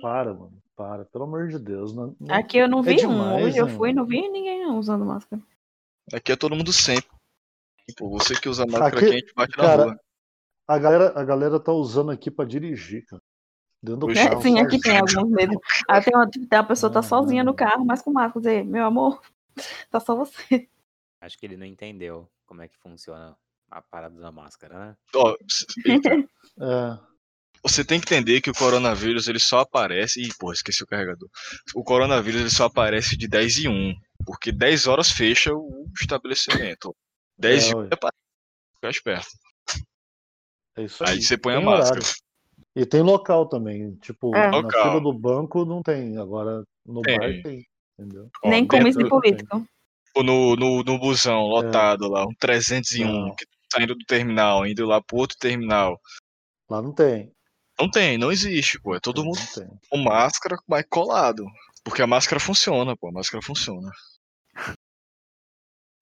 para, 0.00 0.32
mano. 0.34 0.62
Para, 0.76 1.04
pelo 1.04 1.24
amor 1.24 1.48
de 1.48 1.58
Deus. 1.58 1.94
Não, 1.94 2.14
não- 2.18 2.34
Aqui 2.34 2.58
eu 2.58 2.68
não 2.68 2.80
É 2.80 2.82
vi 2.82 2.94
um. 3.06 3.10
demais, 3.10 3.44
Hoje 3.46 3.58
eu 3.58 3.68
fui 3.68 3.90
e 3.90 3.92
não 3.94 4.04
vi 4.04 4.28
ninguém 4.28 4.66
usando 4.66 5.04
máscara. 5.04 5.40
Aqui 6.12 6.32
é 6.32 6.36
todo 6.36 6.56
mundo 6.56 6.72
sempre. 6.72 7.08
Pô, 7.96 8.08
você 8.10 8.34
que 8.38 8.48
usa 8.48 8.64
máscara 8.66 8.96
Aqui- 8.96 9.08
gente 9.12 9.32
bate 9.34 9.56
na 9.56 9.64
cara, 9.64 9.84
rua. 9.84 10.00
A 10.66 10.78
galera, 10.78 11.20
a 11.20 11.24
galera 11.24 11.60
tá 11.60 11.72
usando 11.72 12.10
aqui 12.10 12.30
pra 12.30 12.44
dirigir, 12.44 13.04
cara. 13.06 13.22
Dentro 13.82 14.06
do. 14.06 14.10
É, 14.12 14.28
carro. 14.30 14.42
sim, 14.42 14.58
aqui 14.58 14.80
tem 14.80 14.96
alguns 14.98 15.30
mesmo. 15.30 15.60
Aí 15.88 16.02
tem 16.02 16.16
uma, 16.16 16.28
tem 16.30 16.48
uma 16.58 16.64
pessoa 16.64 16.90
que 16.90 16.94
tá 16.94 17.02
sozinha 17.02 17.44
no 17.44 17.52
carro, 17.54 17.84
mas 17.84 18.00
com 18.02 18.10
máscara. 18.12 18.40
Dizer, 18.40 18.64
meu 18.64 18.84
amor, 18.86 19.20
tá 19.90 20.00
só 20.00 20.16
você. 20.16 20.66
Acho 21.20 21.38
que 21.38 21.44
ele 21.46 21.56
não 21.58 21.66
entendeu 21.66 22.26
como 22.46 22.62
é 22.62 22.68
que 22.68 22.78
funciona 22.78 23.36
a 23.70 23.82
parada 23.82 24.18
da 24.18 24.32
máscara, 24.32 24.78
né? 24.78 24.96
Eita, 25.86 26.10
É. 26.58 26.98
você 27.64 27.84
tem 27.84 28.00
que 28.00 28.06
entender 28.14 28.40
que 28.40 28.50
o 28.50 28.54
coronavírus 28.54 29.26
ele 29.28 29.40
só 29.40 29.60
aparece. 29.60 30.20
Ih, 30.20 30.28
porra, 30.38 30.52
esqueci 30.54 30.82
o 30.82 30.86
carregador. 30.86 31.28
O 31.74 31.82
coronavírus 31.82 32.40
ele 32.42 32.50
só 32.50 32.64
aparece 32.66 33.16
de 33.16 33.26
10 33.26 33.56
e 33.58 33.68
1. 33.68 33.94
Porque 34.26 34.52
10 34.52 34.86
horas 34.86 35.10
fecha 35.10 35.52
o 35.54 35.86
estabelecimento. 36.00 36.94
10 37.38 37.64
É, 37.64 37.70
e 37.70 37.74
1 37.74 37.78
ué. 37.78 37.88
é 37.90 37.96
pra 37.96 38.10
ficar 38.76 38.90
esperto. 38.90 39.26
É 40.76 40.82
isso 40.84 41.04
aí. 41.04 41.10
Aí 41.14 41.22
você 41.22 41.36
põe 41.38 41.54
a 41.54 41.56
Tem 41.58 41.64
máscara. 41.66 42.00
horário. 42.00 42.14
E 42.76 42.84
tem 42.86 43.02
local 43.02 43.48
também. 43.48 43.94
Tipo, 43.96 44.34
É. 44.36 44.50
na 44.50 44.56
Local. 44.58 44.82
fila 44.82 45.00
do 45.00 45.12
banco 45.12 45.64
não 45.64 45.82
tem. 45.82 46.18
Agora 46.18 46.64
no 46.84 47.00
Tem. 47.02 47.18
bar 47.18 47.42
tem. 47.42 47.64
Entendeu? 47.98 48.28
Ó, 48.42 48.50
Nem 48.50 48.62
dentro- 48.62 48.78
comício 48.78 49.08
político. 49.08 49.64
Ou 50.16 50.22
no, 50.24 50.56
no, 50.56 50.82
no 50.82 50.98
busão 50.98 51.42
lotado 51.42 52.08
lá, 52.08 52.24
um 52.24 52.34
301, 52.38 53.04
Não. 53.28 53.34
que 53.36 53.44
tá 53.46 53.52
saindo 53.74 53.94
do 53.94 54.04
terminal, 54.04 54.66
indo 54.66 54.84
lá 54.86 55.00
pro 55.00 55.16
outro 55.18 55.36
terminal. 55.38 56.00
Lá 56.68 56.80
não 56.82 56.92
tem. 56.92 57.32
Não 57.78 57.90
tem, 57.90 58.16
não 58.18 58.30
existe, 58.30 58.80
pô. 58.80 58.94
É 58.94 59.00
todo 59.00 59.18
Não 59.18 59.26
mundo 59.26 59.38
tem. 59.54 59.68
com 59.90 59.98
máscara, 59.98 60.56
mas 60.68 60.84
colado. 60.88 61.44
Porque 61.82 62.00
a 62.02 62.06
máscara 62.06 62.38
funciona, 62.40 62.96
pô. 62.96 63.08
A 63.08 63.12
máscara 63.12 63.42
funciona. 63.42 63.90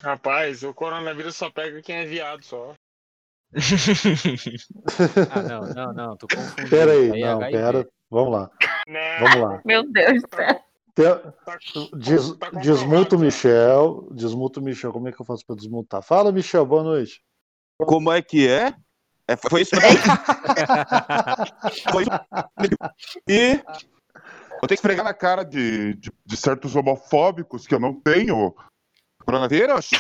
Rapaz, 0.03 0.63
o 0.63 0.75
coronavírus 0.75 1.37
só 1.37 1.51
pega 1.51 1.81
quem 1.83 1.97
é 1.97 2.05
viado 2.05 2.43
só. 2.45 2.75
Ah, 5.31 5.43
não, 5.43 5.61
não, 5.75 5.93
não, 5.93 6.17
tô 6.17 6.27
confundindo. 6.27 6.71
Pera 6.71 6.93
aí, 6.93 7.11
Aí 7.13 7.23
é 7.23 7.27
não, 7.27 7.39
HIV. 7.43 7.53
pera. 7.53 7.89
Vamos 8.11 8.33
lá. 8.33 8.51
Né? 8.89 9.19
Vamos 9.21 9.37
lá. 9.41 9.63
Meu 9.65 9.91
Deus 9.91 10.23
do 10.23 10.29
céu. 10.35 10.65
Tem- 10.95 11.99
Des, 11.99 12.37
tá 12.37 12.51
desmuta 12.51 13.17
o 13.17 13.19
já. 13.19 13.25
Michel. 13.25 14.09
Desmuta 14.13 14.61
o 14.61 14.63
Michel. 14.63 14.93
Como 14.93 15.09
é 15.09 15.13
que 15.13 15.21
eu 15.21 15.25
faço 15.25 15.45
pra 15.47 15.57
desmutar? 15.57 16.03
Fala, 16.03 16.31
Michel. 16.33 16.67
Boa 16.67 16.83
noite. 16.83 17.23
Como 17.79 18.13
é 18.13 18.21
que 18.21 18.47
é? 18.49 18.75
É, 19.33 19.37
foi 19.37 19.63
isso. 19.63 19.75
foi 21.91 22.05
E 23.29 23.53
eu 23.53 23.63
tenho 23.63 24.69
que 24.69 24.75
esfregar 24.75 25.05
na 25.05 25.15
cara 25.15 25.45
de, 25.45 25.95
de, 25.95 26.11
de 26.25 26.37
certos 26.37 26.77
homofóbicos 26.77 27.67
que 27.67 27.75
eu 27.75 27.81
não 27.81 27.95
tenho 28.01 28.55
coronavírus? 29.25 29.91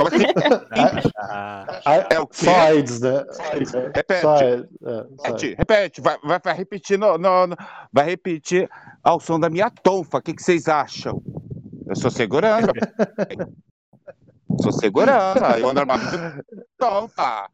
Fala 0.00 0.10
assim, 0.10 0.24
É 2.10 2.18
o 2.20 2.26
quê? 2.26 2.44
Só 2.46 2.60
AIDS, 2.60 3.00
né? 3.00 3.24
Repete. 3.94 4.20
Só 4.22 4.34
AIDS. 4.36 4.68
É, 4.82 5.06
Repete, 5.28 5.54
repete, 5.58 6.00
vai, 6.00 6.18
vai, 6.22 6.40
vai 6.42 6.54
repetir 6.54 6.98
no, 6.98 7.18
no- 7.18 7.46
no- 7.48 7.56
vai 7.92 8.06
repetir 8.06 8.68
ao 9.02 9.20
som 9.20 9.38
da 9.38 9.50
minha 9.50 9.70
tonfa. 9.70 10.18
O 10.18 10.22
que, 10.22 10.32
que 10.34 10.42
vocês 10.42 10.68
acham? 10.68 11.22
Eu 11.86 11.96
sou 11.96 12.10
segurança. 12.10 12.72
sou 14.62 14.72
segurança. 14.72 15.58
Eu 15.58 15.68
ando 15.68 15.80
armado 15.80 16.02
tonfa. 16.78 17.48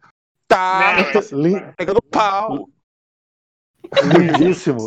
Tá 0.49 0.97
Lin- 1.33 1.73
pegando 1.77 2.01
pau. 2.03 2.69
Lindíssimo. 4.03 4.79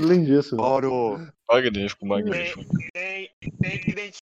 Lindíssimo. 0.00 0.62
Oro. 0.62 1.18
Magnífico, 1.48 2.06
magnífico. 2.06 2.62
tem, 2.92 3.30
tem 3.60 3.80
que 3.80 3.90
identificar. 3.90 4.26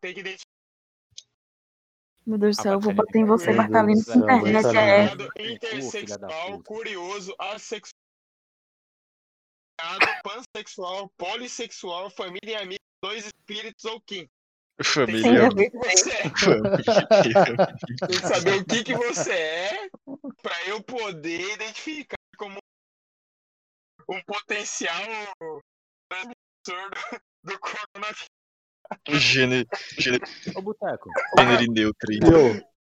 Tem 0.00 0.14
que 0.14 0.20
identificar 0.20 0.50
Meu 2.26 2.38
Deus 2.38 2.56
do 2.56 2.62
céu, 2.62 2.72
eu 2.74 2.80
vou 2.80 2.92
bater 2.94 3.18
em 3.18 3.24
você, 3.24 3.46
Deus 3.46 3.56
Bartalini. 3.56 4.00
do 4.00 4.04
céu, 4.04 4.16
Internet 4.22 4.76
é. 4.76 5.16
Da 5.16 5.24
intersexual, 5.52 6.62
curioso, 6.62 7.34
assexual, 7.38 7.92
pansexual, 10.22 11.08
polissexual, 11.16 12.10
família 12.10 12.38
e 12.50 12.54
amigo, 12.56 12.80
dois 13.02 13.26
espíritos 13.26 13.84
ou 13.84 14.00
quem. 14.00 14.28
Tem 14.76 14.84
que 14.84 14.92
Família. 14.92 15.40
saber 15.50 15.70
Sim, 15.70 15.76
o 15.76 15.80
que 15.80 15.94
que 15.94 15.94
você 15.94 16.10
é. 16.10 16.30
Família. 16.34 17.56
Tem 18.08 18.20
que 18.20 18.26
saber 18.26 18.54
o 18.60 18.64
que, 18.64 18.84
que 18.84 18.94
você 18.94 19.32
é 19.32 19.88
pra 20.42 20.64
eu 20.66 20.82
poder 20.82 21.54
identificar 21.54 22.16
como 22.36 22.58
um 24.10 24.20
potencial 24.26 24.98
transmissor 26.08 26.90
do, 27.44 27.52
do 27.52 27.58
coronavírus. 27.60 28.26
Gênero, 29.08 29.66
gênero, 29.98 30.24
Ô, 30.56 30.62
Boteco. 30.62 31.10
gênero 31.38 31.72
neutro. 31.72 32.08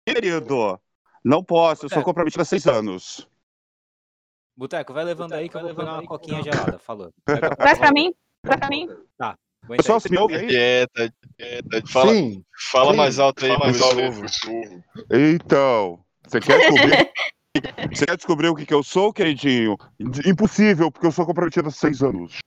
Querido, 0.07 0.81
não 1.25 1.45
posso, 1.45 1.85
eu 1.87 1.91
sou 1.91 2.03
comprometido 2.03 2.43
há 2.43 2.45
seis 2.45 2.67
anos. 2.67 3.29
Boteco, 4.57 4.93
vai 4.93 5.05
levando 5.05 5.33
aí 5.35 5.49
que 5.49 5.57
eu 5.57 5.61
vou 5.61 5.75
pegar 5.75 5.95
uma 5.95 6.07
coquinha 6.07 6.43
gelada. 6.43 6.79
Falou. 6.79 7.13
Traz 7.25 7.79
pra 7.79 7.93
mim? 7.93 8.15
Traz 8.43 8.59
pra 8.61 8.69
mim? 8.69 8.89
Tá. 9.17 9.39
Aguenta 9.63 9.83
Pessoal, 9.83 9.97
aí. 9.97 10.01
você 10.01 10.09
me 10.09 10.19
ouve 10.19 10.35
aí? 10.37 10.47
Quieta, 10.47 11.15
quieta. 11.37 11.83
Fala, 11.87 12.13
sim, 12.15 12.45
fala 12.71 12.91
sim. 12.91 12.97
mais 12.97 13.19
alto 13.19 13.45
aí, 13.45 13.59
mais 13.59 13.79
professor. 13.79 14.83
Então, 15.11 16.05
você 16.27 16.41
quer 16.41 16.59
descobrir? 16.59 17.13
Você 17.93 18.07
quer 18.07 18.17
descobrir 18.17 18.49
o 18.49 18.55
que, 18.55 18.67
que 18.67 18.75
eu 18.75 18.83
sou, 18.83 19.13
queridinho? 19.13 19.77
Impossível, 20.27 20.91
porque 20.91 21.07
eu 21.07 21.13
sou 21.13 21.27
comprometido 21.27 21.69
há 21.69 21.71
seis 21.71 22.03
anos. 22.03 22.39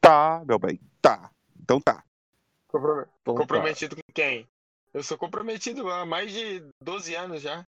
Tá, 0.00 0.42
meu 0.46 0.58
bem, 0.58 0.78
tá. 1.00 1.30
Então 1.62 1.80
tá. 1.80 2.02
Comprom- 2.68 3.04
Então 3.22 3.34
tá. 3.34 3.40
Comprometido 3.40 3.96
com 3.96 4.02
quem? 4.12 4.46
Eu 4.92 5.02
sou 5.02 5.18
comprometido 5.18 5.88
há 5.90 6.04
mais 6.06 6.32
de 6.32 6.62
12 6.82 7.14
anos 7.14 7.42
já. 7.42 7.64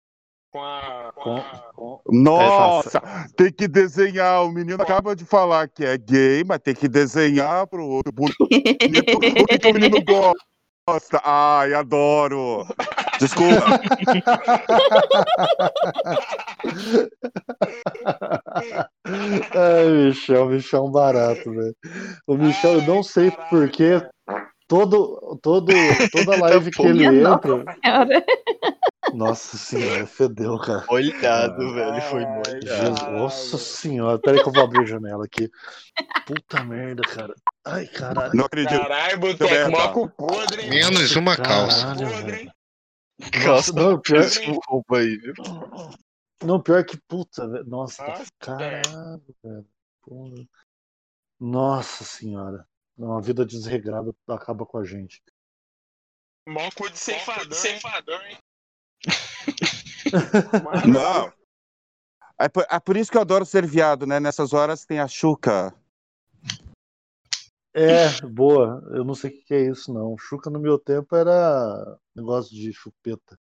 Com 0.50 0.58
a. 0.60 1.12
Com 1.14 1.22
Com- 1.22 1.36
a... 1.36 1.42
com- 1.74 2.00
Nossa, 2.10 3.00
tem 3.36 3.52
que 3.52 3.68
desenhar. 3.68 4.44
O 4.44 4.50
menino 4.50 4.82
acaba 4.82 5.14
de 5.14 5.24
falar 5.24 5.68
que 5.68 5.84
é 5.84 5.96
gay, 5.96 6.42
mas 6.44 6.58
tem 6.58 6.74
que 6.74 6.88
desenhar 6.88 7.66
pro 7.66 7.84
outro 7.86 8.12
bonito. 8.12 8.42
O 8.42 8.48
que, 8.48 9.58
que 9.58 9.68
o 9.70 9.74
menino 9.74 9.96
gosta? 10.04 11.20
Ai, 11.24 11.72
adoro. 11.74 12.66
Desculpa. 13.20 13.64
Ai, 19.54 19.88
Michel, 20.08 20.46
Michel 20.46 20.80
é 20.80 20.82
um 20.82 20.90
barato, 20.90 21.50
velho. 21.52 21.76
O 22.26 22.36
Michel, 22.36 22.74
eu 22.74 22.82
não 22.82 23.02
sei 23.02 23.30
porquê, 23.50 24.02
todo, 24.68 25.38
todo, 25.42 25.72
toda 26.10 26.36
live 26.40 26.70
que 26.70 26.82
ele 26.82 27.06
entra. 27.20 27.64
Nossa 29.14 29.56
Senhora. 29.56 30.06
Fedeu, 30.06 30.58
cara. 30.58 30.84
Molhado, 30.88 31.74
velho. 31.74 32.02
Foi 32.02 32.24
molhado. 32.24 32.66
Jesus, 32.66 33.02
nossa 33.12 33.58
senhora, 33.58 34.18
peraí 34.18 34.42
que 34.42 34.48
eu 34.48 34.52
vou 34.52 34.64
abrir 34.64 34.82
a 34.82 34.86
janela 34.86 35.24
aqui. 35.24 35.50
Puta 36.26 36.62
merda, 36.64 37.02
cara. 37.02 37.34
Ai, 37.64 37.86
caralho. 37.86 38.34
Não 38.34 38.44
acredito. 38.44 38.78
Caralho, 38.80 39.18
Boteco, 39.18 39.70
mó 39.70 39.92
cu 39.92 40.08
podre, 40.10 40.62
hein? 40.62 40.70
Menos 40.70 41.14
uma 41.16 41.36
calça. 41.36 41.86
Caralho, 41.86 42.08
Podre, 42.10 42.22
velho. 42.32 42.40
hein? 42.40 42.52
Calça 43.44 43.72
Não, 43.72 44.00
pior, 44.00 44.20
desculpa 44.22 44.96
aí, 44.98 45.16
viu? 45.18 45.34
não, 46.42 46.60
pior 46.60 46.84
que 46.84 46.96
puta, 47.06 47.46
velho. 47.48 47.64
Nossa, 47.66 48.02
tá- 48.04 48.18
Nossa, 48.18 48.30
caralho, 48.38 49.22
velho. 49.42 49.66
Porra. 50.02 50.46
Nossa 51.38 52.04
senhora. 52.04 52.66
Não, 52.96 53.16
a 53.16 53.20
vida 53.20 53.44
desregrada 53.44 54.14
acaba 54.28 54.64
com 54.66 54.78
a 54.78 54.84
gente. 54.84 55.22
Mó 56.48 56.68
cu 56.74 56.90
de 56.90 56.98
ceifador, 56.98 58.20
hein? 58.26 58.38
Não. 60.86 61.32
É 62.38 62.48
por, 62.48 62.66
é 62.70 62.80
por 62.80 62.96
isso 62.96 63.10
que 63.10 63.16
eu 63.18 63.20
adoro 63.20 63.44
ser 63.44 63.66
viado, 63.66 64.06
né? 64.06 64.18
Nessas 64.18 64.52
horas 64.52 64.86
tem 64.86 64.98
a 64.98 65.06
Xuca. 65.06 65.74
É, 67.74 68.20
boa. 68.26 68.82
Eu 68.92 69.04
não 69.04 69.14
sei 69.14 69.30
o 69.30 69.44
que 69.44 69.54
é 69.54 69.70
isso, 69.70 69.92
não. 69.92 70.16
Chuca 70.18 70.50
no 70.50 70.58
meu 70.58 70.78
tempo 70.78 71.14
era 71.14 71.98
negócio 72.16 72.50
de 72.54 72.72
chupeta. 72.72 73.38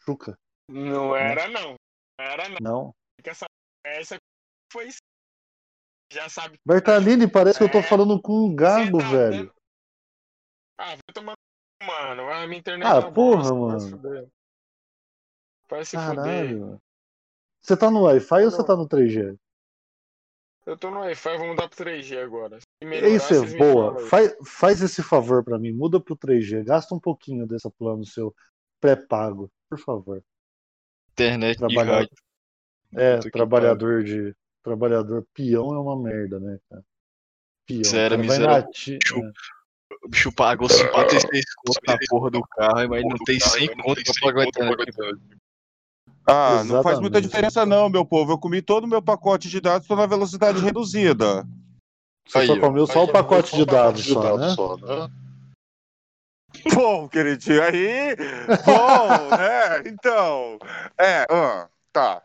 Chuca? 0.00 0.36
Não 0.70 1.14
era, 1.14 1.48
não. 1.48 1.74
Não 2.18 2.26
era, 2.26 2.48
não. 2.48 2.56
Não. 2.60 2.94
Porque 3.16 3.30
Essa, 3.30 3.44
essa 3.84 4.16
foi. 4.72 4.88
Já 6.12 6.28
sabe. 6.28 6.58
Bertalini, 6.66 7.30
parece 7.30 7.58
que 7.58 7.64
eu 7.64 7.70
tô 7.70 7.78
É. 7.78 7.82
falando 7.82 8.20
com 8.20 8.46
um 8.46 8.56
gago, 8.56 8.98
tá 8.98 9.10
velho. 9.10 9.54
Ah, 10.80 10.94
vai 10.94 11.14
tomar. 11.14 11.34
Mano, 11.82 12.28
a 12.30 12.46
minha 12.46 12.58
internet 12.58 12.88
Ah, 12.90 13.06
é 13.08 13.10
porra, 13.12 13.52
bosta, 13.52 14.30
vai 15.68 15.84
se 15.84 15.96
mano. 15.96 16.08
fuder. 16.08 16.24
Caralho. 16.24 16.82
Você 17.60 17.76
tá 17.76 17.90
no 17.90 18.02
Wi-Fi 18.02 18.44
ou 18.44 18.50
você 18.50 18.64
tá 18.64 18.76
no 18.76 18.88
3G? 18.88 19.36
Eu 20.66 20.76
tô 20.76 20.90
no 20.90 20.98
Wi-Fi, 20.98 21.38
vou 21.38 21.48
mudar 21.48 21.68
pro 21.68 21.84
3G 21.84 22.18
agora. 22.18 22.58
É 22.80 22.84
melhorar, 22.84 23.08
isso, 23.08 23.44
me 23.44 23.56
boa. 23.56 23.98
Faz, 24.06 24.36
faz 24.44 24.82
esse 24.82 25.02
favor 25.02 25.44
pra 25.44 25.58
mim, 25.58 25.72
muda 25.72 26.00
pro 26.00 26.16
3G. 26.16 26.64
Gasta 26.64 26.94
um 26.94 27.00
pouquinho 27.00 27.46
desse 27.46 27.70
plano 27.70 28.04
seu 28.04 28.34
pré-pago, 28.80 29.50
por 29.68 29.78
favor. 29.78 30.22
Internet 31.12 31.60
rádio. 31.60 32.10
É, 32.94 33.18
trabalhador 33.30 34.04
de. 34.04 34.34
Trabalhador 34.62 35.24
peão 35.32 35.72
é 35.72 35.78
uma 35.78 35.96
merda, 35.96 36.40
né, 36.40 36.58
cara? 36.68 36.84
Peão. 37.66 37.84
Zero, 37.84 38.14
o 38.14 38.18
cara 38.18 38.28
vai 38.28 38.36
miserável. 38.36 38.70
é. 38.70 39.96
O 40.04 40.08
bicho 40.08 40.32
pagou 40.32 40.68
56 40.68 41.44
conto 41.54 41.80
na 41.86 41.98
porra 42.08 42.30
do 42.30 42.42
carro, 42.42 42.88
mas 42.88 43.02
não 43.04 43.16
tem 43.24 43.38
100 43.38 43.76
conto 43.76 44.02
pra 44.02 44.14
pagar 44.20 44.42
a 44.42 44.46
internet. 44.46 44.92
Ah, 46.26 46.64
não 46.64 46.82
faz 46.82 46.98
muita 46.98 47.18
Exatamente. 47.18 47.22
diferença 47.22 47.64
não, 47.64 47.88
meu 47.88 48.04
povo. 48.04 48.32
Eu 48.32 48.38
comi 48.38 48.60
todo 48.60 48.84
o 48.84 48.88
meu 48.88 49.00
pacote 49.00 49.48
de 49.48 49.60
dados, 49.60 49.86
tô 49.86 49.94
na 49.94 50.06
velocidade 50.06 50.58
reduzida. 50.58 51.46
Você 52.26 52.38
Aí, 52.38 52.46
só 52.48 52.58
comeu 52.58 52.86
só 52.86 53.04
o 53.04 53.12
pacote 53.12 53.54
de 53.54 53.64
dados 53.64 54.04
só, 54.04 54.36
né? 54.36 54.54
Bom, 56.74 57.08
queridinho, 57.08 57.62
aí... 57.62 58.16
Bom, 58.64 59.36
né? 59.36 59.82
Então... 59.86 60.58
É, 60.98 61.26
ah, 61.30 61.68
tá. 61.92 62.22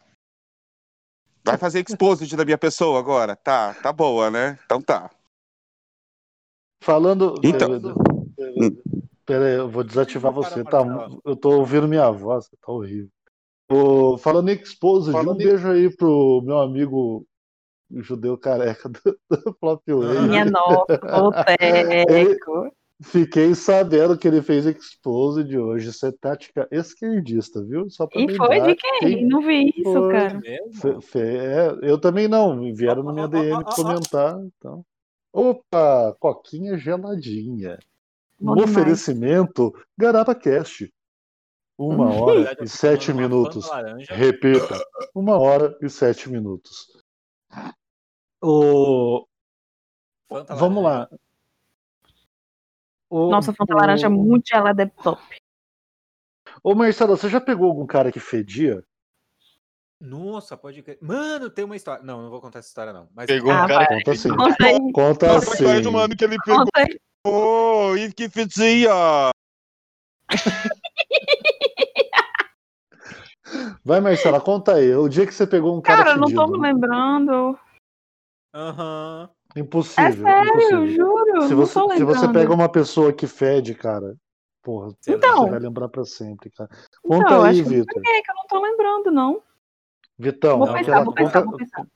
Vai 1.44 1.58
fazer 1.58 1.84
exposit 1.88 2.36
da 2.36 2.46
minha 2.46 2.58
pessoa 2.58 2.98
agora? 3.00 3.36
Tá, 3.36 3.76
tá 3.76 3.94
boa, 3.94 4.32
né? 4.32 4.58
Então 4.66 4.82
tá. 4.82 5.12
Falando. 6.84 7.40
Então. 7.44 7.70
Pera 9.26 9.46
aí, 9.46 9.56
eu 9.56 9.70
vou 9.70 9.84
desativar 9.84 10.32
você. 10.32 10.64
Tá, 10.64 10.80
eu 11.24 11.36
tô 11.36 11.60
ouvindo 11.60 11.88
minha 11.88 12.10
voz, 12.12 12.50
tá 12.50 12.72
horrível. 12.72 13.10
Falando 14.20 14.50
em 14.50 14.54
Exposed, 14.56 15.16
um 15.16 15.36
beijo 15.36 15.70
aí 15.70 15.90
pro 15.96 16.42
meu 16.46 16.60
amigo 16.60 17.26
judeu 17.94 18.38
careca 18.38 18.88
do, 18.90 19.00
do 19.30 19.54
Flop 19.60 19.82
Way. 19.88 20.22
Minha 20.28 20.46
nossa, 20.46 20.98
boteco. 20.98 22.72
Fiquei 23.04 23.56
sabendo 23.56 24.16
que 24.16 24.28
ele 24.28 24.44
fez 24.44 24.66
Exposed 24.68 25.58
hoje. 25.58 25.90
Isso 25.90 26.06
é 26.06 26.12
tática 26.12 26.68
esquerdista, 26.72 27.64
viu? 27.64 27.90
Só 27.90 28.06
pra 28.06 28.22
E 28.22 28.36
foi 28.36 28.48
lembrar 28.48 28.68
de 28.70 28.76
quem? 28.76 29.26
Não 29.26 29.42
vi 29.42 29.70
isso, 29.76 29.92
Foi. 29.92 30.12
cara. 30.12 30.40
Mesmo? 30.40 30.74
Fe- 30.74 31.02
fe- 31.02 31.20
é, 31.38 31.78
eu 31.82 32.00
também 32.00 32.28
não, 32.28 32.72
vieram 32.76 33.02
na 33.02 33.12
minha 33.12 33.28
DM 33.28 33.64
comentar. 33.76 34.40
Então. 34.40 34.86
Opa, 35.34 36.16
coquinha 36.20 36.78
geladinha. 36.78 37.80
Bom 38.40 38.52
Um 38.52 38.56
demais. 38.56 38.72
oferecimento 38.78 39.74
Garapa 39.98 40.36
Cast. 40.36 40.92
Uma 41.82 42.14
hora 42.14 42.34
verdade, 42.36 42.60
eu 42.60 42.66
e 42.66 42.70
sete 42.70 43.12
minutos. 43.12 43.68
Repita, 44.10 44.80
uma 45.16 45.40
hora 45.40 45.76
e 45.82 45.90
sete 45.90 46.30
minutos. 46.30 46.88
O... 48.40 49.26
Fanta 50.30 50.54
Vamos 50.56 50.84
laranja. 50.84 51.10
lá. 51.12 51.18
O- 53.10 53.30
Nossa, 53.32 53.52
Fanta 53.52 53.74
o- 53.74 53.78
laranja 53.78 54.10
muito 54.10 54.48
gelada 54.48 54.84
é 54.84 54.86
top. 54.86 55.22
Ô 56.64 56.76
Marcelo, 56.76 57.18
você 57.18 57.28
já 57.30 57.42
pegou 57.42 57.68
algum 57.68 57.88
cara 57.88 58.12
que 58.12 58.20
fedia? 58.20 58.84
Nossa, 60.00 60.56
pode 60.56 60.84
crer. 60.84 61.00
Mano, 61.02 61.50
tem 61.50 61.66
uma 61.66 61.76
história. 61.76 62.04
Não, 62.04 62.22
não 62.22 62.30
vou 62.30 62.40
contar 62.42 62.60
essa 62.60 62.68
história, 62.68 62.94
não. 62.94 63.08
Mas 63.16 63.26
Pegou 63.26 63.52
Ah, 63.52 63.66
um 63.66 63.68
cara. 63.68 63.88
Conta 63.88 64.12
assim. 64.12 64.30
Conta 64.36 64.66
aí. 64.66 64.92
Conta 64.94 65.28
Nossa, 65.34 65.54
assim. 65.54 65.64
faz 65.66 65.86
um 65.86 65.98
ano 65.98 66.16
que 66.16 66.24
ele 66.24 66.38
pegou. 66.44 66.60
Conta 66.64 66.72
aí. 66.76 68.06
e 68.06 68.14
que 68.14 68.30
fazia. 68.30 68.92
Vai, 73.84 74.00
Marcela, 74.00 74.40
conta 74.40 74.76
aí. 74.76 74.94
O 74.96 75.10
dia 75.10 75.26
que 75.26 75.34
você 75.34 75.48
pegou 75.48 75.76
um 75.76 75.82
cara, 75.82 76.04
Cara, 76.04 76.16
eu 76.16 76.20
não 76.22 76.34
tô 76.34 76.48
me 76.48 76.60
lembrando. 76.60 77.58
Aham. 78.54 79.30
Impossível. 79.56 80.06
É 80.06 80.12
sério, 80.12 80.54
impossível. 80.54 80.88
juro. 80.88 81.42
Se 81.44 81.50
não 81.50 81.58
você, 81.58 81.74
tô 81.74 81.92
se 81.92 82.04
você 82.04 82.32
pega 82.32 82.54
uma 82.54 82.70
pessoa 82.70 83.12
que 83.12 83.28
fede, 83.28 83.74
cara, 83.76 84.16
porra, 84.62 84.94
Então. 85.08 85.44
você 85.44 85.50
vai 85.50 85.60
lembrar 85.60 85.90
pra 85.90 86.06
sempre, 86.06 86.50
cara. 86.52 86.70
Então, 87.04 87.20
Conta 87.20 87.34
eu 87.34 87.44
aí, 87.44 87.64
que 87.64 87.70
Vitor. 87.70 88.02
que 88.02 88.10
eu 88.32 88.36
não 88.36 88.48
tô 88.48 88.62
lembrando, 88.62 89.12
não. 89.12 89.42
Vitão, 90.18 90.60
Vou 90.60 90.68
pensar, 90.68 90.80
aquela, 90.82 91.04
vou 91.04 91.14
pensar, 91.14 91.32
conta, 91.44 91.50
vou 91.50 91.58
pensar. 91.58 91.88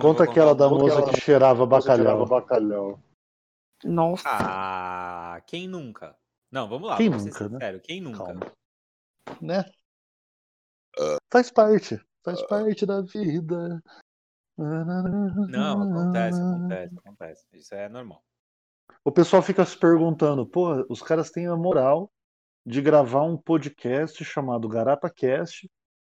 Conta 0.00 0.24
aquela 0.24 0.54
da 0.54 0.68
moça 0.68 1.02
que 1.10 1.20
cheirava 1.20 1.66
bacalhau. 1.66 3.00
Nossa. 3.84 4.28
Ah, 4.30 5.42
quem 5.46 5.68
nunca? 5.68 6.16
Não, 6.50 6.68
vamos 6.68 6.88
lá. 6.88 6.96
Quem 6.96 7.10
nunca, 7.10 7.24
né? 7.24 7.30
sincero, 7.58 7.80
Quem 7.80 8.00
nunca? 8.00 8.24
Calma. 8.24 8.40
Né? 9.42 9.64
Faz 11.30 11.50
parte. 11.50 12.00
Faz 12.24 12.42
parte 12.46 12.84
da 12.84 13.00
vida. 13.00 13.82
Não, 14.56 15.82
acontece, 15.82 16.40
acontece, 16.40 16.98
acontece. 16.98 17.46
Isso 17.52 17.74
é 17.74 17.88
normal. 17.88 18.22
O 19.04 19.12
pessoal 19.12 19.40
fica 19.40 19.64
se 19.64 19.78
perguntando, 19.78 20.44
pô, 20.44 20.84
os 20.88 21.00
caras 21.00 21.30
têm 21.30 21.46
a 21.46 21.56
moral 21.56 22.10
de 22.66 22.82
gravar 22.82 23.22
um 23.22 23.36
podcast 23.36 24.22
chamado 24.24 24.68
Garapa 24.68 25.08
Cast, 25.08 25.70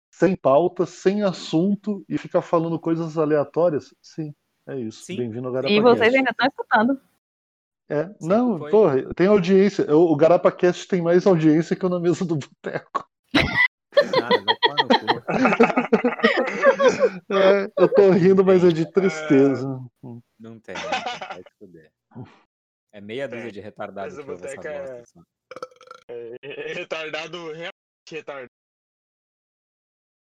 sem 0.10 0.36
pauta, 0.36 0.86
sem 0.86 1.24
assunto 1.24 2.04
e 2.08 2.18
ficar 2.18 2.42
falando 2.42 2.80
coisas 2.80 3.18
aleatórias? 3.18 3.94
Sim, 4.02 4.34
é 4.68 4.80
isso. 4.80 5.04
Sim. 5.04 5.18
Bem-vindo 5.18 5.48
ao 5.48 5.54
Garapa 5.54 5.72
E 5.72 5.82
vocês 5.82 6.00
Cast. 6.00 6.18
ainda 6.18 6.32
estão 6.32 6.48
escutando. 6.48 7.02
É, 7.90 8.10
não, 8.20 8.58
foi. 8.60 8.72
porra, 8.72 9.14
tem 9.14 9.28
audiência. 9.28 9.86
O, 9.96 10.12
o 10.12 10.16
GarapaCast 10.16 10.88
tem 10.88 11.02
mais 11.02 11.28
audiência 11.28 11.76
que 11.76 11.86
o 11.86 11.90
Na 11.90 12.00
Mesa 12.00 12.26
do 12.26 12.38
Boteco. 12.38 13.08
Nada, 14.20 14.44
vai 14.44 14.56
tomar 14.62 14.84
no 14.84 14.88
cu. 14.88 15.27
É, 17.30 17.72
eu 17.78 17.94
tô 17.94 18.10
rindo, 18.12 18.44
mas 18.44 18.64
é 18.64 18.70
de 18.70 18.90
tristeza. 18.92 19.68
Não 19.68 19.90
tem, 20.02 20.24
não 20.40 20.60
tem, 20.60 20.76
vai 20.76 21.38
se 21.44 21.58
fuder. 21.60 21.92
É 22.92 23.02
meia 23.02 23.28
dúzia 23.28 23.52
de 23.52 23.60
retardados 23.60 24.16
Mas 24.16 24.24
o 24.24 24.26
que 24.26 24.32
ouve 24.32 24.46
essa 24.48 24.68
é- 24.68 24.80
bosta. 25.00 25.06
só. 25.14 25.22
É, 26.10 26.74
retardado, 26.74 27.38
realmente 27.52 27.74
retardado. 28.10 28.50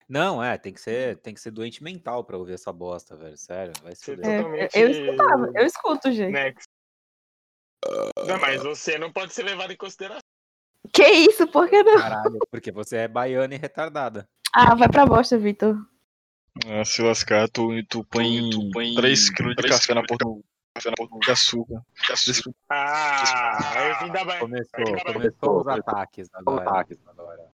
Não, 0.07 0.43
é, 0.43 0.57
tem 0.57 0.74
que 0.74 0.82
ser, 0.82 1.18
tem 1.18 1.34
que 1.36 1.39
ser 1.39 1.51
doente 1.51 1.84
mental 1.84 2.24
pra 2.24 2.38
ouvir 2.38 2.53
essa 2.53 2.74
bosta, 2.74 3.16
velho. 3.16 3.38
Sério, 3.38 3.74
vai 3.84 3.95
se 3.95 4.05
fuder. 4.05 4.26
É, 4.26 4.38
totalmente 4.38 4.78
eu 4.78 4.89
escutava, 4.89 5.51
eu 5.55 5.66
escuto, 5.66 6.12
gente. 6.12 6.32
next. 6.32 6.68
Não, 8.28 8.39
mas 8.39 8.62
você 8.62 8.97
não 8.97 9.12
pode 9.14 9.34
ser 9.34 9.43
levado 9.43 9.72
em 9.72 9.78
consideração. 9.78 10.22
Que 10.91 11.03
isso, 11.03 11.47
por 11.47 11.70
que 11.70 11.82
não? 11.84 11.97
Caralho, 11.97 12.39
porque 12.51 12.72
você 12.72 12.97
é 12.97 13.07
baiana 13.07 13.53
e 13.53 13.57
retardada. 13.57 14.28
Ah, 14.53 14.75
vai 14.75 14.89
pra 14.89 15.05
bosta, 15.05 15.37
Vitor. 15.37 15.77
Ah, 16.65 16.83
se 16.83 17.01
lascar, 17.01 17.47
tu, 17.49 17.69
tu 17.85 18.03
põe, 18.05 18.49
tu 18.49 18.69
põe 18.71 18.93
3kg 18.95 19.55
de 19.55 19.67
café 19.69 19.93
na 19.93 20.03
porta 20.03 20.25
café 20.75 20.89
na 20.89 20.95
porta 20.95 21.17
de 21.19 21.31
açúcar. 21.31 21.81
Ah, 22.69 23.59
eu 23.87 23.99
vim 24.05 24.11
da 24.11 24.25
Bahia. 24.25 24.39
Começou, 24.39 24.83
da 24.83 24.91
Bahia. 24.91 25.13
começou 25.13 25.61
os 25.61 25.67
ataques 25.67 26.29
agora. 26.33 27.49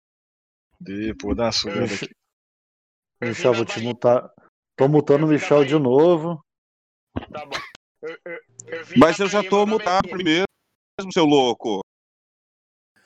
De, 0.80 1.14
pô, 1.14 1.34
dá 1.34 1.48
açúcar 1.48 1.80
Mich- 1.82 2.00
daqui. 2.00 2.14
Michel, 3.20 3.54
vou 3.54 3.64
te 3.64 3.80
mutar. 3.80 4.30
Tô 4.76 4.88
mutando 4.88 5.24
o 5.26 5.28
Michel 5.28 5.64
de 5.64 5.78
novo. 5.78 6.44
Tá 7.32 7.46
bom. 7.46 7.56
Eu, 8.02 8.10
eu, 8.24 8.40
eu 8.66 8.84
Mas 8.96 9.18
eu 9.18 9.26
já 9.28 9.42
tô 9.42 9.66
mutado 9.66 10.08
primeiro, 10.08 10.44
mesmo, 10.98 11.12
seu 11.12 11.24
louco. 11.24 11.80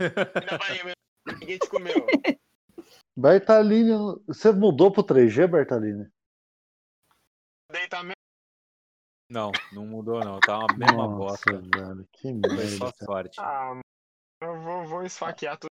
Vim 0.01 0.09
da 0.47 0.59
Bahia, 0.59 0.85
meu- 0.85 0.95
Ninguém 1.39 1.59
te 1.59 1.69
comeu. 1.69 1.95
Bertaline, 3.19 3.91
você 4.29 4.53
mudou 4.53 4.93
pro 4.93 5.03
3G, 5.03 5.49
Bertaline? 5.49 6.09
Deitar 7.73 8.05
mesmo. 8.05 8.15
Não, 9.29 9.51
não 9.73 9.85
mudou 9.85 10.21
não, 10.25 10.39
tá 10.39 10.57
uma 10.57 10.69
mesma 10.77 11.09
Nossa, 11.09 11.17
bosta. 11.17 11.59
velho, 11.61 12.07
que 12.13 12.23
Foi 12.31 12.33
merda. 12.35 12.77
só 12.77 12.93
cara. 12.93 13.05
sorte. 13.05 13.41
Ah, 13.41 13.69
mano, 13.71 13.83
eu 14.41 14.61
vou, 14.63 14.87
vou 14.87 15.03
esfaquear 15.05 15.59
tudo. 15.59 15.69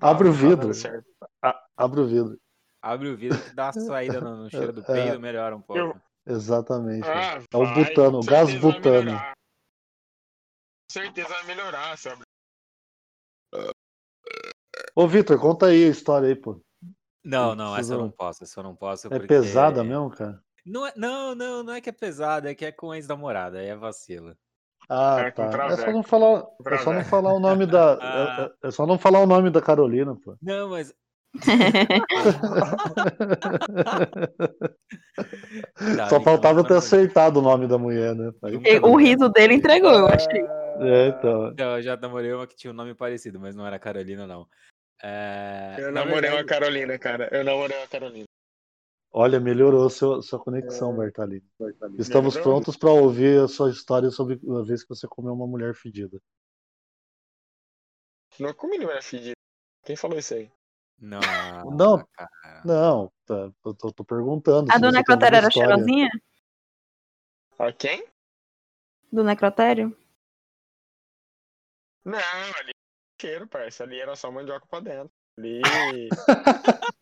Abre 0.00 0.28
o 0.28 0.32
Tá 0.32 0.38
vidro. 0.38 0.74
certo. 0.74 1.10
A- 1.42 1.66
Abre 1.74 2.00
o 2.00 2.06
vidro. 2.06 2.38
Abre 2.82 3.08
o 3.08 3.16
vidro 3.16 3.42
que 3.42 3.54
dá 3.54 3.70
a 3.70 3.72
saída 3.72 4.20
no, 4.20 4.44
no 4.44 4.50
cheiro 4.50 4.72
do 4.74 4.82
É. 4.84 4.84
peido, 4.84 5.18
melhora 5.20 5.56
um 5.56 5.62
pouco. 5.62 5.78
Eu- 5.78 6.00
Exatamente. 6.26 7.08
Ah, 7.08 7.38
é 7.50 7.56
o 7.56 7.74
butano, 7.74 8.18
o 8.20 8.24
gás 8.24 8.54
butano. 8.60 9.10
Com 9.18 9.32
certeza 10.92 11.28
vai 11.28 11.44
melhorar, 11.46 11.96
sabe? 11.96 12.22
Ô, 14.94 15.06
Vitor, 15.06 15.38
conta 15.38 15.66
aí 15.66 15.84
a 15.84 15.88
história 15.88 16.28
aí, 16.28 16.34
pô. 16.36 16.60
Não, 17.24 17.54
não, 17.54 17.76
essa 17.76 17.94
eu 17.94 17.98
não 17.98 18.10
posso, 18.10 18.42
essa 18.44 18.58
eu 18.60 18.64
não 18.64 18.74
posso. 18.74 19.06
É 19.06 19.10
porque- 19.10 19.26
pesada 19.28 19.82
mesmo, 19.84 20.10
cara? 20.10 20.40
Não, 20.66 20.86
é, 20.86 20.92
não, 20.96 21.34
não, 21.34 21.62
não 21.62 21.72
é 21.72 21.80
que 21.80 21.88
é 21.88 21.92
pesada, 21.92 22.50
é 22.50 22.54
que 22.54 22.64
é 22.64 22.72
com 22.72 22.94
ex-namorada, 22.94 23.58
aí 23.58 23.66
é 23.68 23.76
vacilo. 23.76 24.34
Ah, 24.88 25.20
É, 25.20 25.30
tá. 25.30 25.44
É 25.70 25.76
só 25.76 25.92
não 25.92 26.02
falar, 26.02 26.44
é 26.66 26.78
só 26.78 26.92
não 26.92 27.04
falar 27.04 27.32
o 27.32 27.40
nome 27.40 27.66
da. 27.66 27.98
Ah. 28.02 28.50
é- 28.62 28.66
É, 28.66 28.68
é 28.68 28.70
só 28.70 28.84
não 28.86 28.98
falar 28.98 29.20
o 29.20 29.26
nome 29.26 29.50
da 29.50 29.60
Carolina, 29.62 30.14
pô. 30.22 30.36
Não, 30.42 30.70
mas. 30.70 30.92
Tá, 35.96 36.08
Só 36.08 36.16
então, 36.16 36.22
faltava 36.22 36.58
não, 36.58 36.64
ter 36.64 36.70
não. 36.74 36.78
acertado 36.78 37.40
o 37.40 37.42
nome 37.42 37.66
da 37.66 37.78
mulher, 37.78 38.14
né? 38.14 38.32
Aí- 38.42 38.56
O 38.82 38.96
riso 38.96 39.28
dele 39.28 39.54
entregou, 39.54 39.90
eu 39.92 40.06
achei. 40.06 40.42
É, 40.80 41.08
então. 41.08 41.48
Então, 41.48 41.76
eu 41.76 41.82
já 41.82 41.96
namorei 41.96 42.32
uma 42.32 42.46
que 42.46 42.56
tinha 42.56 42.70
um 42.72 42.76
nome 42.76 42.94
parecido, 42.94 43.38
mas 43.40 43.54
não 43.54 43.66
era 43.66 43.78
Carolina, 43.78 44.26
não. 44.26 44.46
É, 45.02 45.74
Eu 45.78 45.90
na 45.92 46.04
namorei 46.04 46.30
uma 46.30 46.36
verdade- 46.36 46.48
Carolina, 46.48 46.98
cara. 46.98 47.28
Eu 47.32 47.42
namorei 47.44 47.76
uma 47.76 47.88
Carolina. 47.88 48.24
Olha, 49.14 49.38
melhorou 49.40 49.90
seu, 49.90 50.22
sua 50.22 50.38
conexão, 50.38 50.96
Bertalini. 50.96 51.44
Estamos 51.98 52.34
Melhorou? 52.34 52.54
prontos 52.60 52.76
para 52.78 52.90
ouvir 52.90 53.40
a 53.42 53.48
sua 53.48 53.70
história 53.70 54.10
sobre 54.10 54.40
a 54.58 54.62
vez 54.62 54.82
que 54.82 54.88
você 54.88 55.06
comeu 55.06 55.34
uma 55.34 55.46
mulher 55.46 55.74
fedida. 55.74 56.18
Não 58.38 58.54
comi 58.54 58.78
mulher 58.78 59.02
fedida. 59.02 59.34
Quem 59.84 59.96
falou 59.96 60.18
isso 60.18 60.32
aí? 60.34 60.50
Não, 60.98 61.20
Não, 61.76 62.06
cara. 62.14 62.30
não, 62.64 63.12
tá, 63.26 63.50
eu 63.66 63.74
tô, 63.74 63.92
tô 63.92 64.04
perguntando. 64.04 64.70
A 64.72 64.78
do 64.78 64.90
necrotério 64.92 65.36
era 65.36 65.48
história. 65.48 65.68
cheirosinha? 65.74 66.08
A 67.58 67.72
quem? 67.72 68.06
Do 69.12 69.24
necrotério? 69.24 69.94
Não, 72.04 72.18
ali 72.18 72.71
cheiro, 73.22 73.46
parça. 73.46 73.84
Ali 73.84 74.00
era 74.00 74.16
só 74.16 74.30
mandioca 74.30 74.66
pra 74.66 74.80
dentro. 74.80 75.12
Ali. 75.38 75.62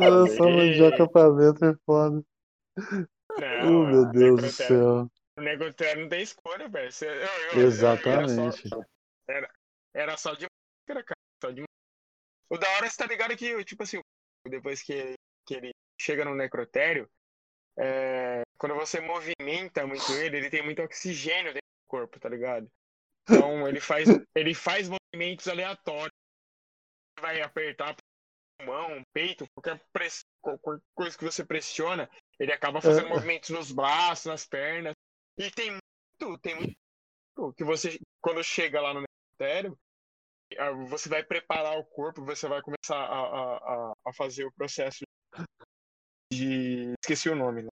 Era 0.00 0.26
só 0.26 0.48
mandioca 0.50 1.08
pra 1.08 1.30
dentro, 1.30 1.66
é 1.68 1.74
foda. 1.84 2.24
Não, 3.38 3.82
oh, 3.82 3.86
meu 3.86 4.10
Deus 4.10 4.40
do 4.40 4.50
céu. 4.50 5.10
O 5.36 5.40
necrotério 5.40 6.02
não 6.02 6.08
tem 6.08 6.22
escolha, 6.22 6.68
parça. 6.70 7.06
Eu- 7.06 7.12
eu- 7.14 7.52
eu- 7.52 7.62
Exatamente. 7.66 8.66
Era 8.66 8.68
só, 8.68 8.84
era, 9.28 9.50
era 9.94 10.16
só 10.16 10.34
de 10.34 10.46
máscara, 10.46 11.04
cara. 11.04 11.20
Só 11.42 11.50
de 11.50 11.62
O 12.50 12.58
da 12.58 12.68
hora 12.70 12.88
você 12.90 12.96
tá 12.96 13.06
ligado 13.06 13.36
que, 13.36 13.64
tipo 13.64 13.82
assim, 13.82 14.00
depois 14.48 14.82
que, 14.82 15.14
que 15.46 15.54
ele 15.54 15.70
chega 16.00 16.24
no 16.24 16.34
necrotério, 16.34 17.08
é, 17.78 18.42
quando 18.58 18.74
você 18.74 19.00
movimenta 19.00 19.86
muito 19.86 20.10
ele, 20.12 20.38
ele 20.38 20.50
tem 20.50 20.62
muito 20.62 20.82
oxigênio 20.82 21.52
dentro 21.52 21.60
do 21.60 21.88
corpo, 21.88 22.18
tá 22.18 22.28
ligado? 22.28 22.68
Então 23.30 23.68
ele 23.68 23.80
faz, 23.80 24.08
ele 24.34 24.54
faz 24.54 24.88
movimentos 24.88 25.48
aleatórios. 25.48 26.10
Vai 27.20 27.42
apertar 27.42 27.94
pulmão, 28.58 29.02
peito, 29.12 29.46
qualquer, 29.54 29.82
press- 29.92 30.24
qualquer 30.40 30.80
coisa 30.94 31.16
que 31.16 31.24
você 31.24 31.44
pressiona, 31.44 32.10
ele 32.38 32.52
acaba 32.52 32.80
fazendo 32.80 33.06
É. 33.06 33.10
movimentos 33.10 33.50
nos 33.50 33.70
braços, 33.72 34.26
nas 34.26 34.46
pernas. 34.46 34.94
E 35.38 35.50
tem 35.50 35.70
muito, 35.70 36.38
tem 36.40 36.54
muito 36.54 36.76
que 37.56 37.64
você, 37.64 37.98
quando 38.20 38.42
chega 38.42 38.80
lá 38.80 38.92
no 38.92 39.02
necrotério, 39.02 39.78
você 40.88 41.08
vai 41.08 41.22
preparar 41.22 41.78
o 41.78 41.84
corpo, 41.84 42.24
você 42.24 42.48
vai 42.48 42.60
começar 42.60 42.96
a, 42.96 43.20
a, 43.20 43.56
a, 43.56 43.92
a 44.06 44.12
fazer 44.12 44.44
o 44.44 44.52
processo 44.52 45.04
de. 46.32 46.92
Esqueci 47.02 47.28
o 47.28 47.36
nome, 47.36 47.62
né? 47.62 47.68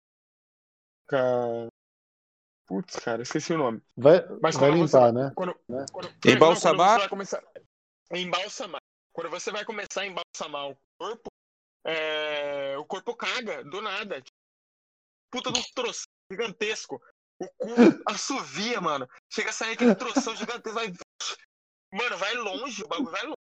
Putz, 2.67 2.97
cara, 2.97 3.23
esqueci 3.23 3.53
o 3.53 3.59
nome. 3.59 3.81
Vai, 3.97 4.27
Mas 4.43 4.57
vai 4.57 4.71
quando 4.71 4.79
você- 4.79 4.97
limpar, 4.97 5.13
né? 5.13 5.33
Quando, 5.37 5.55
quando, 5.67 5.93
quando 5.93 6.27
Embalsamar? 6.27 6.95
você 6.95 6.99
vai 7.01 7.09
começar. 7.09 7.43
Embalsamar. 8.11 8.81
Quando 9.13 9.31
você 9.31 9.51
vai 9.53 9.65
começar 9.65 10.01
a 10.03 10.07
embalsamar 10.07 10.71
o 10.71 10.77
corpo, 10.99 11.29
é, 11.87 12.77
o 12.77 12.85
corpo 12.85 13.15
caga 13.17 13.65
do 13.65 13.81
nada. 13.81 14.23
Puta 15.31 15.53
de 15.53 15.61
um 15.61 15.63
troço 15.75 16.05
gigantesco. 16.31 17.01
O 17.41 17.47
cu 17.59 17.67
assovia, 18.09 18.81
mano. 18.81 19.09
Chega 19.33 19.51
a 19.51 19.53
sair 19.53 19.73
aquele 19.73 19.95
troção 19.95 20.35
gigantesco. 20.35 20.73
Vai... 20.79 20.93
Mano, 21.93 22.17
vai 22.19 22.35
longe, 22.35 22.83
o 22.83 22.89
bagulho 22.89 23.11
vai 23.11 23.23
longe. 23.23 23.37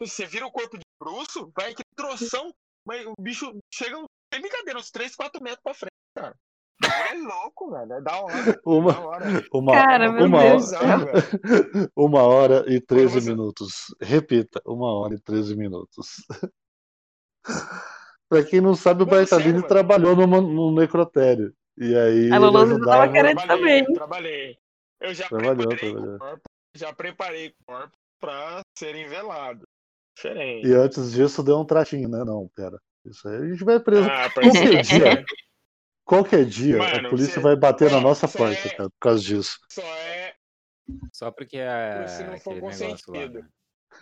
Você 0.00 0.26
vira 0.26 0.46
o 0.46 0.52
corpo 0.52 0.76
de 0.78 0.84
bruxo, 1.02 1.50
vai 1.54 1.72
aquele 1.72 1.84
troção, 1.96 2.50
mas 2.86 3.04
o 3.06 3.14
bicho 3.20 3.52
chega, 3.72 3.96
sem 4.32 4.40
brincadeira, 4.40 4.78
uns 4.78 4.90
3, 4.90 5.14
4 5.14 5.42
metros 5.42 5.62
pra 5.62 5.74
frente, 5.74 5.92
cara. 6.16 6.34
É 6.82 7.14
louco, 7.14 7.70
velho. 7.70 7.92
É 7.92 8.00
da 8.00 8.20
hora. 8.22 8.60
Uma, 8.64 8.92
Da 8.92 9.00
hora. 9.00 9.24
uma, 9.52 9.72
Cara, 9.72 10.12
meu 10.12 10.26
uma, 10.26 10.40
Deus 10.42 10.72
hora, 10.72 11.12
uma 11.96 12.22
hora 12.22 12.64
e 12.72 12.80
13 12.80 13.20
você- 13.20 13.30
minutos. 13.30 13.94
Repita, 14.00 14.60
uma 14.66 14.92
hora 14.92 15.14
e 15.14 15.20
13 15.20 15.54
minutos. 15.56 16.06
pra 18.28 18.42
quem 18.44 18.60
não 18.60 18.74
sabe, 18.74 19.02
o 19.02 19.06
mano. 19.06 19.62
trabalhou 19.66 20.16
numa- 20.16 20.40
no 20.40 20.74
necrotério. 20.74 21.52
E 21.76 21.94
aí 21.96 22.30
A 22.32 22.36
ele 22.36 22.38
Lolosa 22.38 22.74
ajudava. 22.74 22.90
tava 23.00 23.12
querendo 23.12 23.36
Trabalhei, 23.38 23.80
também. 23.82 23.94
trabalhei. 23.94 24.58
Eu 25.00 25.14
já 25.14 25.28
Trabalhou, 25.28 25.68
preparei 25.68 25.92
trabalhou. 25.92 26.14
o 26.14 26.18
corpo, 26.18 26.42
já 26.74 26.92
preparei 26.92 27.48
o 27.48 27.52
corpo 27.66 27.92
pra 28.20 28.60
serem 28.78 29.08
velados. 29.08 29.64
Diferente. 30.16 30.66
E 30.68 30.74
antes 30.74 31.12
disso 31.12 31.42
deu 31.42 31.58
um 31.58 31.64
tratinho, 31.64 32.08
né? 32.08 32.22
Não, 32.24 32.48
pera. 32.54 32.78
Isso 33.06 33.26
aí 33.28 33.36
a 33.36 33.46
gente 33.48 33.64
vai 33.64 33.80
preso. 33.80 34.06
Ah, 34.10 34.28
parceiro, 34.34 34.82
dia, 34.82 35.24
qualquer 36.10 36.44
dia, 36.44 36.76
a 36.76 36.78
Mano, 36.78 37.10
polícia 37.10 37.34
cê- 37.34 37.40
vai 37.40 37.54
bater 37.56 37.90
na 37.90 38.00
nossa 38.00 38.26
porta, 38.26 38.66
é- 38.68 38.74
cara, 38.74 38.90
por 38.90 38.98
causa 39.00 39.22
disso. 39.22 39.58
Só 39.70 39.80
é 39.82 40.34
Só 41.12 41.30
porque 41.30 41.56
é 41.56 42.06
se 42.08 42.24
não 42.24 42.38
for 42.38 42.54
lá. 42.54 42.60
consentido. 42.60 43.32
né? 43.40 43.48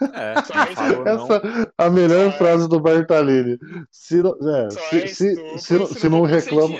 É, 0.01 0.35
não 0.35 1.07
é. 1.07 1.15
Essa 1.15 1.73
a 1.79 1.91
melhor 1.91 2.31
Só 2.31 2.35
é- 2.35 2.39
frase 2.39 2.69
do 2.69 2.81
Bertalini. 2.81 3.59
Se 3.91 4.23
não, 4.23 4.33
é, 4.57 4.71
se, 4.71 4.79
é 5.03 5.07
se, 5.07 5.33
estupro 5.33 5.59
se, 5.61 5.75
não- 5.79 5.87
se 5.87 6.01
se 6.01 6.09
não 6.09 6.23
reclama, 6.23 6.79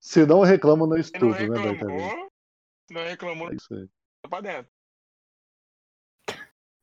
se 0.00 0.26
não 0.26 0.40
reclama, 0.42 0.86
não 0.86 0.94
Se 0.96 1.00
estupro, 1.02 1.28
né, 1.28 1.48
Bertalini? 1.62 2.10
se 2.88 2.94
não 2.94 3.02
reclamou, 3.04 3.50
É 3.52 3.54
isso 3.54 3.74
aí. 3.74 3.86
tá 4.22 4.28
pra 4.28 4.40
dentro. 4.40 4.70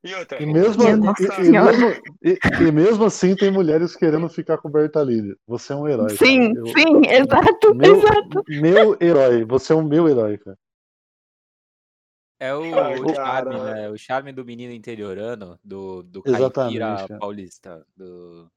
E 0.03 0.14
outra, 0.14 0.41
E 0.41 0.45
mesmo, 0.45 0.84
e, 0.84 0.90
e 0.90 1.49
mesmo, 1.52 1.88
e, 2.24 2.40
e 2.68 2.72
mesmo 2.72 3.06
assim 3.06 3.36
tem 3.36 3.52
mulheres 3.52 3.95
querendo 3.95 4.30
ficar 4.30 4.57
com 4.60 4.68
o 4.68 4.72
Bertalini. 4.72 5.36
Você 5.48 5.74
é 5.74 5.76
um 5.76 5.88
herói. 5.88 6.11
Sim. 6.15 6.53
Eu- 6.56 6.68
sim, 6.68 7.02
exato, 7.10 7.74
meu, 7.76 7.98
exato. 7.98 8.44
meu 8.48 8.98
herói. 9.02 9.44
Você 9.45 9.74
é 9.74 9.76
um 9.76 9.84
meu 9.84 10.07
herói, 10.07 10.38
cara. 10.38 10.57
É 12.40 12.53
o, 12.53 12.61
Ai, 12.80 12.99
o 12.99 13.15
charme, 13.15 13.57
cara. 13.57 13.74
né? 13.74 13.90
O 13.90 13.98
charme 13.98 14.32
do 14.32 14.45
menino 14.45 14.72
interiorano, 14.72 15.60
do, 15.64 16.03
do 16.03 16.22
caipira 16.22 16.95
cara. 16.95 17.18
paulista. 17.18 17.84
Do... 17.95 18.48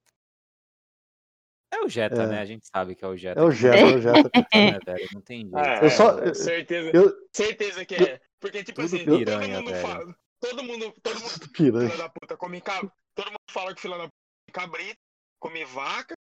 É 1.73 1.81
o 1.83 1.89
Jetta, 1.89 2.23
É. 2.25 2.27
né? 2.27 2.41
A 2.41 2.45
gente 2.45 2.67
sabe 2.67 2.95
que 2.95 3.03
é 3.05 3.09
o 3.09 3.17
Jetta. 3.17 3.41
É 3.41 3.43
o 3.43 3.51
Jetta, 3.51 3.79
é 3.79 3.85
o 3.97 4.01
Jetta. 4.03 4.31
né, 4.55 4.79
velho? 4.85 5.09
Não 5.15 5.21
tem 5.23 5.41
jeito. 5.41 5.57
Ah, 5.57 5.81
Eu 5.83 5.91
só- 5.91 6.19
é, 6.19 6.35
certeza, 6.35 6.91
eu- 6.95 7.13
certeza 7.33 7.85
que 7.87 7.95
eu- 7.95 8.07
é. 8.07 8.21
Porque, 8.39 8.63
tipo 8.63 8.83
assim, 8.83 9.05
piranha, 9.05 9.57
todo 9.57 9.65
mundo 9.65 9.71
velho. 9.71 9.87
fala. 9.87 10.15
Todo 10.41 10.63
mundo, 10.65 10.93
todo 11.03 11.21
mundo, 11.21 11.31
filha 11.57 11.97
da 11.99 12.09
puta, 12.09 12.37
come 12.37 12.61
cabra. 12.61 12.91
Todo 13.15 13.27
mundo 13.27 13.39
fala 13.51 13.75
que 13.75 13.81
filha 13.81 13.97
da 13.99 14.05
puta 14.05 14.15
come 14.53 14.53
cabrito, 14.53 14.99
come 15.39 15.65
vaca, 15.65 16.15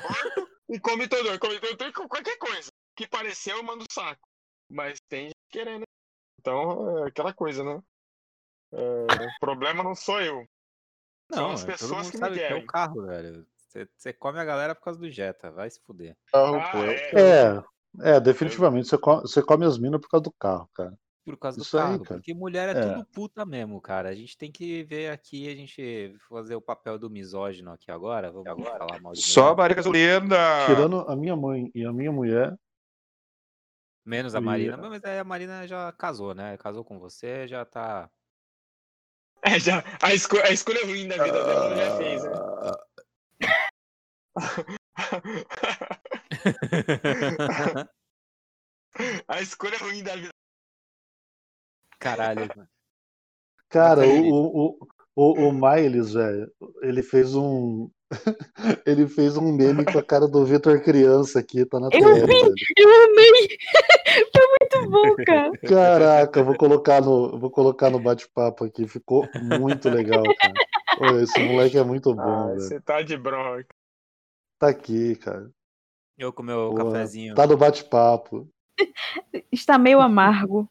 porco 0.00 0.48
e 0.68 0.80
come 0.80 1.06
todo. 1.08 1.38
Come 1.38 1.60
todo, 1.60 1.92
qualquer 2.08 2.38
coisa. 2.38 2.70
Que 2.96 3.06
pareceu, 3.06 3.56
eu 3.58 3.62
mando 3.62 3.84
saco. 3.90 4.26
Mas 4.70 4.98
tem 5.08 5.26
gente 5.26 5.36
querendo. 5.50 5.84
Então, 6.40 6.98
é 7.04 7.08
aquela 7.08 7.32
coisa, 7.32 7.62
né? 7.62 7.82
É, 8.72 9.26
o 9.26 9.30
problema 9.38 9.82
não 9.82 9.94
sou 9.94 10.20
eu. 10.20 10.46
São 11.32 11.48
Não, 11.48 11.52
as 11.54 11.62
é, 11.62 11.66
todo 11.66 11.72
pessoas 11.72 11.92
mundo 12.02 12.10
que 12.10 12.16
me 12.16 12.20
sabe 12.20 12.36
que 12.36 12.42
é 12.42 12.48
querem. 12.48 12.64
o 12.64 12.66
carro, 12.66 13.06
velho. 13.06 13.46
Você- 13.56 13.88
Você 13.96 14.12
come 14.12 14.38
a 14.38 14.44
galera 14.44 14.74
por 14.74 14.82
causa 14.82 14.98
do 15.00 15.10
Jetta, 15.10 15.50
vai 15.50 15.70
se 15.70 15.80
fuder. 15.80 16.16
Ah, 16.34 16.72
é. 16.86 17.62
É, 18.02 18.16
é, 18.16 18.20
definitivamente. 18.20 18.88
Você 18.88 18.98
come, 18.98 19.22
você 19.22 19.42
come 19.42 19.64
as 19.64 19.78
minas 19.78 20.00
por 20.00 20.08
causa 20.08 20.24
do 20.24 20.32
carro, 20.32 20.68
cara. 20.74 20.98
Por 21.24 21.36
causa 21.38 21.58
do 21.58 21.62
Isso 21.62 21.78
aí, 21.78 21.92
cara. 22.00 22.04
porque 22.04 22.34
mulher 22.34 22.74
é, 22.74 22.78
É. 22.80 22.94
tudo 22.94 23.06
puta 23.06 23.46
mesmo, 23.46 23.80
cara. 23.80 24.08
A 24.08 24.14
gente 24.14 24.36
tem 24.36 24.50
que 24.50 24.82
ver 24.82 25.08
aqui, 25.10 25.48
a 25.48 25.54
gente 25.54 26.16
fazer 26.28 26.56
o 26.56 26.60
papel 26.60 26.98
do 26.98 27.08
misógino 27.08 27.70
aqui 27.72 27.92
agora. 27.92 28.32
Vamos 28.32 28.66
falar 28.66 29.00
mal 29.00 29.12
de 29.12 29.22
Só. 29.22 29.54
Maria 29.54 29.76
Gasolina. 29.76 30.66
Tirando 30.66 31.02
a 31.08 31.14
minha 31.14 31.36
mãe 31.36 31.70
e 31.74 31.84
a 31.84 31.92
minha 31.92 32.10
mulher, 32.10 32.56
Menos 34.04 34.34
a 34.34 34.38
e- 34.38 34.42
Marina, 34.42 34.76
mas 34.76 35.04
aí 35.04 35.20
a 35.20 35.24
Marina 35.24 35.64
já 35.64 35.92
casou, 35.92 36.34
né? 36.34 36.56
Casou 36.56 36.84
com 36.84 36.98
você, 36.98 37.46
já 37.46 37.64
tá. 37.64 38.10
É, 39.44 39.58
já, 39.60 39.82
a, 40.00 40.12
esco 40.14 40.36
a 40.38 40.50
escolha 40.50 40.84
ruim 40.86 41.06
da 41.08 41.16
vida 41.22 41.44
dela 41.44 41.66
ela 41.66 41.76
já 41.76 41.96
fez, 41.96 42.22
né? 42.24 42.30
a 49.28 49.40
escolha 49.40 49.78
ruim 49.78 50.02
da 50.02 50.16
vida. 50.16 50.30
Caralho. 52.02 52.48
cara, 53.70 54.00
Bacana. 54.02 54.20
o, 54.22 54.68
o, 54.68 54.78
o, 55.16 55.48
o 55.48 55.52
Miles, 55.52 56.12
velho, 56.14 56.50
ele 56.82 57.02
fez 57.02 57.34
um. 57.34 57.88
ele 58.86 59.08
fez 59.08 59.38
um 59.38 59.50
meme 59.56 59.86
com 59.86 59.98
a 59.98 60.02
cara 60.04 60.28
do 60.28 60.44
Vitor 60.44 60.82
criança 60.82 61.38
aqui, 61.38 61.64
tá 61.64 61.80
na 61.80 61.86
Eu 61.86 61.90
tela, 61.92 62.14
vi, 62.14 62.20
velho. 62.26 62.54
eu 62.76 63.04
amei. 63.04 63.48
Foi 64.36 64.46
muito 64.60 64.90
bom, 64.90 65.24
cara. 65.24 65.50
Caraca, 65.66 66.40
eu 66.40 66.44
vou 66.44 66.56
colocar 66.56 67.00
no, 67.00 67.38
vou 67.38 67.50
colocar 67.50 67.88
no 67.88 67.98
bate-papo 67.98 68.64
aqui, 68.64 68.86
ficou 68.86 69.26
muito 69.42 69.88
legal, 69.88 70.22
cara. 70.38 71.14
Ô, 71.14 71.18
esse 71.20 71.40
moleque 71.40 71.78
é 71.78 71.82
muito 71.84 72.14
bom, 72.14 72.20
Ah, 72.20 72.46
velho. 72.48 72.60
você 72.60 72.78
tá 72.80 73.00
de 73.00 73.16
bronca. 73.16 73.66
Tá 74.58 74.68
aqui, 74.68 75.16
cara. 75.16 75.50
Eu 76.18 76.32
com 76.32 76.42
meu 76.42 76.70
Porra, 76.70 76.92
cafezinho. 76.92 77.34
Tá 77.34 77.46
no 77.46 77.56
bate-papo. 77.56 78.46
Está 79.50 79.78
meio 79.78 80.00
amargo. 80.02 80.68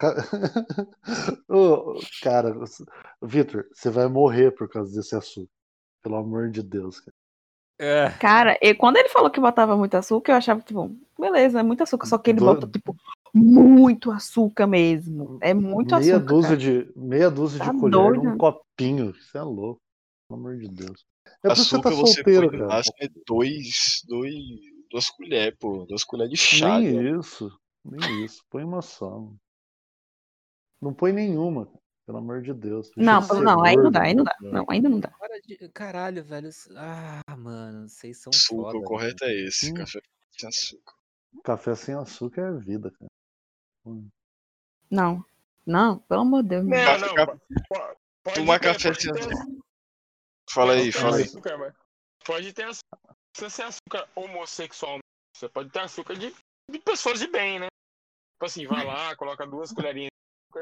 Ô, 1.48 1.94
cara, 2.22 2.54
Vitor, 3.22 3.66
você 3.72 3.90
vai 3.90 4.08
morrer 4.08 4.50
por 4.52 4.68
causa 4.68 4.94
desse 4.94 5.14
açúcar. 5.16 5.50
Pelo 6.02 6.16
amor 6.16 6.50
de 6.50 6.62
Deus, 6.62 7.00
cara. 7.00 7.14
É, 7.80 8.10
Cara, 8.18 8.58
e 8.60 8.74
quando 8.74 8.96
ele 8.96 9.08
falou 9.08 9.30
que 9.30 9.40
botava 9.40 9.76
muito 9.76 9.94
açúcar, 9.96 10.32
eu 10.32 10.36
achava, 10.36 10.60
tipo, 10.60 10.90
beleza, 11.18 11.60
é 11.60 11.62
muito 11.62 11.82
açúcar. 11.82 12.06
Só 12.06 12.18
que 12.18 12.30
ele 12.30 12.38
Do- 12.40 12.44
bota, 12.46 12.66
tipo, 12.66 12.96
muito 13.34 14.10
açúcar 14.10 14.66
mesmo. 14.66 15.38
É 15.40 15.54
muito 15.54 15.94
meia 15.96 16.16
açúcar. 16.16 16.26
dúzia 16.32 16.48
cara. 16.48 16.58
de 16.58 16.92
meia 16.96 17.30
dúzia 17.30 17.58
Tá 17.58 17.72
de 17.72 17.78
colher 17.78 17.90
doido. 17.92 18.22
num 18.24 18.38
copinho. 18.38 19.10
Isso 19.10 19.36
é 19.38 19.42
louco. 19.42 19.80
Pelo 20.28 20.40
amor 20.40 20.56
de 20.56 20.68
Deus. 20.68 21.04
É 21.44 21.48
por 21.48 21.52
isso 21.52 21.64
que 21.64 21.70
você 21.70 21.76
Açúcar 21.76 21.90
tá 21.90 21.96
você 21.96 22.12
solteiro, 22.14 22.48
põe 22.50 22.58
no 22.58 22.64
cara. 22.66 22.76
máximo 22.76 22.96
é 23.00 23.08
dois, 23.26 24.02
dois, 24.08 24.34
duas 24.90 25.10
colheres, 25.10 25.58
pô. 25.58 25.86
Duas 25.88 26.04
colheres 26.04 26.30
de 26.32 26.36
chá. 26.36 26.78
Nem 26.80 26.92
né? 26.94 27.18
isso. 27.18 27.50
Nem 27.84 28.24
isso. 28.24 28.42
Põe 28.50 28.64
uma 28.64 28.82
só. 28.82 29.10
mano. 29.10 29.36
Não 30.80 30.92
põe 30.94 31.12
nenhuma, 31.12 31.66
cara. 31.66 31.78
Pelo 32.06 32.18
amor 32.18 32.40
de 32.40 32.54
Deus. 32.54 32.90
Deixa 32.96 33.02
Não, 33.12 33.20
de 33.20 33.44
não, 33.44 33.62
aí 33.64 33.76
não 33.76 33.90
dá, 33.90 34.02
aí 34.02 34.14
não 34.14 34.24
dá. 34.24 34.30
cara. 34.30 34.50
Não, 34.50 34.64
ainda 34.70 34.88
não 34.88 34.98
dá. 34.98 35.12
Caralho, 35.74 36.24
velho. 36.24 36.48
Ah, 36.76 37.36
mano, 37.36 37.86
vocês 37.88 38.18
são 38.22 38.30
Açúcar, 38.32 38.62
foda. 38.72 38.78
o 38.78 38.82
correto 38.82 39.24
é 39.24 39.34
esse. 39.34 39.70
Hum. 39.70 39.74
Café 39.74 40.00
sem 40.32 40.48
açúcar. 40.48 40.94
Café 41.44 41.74
sem 41.74 41.94
açúcar 41.94 42.40
é 42.42 42.58
vida, 42.60 42.90
cara. 42.92 43.10
Hum. 43.84 44.08
Não. 44.90 45.22
Não, 45.66 45.98
pelo 45.98 46.22
amor 46.22 46.42
de 46.44 46.48
Deus. 46.48 46.64
não. 46.64 46.70
Não, 46.78 46.98
não. 46.98 47.14
Café- 47.14 47.38
po- 47.68 47.98
Pode 48.24 48.36
Tomar 48.36 48.58
ter, 48.60 48.66
café 48.72 48.94
sem 48.94 49.10
açúcar. 49.12 49.28
açúcar. 49.34 49.58
Fala 50.50 50.72
aí, 50.72 50.92
fala 50.92 51.16
aí. 51.16 51.22
açúcar, 51.24 51.76
Pode 52.24 52.52
ter 52.54 52.62
açúcar. 52.64 53.16
Ser 53.36 53.62
açúcar 53.62 54.08
homossexual. 54.16 54.98
Você 55.36 55.48
pode 55.50 55.70
ter 55.70 55.80
açúcar 55.80 56.14
de, 56.16 56.34
de 56.70 56.78
pessoas 56.78 57.18
de 57.20 57.26
bem, 57.28 57.60
né? 57.60 57.66
Tipo 58.32 58.46
assim, 58.46 58.66
vai 58.66 58.84
lá, 58.86 59.14
coloca 59.16 59.46
duas 59.46 59.72
colherinhas 59.72 60.08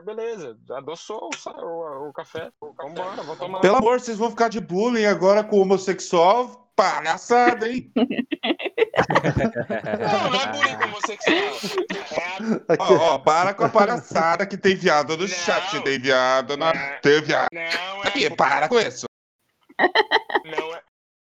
beleza. 0.05 0.59
Adoçou 0.71 1.31
o, 1.31 1.51
o, 1.65 2.09
o 2.09 2.13
café. 2.13 2.51
Vambora, 2.61 3.23
vou 3.23 3.37
tomar. 3.37 3.61
Pelo 3.61 3.77
amor, 3.77 4.01
vocês 4.01 4.19
vão 4.19 4.31
ficar 4.31 4.49
de 4.49 4.61
bullying 4.61 5.07
agora 5.07 5.45
com 5.45 5.59
o 5.59 5.63
homossexual? 5.63 6.65
Palhaçada, 6.77 7.69
hein? 7.69 7.91
Não, 8.97 10.31
não 10.31 10.41
é 10.41 10.47
bullying 10.53 10.77
com 10.77 10.85
homossexual. 10.85 11.37
É, 11.37 12.77
Ó, 12.79 13.15
ó, 13.15 13.19
para 13.19 13.55
com 13.55 13.65
a 13.65 13.69
palhaçada 13.69 14.47
que 14.47 14.57
tem 14.57 14.75
viado 14.77 15.17
no 15.17 15.27
chat, 15.27 15.75
Não. 15.75 15.83
tem 15.83 15.99
viado 15.99 16.57
na. 16.57 16.75
Não. 16.75 17.01
Tem 17.01 17.23
viado. 17.23 17.49
não 17.53 17.61
é. 17.61 18.09
Aqui, 18.09 18.29
para 18.35 18.69
com 18.69 18.79
isso. 18.79 19.07
Não 20.45 20.75
é. 20.75 20.83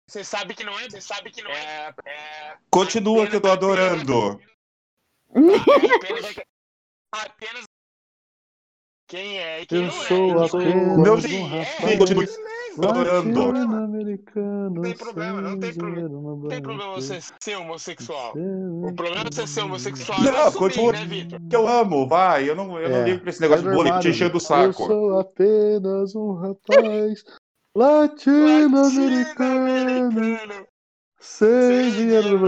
Você 0.08 0.24
sabe 0.24 0.54
que 0.54 0.64
não 0.64 0.78
é? 0.78 0.90
Você 0.90 1.00
sabe 1.00 1.30
que 1.30 1.42
não 1.42 1.50
é. 1.50 1.94
é 2.04 2.56
Continua 2.70 3.28
que 3.28 3.36
eu 3.36 3.40
tô 3.40 3.50
adorando. 3.50 4.40
apenas, 5.30 6.34
apenas 7.12 7.64
quem 9.10 9.38
é 9.40 9.66
quem 9.66 9.78
eu 9.78 9.84
não 9.86 9.90
sou 9.90 10.16
é. 10.16 10.46
apenas 10.46 10.98
Meu 10.98 11.14
um 11.14 11.16
é, 11.56 11.62
rapaz 11.64 11.98
Continue 11.98 12.28
latino-americano. 12.78 14.70
Não 14.70 14.82
tem 14.82 14.96
problema, 14.96 15.40
não 15.40 15.58
tem 15.58 15.72
sem 15.72 15.82
problema. 15.82 16.08
Não 16.08 16.48
tem 16.48 16.62
problema 16.62 16.94
você 16.94 17.18
ser 17.40 17.56
homossexual. 17.56 18.34
O 18.36 18.92
problema 18.94 19.26
é 19.26 19.30
você 19.32 19.48
ser 19.48 19.62
homossexual 19.62 20.22
não 20.22 20.30
Não, 20.32 20.46
assumir, 20.46 20.58
continua 20.58 20.92
né, 20.92 20.98
que 21.50 21.56
eu 21.56 21.66
amo, 21.66 22.06
vai. 22.06 22.48
Eu 22.48 22.54
não, 22.54 22.78
eu 22.78 22.88
não 22.88 22.98
É, 22.98 23.04
ligo 23.06 23.18
pra 23.20 23.30
esse 23.30 23.40
negócio 23.40 23.64
do 23.64 23.70
de 23.70 23.76
bullying 23.76 23.98
te 23.98 24.10
enchendo 24.10 24.34
o 24.34 24.36
Eu 24.36 24.40
saco. 24.40 24.86
sou 24.86 25.18
apenas 25.18 26.14
um 26.14 26.34
rapaz 26.34 27.24
latino-americano 27.74 30.38
sem 31.18 31.90
dinheiro. 31.90 32.38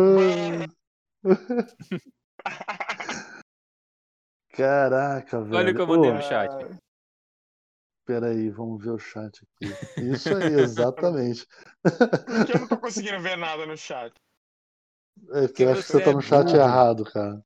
Caraca, 4.53 5.41
velho. 5.41 5.57
Olha 5.57 5.73
o 5.73 5.75
que 5.75 5.81
eu 5.81 5.87
mandei 5.87 6.11
Ô, 6.11 6.15
no 6.15 6.23
chat. 6.23 6.81
peraí, 8.05 8.51
vamos 8.51 8.85
ver 8.85 8.91
o 8.91 8.99
chat 8.99 9.43
aqui. 9.43 9.67
Isso 10.13 10.35
aí, 10.35 10.53
exatamente. 10.61 11.47
Por 11.83 12.47
que 12.47 12.53
eu 12.53 12.61
não 12.61 12.69
tô 12.69 12.79
conseguindo 12.79 13.21
ver 13.21 13.37
nada 13.37 13.65
no 13.67 13.77
chat? 13.77 14.13
É 15.33 15.49
que 15.49 15.63
eu 15.63 15.73
acho 15.73 15.83
que 15.83 15.93
você 15.93 16.01
tá 16.03 16.11
é 16.11 16.15
no 16.15 16.21
chat 16.21 16.45
burro. 16.45 16.57
errado, 16.57 17.05
cara. 17.05 17.43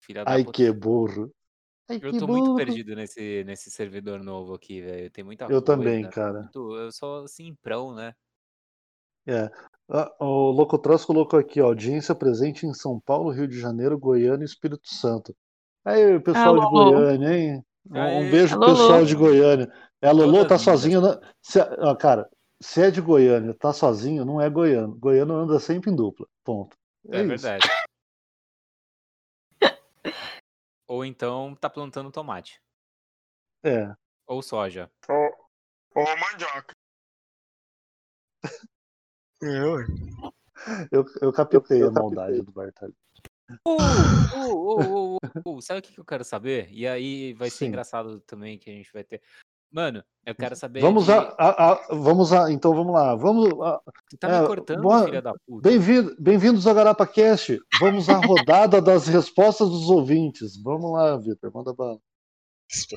Filha 0.00 0.24
da 0.24 0.32
Ai, 0.32 0.44
puta. 0.44 0.56
que 0.56 0.72
burro. 0.72 1.30
Ai, 1.88 1.96
Eu 2.02 2.10
que 2.12 2.18
tô 2.18 2.26
muito 2.26 2.46
burro. 2.46 2.56
perdido 2.56 2.96
nesse, 2.96 3.44
nesse 3.44 3.70
servidor 3.70 4.20
novo 4.22 4.54
aqui, 4.54 4.80
velho. 4.80 5.10
Tem 5.10 5.22
muita 5.22 5.44
Eu 5.44 5.62
coisa. 5.62 5.64
também, 5.64 6.08
cara. 6.10 6.40
muito- 6.42 6.76
eu 6.76 6.90
sou 6.90 7.28
simprão, 7.28 7.94
né? 7.94 8.14
É. 9.26 9.50
Ah, 9.88 10.14
O 10.20 10.50
Locotross 10.50 11.04
colocou 11.04 11.38
aqui, 11.38 11.60
ó, 11.60 11.66
audiência 11.66 12.14
presente 12.14 12.66
em 12.66 12.74
São 12.74 12.98
Paulo, 13.00 13.30
Rio 13.30 13.46
de 13.46 13.58
Janeiro, 13.58 13.98
Goiânia 13.98 14.44
e 14.44 14.46
Espírito 14.46 14.88
Santo. 14.88 15.34
Aí, 15.84 16.18
pessoal 16.20 16.58
de. 16.58 16.66
Goiânia, 16.66 17.36
hein? 17.36 17.64
Um- 17.90 18.18
Um 18.18 18.30
beijo 18.30 18.58
pro 18.58 18.66
pessoal 18.68 19.04
de 19.04 19.14
Goiânia. 19.14 19.72
É, 20.00 20.08
a 20.08 20.12
Lolo 20.12 20.46
tá 20.46 20.58
sozinha. 20.58 21.00
Na... 21.00 21.20
Se... 21.42 21.60
ó, 21.60 21.94
cara, 21.94 22.28
se 22.60 22.80
é 22.82 22.90
de 22.90 23.00
Goiânia, 23.00 23.54
tá 23.54 23.72
sozinho, 23.72 24.24
não 24.24 24.40
é 24.40 24.48
goiano. 24.48 24.94
Goiano 24.96 25.34
anda 25.34 25.60
sempre 25.60 25.90
em 25.90 25.96
dupla. 25.96 26.26
Ponto. 26.42 26.76
É, 27.10 27.18
isso. 27.20 27.28
verdade. 27.28 27.68
Ou 30.88 31.04
então 31.04 31.54
tá 31.56 31.68
plantando 31.68 32.10
tomate. 32.10 32.60
É. 33.62 33.94
Ou 34.26 34.42
soja. 34.42 34.90
Ô, 35.08 36.00
ô 36.00 36.04
mandioca. 36.16 36.74
Eu, 40.90 41.04
eu 41.20 41.30
captei 41.32 41.82
a 41.82 41.90
maldade 41.90 42.40
do 42.40 42.50
Bartali. 42.50 42.94
Ô, 43.66 43.76
ô, 44.36 44.38
ô, 44.38 44.80
ô, 44.80 45.18
ô, 45.44 45.56
ô, 45.56 45.60
Sabe 45.60 45.80
o 45.80 45.82
que 45.82 45.98
eu 45.98 46.04
quero 46.04 46.24
saber? 46.24 46.68
E 46.70 46.86
aí 46.86 47.32
vai 47.34 47.50
ser 47.50 47.58
Sim. 47.58 47.66
engraçado 47.66 48.20
também 48.20 48.58
que 48.58 48.70
a 48.70 48.72
gente 48.72 48.92
vai 48.92 49.04
ter. 49.04 49.20
Mano, 49.70 50.04
eu 50.24 50.34
quero 50.34 50.54
saber. 50.54 50.80
Vamos 50.80 51.06
de... 51.06 51.12
a, 51.12 51.18
a- 51.36 51.72
a- 51.72 51.88
vamos 51.94 52.32
a, 52.32 52.50
então 52.50 52.72
vamos 52.74 52.94
lá. 52.94 53.14
Vamos. 53.16 53.48
a- 53.60 53.80
tá 54.20 54.28
é, 54.28 54.40
me 54.40 54.46
cortando, 54.46 54.82
boa- 54.82 55.04
filha 55.04 55.20
da 55.20 55.34
puta. 55.46 55.68
Bem-vindo- 55.68 56.16
Bem-vindos 56.18 56.66
ao 56.66 56.74
Garapa 56.74 57.06
Cast. 57.06 57.58
Vamos 57.80 58.08
à 58.08 58.16
rodada 58.18 58.80
das 58.80 59.08
respostas 59.08 59.68
dos 59.68 59.90
ouvintes. 59.90 60.56
Vamos 60.62 60.92
lá, 60.92 61.16
Vitor, 61.16 61.52
manda 61.52 61.74
bala. 61.74 61.98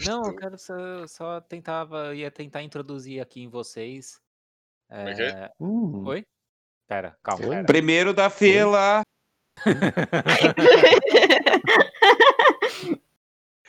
Não, 0.06 0.24
eu 0.26 0.36
quero 0.36 0.58
só, 0.58 0.76
só 1.08 1.42
tentava, 1.42 2.16
ia 2.16 2.32
tentar 2.32 2.62
introduzir 2.64 3.20
aqui 3.22 3.42
em 3.42 3.50
vocês. 3.50 4.20
É 4.90 5.14
que 5.14 5.22
é? 5.22 5.26
é, 5.30 5.52
Hum. 5.60 6.04
Oi? 6.06 6.26
Pera, 6.88 7.18
calma. 7.22 7.48
Pera. 7.50 7.66
Primeiro 7.66 8.14
da 8.14 8.30
fila. 8.30 9.02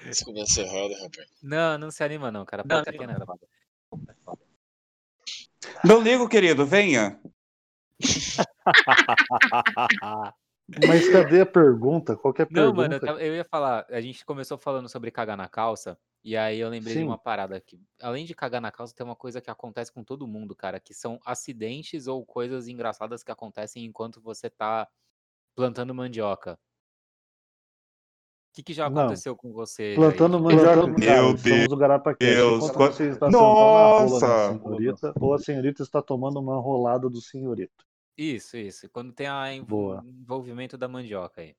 Essa 0.07 0.25
conversa 0.25 0.61
errada, 0.63 0.95
rapaz. 1.03 1.29
Não, 1.43 1.79
não 1.79 1.91
se 1.91 2.03
anima 2.05 2.31
não, 2.31 2.45
cara. 2.45 2.63
Ser 2.63 3.07
nada. 3.07 3.27
Não 5.85 6.01
ligo, 6.01 6.29
querido, 6.29 6.65
venha. 6.67 7.21
Mas 10.87 11.09
cadê 11.11 11.41
a 11.41 11.47
pergunta? 11.47 12.17
Qualquer 12.17 12.47
Não, 12.51 12.73
pergunta. 12.75 12.83
mano, 12.83 12.95
eu, 12.95 13.01
tava- 13.01 13.23
eu 13.23 13.35
ia 13.35 13.45
falar, 13.45 13.87
a 13.89 14.01
gente 14.01 14.25
começou 14.25 14.57
falando 14.59 14.89
sobre 14.89 15.11
cagar 15.11 15.37
na 15.37 15.49
calça, 15.49 15.99
e 16.23 16.37
aí 16.37 16.61
eu 16.61 16.69
lembrei 16.69 16.95
de 16.95 17.01
Sim. 17.01 17.07
uma 17.07 17.19
parada 17.19 17.57
aqui. 17.57 17.81
Além 18.01 18.25
de 18.25 18.35
cagar 18.35 18.61
na 18.61 18.71
calça, 18.71 18.95
tem 18.95 19.05
uma 19.05 19.17
coisa 19.17 19.41
que 19.41 19.51
acontece 19.51 19.91
com 19.93 20.05
todo 20.05 20.27
mundo, 20.29 20.55
cara, 20.55 20.79
que 20.79 20.93
são 20.95 21.19
acidentes 21.25 22.07
ou 22.07 22.25
coisas 22.25 22.69
engraçadas 22.69 23.23
que 23.25 23.33
acontecem 23.33 23.85
enquanto 23.85 24.21
você 24.21 24.49
tá 24.51 24.87
plantando 25.59 25.93
mandioca. 25.93 26.53
O 26.53 26.57
que, 28.55 28.63
que 28.63 28.73
já 28.73 28.89
Não. 28.89 29.03
aconteceu 29.03 29.35
com 29.37 29.53
você? 29.53 29.95
Plantando 29.97 30.39
mandioca, 30.41 30.87
Meu 30.87 30.95
cara, 30.97 31.33
Deus, 31.35 31.41
somos 31.43 31.73
o 31.73 31.77
Garapacast. 31.77 32.35
Deus, 32.35 32.71
quant- 32.71 32.93
você 32.93 33.11
está 33.11 33.29
rola 33.29 34.03
Nossa! 34.09 34.27
na 34.55 34.59
senhorita, 34.61 35.15
ou 35.21 35.35
a 35.35 35.39
senhorita 35.39 35.83
está 35.83 36.01
tomando 36.01 36.39
uma 36.39 36.61
rolada 36.61 37.09
do 37.11 37.21
senhorito. 37.21 37.85
Isso, 38.17 38.57
isso. 38.57 38.89
Quando 38.91 39.13
tem 39.13 39.27
a 39.27 39.53
env- 39.53 39.67
Boa. 39.67 40.05
envolvimento 40.07 40.79
da 40.79 40.87
mandioca 40.89 41.41
aí. 41.41 41.57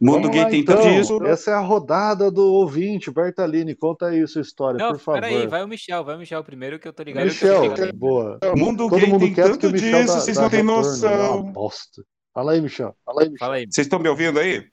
Mundo 0.00 0.30
gay 0.30 0.46
tem 0.46 0.60
então. 0.60 0.76
tanto 0.76 0.88
disso. 0.88 1.22
Essa 1.24 1.50
é 1.50 1.54
a 1.54 1.60
rodada 1.60 2.30
do 2.30 2.42
ouvinte. 2.44 3.10
Bertalini, 3.10 3.74
conta 3.74 4.06
aí 4.06 4.26
sua 4.26 4.40
história, 4.42 4.78
Não, 4.78 4.92
por 4.92 4.98
favor. 5.00 5.20
peraí, 5.20 5.46
vai 5.46 5.62
o 5.64 5.68
Michel, 5.68 6.04
vai 6.04 6.16
o 6.16 6.18
Michel 6.18 6.42
primeiro 6.44 6.78
que 6.78 6.88
eu 6.88 6.92
tô 6.92 7.02
ligado. 7.02 7.24
Michel, 7.24 7.56
tô 7.74 7.74
ligado. 7.74 7.92
boa. 7.96 8.38
Mundo 8.56 8.88
Todo 8.88 8.98
gay 8.98 9.08
mundo 9.08 9.20
tem 9.20 9.34
tanto 9.34 9.72
disso, 9.72 9.90
dá, 9.90 10.20
vocês 10.20 10.36
dá 10.36 10.42
não 10.42 10.50
têm 10.50 10.60
é 10.60 10.62
noção. 10.62 11.42
bosta. 11.52 12.02
Fala 12.32 12.52
aí, 12.52 12.60
Michel. 12.60 12.94
Fala 13.04 13.22
aí, 13.22 13.28
Michel. 13.28 13.38
Fala 13.38 13.54
aí. 13.56 13.66
Vocês 13.70 13.86
estão 13.86 13.98
me 13.98 14.08
ouvindo 14.08 14.38
aí? 14.38 14.66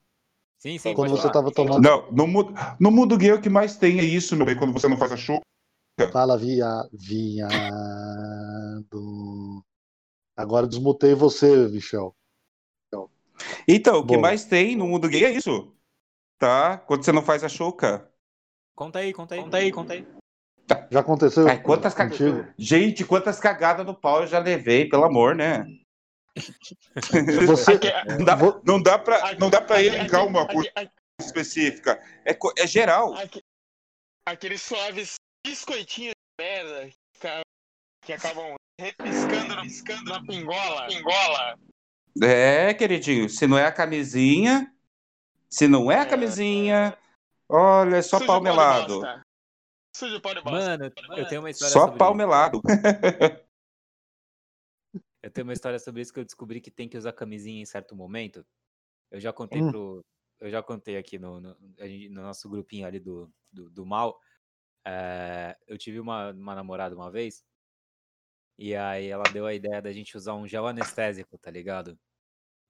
Sim, 0.58 0.78
sim, 0.78 0.94
Quando 0.94 1.10
você 1.12 1.24
falar. 1.24 1.34
tava 1.34 1.52
tomando. 1.52 1.82
Não, 1.82 2.10
no, 2.12 2.26
mu- 2.28 2.54
no 2.80 2.92
mundo 2.92 3.18
gay 3.18 3.34
o 3.34 3.42
que 3.42 3.50
mais 3.50 3.76
tem 3.78 4.00
é 4.00 4.04
isso, 4.04 4.36
meu 4.38 4.46
bem, 4.46 4.56
quando 4.58 4.72
você 4.72 4.88
não 4.88 4.98
faz 4.98 5.12
a 5.12 5.18
show. 5.18 5.42
Fala, 6.12 6.38
via... 6.38 6.66
viado. 6.94 7.52
Agora 10.36 10.66
desmutei 10.68 11.14
você, 11.14 11.68
Michel. 11.68 12.16
Então, 13.68 14.00
o 14.00 14.06
que 14.06 14.18
mais 14.18 14.46
tem 14.46 14.76
no 14.76 14.88
mundo 14.88 15.08
gay 15.10 15.26
é 15.26 15.32
isso. 15.32 15.76
Tá? 16.38 16.78
Quando 16.78 17.04
você 17.04 17.12
não 17.12 17.22
faz 17.24 17.44
a 17.44 17.50
choca. 17.50 18.10
Conta 18.76 19.00
aí, 19.00 19.14
conta 19.14 19.36
aí. 19.36 19.42
Conta 19.42 19.58
aí, 19.58 19.72
conta 19.72 19.94
aí. 19.94 20.08
Já 20.90 21.02
aconteceu 21.02 21.48
Ai, 21.48 21.62
quantas 21.62 21.94
contigo? 21.94 22.46
Gente, 22.58 23.04
quantas 23.06 23.40
cagadas 23.40 23.86
no 23.86 23.94
pau 23.94 24.22
eu 24.22 24.28
já 24.28 24.40
levei, 24.40 24.88
pelo 24.90 25.04
amor, 25.04 25.36
né? 25.36 25.66
Você... 27.46 27.80
Não 28.18 28.26
dá, 28.26 28.38
não 28.66 28.82
dá 28.82 28.98
pra, 28.98 29.36
não 29.36 29.50
dá 29.50 29.62
pra 29.62 29.82
elencar 29.84 30.26
uma 30.26 30.48
coisa 30.48 30.72
específica. 31.20 32.02
É, 32.26 32.38
é 32.58 32.68
geral. 32.68 33.14
aqui- 33.16 33.44
Aqueles 34.26 34.62
suaves 34.62 35.16
biscoitinhos 35.46 36.14
de 36.40 36.44
merda 36.46 36.88
que, 36.90 37.20
ca- 37.20 37.42
que 38.06 38.14
acabam 38.14 38.56
repiscando, 38.80 39.62
piscando 39.62 40.04
na 40.06 40.24
pingola. 40.24 40.88
Pingola. 40.88 41.60
É, 42.22 42.73
queridinho. 42.73 43.30
Se 43.30 43.48
não 43.48 43.57
é 43.57 43.65
a 43.65 43.72
camisinha, 43.72 44.72
se 45.49 45.68
não 45.68 45.91
é 45.91 45.99
a 45.99 46.06
camisinha, 46.06 46.98
olha, 47.49 47.98
é 47.98 48.02
só 48.02 48.18
Sujo 48.18 48.27
pau 48.27 48.35
pó 48.40 48.40
de 48.40 48.44
melado. 48.44 48.99
bosta. 48.99 49.23
Sujo 49.95 50.22
pó 50.22 50.34
de 50.34 50.41
bosta. 50.41 50.77
Mano, 50.77 50.91
eu 51.18 51.27
tenho 51.27 51.41
uma 51.41 51.49
história 51.49 51.73
Só 51.73 51.85
sobre 51.85 51.98
pau 51.98 52.10
isso. 52.10 52.18
melado. 52.18 52.61
Eu 55.23 55.31
tenho 55.31 55.48
uma 55.48 55.53
história 55.53 55.80
sobre 55.80 56.02
isso 56.02 56.14
que 56.14 56.19
eu 56.19 56.26
descobri 56.26 56.60
que 56.60 56.69
tem 56.69 56.90
que 56.90 56.98
usar 56.98 57.14
camisinha 57.14 57.61
em 57.61 57.65
certo 57.65 57.95
momento. 57.95 58.45
Eu 59.10 59.19
já 59.19 59.31
contei 59.31 59.61
Hum. 59.61 59.72
pro. 59.72 60.06
Eu 60.40 60.49
já 60.49 60.61
contei 60.61 60.98
aqui 60.98 61.18
no, 61.18 61.40
no, 61.40 61.56
no 61.60 62.22
nosso 62.22 62.49
grupinho 62.49 62.85
ali 62.85 62.99
do, 62.99 63.31
do, 63.49 63.69
do 63.69 63.85
mal. 63.85 64.19
É, 64.85 65.57
eu 65.65 65.77
tive 65.77 65.99
uma, 65.99 66.31
uma 66.31 66.53
namorada 66.53 66.94
uma 66.94 67.10
vez. 67.10 67.41
E 68.58 68.76
aí 68.76 69.08
ela 69.08 69.24
deu 69.32 69.46
a 69.46 69.54
ideia 69.54 69.82
da 69.82 69.92
gente 69.92 70.16
usar 70.16 70.34
um 70.36 70.48
gel 70.48 70.68
anestésico, 70.68 71.38
tá 71.38 71.50
ligado? 71.50 71.98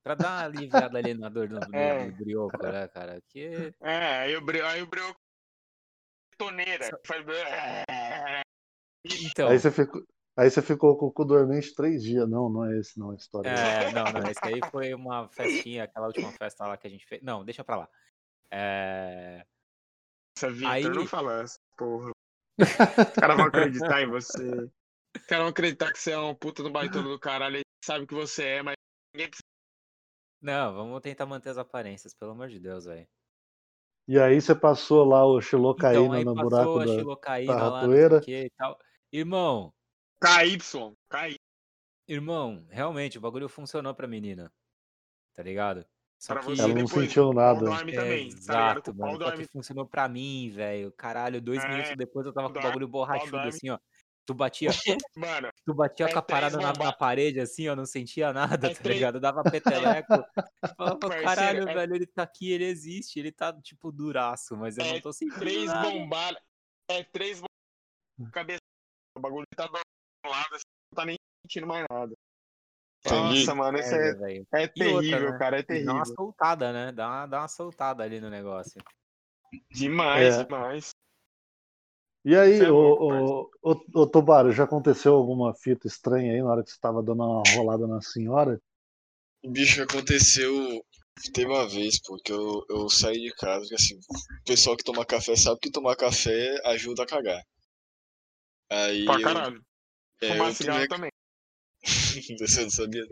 Pra 0.03 0.15
dar 0.15 0.27
uma 0.27 0.43
aliviada 0.45 0.97
ali 0.97 1.13
na 1.13 1.29
dor 1.29 1.47
do, 1.47 1.59
do, 1.59 1.75
É. 1.75 2.09
do 2.09 2.17
brioco, 2.17 2.57
né, 2.63 2.87
cara? 2.89 3.21
Que. 3.29 3.73
É, 3.81 4.19
aí 4.19 4.35
o 4.35 4.41
breu, 4.41 4.65
aí 4.65 4.81
o 4.81 4.87
breu 4.87 5.15
toneira. 6.37 6.89
Faz... 7.05 7.25
Então. 9.05 9.49
Aí 9.49 9.59
você 9.59 9.69
ficou. 9.69 10.01
Aí 10.35 10.49
você 10.49 10.61
ficou 10.61 10.97
com 10.97 11.07
o 11.07 11.11
cu 11.11 11.25
dormente 11.25 11.75
três 11.75 12.01
dias. 12.01 12.27
Não, 12.27 12.49
não 12.49 12.65
é 12.65 12.79
esse 12.79 12.97
não 12.97 13.11
a 13.11 13.15
história. 13.15 13.49
É, 13.49 13.91
não, 13.91 14.05
não, 14.05 14.29
esse 14.29 14.39
aí 14.43 14.59
foi 14.71 14.93
uma 14.95 15.27
festinha, 15.27 15.83
aquela 15.83 16.07
última 16.07 16.31
festa 16.31 16.65
lá 16.65 16.77
que 16.77 16.87
a 16.87 16.89
gente 16.89 17.05
fez. 17.05 17.21
Não, 17.21 17.43
deixa 17.43 17.63
pra 17.63 17.75
lá. 17.75 17.89
É... 18.49 19.45
Nossa, 20.37 20.53
Vitor, 20.53 20.71
Aí- 20.71 20.83
não 20.85 21.05
fala 21.05 21.41
essa 21.43 21.59
porra. 21.77 22.11
Os 22.59 23.13
caras 23.19 23.37
vão 23.37 23.45
acreditar 23.47 24.01
em 24.01 24.07
você. 24.07 24.71
Os 25.15 25.25
caras 25.25 25.43
vão 25.43 25.49
acreditar 25.51 25.91
que 25.91 25.99
você 25.99 26.11
é 26.11 26.19
um 26.19 26.33
puta 26.35 26.63
do 26.63 26.71
baitono 26.71 27.09
do 27.09 27.19
caralho. 27.19 27.55
Eles 27.57 27.65
sabem 27.83 28.05
que 28.07 28.13
você 28.13 28.43
é, 28.45 28.61
mas 28.63 28.75
ninguém 29.13 29.29
precisa. 29.29 29.43
Não, 30.41 30.73
vamos 30.73 31.01
tentar 31.01 31.25
manter 31.25 31.49
as 31.49 31.57
aparências, 31.57 32.13
pelo 32.13 32.31
amor 32.31 32.49
de 32.49 32.59
Deus, 32.59 32.85
velho. 32.85 33.07
E 34.07 34.19
aí 34.19 34.41
você 34.41 34.53
passou 34.53 35.05
lá 35.05 35.25
o 35.25 35.39
xilocaína 35.39 36.01
Então, 36.01 36.11
aí 36.13 36.25
no 36.25 36.35
buraco 36.35 36.79
a 36.79 36.85
da, 36.85 36.95
da 36.95 37.69
o 37.69 37.71
ratoeira. 37.71 38.21
e 38.27 38.49
tal. 38.57 38.77
Irmão, 39.11 39.73
KY, 40.21 40.57
KY. 41.09 41.37
irmão, 42.07 42.65
realmente, 42.69 43.17
o 43.17 43.21
bagulho 43.21 43.47
funcionou 43.47 43.95
pra 43.95 44.07
menina. 44.07 44.51
Tá 45.33 45.41
ligado? 45.41 45.85
Só 46.19 46.33
Pra 46.33 46.43
que... 46.43 46.49
você 46.55 46.61
Ela 46.61 46.73
não 46.73 46.83
depois, 46.83 47.05
sentiu 47.07 47.29
o 47.29 47.33
nada. 47.33 47.59
dorme 47.61 47.93
também. 47.93 48.29
Tá 48.29 48.35
Exato, 48.37 48.91
o 48.91 48.95
pau 48.95 49.13
mano. 49.13 49.25
Só 49.25 49.31
que 49.37 49.47
funcionou 49.47 49.85
pra 49.85 50.09
mim, 50.09 50.49
velho. 50.49 50.91
Caralho, 50.93 51.41
dois 51.41 51.63
É, 51.63 51.67
minutos 51.69 51.95
depois 51.95 52.25
eu 52.25 52.33
tava 52.33 52.51
com 52.51 52.59
o 52.59 52.61
bagulho 52.61 52.87
borrachudo, 52.87 53.37
assim, 53.37 53.69
ó. 53.69 53.79
Tu 54.25 54.33
batia, 54.33 54.69
Mano, 55.17 55.49
tu 55.65 55.73
batia 55.73 56.05
É 56.05 56.13
com 56.13 56.19
a 56.19 56.21
três 56.21 56.39
parada 56.41 56.57
na, 56.57 56.71
na 56.71 56.93
parede, 56.93 57.41
assim, 57.41 57.67
ó, 57.67 57.75
não 57.75 57.85
sentia 57.85 58.31
nada, 58.31 58.67
É 58.67 58.73
tá 58.73 58.89
ligado? 58.89 59.19
Dava 59.19 59.43
peteleco. 59.51 60.13
Falava, 60.77 60.97
Parceiro, 60.99 61.23
caralho, 61.25 61.69
é- 61.69 61.73
velho, 61.73 61.95
ele 61.95 62.07
tá 62.07 62.23
aqui, 62.23 62.51
ele 62.51 62.63
existe, 62.65 63.19
ele 63.19 63.31
tá, 63.33 63.51
tipo, 63.61 63.91
duraço, 63.91 64.55
mas 64.55 64.77
eu 64.77 64.85
É 64.85 64.93
não 64.93 65.01
tô 65.01 65.11
sentindo 65.11 65.39
três 65.39 65.65
nada. 65.65 65.89
bombadas. 65.89 66.41
É 66.89 67.03
três 67.03 67.41
bombadas. 67.41 68.31
Cabeça. 68.33 68.59
O 69.17 69.19
bagulho 69.19 69.45
tá 69.55 69.67
do 69.67 69.73
lado, 70.25 70.55
assim, 70.55 70.63
não 70.91 70.95
tá 70.95 71.05
nem 71.05 71.17
sentindo 71.45 71.67
mais 71.67 71.85
nada. 71.91 72.13
Entendi. 73.05 73.39
Nossa, 73.39 73.53
mano, 73.55 73.77
isso 73.77 73.93
é, 73.93 74.09
é 74.11 74.35
E 74.35 74.39
outra, 74.39 74.69
terrível, 74.73 75.31
né? 75.33 75.37
cara. 75.37 75.57
É 75.57 75.59
E 75.59 75.63
Dá 75.63 75.91
uma 75.91 76.03
terrível. 76.03 76.15
soltada, 76.15 76.71
né? 76.71 76.91
Dá 76.93 77.07
uma, 77.09 77.25
dá 77.27 77.39
uma 77.41 77.47
soltada 77.49 78.01
ali 78.03 78.21
no 78.21 78.29
negócio. 78.29 78.81
Demais, 79.69 80.35
É. 80.39 80.43
demais. 80.45 80.92
E 82.25 82.35
aí, 82.35 82.61
é 82.61 82.71
ô, 82.71 82.77
ô, 82.77 83.51
ô, 83.61 84.01
ô, 84.01 84.07
Tobaro, 84.07 84.51
já 84.53 84.63
aconteceu 84.63 85.13
alguma 85.13 85.53
fita 85.53 85.87
estranha 85.87 86.31
aí 86.31 86.41
na 86.41 86.51
hora 86.51 86.63
que 86.63 86.71
você 86.71 86.79
tava 86.79 87.03
dando 87.03 87.21
uma 87.21 87.43
rolada 87.53 87.85
na 87.85 88.01
senhora? 88.01 88.61
Bicho, 89.45 89.83
aconteceu. 89.83 90.81
Teve 91.33 91.51
uma 91.51 91.67
vez, 91.67 91.99
porque 92.01 92.31
eu, 92.31 92.65
eu 92.69 92.89
saí 92.89 93.19
de 93.19 93.29
casa, 93.35 93.59
porque 93.59 93.75
assim, 93.75 93.95
o 93.95 94.43
pessoal 94.45 94.77
que 94.77 94.83
toma 94.83 95.05
café 95.05 95.35
sabe 95.35 95.59
que 95.59 95.69
tomar 95.69 95.95
café 95.97 96.61
ajuda 96.65 97.03
a 97.03 97.05
cagar. 97.05 97.43
Aí 98.69 99.05
Pra 99.05 99.15
eu, 99.15 99.23
caralho. 99.23 99.61
é, 100.21 100.31
Fumar 100.31 100.49
eu 100.49 100.55
cigarro 100.55 100.79
tomei. 100.79 100.87
também. 100.87 101.11
Você 102.39 102.63
não 102.63 102.69
sabia? 102.69 103.03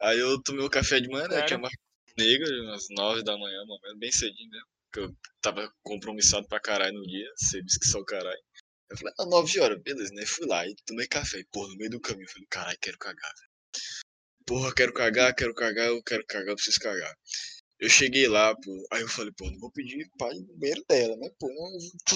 Aí 0.00 0.18
eu 0.18 0.40
tomei 0.42 0.64
o 0.64 0.70
café 0.70 1.00
de 1.00 1.08
manhã, 1.08 1.24
né? 1.24 1.34
Sério? 1.34 1.46
Tinha 1.46 1.58
uma 1.58 1.70
negra, 2.16 2.62
umas 2.62 2.86
nove 2.90 3.22
da 3.24 3.36
manhã, 3.36 3.58
mano, 3.66 3.98
bem 3.98 4.12
cedinho, 4.12 4.50
né? 4.50 4.60
Porque 4.90 5.00
eu 5.00 5.16
tava 5.40 5.72
compromissado 5.82 6.46
pra 6.48 6.60
caralho 6.60 6.94
no 6.94 7.02
dia, 7.06 7.28
serviço 7.36 7.78
que 7.80 7.86
só 7.86 7.98
o 7.98 8.04
caralho. 8.04 8.40
Eu 8.88 8.96
falei, 8.96 9.14
ah, 9.18 9.26
9 9.26 9.60
horas, 9.60 9.82
beleza, 9.82 10.12
né? 10.14 10.24
Fui 10.24 10.46
lá 10.46 10.66
e 10.66 10.74
tomei 10.86 11.08
café. 11.08 11.42
Porra, 11.50 11.68
no 11.68 11.76
meio 11.76 11.90
do 11.90 12.00
caminho, 12.00 12.26
eu 12.26 12.32
falei, 12.32 12.46
caralho, 12.48 12.78
quero 12.80 12.98
cagar. 12.98 13.32
Porra, 14.46 14.72
quero 14.74 14.92
cagar, 14.92 15.34
quero 15.34 15.54
cagar, 15.54 15.88
eu 15.88 16.02
quero 16.02 16.24
cagar, 16.26 16.48
eu 16.48 16.54
preciso 16.54 16.78
cagar. 16.78 17.14
Eu 17.78 17.90
cheguei 17.90 18.28
lá, 18.28 18.54
pô, 18.54 18.86
aí 18.92 19.02
eu 19.02 19.08
falei, 19.08 19.32
pô, 19.36 19.50
não 19.50 19.58
vou 19.58 19.70
pedir 19.72 20.08
pra 20.16 20.32
ir 20.34 20.40
no 20.40 20.56
banheiro 20.56 20.84
dela, 20.88 21.16
né? 21.16 21.28
Pô, 21.38 21.48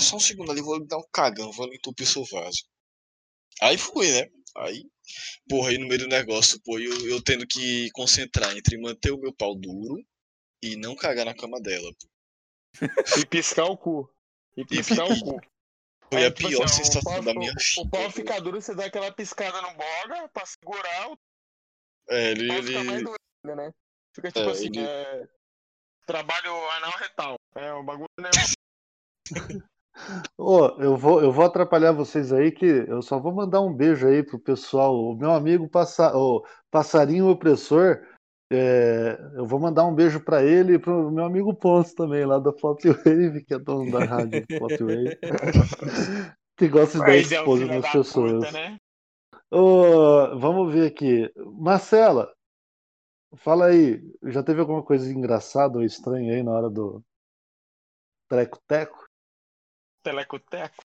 só 0.01 0.17
um 0.17 0.21
segundo 0.21 0.51
ali, 0.51 0.63
vou 0.63 0.85
dar 0.87 0.99
um 0.99 1.09
cagão, 1.13 1.53
vou 1.53 1.73
entupir 1.75 2.07
seu 2.07 2.25
vaso. 2.25 2.65
Aí 3.61 3.77
fui, 3.77 4.11
né? 4.11 4.31
Aí, 4.57 4.85
porra, 5.49 5.71
aí 5.71 5.79
no 5.79 5.89
meio 5.89 6.01
do 6.01 6.09
negócio, 6.09 6.61
pô, 6.65 6.79
eu, 6.79 7.09
eu 7.09 7.23
tendo 7.23 7.47
que 7.47 7.91
concentrar 7.93 8.57
entre 8.57 8.79
manter 8.81 9.11
o 9.11 9.21
meu 9.21 9.35
pau 9.35 9.55
duro 9.55 9.97
e 10.63 10.77
não 10.77 10.97
cagar 10.97 11.27
na 11.27 11.35
cama 11.35 11.61
dela, 11.61 11.91
pô. 12.01 12.10
E 13.17 13.27
piscar 13.27 13.65
o 13.67 13.77
cu. 13.77 14.11
E 14.57 14.65
piscar 14.65 15.05
o 15.07 15.21
cu. 15.21 15.41
Foi 16.13 16.23
É, 16.23 16.27
a 16.27 16.31
tipo 16.33 16.49
pior 16.49 16.65
assim, 16.65 16.85
sensação 16.85 17.13
pau- 17.15 17.23
da 17.23 17.35
minha 17.35 17.51
o- 17.53 17.55
vida. 17.55 17.61
O 17.79 17.89
pau 17.89 18.11
fica 18.11 18.41
duro, 18.41 18.61
você 18.61 18.75
dá 18.75 18.87
aquela 18.87 19.13
piscada 19.13 19.61
no 19.63 19.69
boga 19.69 20.29
pra 20.33 20.45
segurar, 20.47 21.11
o 21.11 21.19
É, 22.09 22.31
ele, 22.33 22.49
pau 22.49 22.63
fica 22.63 22.85
mais 22.85 22.99
ele, 22.99 23.05
doido, 23.05 23.57
né? 23.57 23.75
Fica 24.15 24.33
tipo 24.33 24.49
É, 24.49 24.53
assim, 24.53 24.67
ele- 24.67 24.81
é... 24.81 25.29
Trabalho 26.07 26.71
anal 26.73 26.91
retal. 26.99 27.37
É, 27.55 27.73
o 27.73 27.85
bagulho, 27.85 28.09
né? 28.19 28.31
Ô, 30.37 30.67
eu 30.83 30.97
vou, 30.97 31.23
eu 31.23 31.31
vou 31.31 31.45
atrapalhar 31.45 31.93
vocês 31.93 32.33
aí, 32.33 32.51
que 32.51 32.65
eu 32.65 33.03
só 33.03 33.21
vou 33.21 33.33
mandar 33.33 33.61
um 33.61 33.73
beijo 33.73 34.09
aí 34.09 34.23
pro 34.23 34.39
pessoal. 34.39 34.95
O 34.97 35.15
meu 35.15 35.31
amigo 35.31 35.69
passa, 35.69 36.17
o 36.17 36.45
Passarinho 36.71 37.29
Opressor, 37.29 38.05
é, 38.53 39.17
eu 39.37 39.47
vou 39.47 39.61
mandar 39.61 39.85
um 39.87 39.95
beijo 39.95 40.21
pra 40.21 40.43
ele 40.43 40.75
e 40.75 40.79
pro 40.79 41.09
meu 41.11 41.25
amigo 41.25 41.55
Ponce 41.55 41.95
também, 41.95 42.27
lá 42.27 42.39
da 42.41 42.53
Flop 42.53 42.81
Wave, 42.85 43.45
que 43.45 43.55
é 43.55 43.59
dono 43.59 43.93
da 43.93 44.05
rádio 44.05 44.45
Flop 44.59 44.73
Wave, 44.73 45.19
que 46.59 46.69
gosta 46.69 46.99
de 46.99 47.05
dar 47.05 47.17
é 47.17 47.23
filho 47.23 47.67
nas 47.69 47.93
pessoas. 47.93 48.45
puta, 48.45 48.51
né? 48.51 48.77
Ô, 49.53 50.37
vamos 50.39 50.73
ver 50.73 50.89
aqui. 50.89 51.33
Marcela, 51.37 52.33
fala 53.37 53.67
aí, 53.67 54.03
já 54.25 54.43
teve 54.43 54.61
alguma 54.61 54.83
coisa 54.83 55.09
engraçada 55.13 55.79
ou 55.79 55.85
estranha 55.85 56.35
aí 56.35 56.43
na 56.43 56.51
hora 56.51 56.69
do 56.69 57.01
treco-teco? 58.29 59.09
Telecoteco. 60.03 60.83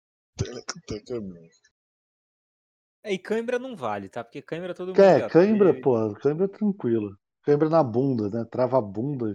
É, 3.03 3.13
e 3.13 3.19
cãibra 3.19 3.59
não 3.59 3.75
vale, 3.75 4.07
tá? 4.07 4.23
Porque 4.23 4.41
cãibra 4.41 4.73
todo 4.73 4.89
mundo 4.89 4.95
Quer, 4.95 5.19
já 5.21 5.29
cãibra, 5.29 5.71
teve. 5.71 5.81
pô, 5.81 6.13
cãibra 6.15 6.45
é 6.45 6.49
tranquilo. 6.49 7.17
Cãibra 7.43 7.69
na 7.69 7.83
bunda, 7.83 8.29
né? 8.29 8.45
Trava 8.49 8.77
a 8.77 8.81
bunda. 8.81 9.33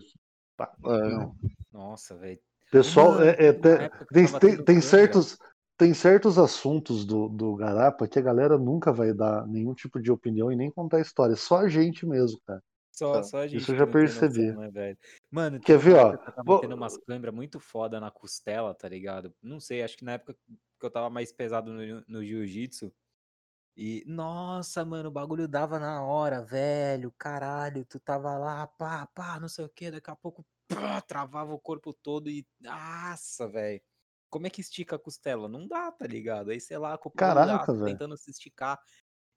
Nossa, 1.73 2.17
velho. 2.17 2.41
Pessoal, 2.71 3.23
é, 3.23 3.47
é, 3.47 3.53
tem, 3.53 4.27
tem, 4.41 4.65
tem, 4.65 4.81
certos, 4.81 5.39
tem 5.77 5.95
certos 5.95 6.39
assuntos 6.39 7.05
do, 7.05 7.29
do 7.29 7.55
Garapa 7.55 8.09
que 8.09 8.19
a 8.19 8.23
galera 8.23 8.59
nunca 8.59 8.93
vai 8.93 9.13
dar 9.13 9.47
nenhum 9.47 9.75
tipo 9.75 10.01
de 10.01 10.11
opinião 10.11 10.51
e 10.51 10.57
nem 10.57 10.71
contar 10.71 11.01
história. 11.01 11.37
Só 11.37 11.59
a 11.59 11.69
gente 11.69 12.07
mesmo, 12.07 12.41
cara. 12.47 12.63
Só, 12.91 13.23
só 13.25 13.39
a 13.39 13.47
gente 13.47 13.61
Isso 13.61 13.73
eu 13.73 13.77
já 13.77 13.87
tem 13.87 14.03
noção, 14.03 14.21
percebi. 14.21 14.53
né? 14.53 14.97
Mano, 15.31 15.61
Quer 15.61 15.79
ver, 15.79 15.97
ó? 15.97 16.13
eu 16.13 16.19
tava 16.19 16.61
tendo 16.61 16.75
umas 16.77 16.97
câimbras 16.97 17.35
muito 17.35 17.59
foda 17.59 17.99
na 17.99 18.11
costela, 18.11 18.73
tá 18.73 18.89
ligado? 18.89 19.35
Não 19.43 19.59
sei, 19.59 19.83
acho 19.83 19.97
que 19.97 20.05
na 20.05 20.13
época 20.13 20.37
que 20.79 20.87
eu 20.87 20.91
tava 20.91 21.11
mais 21.11 21.33
pesado 21.33 21.73
no, 21.73 22.05
no 22.07 22.25
jiu-jitsu. 22.25 22.93
E, 23.77 24.05
nossa, 24.07 24.85
mano, 24.85 25.09
o 25.09 25.13
bagulho 25.13 25.49
dava 25.49 25.81
na 25.81 26.03
hora, 26.03 26.41
velho. 26.43 27.13
Caralho, 27.19 27.85
tu 27.85 27.99
tava 27.99 28.37
lá, 28.39 28.67
pá, 28.67 29.07
pá, 29.07 29.41
não 29.41 29.49
sei 29.49 29.65
o 29.65 29.69
que, 29.69 29.91
daqui 29.91 30.11
a 30.11 30.17
pouco 30.17 30.47
pá, 30.69 31.01
travava 31.01 31.53
o 31.53 31.59
corpo 31.59 31.93
todo 31.93 32.31
e. 32.31 32.47
Nossa, 32.61 33.49
velho. 33.49 33.81
Como 34.31 34.47
é 34.47 34.51
que 34.51 34.61
estica 34.61 34.97
a 34.97 34.99
costela? 34.99 35.49
Não 35.49 35.67
dá, 35.67 35.91
tá 35.91 36.07
ligado? 36.07 36.51
Aí, 36.51 36.61
sei 36.61 36.79
lá, 36.79 36.97
com 36.97 37.09
o 37.09 37.13
Caraca, 37.13 37.73
velho. 37.73 37.85
tentando 37.87 38.17
se 38.17 38.31
esticar. 38.31 38.81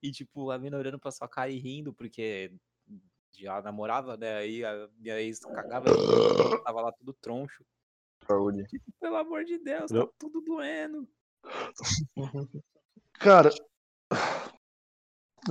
E, 0.01 0.11
tipo, 0.11 0.51
a 0.51 0.59
mina 0.59 0.77
olhando 0.77 0.99
pra 0.99 1.11
sua 1.11 1.27
cara 1.27 1.49
e 1.49 1.57
rindo, 1.57 1.93
porque 1.93 2.53
já 3.31 3.61
namorava, 3.61 4.18
né? 4.18 4.38
Aí 4.38 4.64
a 4.64 4.89
minha 4.97 5.19
ex 5.19 5.39
cagava 5.39 5.85
tava 6.65 6.81
lá 6.81 6.91
tudo 6.91 7.14
troncho. 7.14 7.65
Saúde. 8.27 8.64
Tipo, 8.65 8.91
pelo 8.99 9.15
amor 9.15 9.45
de 9.45 9.57
Deus, 9.57 9.91
tá 9.91 10.07
tudo 10.18 10.41
doendo. 10.41 11.07
Cara, 13.14 13.49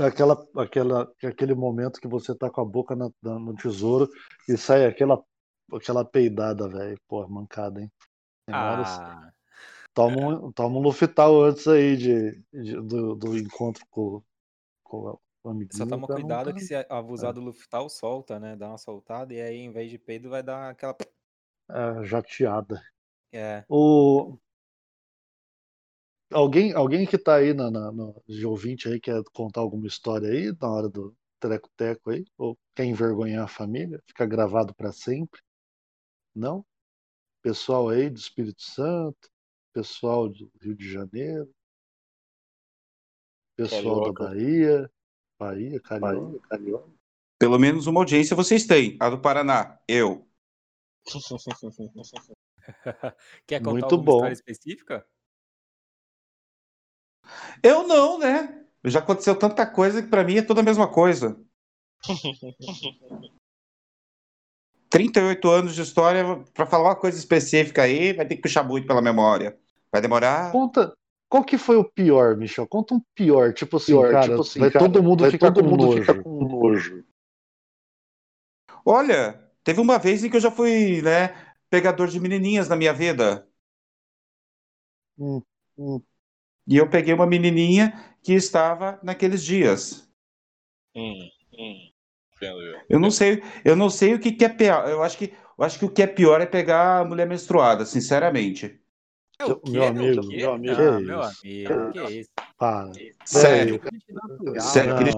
aquela, 0.00 0.46
aquela, 0.56 1.12
aquele 1.22 1.54
momento 1.54 2.00
que 2.00 2.08
você 2.08 2.34
tá 2.34 2.50
com 2.50 2.60
a 2.60 2.64
boca 2.64 2.94
na- 2.96 3.10
na- 3.22 3.38
no 3.38 3.54
tesouro 3.54 4.08
e 4.48 4.56
sai 4.56 4.86
aquela, 4.86 5.22
aquela 5.72 6.04
peidada, 6.04 6.68
velho. 6.68 6.98
Pô, 7.08 7.26
mancada, 7.28 7.80
hein? 7.80 7.90
Tem 8.46 8.54
horas. 8.54 8.88
Ah, 8.88 9.32
Toma 9.94 10.16
um, 10.46 10.52
toma 10.52 10.78
um 10.78 10.82
Luftal 10.82 11.42
antes 11.42 11.66
aí 11.66 11.96
de, 11.96 12.42
de- 12.52 12.80
do, 12.82 13.14
do 13.14 13.36
encontro 13.36 13.82
com, 13.90 14.22
com 14.82 15.18
o 15.42 15.48
amiguinho. 15.48 15.84
só 15.84 15.86
toma 15.86 16.06
cuidado 16.06 16.52
que 16.52 16.60
se 16.60 16.74
abusar 16.88 17.32
do 17.32 17.40
Luftal, 17.40 17.88
solta, 17.88 18.38
né? 18.38 18.54
Dá 18.56 18.68
uma 18.68 18.78
soltada 18.78 19.32
e 19.32 19.40
aí, 19.40 19.56
em 19.56 19.70
vez 19.70 19.90
de 19.90 19.98
peido, 19.98 20.28
vai 20.28 20.42
dar 20.42 20.68
aquela. 20.68 20.94
É, 21.70 22.04
jateada. 22.04 22.82
É. 23.32 23.64
O... 23.68 24.36
Alguém, 26.32 26.72
alguém 26.72 27.06
que 27.06 27.16
tá 27.16 27.36
aí 27.36 27.54
na, 27.54 27.70
na, 27.70 27.92
no, 27.92 28.20
de 28.26 28.44
ouvinte 28.44 28.88
aí 28.88 28.98
quer 28.98 29.22
contar 29.32 29.60
alguma 29.60 29.86
história 29.86 30.28
aí 30.28 30.52
na 30.60 30.68
hora 30.68 30.88
do 30.88 31.16
Teleco-Teco 31.38 32.10
aí? 32.10 32.24
Ou 32.36 32.58
quer 32.74 32.84
envergonhar 32.84 33.44
a 33.44 33.48
família? 33.48 34.02
Fica 34.06 34.26
gravado 34.26 34.74
para 34.74 34.90
sempre? 34.90 35.40
Não? 36.34 36.66
Pessoal 37.42 37.88
aí 37.88 38.10
do 38.10 38.18
Espírito 38.18 38.60
Santo, 38.60 39.30
pessoal 39.72 40.28
do 40.28 40.50
Rio 40.60 40.74
de 40.74 40.90
Janeiro, 40.90 41.48
pessoal 43.56 44.00
da 44.00 44.12
Carioca. 44.12 44.24
Bahia, 44.24 44.90
Bahia, 45.38 45.80
Carioca, 45.80 46.48
Carioca. 46.48 46.90
Pelo 47.38 47.58
menos 47.58 47.86
uma 47.86 48.00
audiência 48.00 48.34
vocês 48.34 48.66
têm. 48.66 48.96
A 48.98 49.10
do 49.10 49.20
Paraná, 49.20 49.78
eu. 49.86 50.26
Quer 53.46 53.60
contar 53.60 53.72
Muito 53.72 53.84
alguma 53.84 54.04
bom. 54.04 54.16
história 54.16 54.32
específica? 54.32 55.06
Eu 57.62 57.86
não, 57.86 58.18
né? 58.18 58.64
Já 58.84 59.00
aconteceu 59.00 59.36
tanta 59.36 59.66
coisa 59.66 60.02
que 60.02 60.08
pra 60.08 60.24
mim 60.24 60.36
é 60.36 60.42
tudo 60.42 60.60
a 60.60 60.62
mesma 60.62 60.88
coisa. 60.88 61.38
38 64.88 65.50
anos 65.50 65.74
de 65.74 65.82
história, 65.82 66.24
pra 66.54 66.64
falar 66.64 66.90
uma 66.90 66.96
coisa 66.96 67.18
específica 67.18 67.82
aí, 67.82 68.12
vai 68.12 68.24
ter 68.26 68.36
que 68.36 68.42
puxar 68.42 68.62
muito 68.62 68.86
pela 68.86 69.02
memória. 69.02 69.58
Vai 69.92 70.00
demorar. 70.00 70.52
Conta, 70.52 70.96
qual 71.28 71.44
que 71.44 71.58
foi 71.58 71.76
o 71.76 71.84
pior, 71.84 72.36
Michel? 72.36 72.66
Conta 72.66 72.94
um 72.94 73.00
pior, 73.14 73.52
tipo 73.52 73.76
assim, 73.76 73.92
Pior, 73.92 74.12
cara, 74.12 74.28
tipo 74.28 74.40
assim, 74.40 74.60
vai 74.60 74.70
cara, 74.70 74.84
todo 74.84 75.02
mundo 75.02 75.22
vai 75.22 75.30
ficar 75.30 75.52
todo 75.52 75.64
com 75.64 75.70
mundo 75.70 75.86
nojo. 75.86 76.00
ficar 76.00 76.22
com 76.22 76.48
nojo. 76.48 77.04
Olha, 78.84 79.50
teve 79.64 79.80
uma 79.80 79.98
vez 79.98 80.22
em 80.22 80.30
que 80.30 80.36
eu 80.36 80.40
já 80.40 80.50
fui, 80.50 81.02
né, 81.02 81.34
pegador 81.68 82.08
de 82.08 82.20
menininhas 82.20 82.68
na 82.68 82.76
minha 82.76 82.92
vida. 82.92 83.46
Hum, 85.18 85.42
hum. 85.76 86.00
E 86.66 86.76
eu 86.76 86.88
peguei 86.88 87.14
uma 87.14 87.26
menininha 87.26 87.92
que 88.22 88.32
estava 88.32 88.98
naqueles 89.02 89.42
dias. 89.44 90.08
Hum, 90.94 91.30
hum. 91.52 91.92
Eu 92.88 93.00
não 93.00 93.10
sei, 93.10 93.42
eu 93.64 93.74
não 93.74 93.88
sei 93.88 94.14
o 94.14 94.20
que, 94.20 94.32
que 94.32 94.44
é 94.44 94.48
pior. 94.48 94.88
Eu 94.88 95.02
acho 95.02 95.16
que, 95.16 95.32
eu 95.58 95.64
acho 95.64 95.78
que 95.78 95.84
o 95.84 95.90
que 95.90 96.02
é 96.02 96.06
pior 96.06 96.40
é 96.40 96.46
pegar 96.46 97.00
a 97.00 97.04
mulher 97.04 97.26
menstruada, 97.26 97.86
sinceramente. 97.86 98.80
É 99.38 99.44
o 99.44 99.56
quê? 99.60 99.72
Meu 99.72 99.86
amigo, 99.88 100.20
o 100.20 100.28
quê? 100.28 100.36
meu 100.38 100.52
amigo, 100.52 100.82
Ah, 100.82 100.98
que 100.98 101.04
meu 101.04 101.20
isso? 101.22 101.40
amigo, 101.42 101.92
que 101.92 101.98
isso? 102.20 102.30
Para. 102.58 102.92
Sério. 103.24 103.80
Sério, 104.58 104.92
aquele 104.92 105.10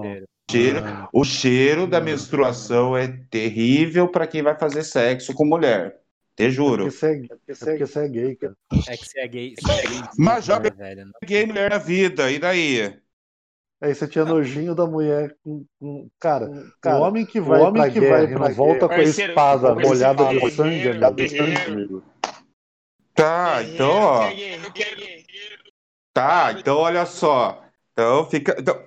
cheiro? 0.49 0.81
Não. 0.81 1.09
o 1.13 1.23
cheiro 1.23 1.87
da 1.87 2.01
menstruação 2.01 2.97
é 2.97 3.07
terrível 3.29 4.07
para 4.09 4.27
quem 4.27 4.41
vai 4.41 4.57
fazer 4.57 4.83
sexo 4.83 5.33
com 5.33 5.45
mulher. 5.45 6.01
Te 6.39 6.49
juro. 6.51 6.85
Porque 6.85 6.97
você 6.97 7.05
é, 7.07 7.15
é 7.25 7.27
porque 7.27 7.85
você 7.85 7.99
é 7.99 8.07
gay, 8.07 8.35
cara. 8.37 8.55
É 8.87 8.95
que 8.97 9.05
você 9.05 9.19
é 9.19 9.27
gay, 9.27 9.55
você 9.59 9.71
é 9.71 9.81
gay, 9.87 10.01
Mas 10.17 10.45
já 10.45 10.57
né, 10.57 10.69
velho? 10.69 11.05
Não- 11.05 11.11
peguei 11.19 11.45
mulher 11.45 11.69
na 11.69 11.77
vida, 11.77 12.31
e 12.31 12.39
daí? 12.39 12.97
Aí 13.81 13.93
você 13.93 14.07
tinha 14.07 14.23
nojinho 14.23 14.73
da 14.73 14.85
mulher 14.85 15.35
com. 15.43 15.65
com- 15.79 16.09
cara, 16.19 16.49
Cara, 16.81 16.97
o 16.97 17.01
homem 17.01 17.25
que 17.25 17.41
o 17.41 17.43
vai 17.43 17.59
homem 17.59 17.81
pra 17.81 17.91
que 17.91 17.99
guerra 17.99 18.17
vai 18.17 18.27
pra 18.27 18.47
não 18.49 18.55
volta 18.55 18.87
com 18.87 18.93
a 18.93 19.03
espada 19.03 19.75
molhada 19.75 20.25
de 20.29 20.51
sangue, 20.51 20.87
amigo. 20.89 21.13
guerreiro. 21.13 22.03
Tá, 23.13 23.61
então, 23.63 23.91
ó. 23.91 24.29
Eu 24.29 24.71
quero- 24.71 25.01
Tá, 26.13 26.55
então 26.57 26.77
olha 26.77 27.05
só. 27.05 27.63
Então 27.91 28.29
fica. 28.29 28.55
então, 28.57 28.81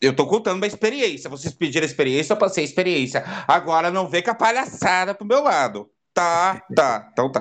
eu 0.00 0.16
tô 0.16 0.26
contando 0.26 0.56
uma 0.56 0.66
experiência. 0.66 1.28
Vocês 1.28 1.52
pediram 1.52 1.84
experiência, 1.84 2.32
eu 2.32 2.38
passei 2.38 2.64
a 2.64 2.66
experiência. 2.66 3.22
Agora 3.46 3.90
não 3.90 4.08
vem 4.08 4.22
com 4.22 4.30
a 4.30 4.34
palhaçada 4.34 5.14
pro 5.14 5.26
meu 5.26 5.42
lado. 5.42 5.90
Tá, 6.14 6.60
tá, 6.76 7.08
então 7.12 7.32
tá. 7.32 7.40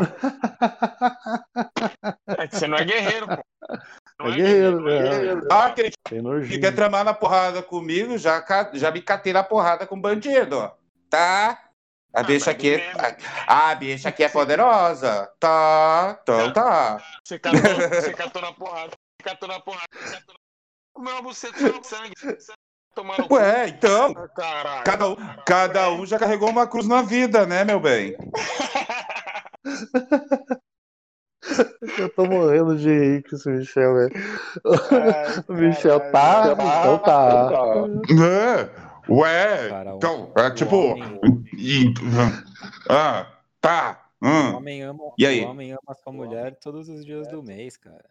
É 2.38 2.48
Você 2.48 2.68
não 2.68 2.78
é 2.78 2.86
guerreiro, 2.86 3.28
pô. 3.28 3.44
Não 4.20 4.28
É 4.28 4.36
guerreiro, 4.36 4.90
é 4.90 4.98
é. 4.98 5.02
guerreiro. 5.10 5.48
Ah, 5.52 5.66
aquele 5.66 5.92
Tem 5.92 6.24
que 6.48 6.60
quer 6.60 6.74
tramar 6.74 7.04
na 7.04 7.14
porrada 7.14 7.62
comigo, 7.62 8.18
já, 8.18 8.44
já 8.74 8.92
me 8.92 9.02
catei 9.02 9.34
na 9.34 9.44
porrada 9.44 9.86
com 9.86 10.00
bandido, 10.00 10.58
ó. 10.58 10.72
Tá? 11.10 11.70
A 12.14 12.20
Ah, 12.20 12.24
bicha 12.24 12.52
aqui. 12.52 12.78
mesmo. 12.78 13.00
A, 13.48 13.72
a 13.72 13.76
bicha 13.76 14.10
aqui 14.10 14.24
é 14.24 14.30
poderosa. 14.30 15.30
Tá, 15.40 16.20
então 16.22 16.54
tá. 16.54 17.02
Você 17.26 17.40
catou, 17.40 17.60
você 17.62 18.14
catou 18.14 18.42
na 18.42 18.54
porrada. 18.54 18.92
Você 18.92 19.24
catou 19.30 19.50
na 19.50 19.60
porrada. 19.60 19.88
Você 19.94 20.16
catou 20.16 20.36
na... 20.36 21.04
Meu 21.04 21.24
buceta 21.24 21.58
sangue. 21.84 22.14
Tomando 22.94 23.28
cu. 23.28 23.36
Ué, 23.36 23.70
então. 23.70 24.14
Ah, 24.18 24.28
Caralho. 24.30 24.84
Cada 24.84 25.08
um, 25.10 25.16
cada 25.46 25.90
um 25.92 26.06
já 26.06 26.20
carregou 26.20 26.50
uma 26.50 26.68
cruz 26.68 26.88
na 26.88 27.02
vida, 27.02 27.46
né, 27.46 27.64
meu 27.64 27.80
bem? 27.80 28.16
Eu 31.98 32.08
tô 32.14 32.26
morrendo 32.26 32.78
de 32.78 32.88
rir 32.90 33.24
com 33.28 33.36
esse 33.36 33.50
Michel, 33.50 33.96
velho. 33.96 34.12
O 35.48 35.54
Michel 35.54 36.00
caralho. 36.12 36.56
tá, 36.56 36.80
então 36.80 36.98
tá. 37.00 37.74
É, 38.24 39.12
ué, 39.12 39.70
Cara, 39.70 39.94
o- 39.94 39.98
então, 39.98 40.32
é 40.38 40.42
o 40.48 40.54
tipo. 40.54 40.76
homem- 40.76 41.20
e- 41.58 41.94
ah, 42.90 43.26
tá. 43.60 44.06
O 44.22 44.28
hum. 44.28 44.56
homem 44.58 44.84
ama, 44.84 45.04
E 45.18 45.26
aí? 45.26 45.44
o 45.44 45.48
homem 45.50 45.72
ama 45.72 45.96
sua 46.04 46.14
mulher 46.14 46.56
todos 46.60 46.88
os 46.90 47.04
dias 47.04 47.28
do 47.28 47.42
mês, 47.42 47.76
cara. 47.76 48.06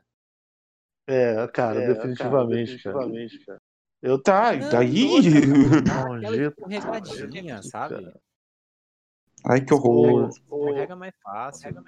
É, 1.09 1.47
cara, 1.49 1.83
É, 1.83 1.87
definitivamente, 1.95 2.83
cara. 2.83 2.99
cara. 2.99 3.11
Eu 4.03 4.19
Tá, 4.19 4.57
Não, 4.57 4.71
daí? 4.71 5.03
Nojento. 5.85 6.71
escorregadinha, 6.71 7.63
sabe? 7.63 8.11
Ai, 9.45 9.63
que 9.63 9.75
horror. 9.75 10.31
Escorrega 10.31 10.97
mais 10.97 11.13
fácil. 11.23 11.85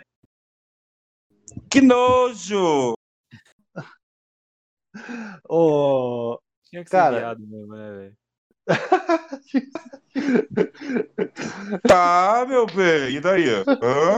Que 1.70 1.80
nojo! 1.80 2.93
Ô, 5.48 6.39
Tinha 6.64 6.84
que 6.84 6.90
ser 6.90 6.97
cara, 6.97 7.18
viado 7.18 7.40
mesmo, 7.47 7.74
né, 7.74 7.93
velho? 7.93 8.14
Tá, 11.89 12.44
meu 12.47 12.66
bem, 12.66 13.16
e 13.16 13.20
daí? 13.20 13.47
Hã? 13.48 14.16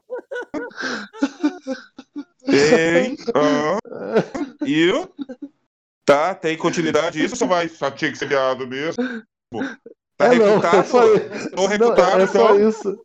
Tem. 2.44 3.16
Hã? 3.34 3.78
E? 4.66 4.90
Tá, 6.04 6.34
tem 6.34 6.56
continuidade 6.56 7.22
isso 7.24 7.36
só 7.36 7.46
vai? 7.46 7.68
Só 7.68 7.90
tinha 7.90 8.12
que 8.12 8.18
ser 8.18 8.28
viado 8.28 8.66
mesmo? 8.66 9.02
Tá 10.16 10.26
É, 10.26 10.34
não, 10.38 10.58
refutado? 10.58 10.76
é 10.76 10.82
só 10.84 11.14
isso. 11.14 11.50
Tô 11.50 11.62
Não, 11.62 11.68
refutado, 11.68 12.20
é 12.22 12.26
só 12.26 12.54
então. 12.54 12.68
isso. 12.68 13.02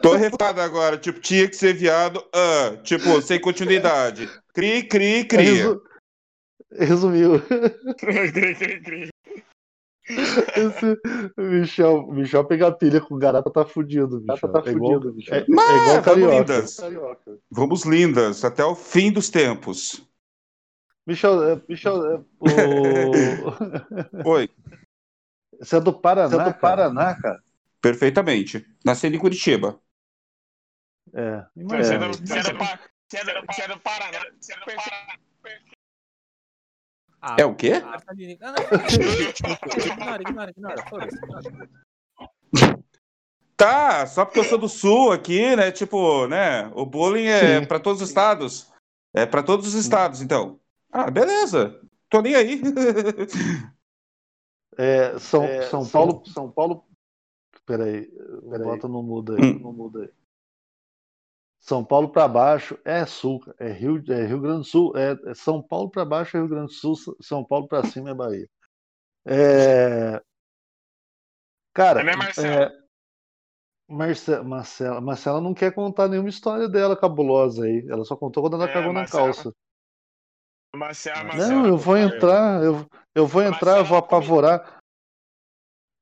Tô 0.00 0.14
refutado 0.14 0.60
agora. 0.60 0.96
Tipo, 0.96 1.20
tinha 1.20 1.48
que 1.48 1.56
ser 1.56 1.74
viado. 1.74 2.24
Ah, 2.32 2.76
tipo, 2.82 3.20
sem 3.20 3.40
continuidade. 3.40 4.30
Cri, 4.54 4.84
cri, 4.84 5.24
cri. 5.24 5.42
Resu- 5.44 5.82
Resumiu. 6.72 7.42
Cri, 7.98 8.32
cri, 8.32 8.80
cri. 8.82 9.08
Esse 10.08 10.96
Michel, 11.36 12.06
Michel 12.12 12.44
pegar 12.44 12.72
pilha 12.72 13.00
com 13.00 13.16
o 13.16 13.18
garapa 13.18 13.50
tá 13.50 13.64
fudido, 13.66 14.20
Michel. 14.20 14.52
tá 14.52 14.62
é, 14.64 14.70
igual, 14.70 14.92
fudido, 14.94 15.14
Michel. 15.14 15.34
é, 15.34 15.38
é 15.40 15.42
igual 15.42 15.66
vamos 15.88 16.04
carioca. 16.04 16.32
lindas. 16.36 16.76
Vamos 17.50 17.84
lindas, 17.84 18.44
até 18.44 18.64
o 18.64 18.76
fim 18.76 19.10
dos 19.10 19.28
tempos. 19.30 20.05
Michel, 21.06 21.52
é, 21.52 21.62
Michel 21.68 22.04
é, 22.04 22.16
o... 22.40 22.46
Oi, 24.28 24.50
você 25.60 25.76
é 25.76 25.80
do 25.80 25.92
Paraná, 25.92 26.28
Você 26.28 26.34
é 26.34 26.38
do 26.38 26.44
cara? 26.44 26.54
Paraná, 26.58 27.14
cara? 27.20 27.40
perfeitamente. 27.80 28.66
Nasci 28.84 29.06
em 29.06 29.18
Curitiba. 29.18 29.80
É, 31.14 31.46
Você 31.54 31.94
é 31.94 31.98
do- 31.98 32.18
Paraná. 33.80 34.18
Você 34.40 34.52
é 34.52 34.56
do 34.56 34.64
Paraná. 34.64 35.16
Ah, 37.22 37.36
É 37.38 37.44
o 37.44 37.54
quê? 37.54 37.80
tá 37.80 37.98
ignora, 40.22 40.22
ignora, 40.22 40.50
ignora. 40.50 40.76
Só 44.08 44.24
porque 44.24 44.40
eu 44.40 44.44
sou 44.44 44.58
do 44.58 44.68
sul 44.68 45.12
aqui, 45.12 45.54
né? 45.56 45.70
Tipo, 45.72 46.26
né? 46.26 46.66
O 46.74 46.84
bullying 46.84 47.26
é 47.26 47.60
Sim. 47.60 47.66
pra 47.66 47.78
todos 47.80 48.02
os 48.02 48.08
estados. 48.08 48.70
É 49.14 49.24
pra 49.24 49.42
todos 49.42 49.66
os 49.68 49.74
estados, 49.74 50.20
então. 50.20 50.60
Ah, 50.90 51.10
beleza. 51.10 51.80
Tô 52.08 52.20
nem 52.22 52.34
aí. 52.34 52.60
É, 54.78 55.18
São, 55.18 55.42
É, 55.44 55.62
São 55.62 55.84
São- 55.84 55.90
Paulo. 56.06 56.26
São 56.26 56.50
Paulo. 56.52 56.84
Peraí, 57.64 58.06
Peraí. 58.50 58.66
bota 58.66 58.86
no 58.86 59.02
mudo 59.02 59.34
aí. 59.34 59.40
Hum. 59.42 59.58
No 59.58 59.72
mudo 59.72 60.02
aí. 60.02 60.10
São 61.58 61.82
Paulo 61.82 62.10
para 62.10 62.28
baixo 62.28 62.78
é 62.84 63.06
sul, 63.06 63.40
é 63.58 63.72
Rio, 63.72 64.04
é 64.12 64.26
Rio 64.26 64.38
Grande 64.40 64.58
do 64.58 64.64
Sul, 64.64 64.92
é, 64.94 65.18
é 65.30 65.34
São 65.34 65.62
Paulo 65.62 65.90
para 65.90 66.04
baixo 66.04 66.36
é 66.36 66.40
Rio 66.40 66.48
Grande 66.50 66.66
do 66.66 66.72
Sul, 66.74 66.94
São 67.22 67.42
Paulo 67.42 67.66
para 67.66 67.84
cima 67.86 68.10
é 68.10 68.14
Bahia. 68.14 68.46
É, 69.24 70.22
cara, 71.72 72.02
É, 72.02 72.14
Marcelo? 72.16 72.62
é, 72.64 72.78
Marce- 73.88 74.42
Marcela, 74.42 75.00
Marcela 75.00 75.40
não 75.40 75.54
quer 75.54 75.72
contar 75.74 76.06
nenhuma 76.06 76.28
história 76.28 76.68
dela 76.68 76.94
cabulosa 76.96 77.64
aí. 77.64 77.84
Ela 77.88 78.04
só 78.04 78.14
contou 78.14 78.42
quando 78.42 78.54
ela 78.56 78.68
É, 78.68 78.72
cagou 78.72 78.92
na 78.92 79.00
Marcela- 79.00 79.24
calça. 79.24 79.52
Não, 81.36 81.66
eu 81.66 81.76
vou 81.78 81.96
entrar, 81.96 82.62
eu, 82.62 82.86
eu 83.14 83.26
vou 83.26 83.42
entrar, 83.42 83.78
eu 83.78 83.84
vou 83.84 83.98
apavorar. 83.98 84.80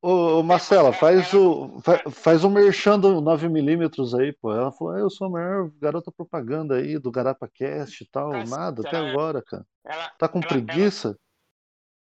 Ô, 0.03 0.39
ô 0.41 0.43
Marcela, 0.43 0.93
faz 0.93 1.33
o, 1.33 1.81
fa- 1.81 2.11
faz 2.11 2.45
um 2.45 2.51
merchan 2.51 3.01
do 3.01 3.23
9mm 3.23 4.21
aí, 4.21 4.33
pô. 4.35 4.53
Ela 4.53 4.71
falou, 4.71 4.93
ah, 4.93 4.99
eu 4.99 5.09
sou 5.09 5.29
a 5.29 5.31
maior 5.31 5.71
garota 5.81 6.13
propaganda 6.13 6.77
aí 6.77 6.99
do 6.99 7.11
Garapa 7.11 7.49
Cast 7.49 8.05
e 8.05 8.07
tal. 8.11 8.31
Nossa, 8.33 8.57
Nada 8.59 8.83
até 8.87 8.97
ela- 8.99 9.09
agora, 9.09 9.43
cara. 9.43 9.65
Ela, 9.83 10.11
Tá 10.19 10.29
com 10.29 10.41
ela- 10.41 10.49
preguiça? 10.49 11.17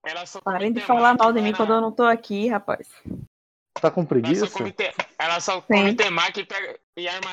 ela 0.05 0.27
só 0.27 0.41
Parem 0.41 0.73
de 0.73 0.81
falar 0.81 1.17
mal 1.19 1.33
de 1.33 1.41
mim 1.43 1.53
quando 1.53 1.73
eu 1.73 1.81
não 1.81 1.91
tô 1.91 2.05
aqui, 2.05 2.47
rapaz. 2.47 2.89
Tá 3.81 3.91
com 3.91 4.01
Ela 4.03 4.07
só 4.07 4.09
preguiça? 4.09 4.47
come, 4.59 4.73
te... 4.73 4.95
ela 5.19 5.41
só 5.41 5.61
come 5.61 5.95
temaki 5.95 6.41
e, 6.41 6.45
pega... 6.47 6.79
e 6.97 7.09
arma. 7.09 7.31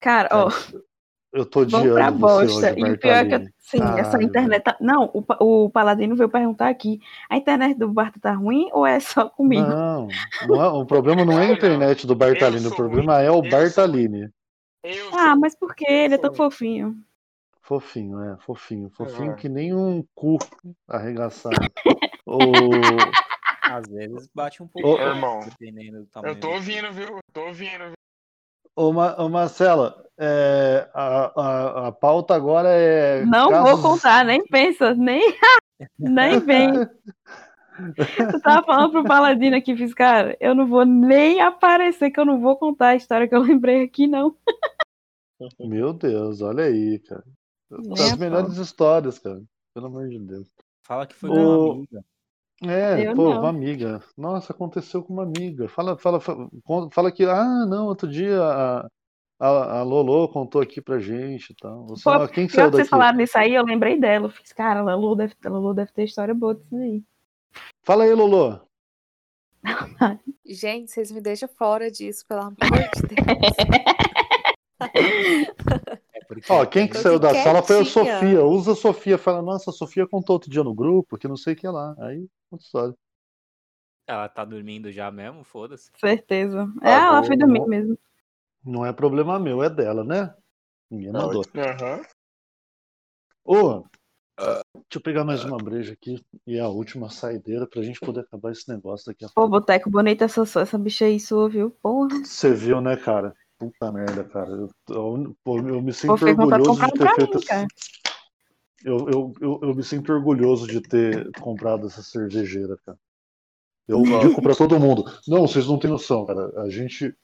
Cara, 0.00 0.28
ó, 0.32 0.48
Eu 1.36 1.44
tô 1.44 1.66
vamos 1.66 1.92
pra 1.92 2.10
bosta. 2.10 2.70
E 2.78 2.82
o 2.82 2.98
pior 2.98 3.14
é 3.14 3.24
que, 3.26 3.52
sim, 3.58 3.82
essa 3.82 4.12
Caralho, 4.12 4.22
internet 4.22 4.62
tá... 4.62 4.76
Não, 4.80 5.10
o, 5.12 5.64
o 5.66 5.70
Paladino 5.70 6.16
veio 6.16 6.30
perguntar 6.30 6.68
aqui, 6.70 6.98
a 7.28 7.36
internet 7.36 7.76
do 7.76 7.88
Barto 7.92 8.18
tá 8.18 8.32
ruim 8.32 8.70
ou 8.72 8.86
é 8.86 8.98
só 8.98 9.28
comigo? 9.28 9.66
Não, 9.68 10.08
não 10.48 10.64
é- 10.64 10.68
o 10.68 10.86
problema 10.86 11.26
não 11.26 11.38
é 11.38 11.48
a 11.48 11.52
internet 11.52 12.06
do 12.06 12.14
Bartalini, 12.16 12.66
o 12.66 12.74
problema 12.74 13.20
é 13.20 13.30
o 13.30 13.42
Bartalini. 13.42 14.30
Ah, 15.12 15.36
mas 15.36 15.54
por 15.54 15.74
que? 15.74 15.84
Ele 15.86 16.14
é 16.14 16.18
tão 16.18 16.32
fofinho. 16.32 16.96
Fofinho, 17.60 18.22
é, 18.22 18.36
fofinho. 18.38 18.88
Fofinho 18.90 19.32
É. 19.32 19.34
que 19.34 19.48
nem 19.48 19.74
um 19.74 20.02
cu 20.14 20.38
arregaçado. 20.88 21.56
O... 22.28 22.40
Às 23.62 23.86
vezes 23.88 24.28
bate 24.34 24.62
um 24.62 24.66
pouco, 24.66 24.88
Ô, 24.88 25.00
irmão, 25.00 25.38
dependendo 25.40 26.00
do 26.00 26.06
tamanho. 26.06 26.34
eu 26.34 26.40
tô 26.40 26.48
do- 26.48 26.54
ouvindo, 26.54 26.92
viu? 26.92 27.06
Eu 27.08 27.20
tô 27.32 27.46
ouvindo, 27.46 27.84
viu? 27.84 27.94
Ô, 28.76 28.92
Ma- 28.92 29.16
ô, 29.18 29.28
Marcela, 29.30 30.04
é, 30.18 30.86
a, 30.92 31.32
a, 31.40 31.86
a 31.88 31.92
pauta 31.92 32.34
agora 32.34 32.68
é. 32.68 33.24
Não 33.24 33.50
vou 33.50 33.64
casos- 33.64 33.82
contar, 33.82 34.24
nem 34.24 34.44
pensa, 34.46 34.94
nem, 34.94 35.22
nem 35.98 36.38
vem. 36.40 36.72
Tu 38.32 38.40
tava 38.40 38.64
falando 38.64 38.90
pro 38.90 39.04
Paladino 39.04 39.54
aqui, 39.56 39.76
fiz, 39.76 39.92
cara, 39.92 40.34
eu 40.40 40.54
não 40.54 40.66
vou 40.66 40.86
nem 40.86 41.42
aparecer, 41.42 42.10
que 42.10 42.18
eu 42.18 42.24
não 42.24 42.40
vou 42.40 42.56
contar 42.56 42.88
a 42.88 42.96
história 42.96 43.28
que 43.28 43.34
eu 43.34 43.40
lembrei 43.42 43.82
aqui, 43.82 44.06
não. 44.06 44.34
Meu 45.60 45.92
Deus, 45.92 46.40
olha 46.40 46.64
aí, 46.64 46.98
cara. 47.00 47.24
Nem 47.70 47.90
Das 47.90 48.12
a 48.12 48.16
melhores 48.16 48.56
histórias, 48.56 49.18
cara. 49.18 49.42
Pelo 49.74 49.86
amor 49.88 50.08
de 50.08 50.18
Deus. 50.18 50.48
Fala 50.86 51.06
que 51.06 51.14
foi 51.14 51.28
uma 51.28 51.72
amiga. 51.72 52.02
É, 52.62 53.08
Eu 53.08 53.14
pô, 53.14 53.30
não. 53.30 53.40
uma 53.40 53.50
amiga. 53.50 54.02
Nossa, 54.16 54.52
aconteceu 54.52 55.02
com 55.02 55.12
uma 55.12 55.24
amiga. 55.24 55.68
Fala, 55.68 55.98
fala, 55.98 56.20
fala, 56.20 56.48
fala 56.90 57.12
que, 57.12 57.24
ah, 57.24 57.66
não, 57.66 57.86
outro 57.86 58.08
dia 58.08 58.42
a, 58.42 58.88
a, 59.38 59.78
a 59.78 59.82
Lolo 59.82 60.28
contou 60.28 60.62
aqui 60.62 60.80
pra 60.80 60.98
gente 60.98 61.50
e 61.50 61.54
tal. 61.56 61.86
Você, 61.88 62.04
Pô, 62.04 62.10
ah, 62.10 62.28
quem 62.28 62.48
saiu 62.48 62.70
que 62.70 62.76
vocês 62.76 62.88
falaram 62.88 63.18
nisso 63.18 63.36
aí, 63.36 63.54
eu 63.54 63.64
lembrei 63.64 64.00
dela. 64.00 64.26
Eu 64.26 64.30
fiz, 64.30 64.52
cara, 64.52 64.80
a 64.80 64.94
Lulu 64.94 65.16
deve, 65.16 65.34
a 65.44 65.48
Lulu 65.48 65.74
deve 65.74 65.92
ter 65.92 66.04
história 66.04 66.34
boa 66.34 66.54
disso 66.54 66.76
aí. 66.76 67.02
Fala 67.84 68.04
aí, 68.04 68.14
Lolo. 68.14 68.66
Gente, 70.46 70.90
vocês 70.90 71.10
me 71.10 71.20
deixam 71.20 71.48
fora 71.48 71.90
disso, 71.90 72.24
pelo 72.26 72.40
amor 72.40 72.56
de 72.56 73.02
Deus. 73.02 73.56
É 76.26 76.34
porque 76.34 76.52
Ó, 76.52 76.66
quem 76.66 76.88
que 76.88 76.98
saiu 76.98 77.18
da 77.20 77.30
aqui 77.30 77.42
sala 77.42 77.62
foi 77.62 77.76
a 77.76 77.82
quietinha. 77.84 78.04
Sofia. 78.18 78.44
Usa 78.44 78.72
a 78.72 78.74
Sofia. 78.74 79.16
Fala, 79.16 79.40
nossa, 79.40 79.70
a 79.70 79.72
Sofia 79.72 80.06
contou 80.06 80.34
outro 80.34 80.50
dia 80.50 80.64
no 80.64 80.74
grupo, 80.74 81.16
que 81.16 81.28
não 81.28 81.36
sei 81.36 81.54
o 81.54 81.56
que 81.56 81.68
lá. 81.68 81.94
Aí, 81.98 82.26
outra 82.50 82.64
história. 82.64 82.94
ela 84.06 84.28
tá 84.28 84.44
dormindo 84.44 84.90
já 84.90 85.10
mesmo, 85.10 85.44
foda-se. 85.44 85.90
Certeza. 85.96 86.66
É, 86.82 86.90
Ah, 86.90 87.06
ela 87.06 87.22
foi 87.22 87.36
dormir 87.36 87.60
bom. 87.60 87.68
mesmo. 87.68 87.98
Não 88.64 88.84
é 88.84 88.92
problema 88.92 89.38
meu, 89.38 89.62
é 89.62 89.70
dela, 89.70 90.02
né? 90.02 90.34
Ninguém 90.90 91.12
Tá 91.12 91.20
mandou. 91.20 91.42
Aham. 91.56 92.02
Ô, 93.44 93.84
deixa 94.36 94.62
eu 94.96 95.00
pegar 95.00 95.24
mais 95.24 95.44
uma 95.44 95.56
breja 95.56 95.92
aqui 95.92 96.20
e 96.44 96.58
a 96.58 96.68
última 96.68 97.08
saideira 97.08 97.64
pra 97.64 97.80
gente 97.82 98.00
poder 98.00 98.20
acabar 98.20 98.50
esse 98.50 98.68
negócio 98.68 99.06
daqui 99.06 99.24
a 99.24 99.28
Pô, 99.28 99.34
pouco. 99.42 99.50
Boteco, 99.50 99.88
bonita 99.88 100.24
essa, 100.24 100.42
essa 100.42 100.76
bicha 100.76 101.04
aí 101.04 101.20
sua, 101.20 101.48
viu? 101.48 101.70
Porra. 101.70 102.08
Você 102.24 102.52
viu, 102.52 102.80
né, 102.80 102.96
cara? 102.96 103.32
Puta 103.58 103.90
merda, 103.90 104.24
cara. 104.24 104.50
Eu, 104.50 104.70
eu, 104.88 105.36
pô, 105.42 105.58
eu 105.58 105.80
me 105.80 105.92
Pô, 105.92 105.92
sinto 105.92 106.16
de 106.16 106.24
orgulhoso 106.24 106.80
de 106.80 106.92
ter 106.92 107.14
feito 107.14 107.38
mim. 107.38 107.66
Eu, 108.84 109.08
eu, 109.08 109.32
eu, 109.40 109.60
eu 109.62 109.74
me 109.74 109.82
sinto 109.82 110.12
orgulhoso 110.12 110.66
de 110.66 110.80
ter 110.80 111.30
comprado 111.40 111.86
essa 111.86 112.02
cervejeira, 112.02 112.78
cara. 112.84 112.98
Eu 113.88 114.00
indico 114.04 114.42
pra 114.42 114.54
todo 114.54 114.78
mundo. 114.80 115.04
Não, 115.26 115.46
vocês 115.46 115.66
não 115.66 115.78
têm 115.78 115.90
noção, 115.90 116.26
cara. 116.26 116.52
A 116.62 116.68
gente. 116.68 117.14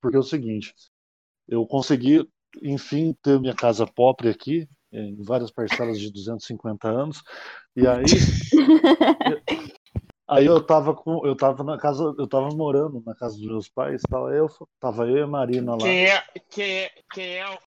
Porque 0.00 0.16
é 0.16 0.20
o 0.20 0.22
seguinte, 0.22 0.74
eu 1.46 1.64
consegui, 1.66 2.28
enfim, 2.62 3.14
ter 3.22 3.38
minha 3.38 3.54
casa 3.54 3.86
própria 3.86 4.32
aqui, 4.32 4.68
em 4.90 5.22
várias 5.22 5.50
parcelas 5.50 6.00
de 6.00 6.10
250 6.10 6.88
anos, 6.88 7.22
e 7.76 7.86
aí. 7.86 8.04
Aí 10.28 10.44
eu 10.46 10.60
tava 10.60 10.94
com. 10.94 11.24
Eu 11.24 11.36
tava 11.36 11.62
na 11.62 11.78
casa. 11.78 12.14
Eu 12.18 12.26
tava 12.26 12.48
morando 12.48 13.02
na 13.06 13.14
casa 13.14 13.36
dos 13.36 13.46
meus 13.46 13.68
pais, 13.68 14.02
tava 14.10 14.34
eu, 14.34 14.48
tava 14.80 15.06
eu 15.06 15.18
e 15.18 15.22
a 15.22 15.26
Marina 15.26 15.72
lá. 15.72 15.78
Quem 15.78 16.06
é, 16.06 16.22
quem 16.50 16.78
é, 16.78 16.90
quem 17.12 17.36
é 17.36 17.48
o. 17.48 17.58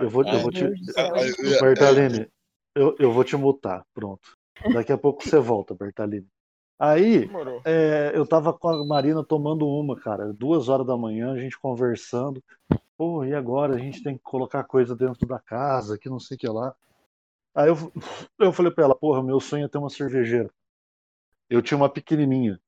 Eu 0.00 0.08
vou, 0.08 0.24
eu 0.26 0.38
vou 0.40 0.50
te. 0.50 0.64
Deus 0.64 0.80
do 0.80 0.92
céu. 0.92 1.60
Bertaline, 1.60 2.28
eu, 2.74 2.96
eu 2.98 3.12
vou 3.12 3.24
te 3.24 3.36
mutar. 3.36 3.84
Pronto. 3.92 4.36
Daqui 4.72 4.92
a 4.92 4.98
pouco 4.98 5.22
você 5.22 5.38
volta, 5.38 5.74
Bertaline. 5.74 6.26
Aí, 6.78 7.30
é, 7.64 8.10
eu 8.14 8.26
tava 8.26 8.52
com 8.52 8.68
a 8.68 8.84
Marina 8.84 9.22
tomando 9.22 9.68
uma, 9.68 9.94
cara. 10.00 10.32
Duas 10.32 10.68
horas 10.68 10.86
da 10.86 10.96
manhã, 10.96 11.32
a 11.32 11.38
gente 11.38 11.58
conversando. 11.58 12.42
Pô, 12.96 13.24
e 13.24 13.34
agora? 13.34 13.74
A 13.74 13.78
gente 13.78 14.02
tem 14.02 14.16
que 14.16 14.22
colocar 14.22 14.64
coisa 14.64 14.96
dentro 14.96 15.26
da 15.26 15.38
casa, 15.38 15.98
que 15.98 16.08
não 16.08 16.18
sei 16.18 16.36
o 16.36 16.40
que 16.40 16.48
lá. 16.48 16.74
Aí 17.54 17.68
eu, 17.68 17.76
eu 18.38 18.52
falei 18.52 18.72
pra 18.72 18.84
ela, 18.84 18.94
porra, 18.94 19.22
meu 19.22 19.40
sonho 19.40 19.64
é 19.64 19.68
ter 19.68 19.78
uma 19.78 19.90
cervejeira. 19.90 20.50
Eu 21.48 21.60
tinha 21.60 21.76
uma 21.76 21.88
pequenininha. 21.88 22.58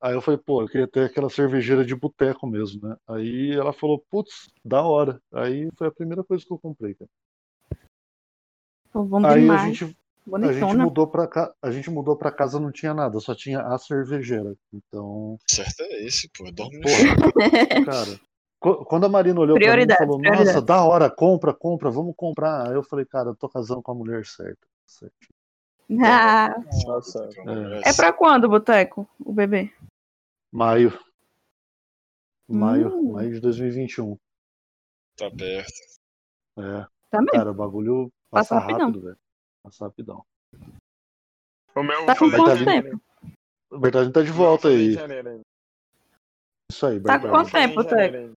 Aí 0.00 0.14
eu 0.14 0.22
falei, 0.22 0.38
pô, 0.38 0.62
eu 0.62 0.68
queria 0.68 0.88
ter 0.88 1.04
aquela 1.04 1.28
cervejeira 1.28 1.84
de 1.84 1.94
boteco 1.94 2.46
mesmo, 2.46 2.88
né? 2.88 2.96
Aí 3.06 3.52
ela 3.52 3.72
falou, 3.72 4.02
putz, 4.10 4.50
da 4.64 4.82
hora. 4.82 5.20
Aí 5.32 5.68
foi 5.76 5.88
a 5.88 5.92
primeira 5.92 6.24
coisa 6.24 6.44
que 6.44 6.52
eu 6.52 6.58
comprei, 6.58 6.94
cara. 6.94 7.10
Pô, 8.92 9.04
bom 9.04 9.24
Aí 9.26 9.50
a 9.50 9.56
gente, 9.58 9.96
a 10.32 10.52
gente 10.52 10.76
mudou 10.76 11.06
pra 11.06 11.26
cá, 11.26 11.52
a 11.60 11.70
gente 11.70 11.90
mudou 11.90 12.16
pra 12.16 12.32
casa, 12.32 12.58
não 12.58 12.72
tinha 12.72 12.94
nada, 12.94 13.20
só 13.20 13.34
tinha 13.34 13.60
a 13.60 13.78
cervejeira. 13.78 14.56
Então, 14.72 15.38
Certo 15.46 15.80
é 15.80 16.04
esse, 16.04 16.28
pô. 16.30 16.50
Dorme 16.50 16.78
no 16.78 16.82
porra, 16.82 17.04
cara. 17.84 18.20
Qu- 18.60 18.84
Quando 18.84 19.06
a 19.06 19.08
Marina 19.08 19.40
olhou 19.40 19.58
pra 19.58 19.76
mim 19.76 19.82
e 19.82 19.96
falou, 19.96 20.18
nossa, 20.20 20.60
da 20.62 20.84
hora, 20.84 21.10
compra, 21.10 21.52
compra, 21.52 21.90
vamos 21.90 22.14
comprar. 22.16 22.68
Aí 22.68 22.74
eu 22.74 22.82
falei, 22.84 23.04
cara, 23.06 23.30
eu 23.30 23.34
tô 23.36 23.48
casando 23.48 23.82
com 23.82 23.90
a 23.92 23.94
mulher 23.94 24.24
certa. 24.26 24.66
Ah, 26.02 26.54
Nossa. 26.86 27.28
é 27.84 27.92
pra 27.92 28.12
quando, 28.12 28.48
Boteco, 28.48 29.08
o 29.18 29.32
bebê? 29.32 29.72
Maio. 30.52 30.96
Maio, 32.48 32.94
Hum. 32.94 33.12
maio 33.12 33.32
de 33.32 33.40
2021. 33.40 34.16
Tá 35.16 35.28
perto. 35.30 35.72
É. 36.58 36.86
Tá 37.10 37.18
mesmo. 37.18 37.32
Cara, 37.32 37.50
o 37.50 37.54
bagulho 37.54 38.08
Passa 38.30 38.54
passa 38.54 38.58
rapidão. 38.60 38.86
rápido, 38.86 39.02
velho. 39.04 39.16
Passa 39.64 39.84
rapidão. 39.84 40.24
O 41.74 41.82
meu 41.82 42.06
Tá 42.06 42.16
com 42.16 42.30
quanto 42.30 42.64
tempo? 42.64 43.00
O 43.70 43.78
Bertaldinho 43.80 44.12
tá 44.12 44.22
de 44.22 44.30
volta 44.30 44.68
aí. 44.68 44.96
Isso 46.70 46.86
aí, 46.86 47.00
Tá 47.02 47.18
com 47.18 47.30
quanto 47.30 47.50
tempo, 47.50 47.82
janeiro 47.82 48.32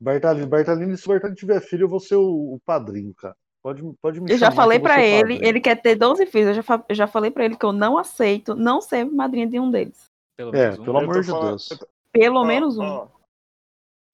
Bertaldinho, 0.00 0.46
Bertaldinho, 0.46 0.96
se 0.96 1.04
o 1.06 1.08
Bertaldinho 1.12 1.38
tiver 1.38 1.60
filho, 1.60 1.84
eu 1.84 1.88
vou 1.88 2.00
ser 2.00 2.16
o, 2.16 2.54
o 2.54 2.60
padrinho, 2.64 3.14
cara. 3.14 3.36
Pode, 3.62 3.82
pode 4.00 4.20
me 4.20 4.30
Eu 4.32 4.38
já 4.38 4.46
chamar 4.50 4.56
falei 4.56 4.78
ser 4.80 4.84
ele, 5.00 5.20
padrinho. 5.34 5.44
ele 5.44 5.60
quer 5.60 5.76
ter 5.82 5.94
12 5.94 6.24
filhos. 6.26 6.48
Eu 6.48 6.54
já, 6.54 6.62
fa- 6.62 6.84
eu 6.88 6.94
já 6.94 7.06
falei 7.06 7.30
pra 7.30 7.44
ele 7.44 7.56
que 7.56 7.64
eu 7.66 7.72
não 7.72 7.98
aceito 7.98 8.54
não 8.54 8.80
ser 8.80 9.04
madrinha 9.04 9.46
de 9.46 9.60
um 9.60 9.70
deles. 9.70 10.04
Pelo 10.38 10.56
É, 10.56 10.60
menos 10.70 10.78
um. 10.78 10.84
pelo 10.84 10.98
amor 10.98 11.20
de 11.20 11.26
falando- 11.28 11.48
Deus. 11.48 11.68
Pelo 12.12 12.40
ó, 12.40 12.44
menos 12.44 12.78
um. 12.78 12.82
Ó, 12.82 13.08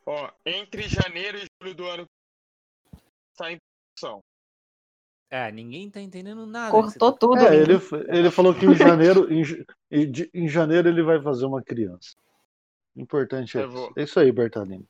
ó, 0.06 0.30
entre 0.44 0.82
janeiro 0.88 1.38
e 1.38 1.46
julho 1.62 1.74
do 1.76 1.84
ano 1.86 2.04
sai 3.38 3.52
em 3.54 3.58
produção. 3.94 4.18
É, 5.30 5.52
ninguém 5.52 5.88
tá 5.88 6.00
entendendo 6.00 6.44
nada. 6.46 6.72
Cortou 6.72 7.12
tá- 7.12 7.18
tudo, 7.18 7.38
É, 7.38 7.54
ele, 7.54 7.74
ele 8.08 8.30
falou 8.32 8.52
que 8.54 8.66
em 8.66 8.74
janeiro, 8.74 9.32
em, 9.32 9.42
em 10.34 10.48
janeiro 10.48 10.88
ele 10.88 11.02
vai 11.04 11.22
fazer 11.22 11.46
uma 11.46 11.62
criança. 11.62 12.16
Importante 12.96 13.58
é 13.58 13.66
isso. 13.66 13.92
É 13.96 14.02
isso 14.02 14.18
aí, 14.20 14.32
Bertaldinho. 14.32 14.86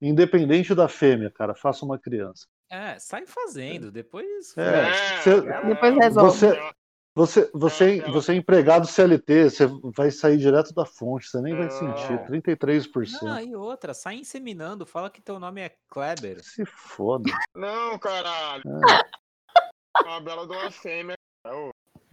Independente 0.00 0.74
da 0.74 0.86
fêmea, 0.88 1.30
cara, 1.30 1.54
faça 1.54 1.84
uma 1.84 1.98
criança. 1.98 2.46
É, 2.70 2.98
sai 2.98 3.26
fazendo, 3.26 3.90
depois. 3.90 4.56
É, 4.56 4.62
É, 4.62 5.22
cê- 5.22 5.40
Depois 5.66 5.96
resolve. 5.96 6.30
você, 6.30 6.72
você, 7.16 7.50
você, 7.52 7.98
Ela- 7.98 8.12
você 8.12 8.32
é 8.32 8.34
empregado 8.36 8.86
CLT, 8.86 9.50
você 9.50 9.66
vai 9.96 10.10
sair 10.12 10.36
direto 10.36 10.72
da 10.72 10.84
fonte, 10.84 11.26
você 11.28 11.40
nem 11.40 11.56
vai 11.56 11.68
sentir. 11.70 12.24
33%. 12.26 13.22
Não, 13.24 13.40
e 13.40 13.56
outra, 13.56 13.92
sai 13.92 14.16
inseminando, 14.16 14.86
fala 14.86 15.10
que 15.10 15.20
teu 15.20 15.40
nome 15.40 15.62
é 15.62 15.74
Kleber. 15.88 16.44
Se 16.44 16.64
foda. 16.64 17.30
Não, 17.54 17.98
caralho. 17.98 18.62
É. 18.66 20.04
É 20.04 20.08
uma 20.08 20.20
bela 20.20 20.46
de 20.46 20.52
uma 20.52 20.70
fêmea. 20.70 21.16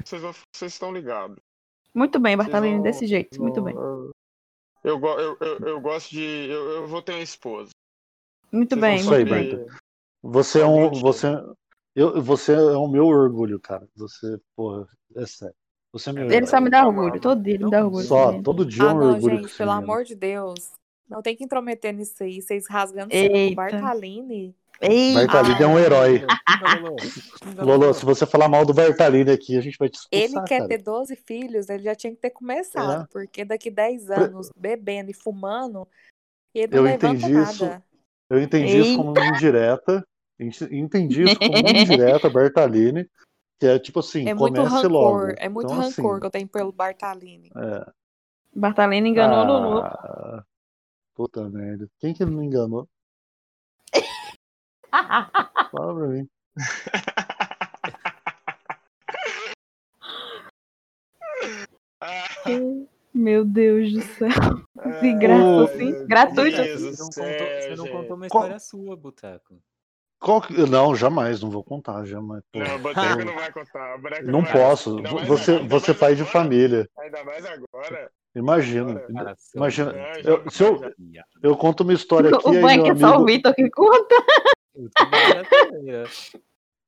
Vocês, 0.03 0.21
vocês 0.53 0.73
estão 0.73 0.91
ligados. 0.91 1.37
Muito 1.93 2.17
bem, 2.19 2.35
Bartolini, 2.35 2.81
desse 2.81 3.05
jeito. 3.05 3.39
Muito 3.41 3.61
bem. 3.61 3.75
Eu, 4.85 5.01
eu, 5.01 5.37
eu, 5.39 5.59
eu 5.67 5.81
gosto 5.81 6.11
de. 6.11 6.21
Eu, 6.21 6.69
eu 6.69 6.87
vou 6.87 7.01
ter 7.01 7.13
uma 7.13 7.23
esposa. 7.23 7.71
Muito 8.51 8.75
Vocês 8.75 8.81
bem, 8.81 8.99
Isso 8.99 9.13
aí, 9.13 9.25
muito 9.25 9.57
bem. 9.57 9.67
Você 10.21 10.61
é 10.61 10.65
um. 10.65 10.91
Você, 10.91 11.27
eu, 11.95 12.21
você 12.21 12.53
é 12.53 12.77
o 12.77 12.87
meu 12.87 13.07
orgulho, 13.07 13.59
cara. 13.59 13.87
Você, 13.95 14.39
porra, 14.55 14.87
é 15.15 15.25
sério. 15.25 15.55
Você 15.91 16.11
é 16.11 16.13
meu 16.13 16.29
Ele 16.29 16.45
só 16.45 16.61
me 16.61 16.69
dá 16.69 16.87
orgulho. 16.87 17.19
Todo 17.19 17.41
dia 17.41 17.55
ele 17.55 17.65
me 17.65 17.71
dá 17.71 17.83
orgulho. 17.83 18.05
Só, 18.05 18.31
gente. 18.33 18.43
todo 18.43 18.63
dia 18.63 18.83
é 18.83 18.87
Ah, 18.87 18.93
um 18.93 18.99
não, 18.99 19.13
orgulho 19.13 19.37
gente, 19.39 19.57
pelo 19.57 19.71
amor 19.71 20.03
de 20.03 20.13
Deus. 20.13 20.73
Não 21.09 21.21
tem 21.21 21.35
que 21.35 21.43
intrometer 21.43 21.91
nisso 21.91 22.23
aí. 22.23 22.39
Vocês 22.39 22.67
rasgando 22.67 23.09
o 23.13 23.55
Bartalini. 23.55 24.55
Eita. 24.81 25.19
Bertalini 25.19 25.63
é 25.63 25.67
um 25.67 25.79
herói. 25.79 26.25
Lolo, 27.57 27.93
se 27.93 28.03
você 28.05 28.25
falar 28.25 28.47
mal 28.49 28.65
do 28.65 28.73
Bertalini 28.73 29.31
aqui, 29.31 29.57
a 29.57 29.61
gente 29.61 29.77
vai 29.77 29.89
te 29.89 29.95
expulsar, 29.95 30.23
Ele 30.25 30.47
quer 30.47 30.57
cara. 30.59 30.67
ter 30.69 30.77
12 30.79 31.15
filhos, 31.15 31.69
ele 31.69 31.83
já 31.83 31.95
tinha 31.95 32.13
que 32.13 32.19
ter 32.21 32.29
começado. 32.31 33.03
É. 33.03 33.07
Porque 33.11 33.45
daqui 33.45 33.69
10 33.71 34.05
Pre- 34.05 34.15
anos, 34.15 34.49
bebendo 34.55 35.11
e 35.11 35.13
fumando, 35.13 35.87
ele 36.53 36.75
não 36.75 36.87
Eu 36.87 36.93
entendi 36.93 37.31
isso. 37.31 37.65
nada. 37.65 37.83
Eu 38.29 38.41
entendi 38.41 38.77
isso 38.79 38.97
como 38.97 39.11
uma 39.11 39.25
indireta. 39.25 40.05
ent- 40.39 40.61
Entendi 40.71 41.23
isso 41.23 41.37
como 41.39 41.51
uma 41.51 41.69
indireta, 41.69 42.29
Bertalini. 42.29 43.09
Que 43.59 43.67
é 43.67 43.79
tipo 43.79 43.99
assim, 44.01 44.27
É 44.27 44.33
muito 44.33 44.55
comece 44.55 44.75
rancor, 44.75 44.91
logo. 44.91 45.33
é 45.37 45.47
muito 45.47 45.67
Então, 45.67 45.77
rancor 45.77 46.11
assim, 46.11 46.19
que 46.19 46.25
eu 46.25 46.29
tenho 46.31 46.47
pelo 46.47 46.71
Bartalini. 46.73 47.49
é. 47.55 47.85
Bartalini 48.53 49.09
enganou 49.09 49.39
o 49.39 49.45
Lulu. 49.45 49.79
Ah, 49.81 50.43
puta 51.13 51.49
merda. 51.49 51.87
Quem 51.99 52.13
que 52.13 52.23
ele 52.23 52.31
não 52.31 52.43
enganou? 52.43 52.87
Fala 55.71 55.95
pra 55.95 56.07
mim. 56.07 56.27
Meu 63.13 63.45
Deus 63.45 63.93
do 63.93 64.01
céu. 64.01 64.27
De 64.29 65.07
Ai, 65.07 65.13
graça, 65.17 65.43
O- 65.43 65.63
assim. 65.63 66.05
Gratuito. 66.07 66.57
Deus 66.61 66.81
Você 66.81 67.03
não, 67.03 67.11
céu, 67.11 67.25
contou, 67.25 67.47
você 67.47 67.69
não 67.69 67.77
gente. 67.85 67.91
contou 67.95 68.15
uma 68.17 68.27
Qual- 68.27 68.43
história 68.43 68.59
sua, 68.59 68.95
Boteco. 68.97 69.55
Qual 70.19 70.41
que- 70.41 70.53
Não, 70.53 70.95
jamais, 70.95 71.41
não 71.41 71.49
vou 71.49 71.63
contar, 71.63 72.03
jamais. 72.05 72.43
Pô, 72.51 72.59
Não, 72.59 72.75
o 72.75 72.79
Boteco 72.79 73.25
não 73.25 73.35
vai 73.35 73.51
contar. 73.51 73.95
O 73.95 74.01
Boteco 74.01 74.31
não 74.31 74.41
vai 74.41 74.51
posso. 74.51 74.97
Ainda 74.97 75.11
mais 75.13 75.27
Você, 75.27 75.51
ainda 75.51 75.67
você 75.79 75.91
mais 75.91 75.99
pai 75.99 76.15
de 76.15 76.21
agora. 76.21 76.31
família. 76.33 76.89
Ainda 76.99 77.23
mais 77.23 77.45
agora. 77.45 78.11
Imagina. 78.35 79.03
Agora. 79.09 79.35
Imagina. 79.55 79.93
É. 79.95 80.21
Eu, 80.25 80.49
se 80.51 80.63
eu, 80.63 80.81
eu 81.41 81.55
conto 81.55 81.81
uma 81.83 81.93
história 81.93 82.29
aqui, 82.35 82.47
O 82.47 82.51
aí 82.51 82.61
bom 82.61 82.69
é 82.69 82.89
é 82.89 82.95
só 82.95 83.11
o 83.11 83.13
amigo. 83.13 83.25
Vitor 83.25 83.55
que 83.55 83.69
conta. 83.69 84.15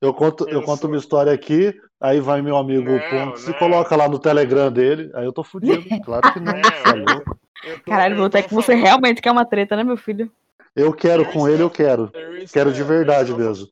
Eu 0.00 0.14
conto, 0.14 0.48
eu 0.48 0.60
Eu 0.60 0.62
conto 0.62 0.86
uma 0.86 0.96
história 0.96 1.32
aqui, 1.32 1.78
aí 2.00 2.20
vai 2.20 2.40
meu 2.42 2.56
amigo 2.56 2.90
Não, 2.92 3.10
Pontes 3.10 3.48
e 3.48 3.50
não. 3.50 3.58
coloca 3.58 3.96
lá 3.96 4.08
no 4.08 4.18
Telegram 4.18 4.70
dele, 4.70 5.10
aí 5.14 5.24
eu 5.24 5.32
tô 5.32 5.42
fudido. 5.42 5.82
Claro 6.06 6.32
que 6.32 6.40
não, 6.40 6.52
É, 6.52 6.62
você 6.62 7.70
é 7.72 7.78
tô- 7.78 7.84
Caralho, 7.90 8.14
eu 8.14 8.16
tô 8.18 8.22
Boteco, 8.24 8.54
você 8.54 8.66
falando- 8.72 8.84
realmente 8.84 9.20
quer 9.22 9.32
uma 9.32 9.44
treta, 9.44 9.74
né, 9.76 9.82
meu 9.82 9.96
filho? 9.96 10.30
Eu 10.76 10.92
quero 10.94 11.22
Eu 11.24 11.32
com 11.32 11.48
ele, 11.48 11.62
eu 11.62 11.70
quero. 11.70 12.10
eu 12.14 12.36
estou- 12.38 12.52
Quero 12.52 12.72
de 12.72 12.82
verdade 12.84 13.30
eu 13.32 13.36
estou- 13.36 13.48
mesmo. 13.48 13.68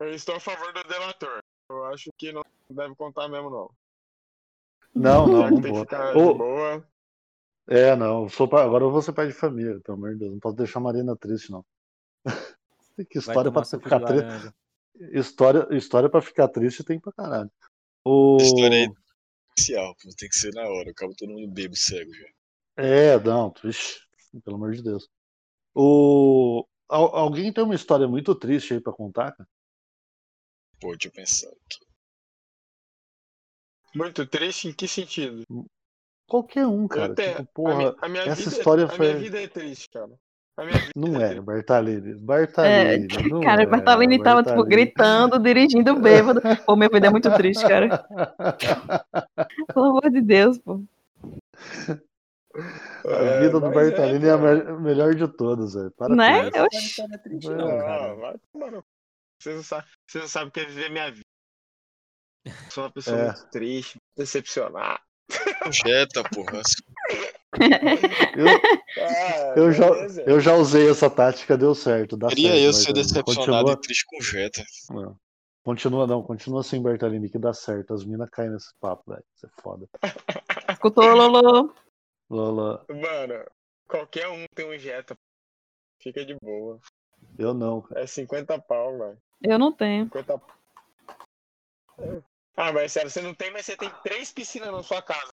Eu 0.00 0.10
estou 0.10 0.34
a 0.34 0.40
favor 0.40 0.72
do 0.72 0.82
delator. 0.84 1.38
Eu 1.70 1.84
acho 1.86 2.10
que 2.18 2.32
não 2.32 2.42
deve 2.70 2.94
contar 2.96 3.28
mesmo, 3.28 3.48
não. 3.50 3.70
Não, 4.94 5.26
não, 5.26 5.50
não 5.50 5.56
que 5.56 5.62
que 5.62 5.68
vou. 5.68 5.80
ficar 5.80 6.16
Ô, 6.16 6.32
de 6.32 6.38
boa. 6.38 6.84
É, 7.68 7.94
não, 7.96 8.28
sou 8.28 8.46
agora 8.56 8.84
eu 8.84 8.90
vou 8.90 9.02
ser 9.02 9.12
pai 9.12 9.26
de 9.28 9.32
família, 9.32 9.78
pelo 9.84 9.98
amor 9.98 10.12
de 10.12 10.18
Deus. 10.20 10.32
Não 10.32 10.38
posso 10.40 10.56
deixar 10.56 10.78
a 10.78 10.82
Marina 10.82 11.16
triste, 11.16 11.50
não. 11.52 11.64
que 13.04 13.18
história 13.18 13.52
pra 13.52 13.64
ficar 13.64 14.00
triste. 14.00 14.54
História, 15.12 15.68
história 15.76 16.08
pra 16.08 16.22
ficar 16.22 16.48
triste 16.48 16.82
tem 16.82 16.98
pra 16.98 17.12
caralho. 17.12 17.50
O... 18.04 18.38
História 18.40 18.78
aí 18.78 18.88
especial, 19.56 19.94
pô. 20.02 20.08
Tem 20.16 20.28
que 20.28 20.36
ser 20.36 20.54
na 20.54 20.62
hora. 20.62 20.90
Acaba 20.90 21.12
todo 21.16 21.30
mundo 21.30 21.48
bebo 21.52 21.76
cego 21.76 22.12
já. 22.14 22.26
É, 22.78 23.18
não, 23.20 23.52
ixi, 23.64 23.98
pelo 24.44 24.56
amor 24.56 24.72
de 24.72 24.82
Deus. 24.82 25.08
O... 25.74 26.66
Al- 26.88 27.14
Alguém 27.16 27.52
tem 27.52 27.64
uma 27.64 27.74
história 27.74 28.06
muito 28.06 28.34
triste 28.34 28.74
aí 28.74 28.80
pra 28.80 28.92
contar, 28.92 29.32
cara? 29.32 29.48
Pô, 30.80 30.92
deixa 30.92 31.08
eu 31.08 31.12
pensar 31.12 31.48
aqui. 31.48 31.86
Muito 33.94 34.26
triste 34.26 34.68
em 34.68 34.72
que 34.74 34.86
sentido? 34.86 35.44
Qualquer 36.28 36.66
um, 36.66 36.86
cara. 36.86 37.14
tenho. 37.14 37.36
Tipo, 37.36 37.42
a, 37.42 37.46
porra, 37.46 37.76
minha, 37.76 37.96
a 38.00 38.08
minha 38.08 38.22
essa 38.24 38.42
vida, 38.42 38.56
história 38.56 38.84
a 38.84 38.88
foi. 38.88 39.06
minha 39.06 39.18
vida 39.18 39.42
é 39.42 39.48
triste, 39.48 39.88
cara. 39.88 40.18
Não 40.94 41.20
é 41.20 41.24
é, 41.24 41.28
triste. 41.28 41.42
Bartalini. 41.42 42.10
É, 42.12 42.14
Bartalini. 42.14 43.28
não 43.28 43.40
cara, 43.42 43.62
é, 43.62 43.66
o 43.66 43.70
Bartalini 43.70 44.22
tava, 44.22 44.42
tipo, 44.42 44.56
Bartalini. 44.56 44.84
gritando, 44.84 45.38
dirigindo 45.38 46.00
bêbado. 46.00 46.40
Pô, 46.64 46.76
minha 46.76 46.88
vida 46.88 47.06
é 47.06 47.10
muito 47.10 47.30
triste, 47.34 47.66
cara. 47.66 48.04
Pelo 49.74 49.86
amor 49.86 50.10
de 50.10 50.22
Deus, 50.22 50.58
pô. 50.58 50.82
A 53.04 53.40
vida 53.40 53.60
do 53.60 53.60
mas 53.60 53.70
é, 53.88 53.90
Bartalini 53.90 54.26
é, 54.26 54.30
a 54.30 54.78
melhor 54.78 55.14
de 55.14 55.28
todas, 55.28 55.74
velho. 55.74 55.90
Para 55.92 56.14
Né? 56.14 56.50
com 56.50 56.66
isso. 56.72 57.02
Oxi. 57.02 57.48
Não 57.50 57.70
é 57.70 58.30
É. 58.64 58.70
não. 58.70 58.84
Vocês 59.38 59.56
não 59.56 59.62
sabem, 59.62 59.86
vocês 60.06 60.24
não 60.24 60.28
sabem 60.28 60.48
o 60.48 60.50
que 60.52 60.60
é 60.60 60.64
viver 60.64 60.90
minha 60.90 61.10
vida. 61.10 61.24
Sou 62.70 62.84
uma 62.84 62.90
pessoa 62.92 63.18
É. 63.18 63.24
muito 63.26 63.50
triste, 63.50 63.98
decepcionada. 64.16 65.00
Jeta, 65.70 66.22
porra. 66.24 66.62
Eu, 68.36 68.46
Ah, 68.98 69.54
eu, 69.56 69.72
já, 69.72 69.86
eu 70.26 70.40
já 70.40 70.54
usei 70.54 70.88
essa 70.90 71.08
tática, 71.10 71.56
deu 71.56 71.74
certo. 71.74 72.16
Dá 72.16 72.28
Queria 72.28 72.50
certo, 72.50 72.64
eu 72.64 72.72
ser 72.72 72.92
decepcionado 72.92 73.52
Continua, 73.66 73.72
e 73.72 73.80
triste 73.80 74.04
com 74.06 74.20
Jeta. 74.22 74.62
não. 74.90 75.16
continua, 75.64 76.06
não, 76.06 76.22
continua 76.22 76.60
assim, 76.60 76.80
Bartalini, 76.82 77.28
que 77.28 77.38
dá 77.38 77.52
certo. 77.52 77.92
As 77.94 78.04
minas 78.04 78.30
caem 78.30 78.50
nesse 78.50 78.74
papo, 78.80 79.10
velho. 79.10 79.24
Isso 79.34 79.46
é 79.46 79.62
foda. 79.62 79.88
Escutou, 80.70 81.04
Lolo? 81.14 81.74
Lola, 82.28 82.84
Mano, 82.88 83.44
qualquer 83.86 84.28
um 84.28 84.44
tem 84.54 84.66
um 84.68 84.78
Jetta. 84.78 85.16
Fica 86.02 86.24
de 86.24 86.36
boa. 86.42 86.80
eu 87.38 87.54
não, 87.54 87.82
cara. 87.82 88.00
É 88.02 88.06
50 88.06 88.58
pau, 88.60 88.98
velho. 88.98 89.18
Eu 89.42 89.58
não 89.58 89.72
tenho. 89.72 90.04
50 90.06 90.40
Ah, 92.56 92.72
mas 92.72 92.92
sério, 92.92 93.10
você 93.10 93.20
não 93.22 93.34
tem, 93.34 93.50
mas 93.50 93.66
você 93.66 93.76
tem 93.76 93.90
três 94.02 94.32
piscinas 94.32 94.72
na 94.72 94.82
sua 94.82 95.02
casa. 95.02 95.30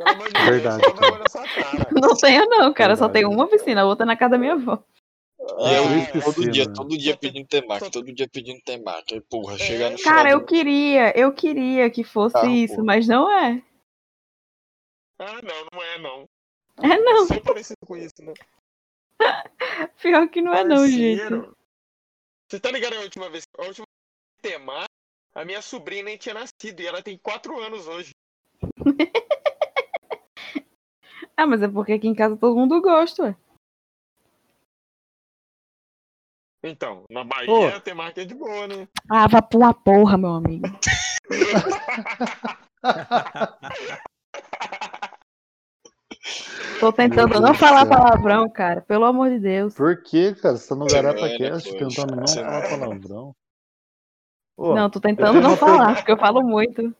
Não. 0.00 0.06
Pelo 0.06 0.10
amor 0.10 0.28
de 0.28 0.36
É 0.36 0.44
Deus, 0.44 0.50
verdade, 0.50 0.84
só 1.30 1.42
cara. 1.42 1.94
na. 1.94 2.00
Não 2.08 2.16
tenho, 2.16 2.46
não, 2.48 2.72
cara. 2.72 2.96
Só 2.96 3.06
Verdade. 3.06 3.26
tenho 3.26 3.30
uma 3.30 3.48
piscina, 3.48 3.82
a 3.82 3.86
outra 3.86 4.06
na 4.06 4.16
casa 4.16 4.30
da 4.32 4.38
minha 4.38 4.54
avó. 4.54 4.82
Eu 5.38 5.56
Três 5.56 6.12
vivo 6.12 6.24
todo 6.34 6.50
dia, 6.50 6.72
todo 6.72 6.98
dia 6.98 7.16
pedindo 7.16 7.46
temaki, 7.48 7.90
todo 7.90 8.12
dia 8.12 8.28
pedindo 8.28 8.60
temaki. 8.62 9.14
Aí, 9.14 9.20
porra, 9.22 9.56
chegar 9.58 9.90
no 9.90 9.98
Cara, 9.98 10.30
eu 10.30 10.40
do... 10.40 10.46
queria, 10.46 11.18
eu 11.18 11.32
queria 11.32 11.90
que 11.90 12.04
fosse 12.04 12.36
Ah, 12.36 12.46
isso, 12.46 12.74
porra. 12.74 12.84
mas 12.86 13.08
não 13.08 13.30
é. 13.30 13.62
Ah, 15.18 15.40
não, 15.42 15.66
não 15.72 15.82
é 15.82 15.98
não. 15.98 16.28
É 16.82 16.98
não. 16.98 17.26
Só 17.26 17.40
parecido 17.40 17.76
com 17.86 17.96
isso, 17.96 18.14
né? 18.22 18.32
Pior 20.00 20.28
que 20.28 20.40
não 20.40 20.54
é 20.54 20.64
não, 20.64 20.86
gente. 20.86 21.22
Você 22.48 22.58
tá 22.60 22.70
ligado 22.70 22.94
a 22.94 23.00
última 23.00 23.28
vez? 23.30 23.44
A 23.58 23.62
última 23.62 23.86
vez 23.86 24.42
que 24.42 24.50
tema, 24.50 24.84
a 25.34 25.44
minha 25.44 25.60
sobrinha 25.62 26.02
nem 26.04 26.16
tinha 26.16 26.34
nascido 26.34 26.80
e 26.80 26.86
ela 26.86 27.02
tem 27.02 27.18
4 27.18 27.58
anos 27.60 27.86
hoje. 27.86 28.10
Ah, 31.40 31.46
mas 31.46 31.62
é 31.62 31.68
porque 31.68 31.94
aqui 31.94 32.06
em 32.06 32.14
casa 32.14 32.36
todo 32.36 32.54
mundo 32.54 32.82
gosta, 32.82 33.22
ué. 33.22 33.36
Então, 36.62 37.04
na 37.10 37.24
Bahia 37.24 37.46
Pô. 37.46 37.66
a 37.68 37.80
temática 37.80 38.20
é 38.20 38.24
de 38.26 38.34
boa, 38.34 38.66
né? 38.66 38.86
Ah, 39.10 39.26
vá 39.26 39.40
pra 39.40 39.58
uma 39.58 39.72
porra, 39.72 40.18
meu 40.18 40.34
amigo. 40.34 40.66
Tô 46.78 46.92
tentando 46.92 47.28
Meu 47.30 47.40
não 47.40 47.54
falar 47.54 47.86
céu. 47.86 47.90
palavrão, 47.90 48.48
cara. 48.50 48.80
Pelo 48.82 49.04
amor 49.04 49.30
de 49.30 49.38
Deus. 49.38 49.74
Por 49.74 50.02
que, 50.02 50.34
cara? 50.34 50.56
Você 50.56 50.68
tá 50.68 50.74
no 50.74 50.86
GarapaCast 50.86 51.70
poxa. 51.72 51.78
tentando 51.88 52.16
não 52.16 52.26
falar 52.26 52.68
palavrão? 52.68 53.34
Pô, 54.56 54.74
Não, 54.74 54.90
tô 54.90 55.00
tentando 55.00 55.40
não 55.40 55.56
falar, 55.56 55.76
pergunta- 55.78 55.96
porque 55.96 56.12
eu 56.12 56.18
falo 56.18 56.42
muito. 56.42 56.94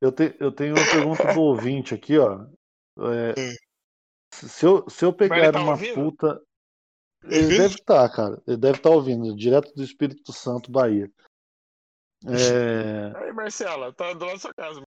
Eu, 0.00 0.10
te- 0.12 0.34
eu 0.40 0.50
tenho 0.50 0.74
uma 0.74 0.84
pergunta 0.86 1.34
do 1.34 1.40
ouvinte 1.40 1.94
aqui, 1.94 2.18
ó. 2.18 2.46
É, 2.98 3.34
se, 4.32 4.66
eu, 4.66 4.88
se 4.88 5.04
eu 5.04 5.12
pegar 5.12 5.52
tá 5.52 5.62
uma 5.62 5.72
ouvindo? 5.72 5.94
puta. 5.94 6.42
Ele 7.24 7.48
deve 7.50 7.74
estar, 7.74 8.08
cara. 8.08 8.42
Ele 8.46 8.56
deve 8.56 8.78
estar 8.78 8.90
ouvindo, 8.90 9.36
direto 9.36 9.72
do 9.74 9.82
Espírito 9.82 10.32
Santo, 10.32 10.70
Bahia. 10.70 11.10
É, 12.26 13.12
Aí, 13.16 13.32
Marcela, 13.32 13.92
tá 13.92 14.12
do 14.12 14.24
lado 14.24 14.34
da 14.34 14.38
sua 14.40 14.54
casa. 14.54 14.82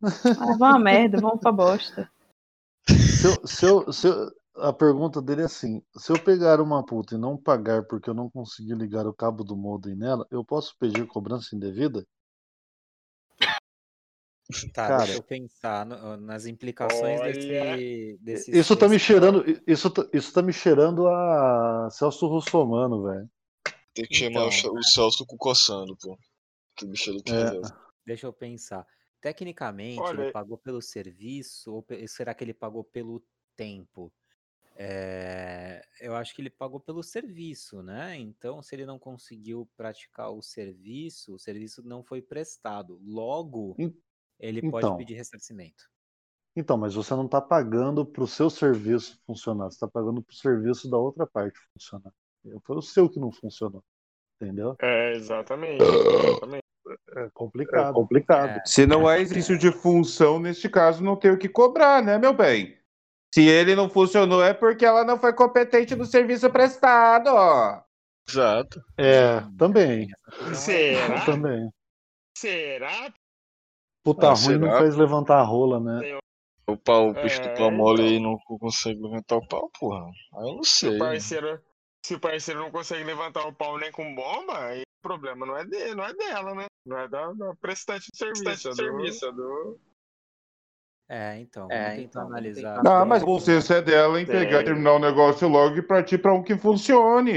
Ah, 0.38 0.56
vá 0.58 0.70
uma 0.70 0.78
merda, 0.78 1.18
vamos 1.18 1.40
pra 1.40 1.50
bosta. 1.50 2.10
se 2.86 3.26
eu, 3.26 3.46
se 3.46 3.64
eu- 3.64 3.92
se 3.92 4.06
eu- 4.06 4.30
a 4.56 4.72
pergunta 4.72 5.22
dele 5.22 5.42
é 5.42 5.44
assim: 5.46 5.82
se 5.96 6.12
eu 6.12 6.18
pegar 6.18 6.60
uma 6.60 6.84
puta 6.84 7.14
e 7.14 7.18
não 7.18 7.36
pagar 7.36 7.86
porque 7.86 8.10
eu 8.10 8.14
não 8.14 8.28
consegui 8.30 8.74
ligar 8.74 9.06
o 9.06 9.14
cabo 9.14 9.42
do 9.42 9.56
modem 9.56 9.96
nela, 9.96 10.26
eu 10.30 10.44
posso 10.44 10.76
pedir 10.78 11.06
cobrança 11.06 11.56
indevida? 11.56 12.04
Tá, 14.72 14.86
Cara. 14.88 15.04
deixa 15.04 15.18
eu 15.18 15.22
pensar 15.22 15.84
no- 15.84 16.16
nas 16.16 16.46
implicações 16.46 17.20
desse, 17.20 18.18
desse. 18.20 18.56
Isso 18.56 18.76
tá 18.76 18.88
me 18.88 18.98
cheirando, 18.98 19.44
isso, 19.66 19.90
tá- 19.90 20.08
isso 20.12 20.32
tá 20.32 20.40
me 20.40 20.52
cheirando 20.52 21.08
a 21.08 21.88
Celso 21.90 22.26
Russomano, 22.28 23.02
velho. 23.02 23.28
Tem 23.92 24.04
que 24.06 24.14
chamar 24.14 24.44
o, 24.44 24.48
Então. 24.48 24.50
Cha- 24.52 24.70
o 24.70 24.82
Celso 24.84 25.26
com 25.26 25.36
coçando, 25.36 25.96
pô. 25.96 26.16
Que 26.76 26.86
bicho 26.86 27.10
É. 27.10 27.60
Deixa 28.06 28.26
eu 28.26 28.32
pensar. 28.32 28.86
Tecnicamente, 29.20 30.00
Olha 30.00 30.22
ele 30.24 30.32
pagou 30.32 30.56
pelo 30.58 30.80
serviço 30.80 31.72
ou 31.74 31.84
será 32.06 32.32
que 32.32 32.44
ele 32.44 32.54
pagou 32.54 32.84
pelo 32.84 33.20
tempo? 33.56 34.12
É, 34.78 35.82
eu 36.00 36.14
acho 36.14 36.34
que 36.34 36.42
ele 36.42 36.50
pagou 36.50 36.78
pelo 36.78 37.02
serviço, 37.02 37.82
né? 37.82 38.14
Então, 38.18 38.62
se 38.62 38.74
ele 38.76 38.84
não 38.84 38.98
conseguiu 38.98 39.66
praticar 39.74 40.30
o 40.30 40.42
serviço, 40.42 41.34
o 41.34 41.38
serviço 41.38 41.82
não 41.82 42.04
foi 42.04 42.20
prestado. 42.20 43.00
Logo, 43.02 43.74
Ele 44.38 44.60
pode 44.70 44.86
então. 44.86 44.96
pedir 44.96 45.14
ressarcimento. 45.14 45.84
Então, 46.54 46.76
mas 46.76 46.94
você 46.94 47.14
não 47.14 47.28
tá 47.28 47.40
pagando 47.40 48.04
pro 48.04 48.26
seu 48.26 48.48
serviço 48.48 49.18
funcionar, 49.26 49.70
você 49.70 49.78
tá 49.78 49.88
pagando 49.88 50.22
pro 50.22 50.34
serviço 50.34 50.88
da 50.88 50.96
outra 50.96 51.26
parte 51.26 51.58
funcionar. 51.72 52.12
Foi 52.64 52.76
o 52.76 52.82
seu 52.82 53.10
que 53.10 53.20
não 53.20 53.30
funcionou. 53.30 53.82
Entendeu? 54.40 54.76
É, 54.80 55.12
exatamente. 55.12 55.82
exatamente. 55.82 56.62
É 57.16 57.28
complicado. 57.34 57.90
É 57.90 57.92
complicado. 57.92 58.58
É. 58.58 58.62
Se 58.64 58.86
não 58.86 59.10
é 59.10 59.20
exercício 59.20 59.58
de 59.58 59.72
função, 59.72 60.38
neste 60.38 60.68
caso, 60.68 61.02
não 61.02 61.16
tem 61.16 61.30
o 61.30 61.38
que 61.38 61.48
cobrar, 61.48 62.02
né, 62.02 62.18
meu 62.18 62.32
bem? 62.32 62.78
Se 63.34 63.42
ele 63.46 63.74
não 63.74 63.90
funcionou, 63.90 64.42
é 64.42 64.54
porque 64.54 64.84
ela 64.84 65.04
não 65.04 65.18
foi 65.18 65.32
competente 65.32 65.94
no 65.96 66.06
serviço 66.06 66.48
prestado. 66.50 67.28
ó. 67.28 67.82
Exato. 68.28 68.80
É, 68.96 69.40
também. 69.58 70.08
Será? 70.54 71.24
Também. 71.24 71.70
Será? 72.36 73.12
Puta 74.06 74.28
Ah, 74.28 74.34
ruim 74.34 74.58
não 74.58 74.70
faz 74.70 74.94
levantar 74.94 75.40
a 75.40 75.42
rola, 75.42 75.80
né? 75.80 76.16
O 76.68 76.76
pau, 76.76 77.08
o 77.08 77.12
bicho 77.12 77.42
do 77.42 77.52
pau 77.54 77.66
É, 77.66 77.70
mole 77.72 78.02
aí 78.02 78.16
então. 78.18 78.38
não 78.48 78.58
consegue 78.58 79.02
levantar 79.02 79.36
o 79.36 79.48
pau, 79.48 79.68
porra. 79.80 80.04
Aí 80.34 80.48
eu 80.48 80.54
não 80.54 80.62
Se 80.62 80.86
o 80.86 80.90
sei. 80.90 80.98
parceiro, 81.00 81.60
se 82.04 82.14
o 82.14 82.20
parceiro 82.20 82.60
não 82.60 82.70
consegue 82.70 83.02
levantar 83.02 83.44
o 83.48 83.52
pau 83.52 83.76
nem 83.78 83.90
com 83.90 84.14
bomba, 84.14 84.60
aí 84.60 84.82
o 84.82 85.02
problema 85.02 85.44
não 85.44 85.56
é 85.56 85.64
dele, 85.64 85.96
não 85.96 86.04
é 86.04 86.14
dela, 86.14 86.54
né? 86.54 86.66
Não 86.86 86.98
é 87.00 87.08
da, 87.08 87.32
da 87.32 87.56
prestante 87.56 88.12
de 88.12 88.16
serviço, 88.16 88.68
é 88.68 88.70
do, 88.70 88.76
serviço, 88.76 89.26
é 89.26 89.32
do... 89.32 89.80
É, 91.08 91.40
então, 91.40 91.68
É, 91.68 91.82
vamos 91.82 91.96
tentar 91.96 92.20
então, 92.20 92.26
analisar. 92.26 92.84
Não, 92.84 93.06
mas 93.06 93.22
o 93.24 93.26
consenso 93.26 93.72
é 93.72 93.82
dela 93.82 94.20
em 94.20 94.26
pegar 94.26 94.58
e 94.58 94.62
É. 94.62 94.64
terminar 94.66 94.92
o 94.92 94.98
negócio 95.00 95.48
logo 95.48 95.76
e 95.76 95.82
partir 95.82 96.18
pra 96.18 96.32
um 96.32 96.44
que 96.44 96.56
funcione. 96.56 97.32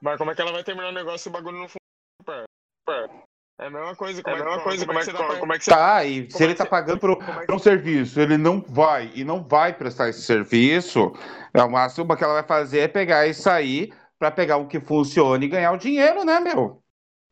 Mas 0.00 0.16
como 0.16 0.30
é 0.30 0.34
que 0.34 0.40
ela 0.40 0.52
vai 0.52 0.64
terminar 0.64 0.88
o 0.88 0.92
negócio 0.92 1.18
se 1.18 1.28
o 1.28 1.32
bagulho 1.32 1.58
não 1.58 1.68
funciona? 1.68 2.46
pá? 2.86 3.25
É 3.58 3.66
a 3.66 3.70
mesma 3.70 3.96
coisa, 3.96 4.22
como 4.22 4.36
é, 4.36 4.40
a 4.40 4.44
mesma 4.44 4.62
coisa, 4.62 4.86
como 4.86 4.98
é 4.98 5.00
que 5.00 5.06
você 5.06 5.12
dá 5.12 5.36
Como 5.40 5.52
é 5.54 5.58
que 5.58 5.64
você... 5.64 5.70
Tá, 5.70 6.04
e 6.04 6.30
se 6.30 6.44
ele 6.44 6.54
tá 6.54 6.66
pagando 6.66 7.00
por, 7.00 7.16
por 7.16 7.54
um 7.54 7.58
serviço, 7.58 8.20
ele 8.20 8.36
não 8.36 8.60
vai 8.60 9.10
e 9.14 9.24
não 9.24 9.42
vai 9.42 9.72
prestar 9.72 10.10
esse 10.10 10.22
serviço, 10.22 11.12
é 11.54 11.62
o 11.62 11.70
máximo 11.70 12.14
que 12.14 12.22
ela 12.22 12.34
vai 12.34 12.42
fazer 12.42 12.80
é 12.80 12.88
pegar 12.88 13.26
e 13.26 13.32
sair 13.32 13.94
pra 14.18 14.30
pegar 14.30 14.58
um 14.58 14.68
que 14.68 14.78
funcione 14.78 15.46
e 15.46 15.48
ganhar 15.48 15.72
o 15.72 15.78
dinheiro, 15.78 16.22
né, 16.22 16.38
meu? 16.38 16.82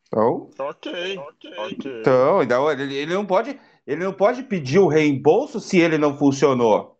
Então, 0.06 0.48
Ok, 0.58 1.18
ok. 1.18 1.52
então, 1.72 2.42
então 2.42 2.70
ele, 2.70 2.94
ele 2.94 3.12
não 3.12 3.26
pode, 3.26 3.58
ele 3.86 4.02
não 4.02 4.12
pode 4.12 4.44
pedir 4.44 4.78
o 4.78 4.88
reembolso 4.88 5.60
se 5.60 5.78
ele 5.78 5.98
não 5.98 6.16
funcionou. 6.16 6.93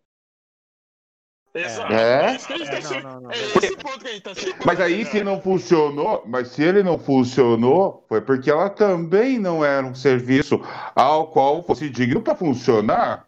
Exato. 1.55 1.93
É? 1.93 2.33
É, 2.33 2.37
tá 2.37 2.53
É, 2.55 2.81
che- 2.81 2.93
não, 3.01 3.01
não, 3.01 3.21
não, 3.21 3.31
é 3.31 3.37
esse 3.37 3.77
ponto 3.77 3.99
que 3.99 4.07
a 4.07 4.11
gente 4.11 4.21
tá 4.23 4.35
chegando. 4.35 4.65
Mas 4.65 4.81
aí 4.81 5.05
se 5.05 5.23
não 5.23 5.41
funcionou, 5.41 6.23
mas 6.27 6.49
se 6.49 6.61
ele 6.61 6.83
não 6.83 6.99
funcionou, 6.99 8.05
foi 8.09 8.19
porque 8.19 8.51
ela 8.51 8.69
também 8.69 9.39
não 9.39 9.63
era 9.63 9.85
um 9.87 9.95
serviço 9.95 10.59
ao 10.93 11.27
qual 11.31 11.63
fosse 11.63 11.89
digno 11.89 12.21
para 12.21 12.35
funcionar. 12.35 13.25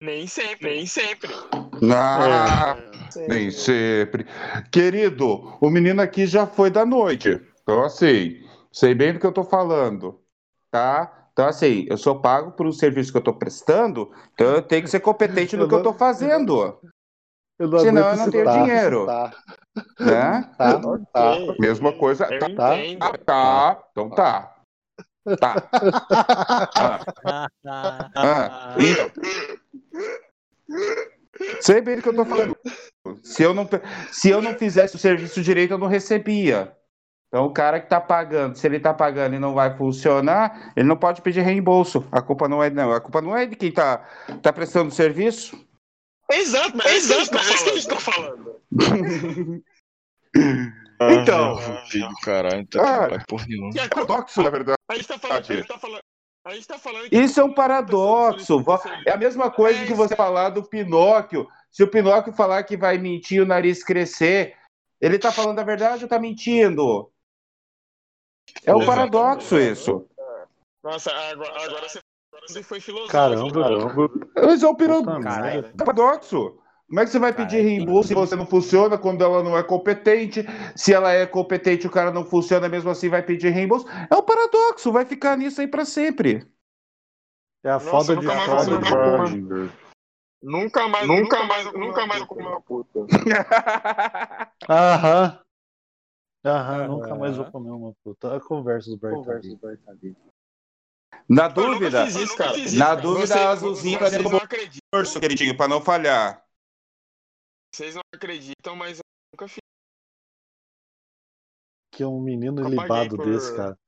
Nem 0.00 0.26
sempre, 0.26 0.74
nem 0.74 0.86
sempre. 0.86 1.32
Ah, 1.90 2.76
nem 3.28 3.50
sempre. 3.50 4.26
Querido, 4.70 5.56
o 5.60 5.70
menino 5.70 6.02
aqui 6.02 6.26
já 6.26 6.46
foi 6.46 6.70
da 6.70 6.84
noite. 6.84 7.40
Então, 7.62 7.84
assim, 7.84 8.44
sei 8.72 8.94
bem 8.94 9.12
do 9.12 9.20
que 9.20 9.26
eu 9.26 9.32
tô 9.32 9.44
falando, 9.44 10.20
tá? 10.70 11.17
Então, 11.38 11.46
assim, 11.46 11.86
eu 11.88 11.96
sou 11.96 12.20
pago 12.20 12.50
por 12.50 12.66
um 12.66 12.72
serviço 12.72 13.12
que 13.12 13.18
eu 13.18 13.22
tô 13.22 13.32
prestando, 13.32 14.10
então 14.34 14.56
eu 14.56 14.60
tenho 14.60 14.82
que 14.82 14.90
ser 14.90 14.98
competente 14.98 15.56
no 15.56 15.68
que 15.68 15.74
eu 15.76 15.84
tô 15.84 15.92
fazendo, 15.92 16.80
Eu 17.56 17.68
não 17.68 17.78
senão 17.78 18.10
eu 18.10 18.16
não 18.16 18.28
tenho 18.28 18.44
citar. 18.44 18.60
dinheiro, 18.64 19.06
Tá, 19.06 19.32
né? 20.00 20.50
tá, 20.58 20.80
tá. 21.12 21.36
Mesma 21.60 21.92
coisa. 21.92 22.26
Eu 22.26 22.56
Tá, 22.56 22.76
entendo. 22.76 22.98
tá, 22.98 23.18
tá. 23.18 23.84
Então 23.92 24.10
tá. 24.10 24.56
Tá. 25.38 25.70
Ah, 28.16 28.74
Sei 31.60 31.80
bem 31.80 31.96
do 31.96 32.02
que 32.02 32.08
eu 32.08 32.16
tô 32.16 32.24
falando. 32.24 32.56
Se 33.22 33.44
eu, 33.44 33.54
não, 33.54 33.68
se 34.10 34.28
eu 34.28 34.42
não 34.42 34.54
fizesse 34.58 34.96
o 34.96 34.98
serviço 34.98 35.40
direito, 35.40 35.70
eu 35.70 35.78
não 35.78 35.86
recebia. 35.86 36.76
Então, 37.28 37.44
o 37.44 37.52
cara 37.52 37.78
que 37.78 37.88
tá 37.88 38.00
pagando, 38.00 38.56
se 38.56 38.66
ele 38.66 38.80
tá 38.80 38.94
pagando 38.94 39.36
e 39.36 39.38
não 39.38 39.52
vai 39.52 39.76
funcionar, 39.76 40.72
ele 40.74 40.88
não 40.88 40.96
pode 40.96 41.20
pedir 41.20 41.42
reembolso. 41.42 42.06
A 42.10 42.22
culpa 42.22 42.48
não 42.48 42.62
é, 42.64 42.70
não. 42.70 42.90
A 42.90 43.00
culpa 43.00 43.20
não 43.20 43.36
é 43.36 43.44
de 43.44 43.54
quem 43.54 43.70
tá, 43.70 43.98
tá 44.42 44.50
prestando 44.50 44.90
serviço. 44.90 45.62
Exato, 46.30 46.76
mas 46.76 46.86
é 46.86 46.96
isso 46.96 47.30
que 47.30 47.36
a 47.36 47.42
gente 47.42 47.88
tá 47.88 47.96
falando. 47.96 48.56
Então. 51.00 51.58
Ah, 51.58 51.86
filho 51.86 52.08
do 52.08 52.14
caralho, 52.16 52.60
então 52.60 52.84
Ah. 52.84 53.08
vai 53.08 53.24
por 53.26 53.46
nenhum. 53.46 53.70
A, 53.78 53.88
Paradoxo, 53.88 54.42
na 54.42 54.50
verdade. 54.50 54.76
a 54.90 54.94
gente 54.94 55.06
tá 55.06 55.18
falando, 55.18 55.38
a 55.38 55.54
gente 55.54 55.68
tá 55.68 55.78
falando, 55.78 56.00
a 56.44 56.54
gente 56.54 56.66
tá 56.66 56.78
falando 56.78 57.08
que 57.08 57.16
Isso 57.16 57.40
é 57.40 57.44
um 57.44 57.54
paradoxo. 57.54 58.64
É 59.06 59.12
a 59.12 59.16
mesma 59.16 59.50
coisa 59.50 59.84
que 59.84 59.94
você 59.94 60.16
falar 60.16 60.50
do 60.50 60.62
Pinóquio. 60.62 61.46
Se 61.70 61.82
o 61.82 61.88
Pinóquio 61.88 62.32
falar 62.32 62.62
que 62.64 62.76
vai 62.76 62.98
mentir 62.98 63.38
e 63.38 63.40
o 63.42 63.46
nariz 63.46 63.84
crescer, 63.84 64.56
ele 65.00 65.18
tá 65.18 65.30
falando 65.30 65.58
a 65.60 65.64
verdade 65.64 66.04
ou 66.04 66.08
tá 66.08 66.18
mentindo? 66.18 67.10
É 68.64 68.74
um 68.74 68.82
Exatamente. 68.82 69.10
paradoxo 69.12 69.58
isso. 69.58 70.06
Nossa, 70.82 71.10
agora, 71.12 71.64
agora 71.64 71.88
você 71.88 72.00
você 72.48 72.62
foi 72.62 72.80
filosófico. 72.80 73.12
Caramba, 73.12 74.10
Mas 74.36 74.62
é 74.62 74.68
um 74.68 74.74
piro- 74.74 75.04
merda. 75.04 75.72
paradoxo. 75.76 76.58
Como 76.88 77.00
é 77.00 77.04
que 77.04 77.10
você 77.10 77.18
vai 77.18 77.34
pedir 77.34 77.60
reembolso 77.60 78.08
se 78.08 78.14
você 78.14 78.34
não 78.34 78.46
funciona 78.46 78.96
quando 78.96 79.22
ela 79.22 79.42
não 79.42 79.58
é 79.58 79.62
competente? 79.62 80.42
Se 80.74 80.94
ela 80.94 81.12
é 81.12 81.26
competente, 81.26 81.86
o 81.86 81.90
cara 81.90 82.10
não 82.10 82.24
funciona, 82.24 82.66
mesmo 82.68 82.88
assim 82.90 83.10
vai 83.10 83.22
pedir 83.22 83.50
reembolso? 83.50 83.86
É 84.10 84.14
um 84.16 84.22
paradoxo, 84.22 84.90
vai 84.90 85.04
ficar 85.04 85.36
nisso 85.36 85.60
aí 85.60 85.66
pra 85.66 85.84
sempre. 85.84 86.46
É 87.62 87.68
a 87.70 87.74
Nossa, 87.74 87.90
foda 87.90 88.16
de 88.16 88.26
nunca 88.26 88.34
mais 88.36 88.50
foda 88.50 88.64
vou 88.70 88.78
de 88.78 88.88
comer 88.88 89.14
uma 89.14 89.26
Schrödinger. 89.26 89.70
Nunca 90.40 90.88
mais, 90.88 91.06
nunca 91.08 91.44
mais, 91.44 91.72
nunca 91.72 92.06
mais 92.06 92.20
eu 92.20 92.26
comi 92.26 92.46
uma 92.46 92.60
puta. 92.62 93.00
Aham. 96.44 96.82
Aham, 96.84 96.88
nunca 96.88 97.14
mais 97.14 97.36
vou 97.36 97.50
comer 97.50 97.70
uma 97.70 97.92
puta. 98.04 98.36
A 98.36 98.40
conversa 98.40 98.90
do 98.90 98.96
Bertaldini. 98.96 99.58
Na 101.28 101.44
Eu 101.44 101.48
nunca 101.48 101.50
dúvida, 101.50 102.06
fiz 102.06 102.14
isso, 102.16 102.36
cara. 102.36 102.52
na 102.76 102.94
dúvida, 102.94 103.26
Você- 103.26 103.32
a 103.38 103.50
azulzinha 103.50 103.98
vai 103.98 104.10
vocês 104.10 104.22
no 104.22 104.30
não 104.30 104.38
acreditam. 104.38 104.80
bolso, 104.92 105.20
queridinho, 105.20 105.56
pra 105.56 105.68
não 105.68 105.80
falhar. 105.80 106.42
Vocês 107.74 107.94
não 107.94 108.02
acreditam, 108.14 108.74
mas 108.76 108.98
eu 108.98 109.02
nunca 109.34 109.48
fiz. 109.48 109.58
Que 111.92 112.02
é 112.02 112.06
um 112.06 112.20
menino 112.20 112.62
Nunca 112.62 112.68
ilibado 112.68 113.16
por- 113.16 113.26
desse, 113.26 113.54
cara. 113.56 113.78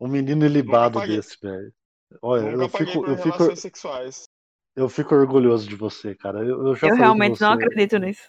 Um 0.00 0.08
menino 0.08 0.44
ilibado 0.44 1.00
desse, 1.06 1.36
velho. 1.40 1.72
Olha, 2.22 2.50
Nunca 2.56 2.64
eu 2.64 2.68
fico, 2.86 3.06
eu, 3.06 3.18
fico, 3.18 3.56
sexuais. 3.56 4.24
eu 4.74 4.88
fico 4.88 5.14
orgulhoso 5.14 5.68
de 5.68 5.76
você, 5.76 6.14
cara. 6.14 6.40
Eu, 6.44 6.66
eu 6.68 6.74
já 6.74 6.88
Eu 6.88 6.96
realmente 6.96 7.40
não 7.40 7.54
você. 7.56 7.64
acredito 7.64 7.98
nisso. 7.98 8.28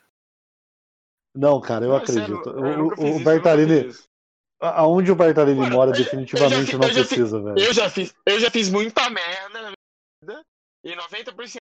Não, 1.37 1.61
cara, 1.61 1.85
eu 1.85 1.91
Não, 1.91 1.97
é 1.97 2.05
sério, 2.07 2.35
acredito. 2.35 2.49
eu 2.49 2.87
O- 2.87 2.87
o, 2.87 2.95
fiz 2.95 3.17
fiz 3.17 4.07
a- 4.59 4.81
aonde 4.81 5.11
o 5.11 5.15
Bartalini 5.15 5.59
Mano, 5.59 5.75
mora, 5.75 5.91
eu 5.91 5.95
definitivamente 5.95 6.73
eu 6.73 6.79
já 6.79 6.87
não 6.87 6.93
precisa, 6.93 7.41
velho. 7.41 7.59
Eu 7.59 7.73
já 7.73 7.89
fiz, 7.89 8.15
eu 8.25 8.39
já 8.39 8.49
fiz 8.49 8.69
muita 8.69 9.09
merda 9.09 9.61
na 9.61 9.71
vida 10.21 10.41
e 10.83 10.95
90% 10.95 11.57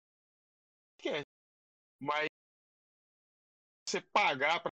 que 1.01 1.09
é. 1.09 1.23
Mas 2.01 2.27
você 3.89 4.01
pagar 4.13 4.61
pra 4.61 4.71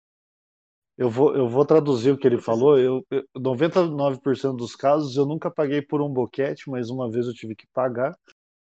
Eu 0.98 1.10
vou, 1.10 1.36
eu 1.36 1.50
vou 1.50 1.66
traduzir 1.66 2.12
o 2.12 2.18
que 2.18 2.26
ele 2.26 2.40
falou. 2.40 2.80
Eu, 2.80 3.06
eu, 3.12 3.24
99% 3.38 4.56
dos 4.56 4.76
casos 4.78 5.18
eu 5.18 5.26
nunca 5.26 5.52
paguei 5.52 5.82
por 5.82 6.02
um 6.02 6.10
boquete, 6.10 6.70
mas 6.70 6.90
uma 6.90 7.12
vez 7.12 7.28
eu 7.28 7.34
tive 7.34 7.54
que 7.54 7.68
pagar. 7.74 8.18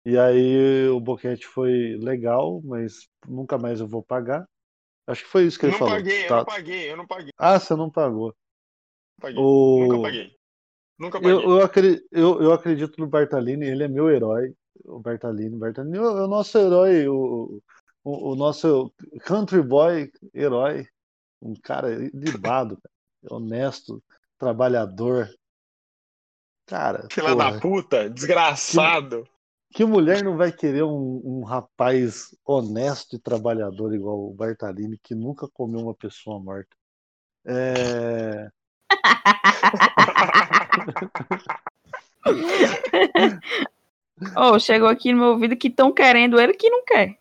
E 0.05 0.17
aí 0.17 0.87
o 0.89 0.99
boquete 0.99 1.47
foi 1.47 1.97
legal, 1.97 2.61
mas 2.63 3.07
nunca 3.27 3.57
mais 3.57 3.79
eu 3.79 3.87
vou 3.87 4.03
pagar. 4.03 4.45
Acho 5.09 5.23
que 5.23 5.29
foi 5.29 5.43
isso 5.45 5.57
que 5.59 5.65
ele 5.65 5.71
não 5.73 5.79
falou. 5.79 5.95
paguei, 5.95 6.23
eu 6.23 6.27
Tá. 6.27 6.37
não 6.37 6.45
paguei, 6.45 6.91
eu 6.91 6.97
não 6.97 7.07
paguei, 7.07 7.33
Ah, 7.37 7.59
você 7.59 7.75
não 7.75 7.89
pagou. 7.89 8.35
paguei. 9.19 9.41
O... 9.41 9.79
Nunca 9.81 10.01
paguei. 10.01 10.35
Nunca 10.99 11.19
paguei. 11.21 11.33
Eu, 11.35 11.41
eu, 11.49 11.61
acre- 11.63 12.07
eu, 12.11 12.41
eu 12.43 12.53
acredito 12.53 12.99
no 12.99 13.07
Bartalini, 13.07 13.65
ele 13.65 13.83
é 13.83 13.87
meu 13.87 14.09
herói. 14.09 14.53
O 14.85 14.99
Bartalini, 14.99 15.57
Bartalini 15.57 15.97
é 15.97 16.01
o 16.01 16.23
o 16.25 16.27
nosso 16.27 16.57
herói, 16.57 17.07
o, 17.07 17.61
o, 18.03 18.31
o 18.31 18.35
nosso 18.35 18.93
country 19.25 19.61
boy 19.61 20.11
herói. 20.33 20.87
Um 21.41 21.53
cara 21.55 21.89
libado, 22.13 22.77
honesto, 23.29 24.03
trabalhador. 24.37 25.29
Cara, 26.67 27.07
Filha 27.11 27.33
porra, 27.35 27.51
da 27.53 27.59
puta, 27.59 28.09
desgraçado. 28.09 29.27
Que 29.71 29.85
mulher 29.85 30.23
não 30.23 30.35
vai 30.35 30.51
querer 30.51 30.83
um, 30.83 31.21
um 31.23 31.43
rapaz 31.43 32.35
honesto 32.45 33.15
e 33.15 33.19
trabalhador 33.19 33.93
igual 33.93 34.19
o 34.19 34.33
Bartalini, 34.33 34.97
que 34.97 35.13
nunca 35.13 35.47
comeu 35.47 35.81
uma 35.81 35.93
pessoa 35.93 36.39
morta? 36.39 36.75
É... 37.45 38.49
Oh, 44.35 44.59
chegou 44.59 44.89
aqui 44.89 45.13
no 45.13 45.19
meu 45.19 45.27
ouvido 45.29 45.55
que 45.55 45.69
estão 45.69 45.93
querendo 45.93 46.37
ele 46.39 46.53
que 46.53 46.69
não 46.69 46.83
quer. 46.83 47.17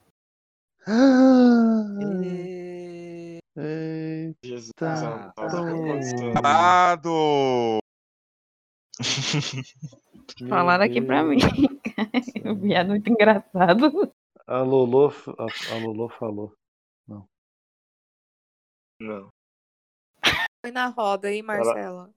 Jesus 4.42 4.70
o 4.70 4.72
que 4.72 4.80
tá 4.80 5.32
acontecendo? 5.46 6.38
Amado! 6.38 7.78
Falaram 10.48 10.84
aqui 10.84 11.00
pra 11.00 11.22
mim. 11.22 11.38
O 12.44 12.54
viado 12.54 12.90
muito 12.90 13.10
engraçado. 13.10 14.12
A 14.46 14.62
Lolo, 14.62 15.12
a, 15.36 15.74
a 15.74 15.78
Lolo 15.78 16.08
falou. 16.08 16.54
Não. 19.00 19.28
Foi 20.64 20.72
na 20.72 20.88
roda, 20.88 21.30
hein, 21.30 21.42
Marcela? 21.42 22.10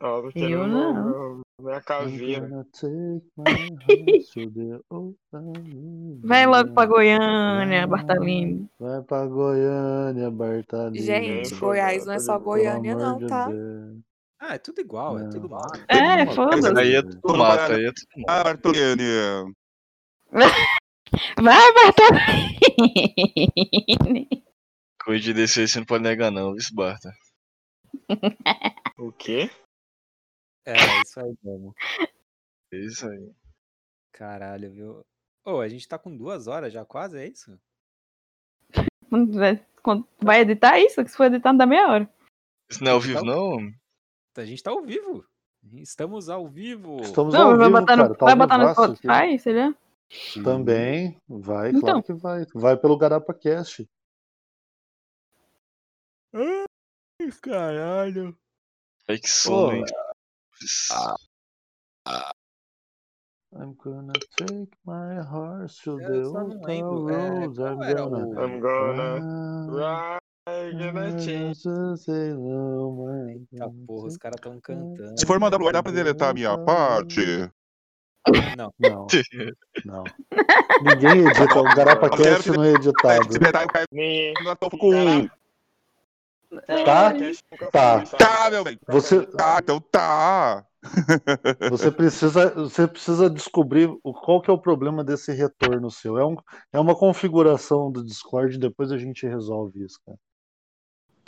Ó, 0.00 0.22
tô 0.22 0.38
Eu 0.38 0.66
não. 0.66 1.42
minha 4.54 4.80
open 4.90 6.20
Vai 6.22 6.46
logo 6.46 6.72
pra. 6.72 6.86
Goiânia, 6.86 7.86
Bartalini. 7.86 8.70
Vai 8.78 9.02
pra 9.02 9.26
Goiânia, 9.26 10.30
Bartalini. 10.30 11.04
Gente, 11.04 11.54
Goiás 11.54 12.06
não 12.06 12.12
é 12.12 12.18
só 12.20 12.38
Goiânia, 12.38 12.94
não, 12.94 13.26
tá? 13.26 13.48
Deus. 13.48 13.98
Ah, 14.40 14.54
é 14.54 14.58
tudo 14.58 14.80
igual, 14.80 15.18
é 15.18 15.22
Não. 15.24 15.30
tudo 15.30 15.48
mato. 15.48 15.80
É, 15.88 16.26
foda-se. 16.32 16.78
Aí 16.78 16.94
é 16.94 17.02
tudo 17.02 17.36
mato, 17.36 17.72
aí 17.72 17.86
é 17.86 17.92
tudo 17.92 18.08
mato. 18.16 18.30
Ah, 18.30 18.44
Bartolini. 18.44 19.04
Vai, 21.42 21.72
Bartalini. 21.74 22.58
Coisa 25.02 25.34
desse 25.34 25.60
aí 25.60 25.68
você 25.68 25.78
não 25.80 25.86
pode 25.86 26.04
negar, 26.04 26.30
não, 26.30 26.52
viu, 26.54 26.62
Barta? 26.72 27.12
O 28.98 29.12
quê? 29.12 29.48
É, 30.66 30.74
isso 31.02 31.20
aí 31.20 31.34
mesmo. 31.42 31.72
É 32.72 32.76
Isso 32.76 33.08
aí. 33.08 33.32
Caralho, 34.12 34.70
viu? 34.72 35.06
Ô, 35.44 35.60
a 35.60 35.68
gente 35.68 35.86
tá 35.86 35.96
com 35.98 36.16
duas 36.16 36.48
horas 36.48 36.72
já 36.72 36.84
quase, 36.84 37.16
é 37.18 37.28
isso? 37.28 37.58
Vai 40.20 40.40
editar 40.40 40.78
isso? 40.80 41.02
Que 41.02 41.10
se 41.10 41.16
for 41.16 41.26
editar 41.26 41.52
não 41.52 41.58
dá 41.58 41.66
meia 41.66 41.88
hora. 41.88 42.14
Isso 42.68 42.82
não 42.82 42.90
é 42.90 42.94
ao 42.94 43.00
vivo, 43.00 43.24
não? 43.24 43.72
A 44.38 44.44
gente 44.44 44.62
tá 44.62 44.70
ao 44.70 44.82
vivo. 44.82 45.24
Estamos 45.72 46.28
ao 46.28 46.46
vivo. 46.46 47.00
Estamos 47.00 47.34
Não, 47.34 47.50
ao 47.50 47.56
vai 47.58 47.66
vivo, 47.66 47.80
botar 47.80 47.96
no, 47.96 48.02
cara. 48.04 48.14
Tá 48.14 48.24
vai 48.26 48.36
botar 48.36 48.58
no. 48.58 48.72
Spotify, 48.72 49.38
seria? 49.38 49.76
Também, 50.44 51.20
vai, 51.28 51.70
Então. 51.70 51.80
claro 51.80 52.02
que 52.02 52.12
vai. 52.14 52.46
Vai 52.54 52.76
pelo 52.76 52.96
GarapaCast. 52.96 53.88
Ai, 56.32 57.30
caralho. 57.42 58.38
Ai, 59.08 59.18
que 59.18 59.28
sono? 59.28 59.84
I'm 63.50 63.74
gonna 63.82 64.12
take 64.36 64.70
my 64.84 65.18
horse 65.20 65.82
to 65.82 65.98
Eu 66.00 66.32
the 66.32 66.38
old 66.38 66.60
town 66.60 67.10
é, 67.10 67.44
I'm 67.46 67.54
gonna 67.54 68.44
I'm 68.44 68.60
gonna 68.60 69.66
ride. 69.72 70.27
Eita 73.28 73.70
porra, 73.86 74.06
os 74.08 74.16
caras 74.16 74.40
tão 74.40 74.60
cantando. 74.60 75.18
Se 75.18 75.26
for 75.26 75.38
mandar 75.38 75.56
lugar, 75.58 75.72
dá 75.72 75.82
pra 75.82 75.92
deletar 75.92 76.30
a 76.30 76.34
minha 76.34 76.56
parte? 76.58 77.20
Não. 78.56 78.72
Não, 78.78 79.06
não. 79.86 80.04
Ninguém 80.82 81.26
edita. 81.28 81.58
O 81.60 81.74
GarapaCast 81.74 82.50
não 82.50 82.64
é 82.64 82.72
editado. 82.72 83.28
Tá? 86.84 87.12
Tá. 87.72 88.00
Tá, 88.04 88.50
meu 88.50 88.64
bem. 88.64 88.78
Você, 88.88 89.24
Tá, 89.26 89.58
então 89.62 89.80
tá. 89.80 90.64
você, 91.70 91.90
precisa, 91.90 92.50
você 92.54 92.86
precisa 92.86 93.28
descobrir 93.28 93.90
o- 94.02 94.12
qual 94.14 94.40
que 94.40 94.50
é 94.50 94.52
o 94.52 94.58
problema 94.58 95.02
desse 95.04 95.32
retorno 95.32 95.90
seu. 95.90 96.16
É, 96.16 96.24
um, 96.24 96.36
é 96.72 96.78
uma 96.78 96.94
configuração 96.94 97.90
do 97.90 98.04
Discord, 98.04 98.56
depois 98.58 98.92
a 98.92 98.96
gente 98.98 99.26
resolve 99.26 99.82
isso, 99.84 99.98
cara. 100.06 100.18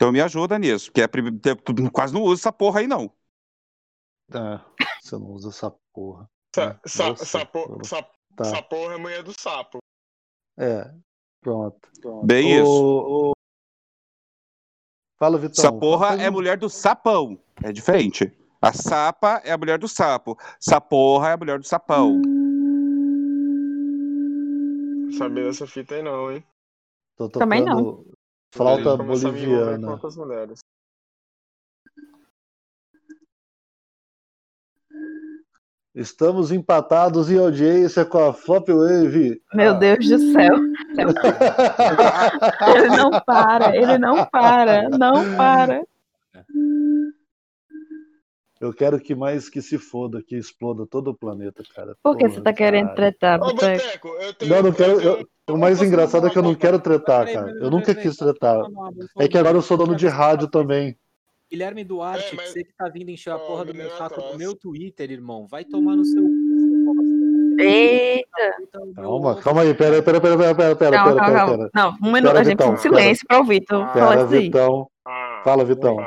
Então 0.01 0.11
me 0.11 0.19
ajuda 0.23 0.59
nisso, 0.59 0.87
porque 0.87 1.03
é, 1.03 1.07
prim- 1.07 1.39
tu 1.39 1.91
quase 1.93 2.15
não 2.15 2.23
usa 2.23 2.41
essa 2.41 2.51
porra 2.51 2.81
aí, 2.81 2.87
não. 2.87 3.13
É, 4.33 4.59
você 4.99 5.19
não 5.19 5.27
usa 5.27 5.51
essa 5.51 5.71
porra. 5.93 6.27
Sa, 6.57 6.63
É, 6.63 6.89
sa, 6.89 7.15
Tá. 8.35 8.47
Essa 8.47 8.63
porra 8.63 8.95
é 8.95 8.97
mulher 8.97 9.23
do 9.23 9.39
sapo. 9.39 9.77
É, 10.59 10.91
pronto. 11.43 11.79
Bem 12.25 12.59
isso. 12.63 12.65
O- 12.67 13.29
o- 13.29 13.33
Fala, 15.19 15.37
Vitão. 15.37 15.63
Essa 15.67 15.71
porra 15.71 16.15
é 16.15 16.31
mulher 16.31 16.57
do 16.57 16.71
sapão. 16.71 17.39
É 17.63 17.71
diferente. 17.71 18.33
A 18.63 18.73
sapa 18.73 19.43
é 19.45 19.53
a 19.53 19.59
mulher 19.59 19.79
do 19.79 19.87
sapo. 19.87 20.39
Saporra 20.59 21.29
é 21.29 21.33
a 21.35 21.37
mulher 21.37 21.59
do 21.59 21.67
sapão. 21.67 22.23
Não 25.05 25.13
sabia 25.13 25.45
dessa 25.45 25.67
fita 25.67 25.97
aí 25.97 26.03
não, 26.03 26.33
hein? 26.33 26.43
Tô 27.19 27.29
Também 27.29 27.63
não. 27.63 28.03
Flauta 28.53 28.97
com 28.97 29.07
boliviana. 29.07 29.91
outras 29.91 30.17
mulheres. 30.17 30.61
Estamos 35.93 36.53
empatados 36.53 37.31
em 37.31 37.39
audiência 37.39 38.05
com 38.05 38.19
a 38.29 38.33
Flop 38.33 38.69
Wave. 38.69 39.43
Meu 39.53 39.77
Deus 39.77 40.09
do 40.09 40.19
céu. 40.33 40.55
Ele 42.77 42.89
não 42.97 43.11
para, 43.21 43.77
ele 43.77 43.99
não 43.99 44.25
para, 44.27 44.89
não 44.89 45.37
para. 45.37 45.83
Eu 48.61 48.75
quero 48.75 49.01
que 49.01 49.15
mais 49.15 49.49
que 49.49 49.63
se 49.63 49.79
foda, 49.79 50.23
que 50.23 50.37
exploda 50.37 50.87
todo 50.87 51.09
o 51.09 51.15
planeta, 51.15 51.63
cara. 51.75 51.97
Por 52.03 52.17
que 52.17 52.29
você 52.29 52.43
tá 52.43 52.53
querendo 52.53 52.89
caralho. 52.89 52.97
tretar, 52.97 53.41
Ô, 53.41 53.47
Boteco? 53.55 54.09
Eu 54.09 54.35
tenho. 54.35 54.55
Não, 54.55 54.63
não 54.65 54.73
quero. 54.73 55.01
eu 55.01 55.27
o 55.49 55.57
mais 55.59 55.83
engraçado 55.83 56.27
é 56.27 56.31
que 56.31 56.39
eu 56.39 56.43
não 56.43 56.55
quero 56.55 56.79
tretar, 56.79 57.27
cara. 57.33 57.51
Eu 57.53 57.71
nunca 57.71 57.95
quis 57.95 58.17
tretar. 58.17 58.63
É 59.19 59.27
que 59.27 59.37
agora 59.37 59.57
eu 59.57 59.63
sou 59.63 59.77
dono 59.77 59.97
de 59.97 60.07
rádio 60.07 60.47
também. 60.49 60.97
Guilherme 61.51 61.83
Duarte, 61.83 62.33
É, 62.33 62.37
mas- 62.37 62.51
você 62.51 62.63
que 62.63 62.73
tá 62.73 62.89
vindo 62.89 63.11
encher 63.11 63.33
a 63.33 63.39
porra 63.39 63.65
do 63.65 63.75
meu 63.75 63.91
saco 63.91 64.21
no 64.21 64.39
meu 64.39 64.55
Twitter, 64.55 65.11
irmão. 65.11 65.49
Vai 65.49 65.65
tomar 65.65 65.97
no 65.97 66.05
seu. 66.05 66.23
Eita. 67.59 68.55
Calma, 68.95 69.35
calma 69.43 69.63
aí, 69.63 69.75
pera, 69.75 70.01
pera, 70.03 70.21
pera, 70.21 70.39
pera, 70.39 70.55
pera, 70.55 70.77
pera, 70.77 70.97
Calma, 70.97 71.13
pera, 71.15 71.27
calma, 71.27 71.47
pera, 71.47 71.59
pera. 71.59 71.71
Não, 71.75 72.09
um 72.09 72.13
minuto, 72.13 72.37
a 72.37 72.45
gente 72.45 72.53
Vitão, 72.53 72.73
precisa 72.73 72.95
de 72.95 73.01
silêncio 73.01 73.27
para 73.27 73.41
o 73.41 73.45
Vitor 73.45 73.93
Pera, 73.93 74.21
aí. 74.23 74.27
Vitão. 74.27 74.89
Fala, 75.43 75.65
Vitão. 75.65 76.01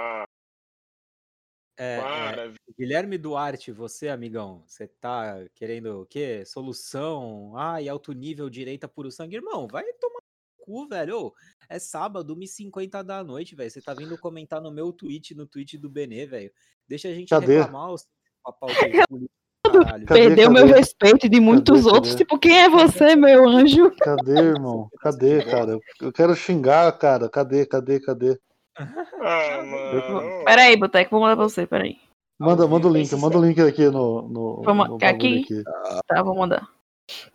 É, 1.78 1.98
é, 1.98 2.43
Guilherme 2.78 3.18
Duarte, 3.18 3.72
você, 3.72 4.10
amigão, 4.10 4.64
você 4.66 4.88
tá 4.88 5.44
querendo 5.54 6.02
o 6.02 6.06
quê? 6.06 6.44
Solução? 6.46 7.54
Ah, 7.56 7.82
e 7.82 7.88
alto 7.88 8.12
nível, 8.14 8.50
direita 8.50 8.88
puro 8.88 9.12
sangue. 9.12 9.36
Irmão, 9.36 9.68
vai 9.68 9.84
tomar 9.94 10.20
no 10.60 10.66
cu, 10.66 10.88
velho. 10.88 11.18
Ô, 11.18 11.34
é 11.70 11.78
sábado, 11.78 12.36
1h50 12.36 13.04
da 13.04 13.24
noite, 13.24 13.56
velho. 13.56 13.70
Você 13.70 13.82
tá 13.82 13.94
vindo 13.94 14.18
comentar 14.18 14.60
no 14.62 14.72
meu 14.72 14.92
tweet, 14.92 15.36
no 15.36 15.46
tweet 15.46 15.78
do 15.78 15.90
Benê, 15.90 16.26
velho. 16.26 16.52
Deixa 16.88 17.10
a 17.10 17.14
gente 17.14 17.30
Cadê? 17.30 17.58
reclamar 17.60 17.92
os 17.92 18.08
papau 18.44 18.70
caralho. 19.64 20.06
Perdeu 20.06 20.52
meu 20.52 20.66
respeito 20.66 21.30
de 21.30 21.40
muitos 21.40 21.84
Cadê, 21.84 21.96
outros. 21.96 22.14
cadê? 22.14 22.24
Tipo, 22.24 22.40
quem 22.40 22.60
é 22.60 22.70
você, 22.70 23.16
meu 23.16 23.48
anjo? 23.48 23.92
Cadê, 23.98 24.38
irmão? 24.40 24.90
Cadê, 25.00 25.44
cara? 25.46 25.80
Eu 26.02 26.12
quero 26.12 26.36
xingar, 26.36 26.92
cara. 26.98 27.30
Cadê, 27.30 27.66
cadê, 27.66 28.00
cadê? 28.00 28.40
Ah, 28.76 29.64
mano. 29.64 30.44
Peraí, 30.46 30.76
Boteco, 30.76 31.12
vou 31.12 31.22
mandar 31.22 31.36
pra 31.36 31.46
você, 31.48 31.66
peraí. 31.66 31.98
Manda, 32.44 32.68
manda 32.68 32.88
o 32.88 32.92
link, 32.92 33.16
manda 33.16 33.38
o 33.38 33.46
link 33.46 33.62
aqui 33.62 33.90
no, 33.90 34.28
no, 34.28 34.62
Vamos, 34.64 34.90
no 34.90 34.96
aqui? 34.96 35.40
aqui. 35.40 35.64
Tá, 36.06 36.22
vou 36.22 36.36
mandar. 36.36 36.68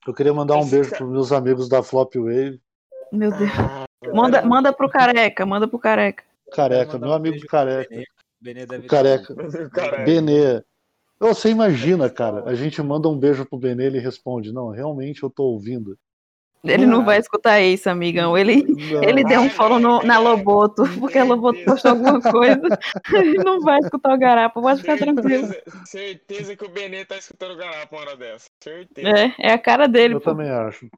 Eu 0.06 0.12
queria 0.12 0.34
mandar 0.34 0.56
um 0.56 0.68
beijo 0.68 0.90
pros 0.90 1.10
meus 1.10 1.32
amigos 1.32 1.68
da 1.68 1.82
Flop 1.82 2.14
Wave. 2.14 2.60
Meu 3.10 3.30
Deus. 3.30 3.50
Manda, 4.12 4.42
manda 4.42 4.72
pro 4.72 4.88
careca, 4.88 5.46
manda 5.46 5.66
pro 5.66 5.78
careca. 5.78 6.22
Careca, 6.52 6.98
meu 6.98 7.12
amigo 7.12 7.46
careca. 7.46 8.02
Benê 8.40 8.66
deve 8.66 8.86
Careca. 8.86 9.34
Careca. 9.70 10.04
Benê. 10.04 10.62
Você 11.18 11.50
imagina, 11.50 12.08
cara, 12.08 12.44
a 12.44 12.54
gente 12.54 12.80
manda 12.80 13.08
um 13.08 13.18
beijo 13.18 13.44
pro 13.44 13.58
Benê 13.58 13.84
e 13.84 13.86
ele 13.86 13.98
responde: 13.98 14.52
Não, 14.52 14.68
realmente 14.70 15.22
eu 15.22 15.30
tô 15.30 15.44
ouvindo. 15.44 15.98
Ele 16.64 16.86
não 16.86 17.04
vai 17.04 17.18
escutar 17.18 17.60
isso, 17.60 17.88
amigão. 17.88 18.36
Ele, 18.36 18.62
Não. 18.64 19.02
ele 19.04 19.22
deu 19.24 19.40
um 19.40 19.48
follow 19.50 19.78
no- 19.78 20.02
na 20.02 20.18
Loboto, 20.18 20.82
porque 20.98 21.16
a 21.18 21.24
Loboto 21.24 21.64
postou 21.64 21.92
alguma 21.92 22.20
coisa. 22.20 22.60
Ele 23.14 23.34
não 23.44 23.60
vai 23.60 23.78
escutar 23.78 24.12
o 24.14 24.18
Garapa, 24.18 24.60
pode 24.60 24.80
ficar 24.80 24.98
tranquilo. 24.98 25.46
Certeza, 25.46 25.84
certeza 25.86 26.56
que 26.56 26.64
o 26.64 26.68
Benê 26.68 27.04
tá 27.04 27.16
escutando 27.16 27.52
o 27.52 27.56
Garapa 27.56 27.94
uma 27.94 28.02
hora 28.02 28.16
dessa. 28.16 28.48
Certeza. 28.62 29.08
É, 29.08 29.34
é 29.38 29.52
a 29.52 29.58
cara 29.58 29.86
dele, 29.86 30.14
Eu 30.14 30.20
pô. 30.20 30.30
também 30.30 30.50
acho. 30.50 30.88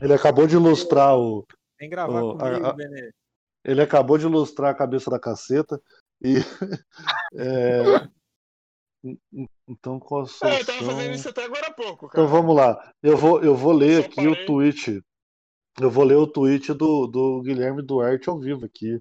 Ele 0.00 0.14
acabou 0.14 0.46
de 0.46 0.54
ilustrar 0.54 1.16
o. 1.18 1.44
Vem 1.80 1.90
gravar 1.90 2.22
o- 2.22 2.30
a- 2.32 2.38
comigo, 2.38 2.66
a- 2.66 2.72
Benê. 2.72 3.10
Ele 3.64 3.82
acabou 3.82 4.16
de 4.18 4.24
ilustrar 4.26 4.70
a 4.70 4.74
cabeça 4.74 5.10
da 5.10 5.18
caceta. 5.18 5.80
E. 6.24 6.34
é, 7.36 8.08
Então, 9.72 9.98
qual 9.98 10.22
a 10.22 10.48
É, 10.48 10.60
eu 10.60 10.66
tava 10.66 10.78
fazendo 10.78 10.86
solução? 10.86 11.12
isso 11.12 11.28
até 11.28 11.44
agora 11.44 11.66
há 11.66 11.72
pouco, 11.72 12.08
cara. 12.08 12.24
Então 12.24 12.28
vamos 12.28 12.54
lá. 12.54 12.92
Eu 13.02 13.16
vou, 13.16 13.42
eu 13.42 13.54
vou 13.56 13.72
ler 13.72 14.02
Só 14.02 14.06
aqui 14.08 14.26
o 14.26 14.30
parei. 14.32 14.46
tweet. 14.46 15.02
Eu 15.80 15.90
vou 15.90 16.04
ler 16.04 16.16
o 16.16 16.26
tweet 16.26 16.72
do, 16.74 17.06
do 17.06 17.40
Guilherme 17.42 17.82
Duarte 17.82 18.28
ao 18.28 18.38
vivo 18.38 18.66
aqui. 18.66 19.00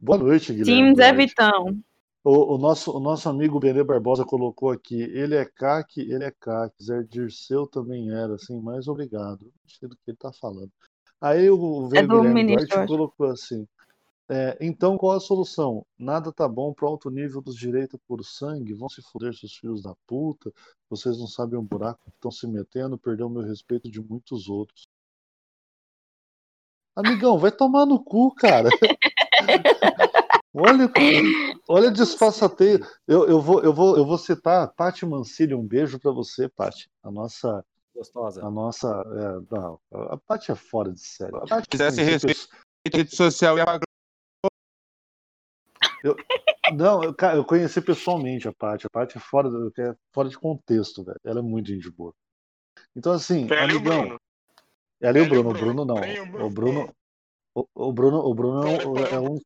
Boa 0.00 0.18
noite, 0.18 0.52
Guilherme. 0.52 0.94
Tim 0.94 0.96
Zé. 0.96 1.12
Vitão. 1.12 1.78
O, 2.24 2.54
o 2.54 2.58
nosso, 2.58 2.96
o 2.96 3.00
nosso 3.00 3.28
amigo 3.28 3.60
Benê 3.60 3.84
Barbosa 3.84 4.24
colocou 4.24 4.70
aqui. 4.70 5.00
Ele 5.00 5.34
é 5.34 5.44
CAC, 5.44 6.00
ele 6.00 6.24
é 6.24 6.32
CAC. 6.40 6.72
Zé 6.82 7.02
Dirceu 7.02 7.66
também 7.66 8.10
era, 8.10 8.34
assim, 8.34 8.60
mais 8.60 8.88
obrigado. 8.88 9.42
Não 9.42 9.68
sei 9.68 9.88
do 9.88 9.96
que 9.96 10.02
ele 10.10 10.16
tá 10.16 10.32
falando. 10.32 10.70
Aí 11.20 11.50
o, 11.50 11.58
o 11.58 11.86
É 11.94 12.02
Guilherme 12.02 12.32
ministro, 12.32 12.64
eu 12.64 12.68
Duarte 12.68 12.88
colocou 12.92 13.26
assim. 13.26 13.66
É, 14.30 14.58
então, 14.60 14.98
qual 14.98 15.16
a 15.16 15.20
solução? 15.20 15.86
Nada 15.98 16.30
tá 16.30 16.46
bom 16.46 16.74
pro 16.74 16.86
alto 16.86 17.08
nível 17.08 17.40
dos 17.40 17.56
direitos 17.56 17.98
por 18.06 18.22
sangue. 18.22 18.74
Vão 18.74 18.88
se 18.88 19.00
foder, 19.00 19.34
seus 19.34 19.56
filhos 19.56 19.82
da 19.82 19.94
puta. 20.06 20.52
Vocês 20.90 21.18
não 21.18 21.26
sabem 21.26 21.58
o 21.58 21.62
buraco 21.62 22.00
que 22.04 22.10
estão 22.10 22.30
se 22.30 22.46
metendo. 22.46 22.98
Perdeu 22.98 23.26
o 23.26 23.30
meu 23.30 23.42
respeito 23.42 23.90
de 23.90 24.02
muitos 24.02 24.48
outros. 24.48 24.86
Amigão, 26.94 27.38
vai 27.38 27.50
tomar 27.50 27.86
no 27.86 28.02
cu, 28.02 28.34
cara. 28.34 28.68
Olha, 30.60 30.90
olha 31.68 31.88
a 31.88 31.92
disfarçateio. 31.92 32.84
Eu, 33.06 33.28
eu, 33.28 33.40
vou, 33.40 33.62
eu, 33.62 33.72
vou, 33.72 33.96
eu 33.96 34.04
vou 34.04 34.18
citar 34.18 34.66
Paty 34.74 35.06
Mancini. 35.06 35.54
Um 35.54 35.64
beijo 35.64 36.00
pra 36.00 36.10
você, 36.10 36.48
Paty. 36.48 36.90
A 37.00 37.12
nossa. 37.12 37.64
Gostosa. 37.94 38.44
A 38.44 38.50
nossa. 38.50 38.88
É, 38.88 39.54
não, 39.54 39.78
a 39.92 40.16
Paty 40.16 40.50
é 40.50 40.56
fora 40.56 40.90
de 40.90 41.00
série. 41.00 41.36
A 41.48 41.60
Se 41.60 41.68
quisesse 41.68 42.02
respeito 42.02 42.48
rede 42.92 43.14
social 43.14 43.58
e 43.58 43.60
a 43.60 43.78
Eu, 46.04 46.16
não, 46.74 47.02
eu, 47.02 47.14
cara, 47.14 47.36
eu 47.36 47.44
conheci 47.44 47.80
pessoalmente 47.80 48.46
a 48.48 48.52
Paty. 48.52 48.86
A 48.86 48.90
Paty 48.90 49.16
é 49.16 49.20
fora, 49.20 49.48
do- 49.50 49.72
é 49.78 49.94
fora 50.12 50.28
de 50.28 50.38
contexto, 50.38 51.02
velho. 51.04 51.18
Ela 51.24 51.40
é 51.40 51.42
muito 51.42 51.68
gente 51.68 51.90
boa. 51.90 52.14
Então, 52.94 53.12
assim, 53.12 53.46
Tem 53.46 53.58
ali 53.58 53.74
o 53.74 53.76
amigão. 53.78 54.00
Bruno. 54.02 54.20
Ela 55.00 55.18
e 55.18 55.22
o 55.22 55.28
Bruno. 55.28 55.50
O 55.50 55.54
Bruno 55.54 55.84
não. 55.84 55.96
O 55.96 56.00
Bruno. 56.00 56.44
O 56.46 56.50
Bruno. 56.50 56.94
O, 57.74 57.92
Bruno, 57.92 58.18
o 58.18 58.34
Bruno 58.34 58.62
é 58.68 58.86
um, 58.86 58.98
é 58.98 59.20
um- 59.20 59.40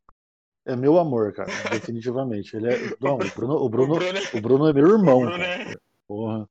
é 0.66 0.76
meu 0.76 0.98
amor, 0.98 1.32
cara. 1.32 1.50
Definitivamente. 1.70 2.54
Ele 2.56 2.72
é. 2.74 2.78
Não, 3.00 3.14
o 3.14 3.18
Bruno, 3.34 3.54
o 3.56 3.68
Bruno, 3.68 3.94
o 4.34 4.40
Bruno 4.40 4.68
é 4.68 4.72
meu 4.72 4.88
irmão, 4.88 5.22
cara. 5.24 5.80
Porra. 6.06 6.48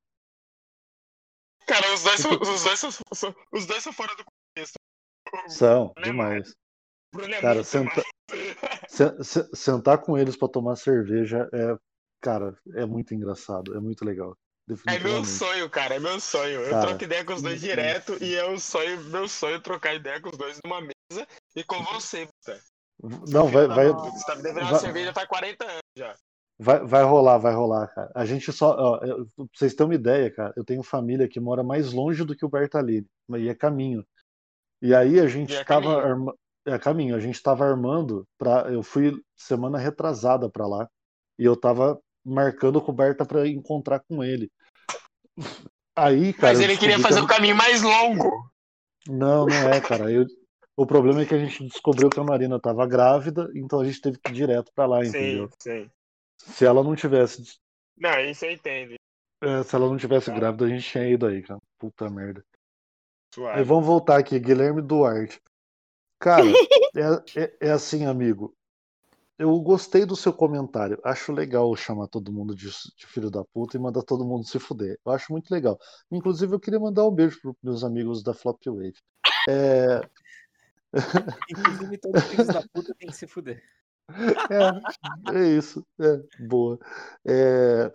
Cara, 1.67 1.93
os 1.93 2.03
dois, 2.03 2.19
são, 2.19 2.31
os, 2.33 2.63
dois 2.63 2.79
são- 2.79 3.35
os 3.53 3.65
dois 3.65 3.83
são 3.83 3.93
fora 3.93 4.13
do 4.15 4.23
contexto. 4.25 4.79
São, 5.47 5.93
demais. 6.03 6.53
Bruno 7.13 7.33
Cara, 7.41 7.63
senta, 7.63 8.01
se- 8.87 9.23
se- 9.23 9.49
sentar 9.53 9.97
com 9.99 10.17
eles 10.17 10.35
pra 10.35 10.47
tomar 10.47 10.75
cerveja 10.75 11.49
é. 11.53 11.75
Cara, 12.21 12.55
é 12.75 12.85
muito 12.85 13.13
engraçado. 13.15 13.75
É 13.75 13.79
muito 13.79 14.05
legal. 14.05 14.37
É 14.87 14.99
meu 14.99 15.25
sonho, 15.25 15.67
cara, 15.69 15.95
é 15.95 15.99
meu 15.99 16.19
sonho. 16.19 16.61
Eu 16.61 16.69
Cara, 16.69 16.87
troco 16.89 17.03
ideia 17.03 17.25
com 17.25 17.33
os 17.33 17.41
dois 17.41 17.59
direto 17.59 18.15
e 18.23 18.35
é 18.35 18.45
o 18.45 18.59
sonho, 18.59 19.01
meu 19.05 19.27
sonho 19.27 19.59
trocar 19.59 19.95
ideia 19.95 20.21
com 20.21 20.29
os 20.29 20.37
dois 20.37 20.57
numa 20.63 20.79
mesa 20.79 21.27
e 21.55 21.63
com 21.63 21.83
você. 21.83 22.27
Não, 23.27 23.47
vai, 23.47 23.67
vai, 23.67 23.87
Você 23.87 24.25
tá 24.25 24.35
me 24.35 24.43
devendo 24.43 24.61
uma 24.65 24.71
vai- 24.71 24.79
cerveja 24.79 25.11
faz 25.13 25.27
40 25.27 25.65
anos 25.65 25.81
já. 25.97 26.15
Vai, 26.59 26.79
vai 26.85 27.03
rolar, 27.03 27.39
vai 27.39 27.53
rolar, 27.55 27.87
cara. 27.87 28.11
A 28.13 28.23
gente 28.23 28.51
só. 28.53 28.75
Ó, 28.77 29.03
eu- 29.03 29.25
pra 29.35 29.45
vocês 29.51 29.73
terem 29.73 29.89
uma 29.89 29.95
ideia, 29.95 30.29
cara, 30.31 30.53
eu 30.55 30.63
tenho 30.63 30.83
família 30.83 31.27
que 31.27 31.39
mora 31.39 31.63
mais 31.63 31.91
longe 31.91 32.23
do 32.23 32.35
que 32.35 32.45
o 32.45 32.49
Bertalini, 32.49 33.07
e 33.35 33.49
é 33.49 33.55
caminho. 33.55 34.05
E 34.79 34.93
aí 34.93 35.19
a 35.19 35.27
gente 35.27 35.51
E 35.53 35.55
é 35.55 35.63
tava 35.63 35.99
arma- 36.01 36.35
é 36.65 36.77
caminho, 36.79 37.15
a 37.15 37.19
gente 37.19 37.41
tava 37.41 37.65
armando 37.65 38.27
para 38.37 38.71
eu 38.71 38.83
fui 38.83 39.13
semana 39.35 39.77
retrasada 39.77 40.49
pra 40.49 40.67
lá 40.67 40.87
e 41.39 41.43
eu 41.45 41.55
tava 41.59 41.99
marcando 42.23 42.81
com 42.81 42.91
o 42.91 42.95
Berta 42.95 43.25
pra 43.25 43.47
encontrar 43.47 43.99
com 43.99 44.23
ele. 44.23 44.51
Aí, 45.95 46.33
cara, 46.33 46.53
Mas 46.53 46.59
ele 46.61 46.77
queria 46.77 46.99
fazer 46.99 47.19
que 47.19 47.25
o 47.25 47.27
caminho 47.27 47.55
mais 47.55 47.81
longo. 47.81 48.49
não, 49.07 49.45
não 49.45 49.69
é, 49.69 49.81
cara. 49.81 50.11
Eu- 50.11 50.25
O 50.77 50.85
problema 50.85 51.21
é 51.21 51.25
que 51.25 51.35
a 51.35 51.37
gente 51.37 51.65
descobriu 51.65 52.09
que 52.09 52.19
a 52.19 52.23
Marina 52.23 52.59
tava 52.59 52.87
grávida, 52.87 53.49
então 53.53 53.81
a 53.81 53.85
gente 53.85 53.99
teve 54.01 54.17
que 54.17 54.31
ir 54.31 54.33
direto 54.33 54.71
pra 54.73 54.85
lá, 54.85 55.03
Sim, 55.03 55.09
entendeu? 55.09 55.49
sim. 55.59 55.91
Se 56.37 56.65
ela 56.65 56.81
não 56.83 56.95
tivesse 56.95 57.59
Não, 57.97 58.19
isso 58.21 58.45
eu 58.45 58.51
entendo. 58.51 58.95
É, 59.43 59.63
se 59.63 59.75
ela 59.75 59.87
não 59.87 59.97
tivesse 59.97 60.31
grávida, 60.31 60.65
a 60.65 60.69
gente 60.69 60.89
tinha 60.89 61.07
ido 61.07 61.27
aí, 61.27 61.41
cara. 61.43 61.59
Puta 61.77 62.09
merda. 62.09 62.43
Suave. 63.33 63.59
Aí 63.59 63.63
vamos 63.65 63.85
voltar 63.85 64.17
aqui, 64.17 64.39
Guilherme 64.39 64.81
Duarte. 64.81 65.39
Cara, 66.21 66.43
é, 67.35 67.41
é- 67.43 67.57
é 67.69 67.71
assim, 67.71 68.05
amigo. 68.05 68.55
Eu 69.37 69.59
gostei 69.59 70.05
do 70.05 70.15
seu 70.15 70.31
comentário. 70.31 70.99
Acho 71.03 71.31
legal 71.33 71.75
chamar 71.75 72.07
todo 72.07 72.31
mundo 72.31 72.55
de, 72.55 72.67
de 72.69 73.07
filho 73.07 73.31
da 73.31 73.43
puta 73.43 73.75
e 73.75 73.79
mandar 73.79 74.03
todo 74.03 74.23
mundo 74.25 74.45
se 74.45 74.59
fuder. 74.59 74.99
Eu 75.05 75.11
acho 75.11 75.31
muito 75.31 75.49
legal. 75.51 75.79
Inclusive, 76.11 76.53
eu 76.53 76.59
queria 76.59 76.79
mandar 76.79 77.05
um 77.07 77.11
beijo 77.11 77.39
pros 77.41 77.55
meus 77.63 77.83
amigos 77.83 78.23
da 78.23 78.33
Flop 78.33 78.61
Wave. 78.67 78.93
É, 79.49 80.01
Inclusive, 81.49 81.97
todos 81.97 82.23
os 82.23 82.29
filhos 82.29 82.47
da 82.47 82.61
puta 82.73 82.93
tem 82.95 83.09
que 83.09 83.15
se 83.15 83.27
fuder. 83.27 83.63
é, 85.31 85.37
é 85.39 85.47
isso. 85.57 85.85
É, 85.99 86.45
boa. 86.47 86.79
É, 87.25 87.91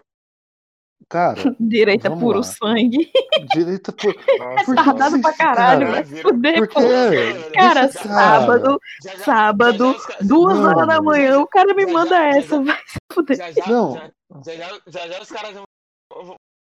cara, 1.08 1.36
Direita 1.60 2.08
vamos 2.08 2.22
puro 2.24 2.38
lá. 2.38 2.42
sangue. 2.44 3.10
Direita 3.54 3.92
que 3.92 4.08
Retardado 4.08 5.10
vocês- 5.10 5.22
pra 5.22 5.32
caralho, 5.34 5.80
cara, 5.86 5.92
vai 5.92 6.04
se 6.04 6.22
fuder, 6.22 6.68
pô. 6.68 6.80
quê? 6.80 7.50
Cara, 7.54 7.74
cara- 7.74 7.92
sábado, 7.92 8.80
sábado, 9.24 9.96
duas 10.22 10.58
Não, 10.58 10.64
horas 10.66 10.86
da 10.86 10.94
mano. 11.00 11.04
manhã, 11.04 11.38
o 11.40 11.46
cara 11.46 11.74
me 11.74 11.86
manda 11.86 12.16
essa, 12.16 12.60
vai 12.62 12.76
se 12.86 12.98
fuder. 13.12 13.36
Já 13.36 13.50
já, 13.52 13.66
Não. 13.68 13.94
já, 13.94 14.10
já, 14.44 14.52
já, 14.54 14.80
já, 14.86 15.06
já 15.08 15.22
os 15.22 15.28
caras 15.30 15.54
vão 15.54 15.64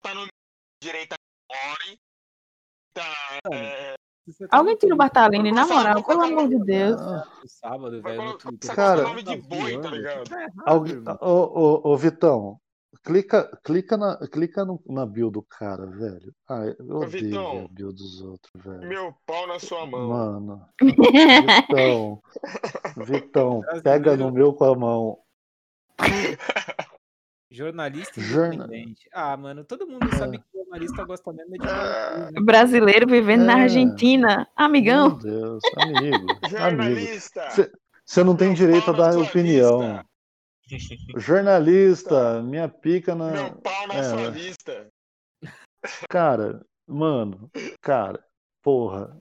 tá 0.03 0.13
no 0.13 0.27
direita 0.83 1.15
Ori. 1.51 1.97
Tá. 2.93 3.03
É, 3.51 3.95
Alguém 4.51 4.75
tira 4.77 4.93
o 4.93 4.97
Bartalini, 4.97 5.51
na 5.51 5.65
moral, 5.65 6.03
pelo 6.03 6.21
amor 6.21 6.47
de 6.47 6.57
Deus. 6.63 6.95
Sábado, 7.45 8.01
velho, 8.01 8.23
no 8.23 8.37
Twitter. 8.37 8.75
Cara, 8.75 9.01
nome 9.03 9.23
de 9.23 9.35
boi, 9.37 9.81
tá 9.81 9.89
ligado? 9.89 10.23
Ô, 11.21 11.27
ô, 11.27 11.91
ô, 11.91 11.97
Vitão, 11.97 12.57
clica, 13.03 13.59
clica, 13.63 13.97
na, 13.97 14.17
clica 14.27 14.63
no- 14.65 14.81
na 14.87 15.05
bio 15.05 15.29
do 15.29 15.41
cara, 15.43 15.85
velho. 15.85 16.33
Ai, 16.49 16.75
eu 16.79 16.95
odeio 16.97 17.09
Vitão. 17.25 17.65
a 17.65 17.67
bio 17.73 17.91
dos 17.91 18.21
outros, 18.21 18.63
velho. 18.63 18.87
Meu 18.87 19.13
pau 19.25 19.45
na 19.47 19.59
sua 19.59 19.85
mão. 19.85 20.07
Mano. 20.09 20.65
Vitão, 20.81 22.21
Vitão, 22.97 23.61
pega 23.83 24.15
no 24.17 24.31
meu 24.31 24.53
com 24.53 24.63
a 24.65 24.75
mão. 24.75 25.19
Jornalista 27.51 28.19
Jorna- 28.19 28.65
independente. 28.65 29.07
Ah, 29.13 29.37
mano, 29.37 29.63
todo 29.63 29.85
mundo 29.85 30.09
sabe 30.17 30.39
que 30.39 30.43
jornalista 30.57 31.03
gosta 31.05 31.31
mesmo 31.31 31.53
é 31.55 31.57
de 31.59 31.67
cu, 31.67 32.31
né? 32.33 32.41
Brasileiro 32.43 33.07
vivendo 33.07 33.43
na 33.45 33.59
É. 33.59 33.61
Argentina. 33.63 34.47
Amigão. 34.55 35.09
Meu 35.09 35.17
Deus, 35.19 35.61
amigo. 35.77 36.25
Jornalista! 36.49 37.47
Você 38.03 38.23
não 38.23 38.35
tem 38.35 38.53
direito 38.55 38.89
a 38.89 38.93
na 38.93 38.97
dar 38.97 39.13
sua 39.13 39.23
opinião. 39.23 40.03
Jornalista, 41.17 42.41
minha 42.41 42.67
pica 42.69 43.13
na. 43.13 43.31
Meu 43.31 43.61
pau 43.61 43.87
na 43.87 43.95
É, 43.95 44.03
sua 44.03 44.31
vista. 44.31 44.87
Cara, 46.09 46.65
mano, 46.87 47.49
cara, 47.81 48.25
porra. 48.61 49.17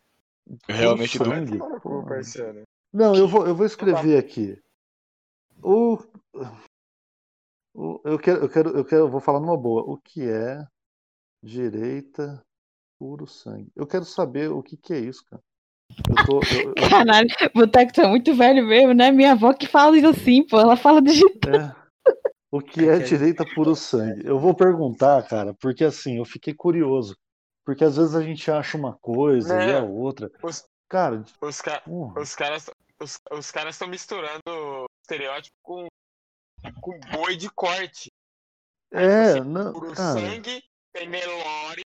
Realmente 0.69 1.19
sangue, 1.19 1.59
porra. 1.83 2.07
parceiro. 2.07 2.63
Não, 2.93 3.15
eu 3.15 3.27
vou, 3.27 3.47
eu 3.47 3.55
vou 3.55 3.67
escrever 3.67 4.19
aqui. 4.19 4.61
O, 5.63 5.99
o- 7.75 8.01
eu 8.05 8.19
quero, 8.19 8.41
eu 8.43 8.49
quero, 8.49 8.71
eu 8.77 8.85
quero, 8.85 9.03
eu 9.03 9.11
vou 9.11 9.21
falar 9.21 9.41
numa 9.41 9.57
boa. 9.57 9.83
O 9.83 9.97
que 9.99 10.29
é 10.29 10.65
direita 11.43 12.45
puro 12.99 13.27
sangue? 13.27 13.71
Eu 13.75 13.87
quero 13.87 14.05
saber 14.05 14.51
o 14.51 14.63
que 14.63 14.77
que 14.77 14.93
é 14.93 14.99
isso, 14.99 15.25
cara. 15.25 15.43
Eu 16.11 16.25
tô, 16.25 16.41
eu- 16.41 16.75
eu- 16.77 16.91
Caralho, 16.91 17.29
Boteco 17.55 17.93
tá 17.93 18.09
muito 18.09 18.35
velho 18.35 18.67
mesmo, 18.67 18.93
né? 18.95 19.11
Minha 19.11 19.33
avó 19.33 19.53
que 19.53 19.67
fala 19.67 19.97
isso 19.97 20.09
assim, 20.09 20.47
pô. 20.47 20.59
Ela 20.61 20.77
fala 20.77 21.01
de 21.01 21.13
jeito. 21.13 21.49
é, 21.49 21.75
o 22.51 22.61
que 22.61 22.89
é 22.89 22.99
direita 22.99 23.45
puro 23.55 23.75
sangue? 23.77 24.27
Eu 24.27 24.39
vou 24.39 24.55
perguntar, 24.55 25.23
cara, 25.27 25.55
porque 25.55 25.85
assim, 25.85 26.19
eu 26.19 26.25
fiquei 26.25 26.55
curioso. 26.55 27.17
Porque 27.65 27.85
às 27.85 27.97
vezes 27.97 28.15
a 28.15 28.23
gente 28.23 28.51
acha 28.51 28.77
uma 28.77 28.97
coisa 28.99 29.55
e 29.55 29.67
Né? 29.67 29.79
a 29.79 29.83
outra. 29.83 30.31
Os, 30.43 30.65
Cara, 30.89 31.25
os, 31.41 31.61
ca- 31.63 31.83
os 31.87 32.35
caras 32.35 32.69
os, 33.01 33.19
os 33.31 33.51
caras 33.51 33.75
estão 33.77 33.89
misturando 33.89 34.85
estereótipo 35.03 35.57
com, 35.63 35.87
com 36.81 37.01
boi 37.13 37.37
de 37.37 37.49
corte. 37.51 38.11
É, 38.93 39.43
não, 39.43 39.73
Puro 39.73 39.95
cara. 39.95 40.21
sangue, 40.21 40.63
tem 40.93 41.09
Nelore. 41.09 41.81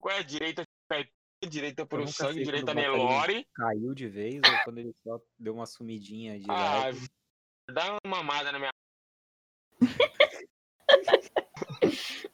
Qual 0.00 0.14
é 0.14 0.18
a 0.18 0.22
direita? 0.22 0.62
Direita 1.46 1.86
nunca 1.92 2.06
sangue, 2.08 2.42
direita 2.42 2.74
Nelore. 2.74 3.46
Caiu 3.54 3.94
de 3.94 4.08
vez 4.08 4.42
ou 4.42 4.50
quando 4.64 4.78
ele 4.78 4.92
só 5.04 5.20
deu 5.38 5.54
uma 5.54 5.66
sumidinha 5.66 6.36
de 6.38 6.50
Ah, 6.50 6.90
dá 7.70 7.92
uma 7.92 8.00
mamada 8.16 8.50
na 8.50 8.58
minha. 8.58 8.72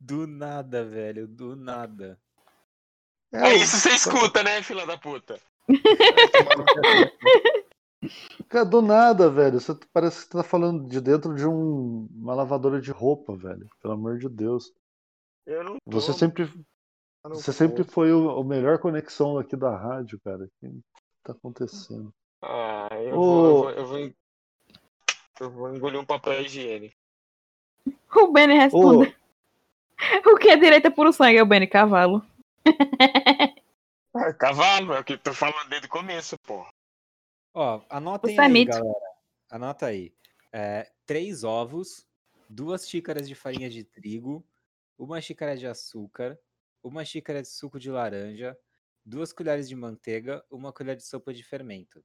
Do 0.00 0.26
nada, 0.26 0.82
velho, 0.84 1.28
do 1.28 1.54
nada. 1.54 2.18
É 3.32 3.54
isso 3.56 3.76
você 3.76 3.90
escuta, 3.90 4.42
né, 4.42 4.62
fila 4.62 4.86
da 4.86 4.96
puta? 4.96 5.38
Cara, 8.48 8.64
do 8.64 8.80
nada, 8.80 9.28
velho. 9.28 9.60
Você 9.60 9.74
parece 9.92 10.24
que 10.24 10.30
tá 10.30 10.42
falando 10.42 10.88
de 10.88 10.98
dentro 11.00 11.34
de 11.34 11.46
um- 11.46 12.08
uma 12.12 12.34
lavadora 12.34 12.80
de 12.80 12.90
roupa, 12.90 13.36
velho. 13.36 13.68
Pelo 13.82 13.92
amor 13.94 14.16
de 14.18 14.28
Deus. 14.30 14.72
Eu 15.44 15.62
não 15.62 15.74
tô. 15.74 15.78
Você 15.90 16.14
sempre, 16.14 16.50
você 17.24 17.52
sempre 17.52 17.84
foi 17.84 18.12
o, 18.12 18.40
o 18.40 18.44
melhor 18.44 18.78
conexão 18.78 19.38
aqui 19.38 19.56
da 19.56 19.76
rádio, 19.76 20.20
cara. 20.20 20.44
O 20.44 20.50
que 20.60 20.80
tá 21.24 21.32
acontecendo? 21.32 22.12
Ah, 22.42 22.88
eu, 22.92 23.18
Ô. 23.18 23.22
vou, 23.22 23.44
eu, 23.44 23.54
vou, 23.54 23.70
eu, 23.70 23.86
vou, 23.86 24.14
eu 25.40 25.50
vou 25.50 25.74
engolir 25.74 26.00
um 26.00 26.06
papel 26.06 26.42
higiênico. 26.42 26.94
O 28.14 28.32
Benny 28.32 28.54
responde. 28.54 29.16
O 30.24 30.38
que 30.38 30.48
é 30.48 30.56
direita 30.56 30.92
puro 30.92 31.12
sangue? 31.12 31.38
É 31.38 31.42
o 31.42 31.46
Benny 31.46 31.66
Cavalo. 31.66 32.24
Ah, 34.14 34.32
cavalo, 34.32 34.94
é 34.94 35.00
o 35.00 35.04
que 35.04 35.14
eu 35.14 35.18
tô 35.18 35.34
falando 35.34 35.68
desde 35.68 35.86
o 35.86 35.90
começo, 35.90 36.36
pô. 36.38 36.64
Ó, 37.52 37.80
anotem 37.90 38.34
Você 38.34 38.40
é 38.40 38.44
aí, 38.44 38.52
mito. 38.52 38.70
galera. 38.70 39.10
Anota 39.50 39.86
aí. 39.86 40.12
É, 40.52 40.90
três 41.04 41.44
ovos, 41.44 42.06
duas 42.48 42.88
xícaras 42.88 43.28
de 43.28 43.34
farinha 43.34 43.68
de 43.68 43.84
trigo, 43.84 44.44
uma 44.98 45.20
xícara 45.20 45.56
de 45.56 45.66
açúcar, 45.66 46.38
uma 46.82 47.04
xícara 47.04 47.42
de 47.42 47.48
suco 47.48 47.78
de 47.78 47.90
laranja, 47.90 48.56
duas 49.04 49.32
colheres 49.32 49.68
de 49.68 49.76
manteiga, 49.76 50.44
uma 50.50 50.72
colher 50.72 50.96
de 50.96 51.04
sopa 51.04 51.32
de 51.32 51.42
fermento. 51.42 52.04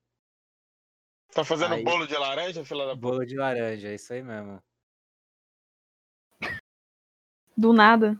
Tá 1.34 1.44
fazendo 1.44 1.74
Aí- 1.76 1.84
bolo 1.84 2.06
de 2.08 2.16
laranja, 2.16 2.64
fila 2.64 2.86
da 2.86 2.92
puta? 2.96 3.02
Bolo 3.02 3.26
de 3.26 3.36
laranja, 3.36 3.88
é 3.90 3.96
isso 3.96 4.14
aí 4.14 4.22
mesmo. 4.22 4.62
Do 7.56 7.72
nada. 7.74 8.20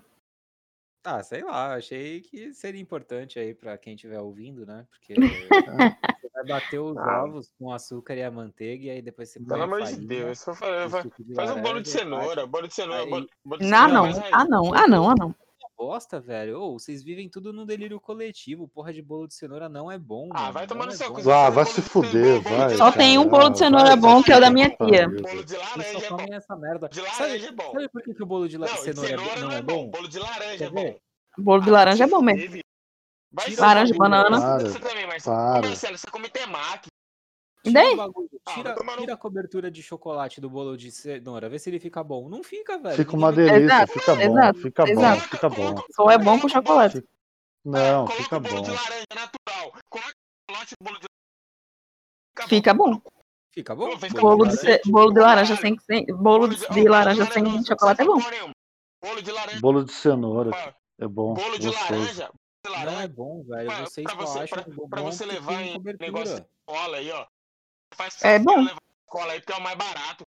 Ah, 1.06 1.22
sei 1.22 1.44
lá, 1.44 1.76
achei 1.76 2.22
que 2.22 2.54
seria 2.54 2.80
importante 2.80 3.38
aí 3.38 3.54
pra 3.54 3.78
quem 3.78 3.96
estiver 3.96 4.20
ouvindo, 4.20 4.66
né? 4.66 4.88
Porque 4.90 5.14
você 6.22 6.30
vai 6.34 6.46
bater 6.48 6.80
os 6.80 6.96
Ah. 6.98 7.24
ovos 7.26 7.52
com 7.60 7.72
açúcar 7.74 8.16
e 8.16 8.24
a 8.24 8.32
manteiga 8.32 8.86
e 8.86 8.90
aí 8.92 9.02
depois 9.02 9.30
você 9.30 9.40
Pelo 9.44 9.64
amor 9.64 9.84
de 9.84 9.98
Deus, 10.08 10.40
só 10.40 10.54
fa- 10.54 10.86
o 10.86 10.90
fa- 10.90 11.02
suco 11.02 11.24
de 11.24 11.34
faz 11.36 11.52
um 11.52 11.62
bolo 11.62 11.82
de 11.82 11.90
cenoura, 11.90 12.46
bolo 12.48 12.68
de 12.68 12.74
cenoura, 12.74 13.04
Aí- 13.04 13.10
bolo, 13.10 13.26
de 13.28 13.66
Ah, 13.66 13.68
cenoura 13.68 13.94
não. 13.94 14.04
mais 14.04 14.18
raiz. 14.18 14.34
Ah, 14.34 14.46
não. 14.46 14.74
Ah, 14.74 14.88
não. 14.88 15.10
Ah, 15.10 15.16
não. 15.20 15.36
Bosta, 15.78 16.20
velho. 16.20 16.60
Ô, 16.62 16.74
vocês 16.80 17.04
vivem 17.04 17.30
tudo 17.30 17.52
no 17.54 17.66
delírio 17.66 18.00
coletivo. 18.00 18.68
Porra 18.68 18.94
de 18.94 19.02
bolo 19.02 19.28
de 19.28 19.34
cenoura 19.34 19.68
não 19.68 19.92
é 19.92 19.98
bom. 19.98 20.30
Ah, 20.34 20.42
mano, 20.42 20.54
vai 20.54 20.68
tomar 20.68 20.86
no 20.86 20.92
é 20.92 20.96
seu 20.96 21.12
cu, 21.14 21.30
Ah, 21.32 21.50
vai 21.50 21.66
se 21.66 21.82
fuder, 21.82 22.42
vai. 22.42 22.76
Só 22.78 22.92
tem 22.92 23.18
um 23.18 23.28
bolo 23.28 23.50
de 23.50 23.60
cara. 23.60 23.66
cenoura 23.66 23.88
Vai 23.90 23.98
bom, 23.98 24.24
que 24.24 24.32
é 24.32 24.38
o 24.38 24.40
da 24.40 24.50
minha 24.50 24.70
tia. 24.70 25.08
Bolo 25.10 25.44
de 25.44 25.56
laranja 25.58 25.92
só 25.92 25.98
é 26.06 26.10
bom. 26.10 26.18
comem 26.18 26.34
essa 26.34 26.56
merda. 26.56 26.90
De 26.90 26.96
Sabe, 27.02 27.12
laranja 27.20 27.48
é 27.48 27.52
bom. 27.52 27.72
sabe 27.72 27.90
por 27.90 28.02
que, 28.04 28.14
que 28.14 28.24
o 28.24 28.26
bolo 28.26 28.48
de 28.50 28.58
la- 28.58 28.68
Não, 28.68 28.74
de 28.76 28.82
cenoura, 28.82 29.08
cenoura 29.10 29.40
não 29.42 29.52
é 29.52 29.58
é 29.58 29.62
bom? 29.62 29.90
Bolo 29.90 30.08
de 30.08 30.20
laranja 30.20 30.66
é 30.66 30.70
bom. 30.70 30.96
Bolo 31.38 31.62
de 31.62 31.70
laranja 31.70 32.04
é 32.04 32.08
bom 32.08 32.22
mesmo. 32.22 32.62
Vai 33.36 33.56
Laranja, 33.56 33.96
banana. 33.96 34.40
Para, 34.40 34.60
Você 34.70 34.80
também, 34.80 35.08
Marcelo. 35.08 35.36
para. 35.36 35.68
Marcelo, 35.68 35.98
você 35.98 36.08
come 36.12 36.30
temaki. 36.30 36.88
E 37.66 37.70
Tira, 37.70 37.82
daí? 37.82 37.94
o 37.94 37.98
bagulho, 37.98 38.30
Ah, 38.46 38.54
tira, 38.56 38.76
no 38.76 38.98
tira 38.98 39.14
a 39.14 39.18
cobertura 39.18 39.72
de 39.72 39.82
chocolate 39.82 40.42
do 40.42 40.50
bolo 40.50 40.76
de 40.78 40.92
cenoura, 40.92 41.48
vê 41.48 41.58
se 41.58 41.70
ele 41.70 41.80
fica 41.80 42.04
bom. 42.04 42.28
Não 42.28 42.44
fica, 42.44 42.78
velho. 42.78 42.96
Fica 42.98 43.16
uma 43.16 43.32
delícia, 43.32 43.56
Exato, 43.64 43.94
fica 43.94 44.16
bom, 44.16 44.22
exato, 44.22 44.60
fica 44.60 44.84
bom, 44.86 44.92
exato. 44.92 45.22
fica 45.30 45.50
bom. 45.50 45.76
Só 45.96 46.12
é 46.12 46.18
bom 46.18 46.40
com 46.40 46.50
chocolate. 46.50 47.04
Não, 47.64 48.06
Coloca 48.06 48.24
fica 48.24 48.40
bom. 48.40 48.62
de 48.62 48.72
laranja 48.72 49.06
natural. 49.16 49.82
Coloca 49.90 50.12
chocolate 50.50 50.76
no 50.82 50.86
bolo 50.86 51.00
de 51.00 51.08
Fica 52.48 52.74
bom. 52.74 53.02
Fica 53.54 53.76
bom? 53.76 53.98
Fica 54.00 54.20
Bolo 54.20 54.48
de 54.48 54.58
ce- 54.58 54.82
bolo 54.88 55.12
de 55.14 55.20
laranja 55.20 55.56
sem, 55.56 55.78
sem 55.80 56.06
bolo 56.08 56.48
de, 56.50 56.58
de 56.68 56.90
laranja 56.90 57.26
sem 57.32 57.64
chocolate 57.64 58.02
é 58.02 58.06
bom. 58.06 58.20
Bolo 59.02 59.22
de 59.22 59.32
laranja. 59.32 59.60
Bolo 59.62 59.86
de 59.86 59.94
cenoura 59.94 60.74
é 61.00 61.08
bom, 61.08 61.34
Bolo 61.36 61.58
de 61.60 61.68
gostoso. 61.68 61.92
laranja. 61.94 62.32
Não 62.66 63.02
é 63.02 63.08
bom, 63.08 63.44
velho. 63.44 63.72
Vocês 63.86 64.04
pra 64.06 64.16
só 64.16 64.34
você, 64.34 64.40
acham 64.40 64.64
pra, 64.64 64.74
bom 64.74 64.90
pra 64.90 65.02
você 65.04 65.26
levar 65.26 65.62
em 65.62 65.74
cobertura. 65.74 66.12
negócio 66.12 66.36
de 66.42 66.48
escola 66.68 66.98
aí, 66.98 67.12
ó. 67.12 67.26
Faz 67.96 68.24
É 68.24 68.40
bom. 68.40 68.58
levar 68.64 68.80
escola 69.06 69.34
aí 69.34 69.40
porque 69.42 69.54
é 69.54 69.58
o 69.58 69.62
mais 69.62 69.78
barato. 69.78 70.24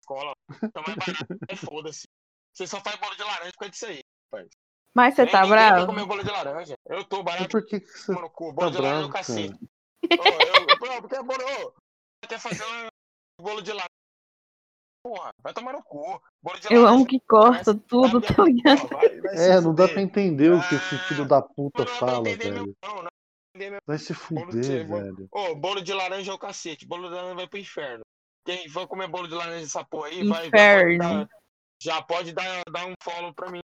Escola. 0.00 0.32
É 0.50 0.78
o 0.78 0.82
mais 0.82 0.96
barato. 0.96 1.26
É 1.48 1.56
foda-se. 1.56 2.06
Você 2.52 2.66
só 2.66 2.80
faz 2.80 2.96
bolo 2.96 3.14
de 3.16 3.22
laranja 3.22 3.50
por 3.52 3.58
causa 3.58 3.70
disso 3.72 3.86
aí, 3.86 4.00
rapaz. 4.32 4.48
Mas 4.94 5.14
você 5.14 5.24
Nem 5.24 5.32
tá 5.32 5.46
bravo? 5.46 5.86
comer 5.86 6.06
bolo 6.06 6.22
de 6.22 6.30
laranja. 6.30 6.74
Eu 6.86 7.04
tô 7.04 7.22
barato 7.22 7.48
por 7.48 7.66
que, 7.66 7.80
que 7.80 7.86
você 7.86 8.12
no 8.12 8.30
cu. 8.30 8.48
tá 8.48 8.52
Bolo 8.54 8.70
de 8.70 8.78
laranja 8.78 9.02
é 9.02 9.04
o 9.06 9.08
bravo, 9.08 9.12
cacete. 9.12 9.58
Ô, 10.04 10.24
eu, 10.24 10.66
eu, 10.94 11.02
porque 11.02 11.16
é 11.16 11.22
bolo, 11.22 11.42
ô, 11.66 11.74
quer 12.28 12.38
fazer 12.38 12.64
um 12.64 13.42
bolo 13.42 13.60
de 13.60 13.70
laranja? 13.72 13.88
Porra, 15.02 15.34
vai 15.42 15.52
tomar 15.52 15.72
no 15.72 15.82
cu. 15.82 16.22
Bolo 16.42 16.58
de 16.60 16.68
Eu 16.72 16.82
laranja. 16.82 16.94
amo 16.96 17.06
que 17.06 17.20
corta 17.20 17.74
tudo, 17.74 18.20
tá 18.20 18.42
ligado? 18.44 18.88
Vai, 18.88 19.20
vai 19.20 19.36
É, 19.36 19.60
não 19.60 19.74
dá 19.74 19.88
pra 19.88 20.00
entender 20.00 20.50
o 20.52 20.60
que 20.68 20.74
esse 20.76 20.94
Ah, 20.94 21.08
filho 21.08 21.26
da 21.26 21.42
puta 21.42 21.78
Não 21.80 21.84
dá 21.84 21.90
pra 21.98 22.08
fala, 22.08 22.22
velho. 22.36 22.76
não. 22.82 23.02
Não 23.02 23.08
Vai 23.86 23.98
se 23.98 24.12
Bolo 24.30 24.50
de, 24.50 24.62
fuder, 24.62 24.86
bolo, 24.86 25.02
velho. 25.02 25.28
Ô, 25.30 25.54
bolo 25.54 25.80
de 25.80 25.92
laranja 25.92 26.32
é 26.32 26.34
o 26.34 26.38
cacete. 26.38 26.86
Bolo 26.86 27.08
de 27.08 27.14
laranja 27.14 27.34
vai 27.36 27.48
pro 27.48 27.58
inferno. 27.58 28.02
Quem 28.44 28.68
for 28.68 28.86
comer 28.88 29.08
bolo 29.08 29.28
de 29.28 29.34
laranja 29.34 29.60
dessa 29.60 29.84
porra 29.84 30.08
aí, 30.08 30.26
vai, 30.26 30.44
já 30.44 30.50
pode 30.50 30.94
Inferno. 30.94 30.98
dar, 30.98 31.28
já 31.80 32.02
pode 32.02 32.32
dar, 32.32 32.62
dar 32.70 32.86
um 32.86 32.94
follow 33.02 33.32
pra 33.32 33.50
mim. 33.50 33.60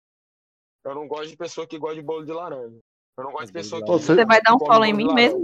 Eu 0.84 0.94
não 0.94 1.06
gosto 1.08 1.30
de 1.30 1.36
pessoa 1.36 1.66
que 1.66 1.78
gosta 1.78 1.96
de 1.96 2.02
bolo 2.02 2.24
de 2.24 2.32
laranja. 2.32 2.78
Eu 3.16 3.24
não 3.24 3.32
gosto 3.32 3.46
de 3.46 3.52
Mas 3.54 3.62
pessoa 3.62 3.80
que. 3.80 3.86
de 3.86 3.92
Você- 3.92 4.14
Você 4.14 4.24
vai 4.26 4.42
dar 4.42 4.54
um 4.54 4.58
follow 4.58 4.84
em 4.84 4.92
mim 4.92 5.12
mesmo? 5.14 5.40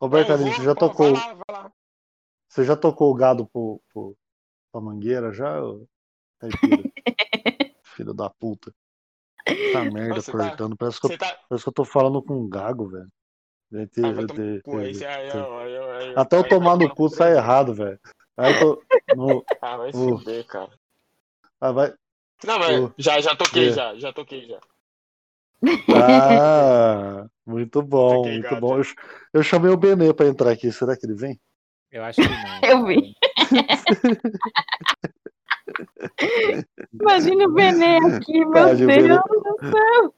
Roberto 0.00 0.28
Eu 0.28 0.34
Aline, 0.34 0.50
vou, 0.50 0.58
você 0.58 0.64
já 0.64 0.74
pô, 0.74 0.80
tocou, 0.88 1.12
Vai 1.14 1.26
lá, 1.26 1.34
vai 1.34 1.62
lá. 1.64 1.72
você 2.48 2.64
já 2.64 2.76
tocou 2.76 3.10
o 3.10 3.14
gado 3.14 3.46
pro, 3.48 3.80
pro, 3.92 4.16
pra 4.70 4.80
mangueira 4.80 5.32
já? 5.32 5.60
ô 5.62 5.86
caipira? 6.38 6.82
Filho 7.82 8.14
da 8.14 8.30
puta. 8.30 8.72
Tá 9.72 9.84
merda 9.84 10.20
Você 10.20 10.32
tá- 10.32 10.38
cortando. 10.48 10.76
Parece, 10.76 11.00
que 11.00 11.06
eu, 11.12 11.18
tá. 11.18 11.36
parece 11.48 11.64
que 11.64 11.68
eu 11.68 11.72
tô 11.74 11.84
falando 11.84 12.22
com 12.22 12.34
um 12.34 12.48
gago, 12.48 12.88
velho. 12.88 13.08
Até 16.16 16.38
eu 16.38 16.48
tomar 16.48 16.76
vai 16.76 16.86
no 16.86 16.94
cu 16.94 17.08
sai 17.08 17.34
errado, 17.36 17.74
velho. 17.74 17.98
Aí 18.36 18.52
eu 18.52 18.58
tô. 18.58 18.82
No, 19.14 19.44
Ah, 19.60 19.76
vai 19.76 19.92
se 19.92 19.98
fuder, 19.98 20.46
cara. 20.46 20.70
ah, 21.60 21.72
vai. 21.72 21.92
Não, 22.44 22.58
mas 22.58 22.78
o- 22.80 22.94
já, 22.96 23.20
já 23.20 23.34
toquei, 23.36 23.68
é. 23.68 23.72
já, 23.72 23.94
já 23.96 24.12
toquei, 24.12 24.46
já. 24.46 24.58
Ah, 25.94 27.26
muito 27.44 27.82
bom, 27.82 28.16
Toquei 28.18 28.32
muito 28.34 28.44
gato. 28.50 28.60
bom. 28.60 28.78
Eu, 28.78 28.84
eu 29.34 29.42
chamei 29.42 29.70
o 29.70 29.76
Benê 29.76 30.14
pra 30.14 30.26
entrar 30.26 30.50
aqui. 30.52 30.70
Será 30.70 30.96
que 30.96 31.04
ele 31.04 31.14
vem? 31.14 31.38
Eu 31.90 32.04
acho 32.04 32.20
que 32.20 32.28
não. 32.28 32.60
Eu 32.62 32.86
vi. 32.86 33.14
Imagina 36.92 37.44
o 37.44 37.52
Benê 37.52 37.96
aqui, 37.98 38.44
meu 38.44 38.62
o 38.62 38.74
Deus 38.74 38.80
Benê. 38.80 39.08
do 39.08 39.70
céu. 39.70 40.14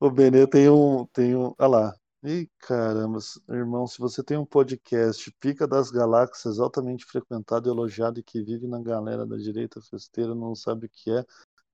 O 0.00 0.10
Benê 0.10 0.46
tem 0.46 0.68
um. 0.68 1.06
Tem 1.06 1.36
um. 1.36 1.54
Olha 1.58 1.68
lá. 1.68 1.94
Ih, 2.24 2.48
caramba, 2.60 3.18
irmão, 3.48 3.84
se 3.84 3.98
você 3.98 4.22
tem 4.22 4.36
um 4.36 4.46
podcast 4.46 5.28
Pica 5.40 5.66
das 5.66 5.90
Galáxias, 5.90 6.60
altamente 6.60 7.04
frequentado, 7.04 7.68
elogiado 7.68 8.20
e 8.20 8.22
que 8.22 8.40
vive 8.40 8.68
na 8.68 8.80
galera 8.80 9.26
da 9.26 9.36
direita 9.36 9.80
festeira, 9.80 10.32
não 10.32 10.54
sabe 10.54 10.86
o 10.86 10.88
que 10.88 11.10
é, 11.10 11.24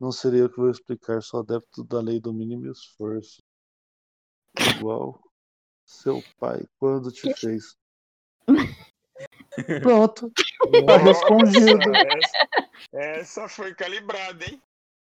não 0.00 0.10
serei 0.10 0.40
eu 0.40 0.48
que 0.48 0.56
vou 0.56 0.70
explicar, 0.70 1.22
sou 1.22 1.40
adepto 1.40 1.84
da 1.84 2.00
lei 2.00 2.18
do 2.18 2.32
mínimo 2.32 2.66
esforço. 2.66 3.42
Igual 4.78 5.20
seu 5.84 6.22
pai 6.38 6.64
quando 6.78 7.10
te 7.10 7.32
fez. 7.34 7.76
Pronto, 9.82 10.32
tá 10.86 10.96
respondido. 10.98 11.78
Essa, 12.92 13.48
foi 13.48 13.74
calibrada, 13.74 14.44
hein? 14.44 14.60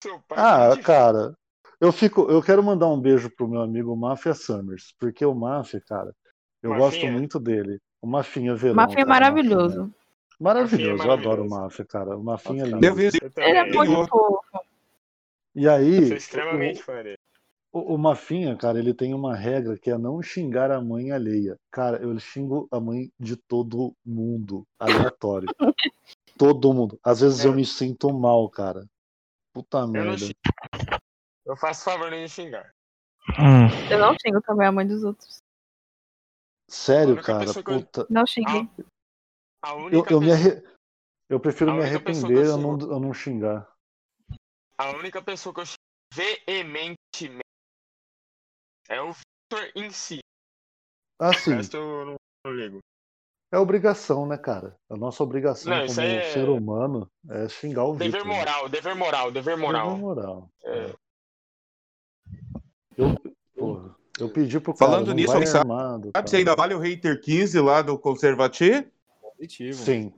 Seu 0.04 0.20
pai 0.22 0.38
Ah, 0.40 0.76
de- 0.76 0.82
cara, 0.82 1.36
eu 1.80 1.92
fico, 1.92 2.30
eu 2.32 2.42
quero 2.42 2.64
mandar 2.64 2.88
um 2.88 3.00
beijo 3.00 3.30
pro 3.30 3.48
meu 3.48 3.62
amigo 3.62 3.96
Mafia 3.96 4.34
Summers, 4.34 4.94
porque 5.00 5.26
o 5.26 5.34
Mafia, 5.34 5.82
cara, 5.82 6.14
eu 6.62 6.72
gosto 6.72 6.98
Mafinha? 6.98 7.12
muito 7.12 7.40
dele. 7.40 7.80
O 8.02 8.08
Mafinha 8.08 8.56
Verão, 8.56 8.76
Mafinha 8.76 9.02
é 9.02 9.06
maravilhoso. 9.06 9.80
Mafinha. 9.80 9.96
Maravilhoso, 10.40 10.98
Mafinha 10.98 11.06
é 11.06 11.08
eu 11.08 11.12
adoro 11.12 11.44
o 11.44 11.50
maravilhoso. 11.50 11.56
Mafia, 11.64 11.86
cara. 11.86 12.18
O 12.18 12.24
Mafinha 12.24 12.64
é 12.64 12.68
Eu 12.68 12.80
lindo. 12.80 12.96
vi 12.96 13.06
Eu 13.22 13.32
Ele 13.44 13.58
é 13.58 13.64
muito 13.66 14.08
fofo. 14.08 14.66
E 15.56 15.70
aí, 15.70 16.08
Sou 16.08 16.18
extremamente 16.18 16.84
fã 16.84 17.02
dele. 17.02 17.18
o, 17.72 17.96
o 17.96 17.98
Mafinha, 17.98 18.56
cara, 18.58 18.78
ele 18.78 18.94
tem 18.94 19.14
uma 19.14 19.34
regra 19.36 19.78
que 19.78 19.90
é 19.90 19.98
não 19.98 20.22
xingar 20.22 20.70
a 20.70 20.82
mãe 20.82 21.12
alheia. 21.12 21.58
Cara, 21.72 21.98
eu 22.02 22.18
xingo 22.20 22.68
a 22.72 22.80
mãe 22.80 23.10
de 23.20 23.38
todo 23.38 23.96
mundo, 24.06 24.66
aleatório. 24.80 25.48
Todo 26.38 26.74
mundo. 26.74 27.00
Às 27.04 27.22
vezes 27.22 27.46
eu 27.46 27.54
me 27.54 27.66
sinto 27.66 28.12
mal, 28.14 28.50
cara. 28.50 28.86
Puta 29.54 29.80
Eu 29.80 29.88
merda. 29.88 30.26
Eu 31.46 31.56
faço 31.56 31.84
favor 31.86 32.10
de 32.10 32.18
me 32.18 32.28
xingar. 32.28 32.74
Eu 33.90 34.00
não 34.00 34.16
xingo 34.20 34.42
também 34.42 34.68
a 34.68 34.72
mãe 34.72 34.86
dos 34.86 35.04
outros. 35.04 35.38
A 36.68 36.72
Sério, 36.72 37.22
cara, 37.24 37.54
que 37.54 37.60
eu- 37.60 37.64
puta. 37.64 38.06
Não 38.10 38.26
xinguei. 38.26 38.68
A 39.64 39.72
Eu, 39.72 39.78
única, 39.78 40.14
eu 40.14 40.20
me 40.22 40.28
pessoa, 40.28 40.52
arre... 40.52 40.78
eu 41.30 41.40
prefiro 41.40 41.72
a 41.72 41.74
me 41.76 41.84
arrepender 41.84 42.46
eu 42.46 42.52
eu 42.52 42.58
não, 42.58 42.80
eu 42.80 43.00
não 43.00 43.14
xingar. 43.14 43.72
a 44.78 44.90
única 44.92 45.22
pessoa 45.22 45.54
que 45.54 45.62
eu 45.62 45.66
xingo 45.66 45.78
veementemente 46.14 47.40
é 48.90 49.02
o 49.02 49.12
Victor 49.14 49.72
em 49.76 49.90
si. 49.92 50.20
O 51.20 51.24
Assim, 51.26 51.56
resto 51.56 51.78
eu 51.78 52.06
não, 52.06 52.16
não 52.46 52.54
ligo. 52.54 52.80
É 53.56 53.60
obrigação, 53.60 54.26
né, 54.28 54.38
cara? 54.38 54.76
A 54.90 54.96
nossa 54.98 55.24
obrigação 55.24 55.72
Não, 55.74 55.86
como 55.88 56.02
é- 56.02 56.22
ser 56.32 56.50
humano 56.50 57.10
é 57.30 57.48
xingar 57.50 57.86
o 57.86 57.96
Dever 57.96 58.22
Vitor. 58.22 58.28
né? 58.28 58.38
moral, 58.38 58.70
dever 58.70 58.96
moral, 58.96 59.32
dever 59.32 59.58
moral. 59.58 59.88
Dever 59.90 60.02
moral. 60.02 60.50
É. 60.66 60.94
Eu, 62.98 63.16
porra, 63.58 63.96
eu 64.20 64.30
pedi 64.30 64.60
pro 64.60 64.74
cara, 64.74 64.92
Falando 64.92 65.08
não 65.08 65.16
nisso, 65.16 65.34
vai 65.34 65.46
sabe- 65.46 65.70
armado. 65.72 66.12
Sabe 66.16 66.30
se 66.30 66.36
ainda 66.38 66.56
vale 66.56 66.74
o 66.74 66.80
Hater 66.80 67.20
15 67.22 67.60
lá 67.60 67.82
do 67.82 67.98
Conservatir? 68.00 68.90
Positivo. 69.38 69.74
Sim. 69.78 70.14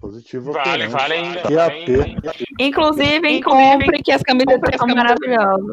Positivo 0.00 0.52
Vale, 0.52 0.86
operante. 0.86 0.92
vale 0.92 1.14
ainda. 1.14 1.42
Vale. 1.42 1.60
AP. 1.60 2.38
Inclusive, 2.60 3.42
compre 3.42 4.02
que 4.02 4.12
as 4.12 4.22
camisetas 4.22 4.76
são 4.78 4.86
maravilhosas. 4.86 5.66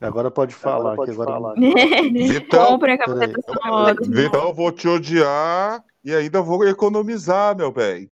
Agora 0.00 0.30
pode 0.30 0.54
falar, 0.54 0.92
agora 0.92 1.54
Vitão, 2.12 2.66
Comprem 2.66 2.94
a 2.94 2.98
camiseta 2.98 3.42
são 3.42 3.72
ótimas. 3.72 4.08
Vitão, 4.08 4.54
vou 4.54 4.70
te 4.70 4.86
odiar 4.86 5.84
e 6.04 6.14
ainda 6.14 6.40
vou 6.40 6.64
economizar, 6.66 7.56
meu 7.56 7.72
bem. 7.72 8.08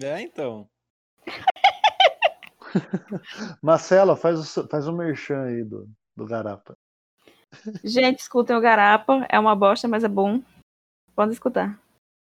É, 0.00 0.22
então. 0.22 0.66
Marcela, 3.62 4.16
faz 4.16 4.56
o, 4.56 4.68
faz 4.68 4.88
o 4.88 4.92
merchan 4.92 5.42
aí 5.44 5.64
do, 5.64 5.88
do 6.16 6.24
Garapa. 6.24 6.76
Gente, 7.84 8.20
escutem 8.20 8.56
o 8.56 8.60
Garapa. 8.60 9.26
É 9.28 9.38
uma 9.38 9.54
bosta, 9.54 9.86
mas 9.86 10.04
é 10.04 10.08
bom. 10.08 10.42
Pode 11.14 11.32
escutar. 11.32 11.78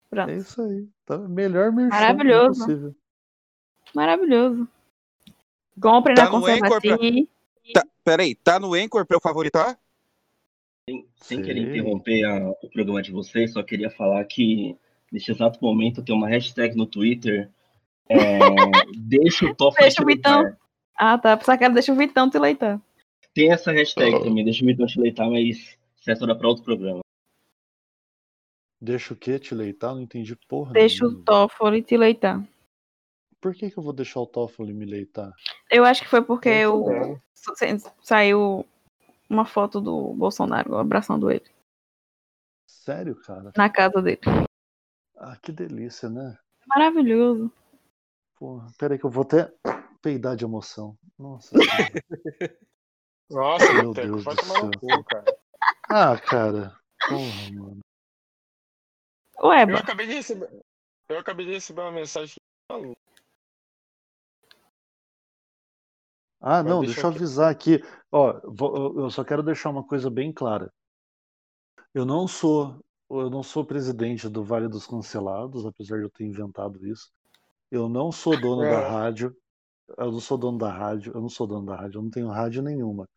Pronto. 0.09 0.31
É 0.31 0.37
isso 0.37 0.61
aí. 0.63 0.89
Tá 1.05 1.19
melhor 1.19 1.71
merchan 1.71 1.95
Maravilhoso. 1.95 2.61
possível. 2.61 2.95
Maravilhoso. 3.95 4.67
Comprem 5.81 6.17
Tá 6.17 6.25
na 6.25 6.31
no 6.31 6.37
Anchor 6.47 6.59
pra- 6.59 6.69
Conservative. 6.81 7.29
Tá, 7.75 7.83
peraí, 8.05 8.35
tá 8.35 8.59
no 8.59 8.75
Anchor 8.75 9.07
pra 9.07 9.17
eu 9.17 9.21
favoritar? 9.21 9.79
Sem 11.17 11.43
querer 11.43 11.61
interromper 11.61 12.25
a- 12.25 12.51
o 12.63 12.69
programa 12.71 13.01
de 13.03 13.13
vocês, 13.13 13.53
só 13.53 13.63
queria 13.63 13.91
falar 13.91 14.25
que 14.25 14.77
neste 15.13 15.31
exato 15.31 15.59
momento 15.63 16.03
tem 16.05 16.15
uma 16.15 16.29
hashtag 16.29 16.77
no 16.77 16.87
Twitter. 16.87 17.49
É, 18.09 18.39
deixa 18.99 19.47
o 19.47 19.55
Toffoli 19.55 19.83
Deixa 19.85 20.03
o 20.03 20.07
te 20.07 20.15
Vitão. 20.17 20.43
leitar. 20.43 20.59
Ah, 20.97 21.19
tá. 21.19 21.37
Pensava 21.37 21.59
que 21.59 21.65
era 21.65 21.73
deixa 21.75 21.93
o 21.93 21.97
Vitão 21.97 22.29
te 22.29 22.39
leitar. 22.39 22.81
Tem 23.33 23.53
essa 23.53 23.71
hashtag 23.71 24.23
também, 24.25 24.45
deixa 24.45 24.65
o 24.65 24.67
Vitão 24.67 24.87
te 24.87 24.99
leitar, 25.01 25.31
mas 25.31 25.47
isso 25.47 25.77
é 26.11 26.35
para 26.35 26.49
outro 26.49 26.65
programa. 26.65 27.01
Deixa 28.83 29.15
o 29.15 29.17
quê? 29.17 29.39
Te 29.39 29.55
leitar? 29.55 29.95
Não 29.95 30.03
entendi 30.03 30.35
porra. 30.49 30.73
Deixa 30.73 31.05
o 31.05 31.09
nenhuma. 31.09 31.25
Toffoli 31.25 31.83
te 31.83 31.97
leitar. 31.97 32.43
Por 33.41 33.55
que, 33.55 33.71
que 33.71 33.79
eu 33.79 33.83
vou 33.83 33.93
deixar 33.93 34.21
o 34.21 34.27
Toffoli 34.27 34.73
me 34.73 34.85
leitar? 34.85 35.33
Eu 35.71 35.85
acho 35.85 36.03
que 36.03 36.09
foi 36.09 36.23
porque 36.23 36.51
sa- 37.35 37.95
saiu 38.03 38.67
uma 39.29 39.45
foto 39.47 39.81
do 39.81 40.13
Bolsonaro 40.15 40.77
abraçando 40.77 41.31
ele 41.31 41.49
Sério, 42.67 43.17
cara? 43.23 43.53
na 43.57 43.69
casa 43.71 44.03
dele. 44.03 44.21
Ah, 45.17 45.37
que 45.37 45.53
delícia, 45.53 46.09
né? 46.09 46.39
Maravilhoso. 46.67 47.53
Porra, 48.37 48.69
peraí 48.79 48.99
que 48.99 49.05
eu 49.05 49.11
vou 49.11 49.23
até 49.23 49.53
peidar 50.03 50.35
de 50.37 50.45
emoção. 50.45 50.97
Nossa. 51.19 51.55
Nossa, 53.31 53.73
Meu 53.73 53.93
Deus 53.93 54.25
do 54.25 54.37
céu. 54.37 54.71
cu, 54.81 55.05
cara. 55.05 55.39
Ah, 55.89 56.19
cara. 56.19 56.77
Porra, 57.09 57.51
mano. 57.53 57.81
Ué, 59.43 59.63
Eu 59.65 59.77
acabei 59.77 60.07
de 60.07 60.15
receber. 60.15 60.49
Eu 61.09 61.19
acabei 61.19 61.47
de 61.47 61.53
receber 61.53 61.83
uma 61.83 61.93
mensagem 61.93 62.35
que 62.35 62.73
falou. 62.73 62.97
Ah, 66.41 66.63
não, 66.63 66.81
deixa 66.81 67.03
eu 67.03 67.11
avisar 67.11 67.51
aqui. 67.51 67.83
Ó, 68.11 68.41
eu- 68.97 69.11
só 69.11 69.23
quero 69.23 69.43
deixar 69.43 69.71
uma 69.71 69.85
coisa 69.85 70.09
bem 70.09 70.33
clara. 70.33 70.73
Eu 71.93 72.05
não 72.07 72.27
sou, 72.27 72.81
eu 73.11 73.29
não 73.29 73.43
sou 73.43 73.65
presidente 73.65 74.29
do 74.29 74.43
Vale 74.43 74.69
dos 74.69 74.87
Cancelados, 74.87 75.67
apesar 75.67 75.99
de 75.99 76.05
eu 76.05 76.11
ter 76.11 76.25
inventado 76.25 76.87
isso. 76.87 77.11
Eu 77.71 77.89
não 77.89 78.11
sou 78.11 78.33
dono 78.41 78.63
da 78.63 78.81
É. 78.81 78.89
rádio. 78.89 79.37
Eu 79.99 80.13
não 80.13 80.21
sou 80.21 80.39
dono 80.39 80.57
da 80.57 80.71
rádio. 80.73 81.13
Eu 81.15 81.21
não 81.21 81.29
sou 81.29 81.47
dono 81.47 81.67
da 81.67 81.77
rádio. 81.77 81.99
Eu 81.99 82.03
não 82.03 82.11
tenho 82.11 82.29
rádio 82.29 82.63
nenhuma. 82.63 83.09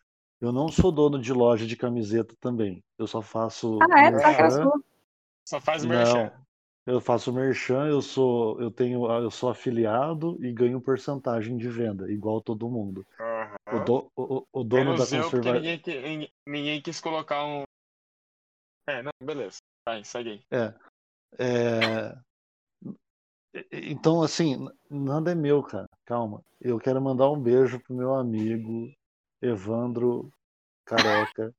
Eu 0.42 0.52
não 0.52 0.68
sou 0.68 0.92
dono 0.92 1.22
de 1.22 1.32
loja 1.32 1.66
de 1.66 1.78
camiseta 1.78 2.36
também. 2.42 2.84
Eu 2.98 3.08
só 3.08 3.22
faço 3.22 3.80
Ah, 3.82 4.00
é? 4.06 4.12
Merchan. 4.12 4.72
Só 5.48 5.62
faz 5.62 5.84
Não, 5.86 5.96
merchan. 5.96 6.32
Eu 6.86 7.00
faço 7.00 7.32
merchan, 7.32 7.88
eu 7.88 8.02
sou, 8.02 8.60
eu 8.62 8.70
tenho, 8.70 9.10
eu 9.12 9.32
sou 9.32 9.50
afiliado 9.50 10.38
e 10.44 10.52
ganho 10.52 10.82
porcentagem 10.82 11.58
de 11.58 11.70
venda, 11.70 12.12
igual 12.12 12.42
todo 12.42 12.70
mundo. 12.70 13.06
O, 13.72 13.80
do- 13.86 14.12
o- 14.16 14.48
o- 14.52 14.64
dono 14.64 14.84
da 14.84 15.06
Menos 15.06 15.14
eu, 15.14 15.22
porque 15.24 15.38
conserva... 15.38 15.60
ninguém, 15.60 16.32
ninguém, 16.46 16.82
quis 16.82 17.00
colocar 17.00 17.46
um. 17.46 17.64
É, 18.88 19.02
não, 19.02 19.12
beleza. 19.24 19.58
Vai, 19.88 20.04
segue 20.04 20.30
aí. 20.30 20.46
É, 20.52 20.74
é, 21.40 22.18
Então, 23.72 24.22
assim, 24.22 24.68
nada 24.90 25.32
é 25.32 25.36
meu, 25.36 25.64
cara. 25.64 25.88
Calma. 26.06 26.44
Eu 26.60 26.78
quero 26.80 27.02
mandar 27.02 27.30
um 27.30 27.40
beijo 27.40 27.80
pro 27.80 27.96
meu 27.96 28.14
amigo 28.14 28.92
Evandro 29.42 30.32
Careca 30.86 31.54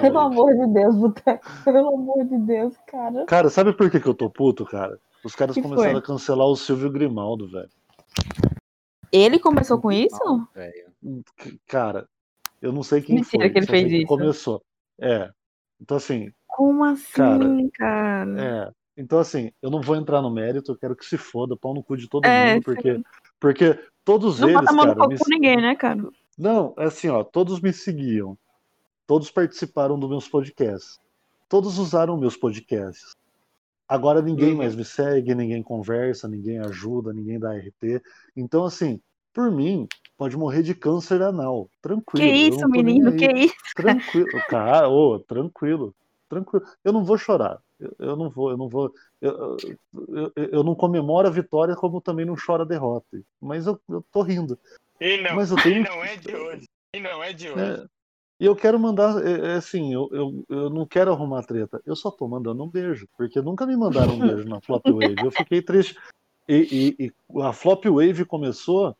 Pelo 0.00 0.18
amor 0.18 0.54
de 0.54 0.66
Deus, 0.66 0.94
Boteco. 0.96 1.46
Pelo 1.64 1.94
amor 1.94 2.24
de 2.24 2.38
Deus, 2.38 2.76
cara. 2.86 3.24
Cara, 3.26 3.50
sabe 3.50 3.72
por 3.72 3.90
que, 3.90 4.00
que 4.00 4.06
eu 4.08 4.14
tô 4.14 4.30
puto, 4.30 4.64
cara? 4.64 4.98
Os 5.24 5.34
caras 5.34 5.54
Que 5.54 5.62
começaram 5.62 5.92
foi? 5.92 6.00
a 6.00 6.02
cancelar 6.02 6.46
o 6.46 6.56
Silvio 6.56 6.90
Grimaldo, 6.90 7.48
velho. 7.50 7.68
Ele 9.12 9.38
começou 9.38 9.80
com 9.80 9.90
isso? 9.90 10.46
C- 11.40 11.58
Cara, 11.66 12.08
eu 12.62 12.72
não 12.72 12.82
sei 12.82 13.00
quem 13.02 13.16
Mentira 13.16 13.44
foi. 13.44 13.50
que 13.50 13.58
ele 13.58 13.66
fez 13.66 13.92
isso. 13.92 14.06
Começou. 14.06 14.62
É. 15.00 15.30
Então, 15.80 15.96
assim, 15.96 16.30
Como 16.46 16.84
assim, 16.84 17.12
Cara, 17.12 17.48
cara? 17.74 18.42
É, 18.42 18.72
então 18.96 19.18
assim, 19.18 19.50
eu 19.62 19.70
não 19.70 19.80
vou 19.80 19.96
entrar 19.96 20.20
no 20.20 20.30
mérito, 20.30 20.72
eu 20.72 20.76
quero 20.78 20.94
que 20.94 21.04
se 21.06 21.16
foda, 21.16 21.56
pau 21.56 21.72
no 21.74 21.82
cu 21.82 21.96
de 21.96 22.08
todo 22.08 22.26
É, 22.26 22.54
mundo, 22.54 22.64
porque, 22.64 23.02
porque 23.40 23.78
todos 24.04 24.40
Não 24.40 24.48
eles, 24.48 24.60
bota 24.60 24.70
a 24.70 24.74
mão 24.74 24.94
no 24.94 25.08
me... 25.08 25.18
com 25.18 25.24
ninguém, 25.28 25.56
né, 25.56 25.74
cara? 25.74 26.02
Não, 26.38 26.74
é 26.78 26.84
assim, 26.84 27.08
ó, 27.08 27.24
todos 27.24 27.60
me 27.60 27.72
seguiam, 27.72 28.36
todos 29.10 29.28
participaram 29.28 29.98
dos 29.98 30.08
meus 30.08 30.28
podcasts, 30.28 31.00
todos 31.48 31.78
usaram 31.78 32.16
meus 32.16 32.36
podcasts. 32.36 33.10
Agora 33.88 34.22
ninguém 34.22 34.52
Uhum. 34.52 34.58
mais 34.58 34.76
me 34.76 34.84
segue, 34.84 35.34
ninguém 35.34 35.64
conversa, 35.64 36.28
ninguém 36.28 36.60
ajuda, 36.60 37.12
ninguém 37.12 37.36
dá 37.36 37.52
RT. 37.56 38.00
Então, 38.36 38.64
assim, 38.64 39.00
por 39.34 39.50
mim, 39.50 39.88
pode 40.16 40.36
morrer 40.36 40.62
de 40.62 40.76
câncer 40.76 41.20
anal, 41.22 41.68
tranquilo. 41.82 42.24
Que 42.24 42.32
isso, 42.32 42.68
menino? 42.68 43.16
Que 43.16 43.26
isso? 43.32 43.54
Tranquilo, 43.74 44.28
cara, 44.48 44.88
ô, 44.88 45.18
tranquilo, 45.18 45.92
tranquilo. 46.28 46.64
Eu 46.84 46.92
não 46.92 47.04
vou 47.04 47.18
chorar. 47.18 47.58
Eu, 47.80 47.92
eu 47.98 48.14
não 48.16 48.30
vou, 48.30 48.50
eu 48.52 48.56
não 48.56 48.68
vou. 48.68 48.94
Eu, 49.20 49.56
eu, 49.92 50.32
eu- 50.36 50.48
eu 50.52 50.62
não 50.62 50.76
comemoro 50.76 51.26
a 51.26 51.32
vitória 51.32 51.74
como 51.74 52.00
também 52.00 52.24
não 52.24 52.36
choro 52.36 52.62
a 52.62 52.66
derrota. 52.66 53.20
Mas 53.40 53.66
eu, 53.66 53.76
eu 53.88 54.04
tô 54.12 54.22
rindo. 54.22 54.56
E 55.00 55.20
não, 55.20 55.34
Mas 55.34 55.50
eu 55.50 55.56
tenho- 55.60 55.80
e 55.80 55.88
não 55.88 56.04
é 56.04 56.14
de 56.16 56.32
hoje. 56.36 56.68
E 56.94 57.00
não 57.00 57.24
é 57.24 57.32
de 57.32 57.50
hoje. 57.50 57.60
É, 57.82 57.86
E 58.40 58.46
eu 58.46 58.56
quero 58.56 58.80
mandar, 58.80 59.22
é, 59.24 59.52
é 59.52 59.54
assim, 59.56 59.92
eu, 59.92 60.08
eu, 60.12 60.44
eu 60.48 60.70
não 60.70 60.86
quero 60.86 61.12
arrumar 61.12 61.42
treta, 61.42 61.80
eu 61.84 61.94
só 61.94 62.10
tô 62.10 62.26
mandando 62.26 62.64
um 62.64 62.68
beijo, 62.70 63.06
porque 63.14 63.38
nunca 63.42 63.66
me 63.66 63.76
mandaram 63.76 64.14
um 64.14 64.18
beijo 64.18 64.48
na 64.48 64.62
Flop 64.62 64.82
Wave. 64.86 65.22
Eu 65.22 65.30
fiquei 65.30 65.60
triste. 65.60 65.94
E, 66.48 66.96
e- 66.98 67.06
e 67.06 67.42
a 67.42 67.52
Flop 67.52 67.84
Wave 67.84 68.24
começou 68.24 68.96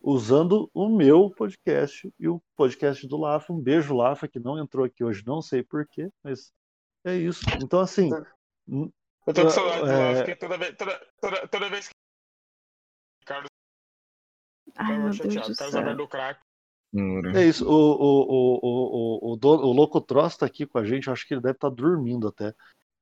usando 0.00 0.70
o 0.72 0.88
meu 0.88 1.28
podcast 1.30 2.08
e 2.20 2.28
o 2.28 2.40
podcast 2.56 3.04
do 3.08 3.16
Lafa. 3.16 3.52
Um 3.52 3.58
beijo, 3.60 3.96
Lafa, 3.96 4.28
que 4.28 4.38
não 4.38 4.58
entrou 4.58 4.84
aqui 4.84 5.02
hoje, 5.02 5.24
não 5.26 5.42
sei 5.42 5.62
porquê, 5.62 6.08
mas 6.22 6.52
é 7.04 7.16
isso. 7.16 7.44
Então, 7.62 7.80
assim. 7.80 8.10
Eu 8.68 9.34
tô 9.34 9.42
com 9.42 9.50
saudade 9.50 9.80
do 9.80 9.90
é, 9.90 10.08
Love, 10.08 10.18
porque 10.18 10.36
toda 10.36 10.56
vez, 10.56 10.76
toda, 10.76 11.06
toda, 11.20 11.48
toda 11.48 11.68
vez 11.68 11.88
que. 11.88 11.94
Carlos 13.26 13.48
Ai, 14.76 14.98
meu 14.98 15.10
Deus 15.10 15.16
chateado, 15.16 15.48
do 15.48 15.56
Carlos 15.56 15.74
céu. 15.74 15.96
Do 15.96 16.08
crack. 16.08 16.40
É 17.34 17.44
isso, 17.44 17.66
o, 17.68 17.72
o, 17.72 18.22
o, 18.22 18.60
o, 18.62 19.30
o, 19.30 19.32
o, 19.32 19.36
dono- 19.36 19.64
o 19.64 19.72
Louco 19.72 20.00
Tross 20.00 20.36
tá 20.36 20.46
aqui 20.46 20.64
com 20.66 20.78
a 20.78 20.84
gente, 20.84 21.08
eu 21.08 21.12
acho 21.12 21.26
que 21.26 21.34
ele 21.34 21.40
deve 21.40 21.56
estar 21.56 21.70
dormindo 21.70 22.28
até. 22.28 22.54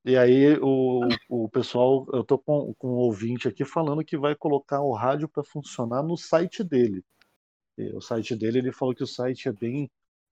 E 0.04 0.16
aí 0.16 0.58
o, 0.60 1.08
o 1.28 1.48
pessoal, 1.48 2.06
eu 2.12 2.24
tô 2.24 2.38
com, 2.38 2.74
com 2.78 2.88
um 2.88 2.96
ouvinte 2.96 3.46
aqui 3.46 3.64
falando 3.64 4.04
que 4.04 4.16
vai 4.16 4.34
colocar 4.34 4.80
o 4.80 4.92
rádio 4.92 5.28
para 5.28 5.44
funcionar 5.44 6.02
no 6.02 6.16
site 6.16 6.64
dele. 6.64 7.04
E 7.78 7.94
o 7.94 8.00
site 8.00 8.34
dele, 8.34 8.58
ele 8.58 8.72
falou 8.72 8.94
que 8.94 9.02
o 9.02 9.06
site 9.06 9.48
é 9.48 9.52
bem, 9.52 9.90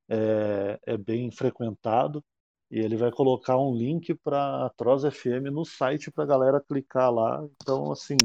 é, 0.08 0.78
é 0.86 0.96
bem 0.96 1.30
frequentado 1.30 2.24
e 2.70 2.78
ele 2.78 2.96
vai 2.96 3.10
colocar 3.10 3.58
um 3.58 3.74
link 3.74 4.14
para 4.14 4.66
a 4.66 4.70
Troz 4.70 5.02
FM 5.04 5.50
no 5.52 5.64
site 5.64 6.10
para 6.10 6.24
galera 6.24 6.60
clicar 6.60 7.12
lá. 7.12 7.44
Então, 7.60 7.90
assim, 7.92 8.16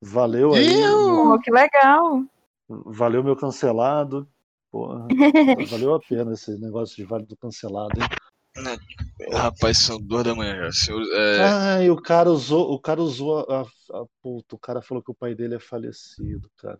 valeu 0.00 0.54
aí, 0.54 0.66
Pô, 1.22 1.38
que 1.38 1.50
legal. 1.50 2.22
valeu 2.68 3.22
meu 3.22 3.36
cancelado. 3.36 4.28
Porra, 4.76 5.08
valeu 5.70 5.94
a 5.94 6.00
pena 6.00 6.34
esse 6.34 6.58
negócio 6.58 6.96
de 6.96 7.04
vale 7.04 7.24
do 7.24 7.34
cancelado, 7.34 7.98
hein? 7.98 8.06
Rapaz, 9.32 9.78
são 9.78 9.98
duas 9.98 10.24
da 10.24 10.34
manhã 10.34 10.64
já. 10.64 10.72
Senhor, 10.72 11.02
é, 11.14 11.40
Ah, 11.42 11.82
e 11.82 11.90
o 11.90 11.96
cara 11.96 12.30
usou, 12.30 12.72
o 12.72 12.78
cara 12.78 13.02
usou 13.02 13.40
a, 13.50 13.62
a, 13.62 14.04
puta, 14.22 14.54
o 14.54 14.58
cara 14.58 14.82
falou 14.82 15.02
que 15.02 15.10
o 15.10 15.14
pai 15.14 15.34
dele 15.34 15.54
é 15.54 15.58
falecido, 15.58 16.50
cara. 16.58 16.78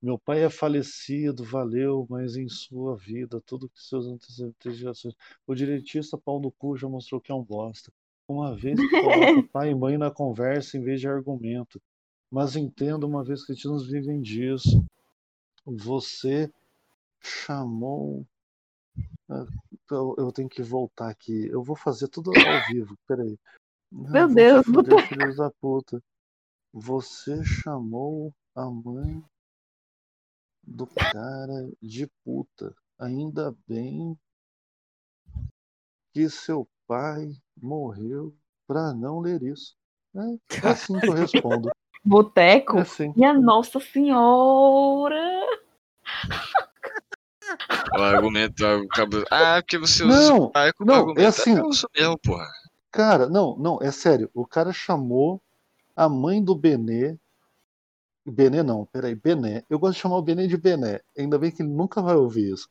Meu 0.00 0.18
pai 0.18 0.44
é 0.44 0.50
falecido, 0.50 1.42
valeu, 1.42 2.06
mas 2.08 2.36
em 2.36 2.48
sua 2.48 2.96
vida, 2.96 3.42
tudo 3.46 3.68
que 3.68 3.82
seus 3.82 4.06
antecedentes. 4.06 5.16
O 5.46 5.54
direitista 5.54 6.18
pau 6.18 6.38
no 6.38 6.52
cu 6.52 6.76
já 6.76 6.86
mostrou 6.86 7.20
que 7.20 7.32
é 7.32 7.34
um 7.34 7.42
bosta. 7.42 7.90
Uma 8.28 8.54
vez 8.54 8.78
que 8.78 8.88
coloca 8.88 9.48
pai 9.52 9.70
e 9.70 9.74
mãe 9.74 9.96
na 9.96 10.10
conversa 10.10 10.76
em 10.76 10.82
vez 10.82 11.00
de 11.00 11.08
argumento. 11.08 11.80
Mas 12.30 12.56
entenda 12.56 13.06
uma 13.06 13.24
vez 13.24 13.40
que 13.40 13.52
cristãos 13.52 13.86
vivem 13.86 14.20
disso. 14.20 14.84
Você 15.64 16.50
chamou. 17.28 18.26
Eu, 19.90 20.14
eu 20.18 20.32
tenho 20.32 20.48
que 20.48 20.62
voltar 20.62 21.10
aqui. 21.10 21.46
Eu 21.48 21.62
vou 21.62 21.76
fazer 21.76 22.08
tudo 22.08 22.30
ao 22.30 22.34
vivo. 22.72 22.96
Peraí. 23.06 23.38
Meu 23.90 24.26
vou 24.26 24.34
Deus, 24.34 24.66
Boteco. 24.66 25.02
filhos 25.02 25.36
da 25.36 25.50
puta. 25.50 26.02
Você 26.72 27.42
chamou 27.44 28.34
a 28.54 28.66
mãe 28.66 29.24
do 30.62 30.86
cara 30.86 31.70
de 31.80 32.06
puta. 32.24 32.74
Ainda 32.98 33.54
bem 33.66 34.18
que 36.12 36.28
seu 36.28 36.68
pai 36.86 37.30
morreu 37.56 38.34
pra 38.66 38.92
não 38.92 39.20
ler 39.20 39.42
isso. 39.42 39.76
É, 40.14 40.66
é 40.66 40.70
assim 40.70 40.98
que 40.98 41.08
eu 41.08 41.12
respondo. 41.14 41.70
Boteco? 42.04 42.78
É 42.78 42.80
assim. 42.82 43.12
Minha 43.16 43.34
Nossa 43.34 43.80
Senhora! 43.80 45.46
O 47.94 48.02
argumento. 48.02 48.64
o 48.64 48.88
cabo- 48.88 49.24
Ah, 49.30 49.60
porque 49.62 49.78
você 49.78 50.04
usa 50.04 50.30
Não, 50.30 50.50
pai 50.50 50.72
como 50.72 50.90
não, 50.90 50.98
argumento. 50.98 51.20
é 51.20 51.26
assim. 51.26 51.56
Eu 51.56 51.66
uso 51.66 51.88
mesmo, 51.96 52.18
porra. 52.18 52.46
Cara, 52.90 53.28
não, 53.28 53.56
não, 53.58 53.78
é 53.82 53.90
sério. 53.90 54.30
O 54.34 54.46
cara 54.46 54.72
chamou 54.72 55.40
a 55.94 56.08
mãe 56.08 56.42
do 56.42 56.54
Benê. 56.54 57.16
Benê 58.26 58.62
não, 58.62 58.84
peraí, 58.86 59.14
Bené. 59.14 59.64
Eu 59.70 59.78
gosto 59.78 59.94
de 59.94 60.00
chamar 60.00 60.16
o 60.16 60.22
Benê 60.22 60.46
de 60.46 60.56
Bené. 60.56 61.00
Ainda 61.16 61.38
bem 61.38 61.50
que 61.50 61.62
ele 61.62 61.70
nunca 61.70 62.02
vai 62.02 62.14
ouvir 62.14 62.52
isso. 62.52 62.68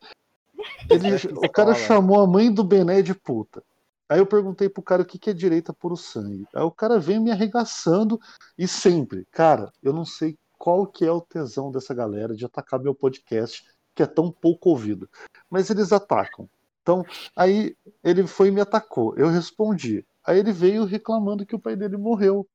Ele, 0.88 1.08
o 1.36 1.50
cara 1.50 1.74
chamou 1.74 2.20
a 2.20 2.26
mãe 2.26 2.52
do 2.52 2.62
Bené 2.64 3.02
de 3.02 3.14
puta. 3.14 3.62
Aí 4.08 4.18
eu 4.18 4.26
perguntei 4.26 4.68
pro 4.68 4.82
cara 4.82 5.02
o 5.02 5.04
que, 5.04 5.18
que 5.18 5.30
é 5.30 5.34
direita 5.34 5.72
puro 5.72 5.96
sangue. 5.96 6.46
Aí 6.54 6.62
o 6.62 6.70
cara 6.70 6.98
vem 6.98 7.20
me 7.20 7.30
arregaçando 7.30 8.18
e 8.56 8.66
sempre, 8.66 9.26
cara, 9.30 9.70
eu 9.82 9.92
não 9.92 10.04
sei 10.04 10.36
qual 10.56 10.86
que 10.86 11.04
é 11.04 11.12
o 11.12 11.20
tesão 11.20 11.70
dessa 11.70 11.92
galera 11.94 12.34
de 12.34 12.44
atacar 12.44 12.80
meu 12.80 12.94
podcast, 12.94 13.64
que 13.98 14.02
é 14.04 14.06
tão 14.06 14.30
pouco 14.30 14.70
ouvido. 14.70 15.10
Mas 15.50 15.70
eles 15.70 15.92
atacam. 15.92 16.48
Então, 16.82 17.04
aí 17.34 17.76
ele 18.04 18.24
foi 18.28 18.46
e 18.46 18.50
me 18.52 18.60
atacou. 18.60 19.12
Eu 19.16 19.26
respondi. 19.28 20.06
Aí 20.24 20.38
ele 20.38 20.52
veio 20.52 20.84
reclamando 20.84 21.44
que 21.44 21.56
o 21.56 21.58
pai 21.58 21.74
dele 21.74 21.96
morreu. 21.96 22.48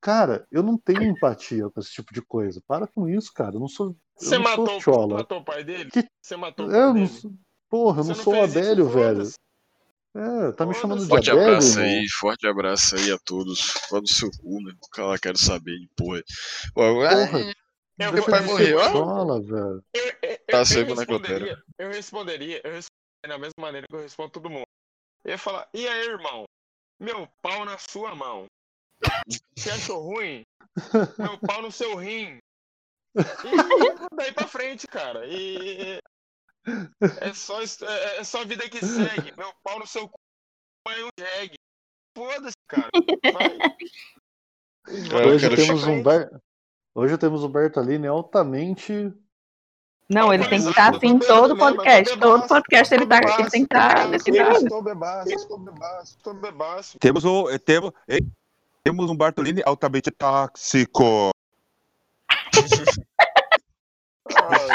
Cara, 0.00 0.46
eu 0.50 0.62
não 0.62 0.78
tenho 0.78 1.02
empatia 1.02 1.68
com 1.68 1.78
esse 1.78 1.92
tipo 1.92 2.14
de 2.14 2.22
coisa. 2.22 2.62
Para 2.66 2.86
com 2.86 3.06
isso, 3.06 3.30
cara. 3.34 3.56
Eu 3.56 3.60
não 3.60 3.68
sou, 3.68 3.88
eu 3.88 3.94
Você 4.16 4.36
não 4.36 4.44
matou, 4.44 4.80
sou 4.80 5.08
matou 5.08 5.40
o 5.40 5.44
pai 5.44 5.62
dele? 5.62 5.90
Que- 5.90 6.08
Você 6.22 6.36
matou 6.36 6.68
o 6.68 6.72
Eu 6.72 6.72
pai 6.72 6.86
não 6.86 7.06
dele? 7.06 7.20
sou, 7.20 7.32
porra, 7.68 8.00
eu 8.00 8.04
não 8.04 8.14
não 8.14 8.24
sou 8.24 8.42
Adélio, 8.42 8.88
velho. 8.88 9.28
É, 10.14 10.52
tá 10.52 10.64
me 10.64 10.72
chamando 10.74 11.02
de 11.02 11.06
Forte 11.06 11.30
abraço 11.30 11.78
aí, 11.80 12.08
forte 12.08 12.46
abraço 12.46 12.96
aí 12.96 13.12
a 13.12 13.18
todos. 13.18 13.60
Fala 13.90 14.00
do 14.00 14.08
seu 14.08 14.30
cu, 14.30 14.62
meu. 14.62 14.74
Cara, 14.90 15.18
quero 15.18 15.36
saber 15.36 15.78
de 15.78 15.86
porra. 15.94 16.22
Pô, 16.74 16.80
Porra, 16.80 17.54
Eu 17.98 18.12
meu 18.12 18.24
pai 18.24 18.40
morreu. 18.46 18.78
chola, 18.90 19.40
velho. 19.42 19.84
Tá 20.50 20.58
eu 20.58 20.66
seco 20.66 20.94
na 20.94 21.02
eu 21.02 21.06
responderia, 21.06 22.60
eu 22.64 22.72
responderia 22.72 22.88
da 23.26 23.38
mesma 23.38 23.60
maneira 23.60 23.86
que 23.86 23.94
eu 23.94 24.00
respondo 24.00 24.30
todo 24.30 24.48
mundo. 24.48 24.66
Eu 25.24 25.32
ia 25.32 25.38
falar, 25.38 25.68
e 25.74 25.86
aí, 25.86 26.06
irmão? 26.06 26.44
Meu 26.98 27.28
pau 27.42 27.64
na 27.64 27.76
sua 27.76 28.14
mão. 28.14 28.46
Você 29.56 29.70
achou 29.70 30.00
ruim? 30.02 30.42
Meu 31.18 31.38
pau 31.38 31.62
no 31.62 31.70
seu 31.70 31.96
rim. 31.96 32.38
E 33.14 34.16
daí 34.16 34.32
pra 34.32 34.46
frente, 34.46 34.86
cara. 34.86 35.26
E 35.26 35.98
é 37.20 37.34
só, 37.34 37.60
é, 37.60 38.18
é 38.18 38.24
só 38.24 38.42
a 38.42 38.44
vida 38.44 38.68
que 38.68 38.84
segue. 38.84 39.36
Meu 39.36 39.52
pau 39.62 39.78
no 39.78 39.86
seu 39.86 40.08
cu 40.08 40.18
é 40.88 41.04
um 41.04 41.10
jegue. 41.18 41.56
Foda-se, 42.16 42.56
cara. 42.66 42.88
Vai. 43.32 45.26
Hoje 45.26 45.54
temos 45.54 45.84
um 45.84 46.02
Ber... 46.02 46.30
Hoje 46.94 47.18
temos 47.18 47.44
um 47.44 47.48
Bertolini 47.48 48.06
altamente. 48.06 49.12
Não, 50.08 50.32
ele 50.32 50.48
tem 50.48 50.62
que 50.62 50.70
estar 50.70 50.94
assim 50.94 51.08
em 51.08 51.18
todo 51.18 51.56
podcast. 51.56 52.18
Todo 52.18 52.48
podcast 52.48 52.94
ele, 52.94 53.06
tá, 53.06 53.20
ele 53.38 53.50
tem 53.50 53.66
que 53.66 53.74
estar 53.74 54.08
nesse. 54.08 54.30
Estou 54.30 54.82
bebaço, 54.82 55.28
estou 55.28 55.58
bebaço, 55.58 56.16
estou 56.16 56.34
bebaço. 56.34 56.98
Temos, 56.98 57.24
o, 57.26 57.50
eh, 57.50 57.58
temos, 57.58 57.92
temos 58.82 59.10
um 59.10 59.16
Bartolini 59.16 59.62
altamente 59.66 60.10
tóxico. 60.10 61.30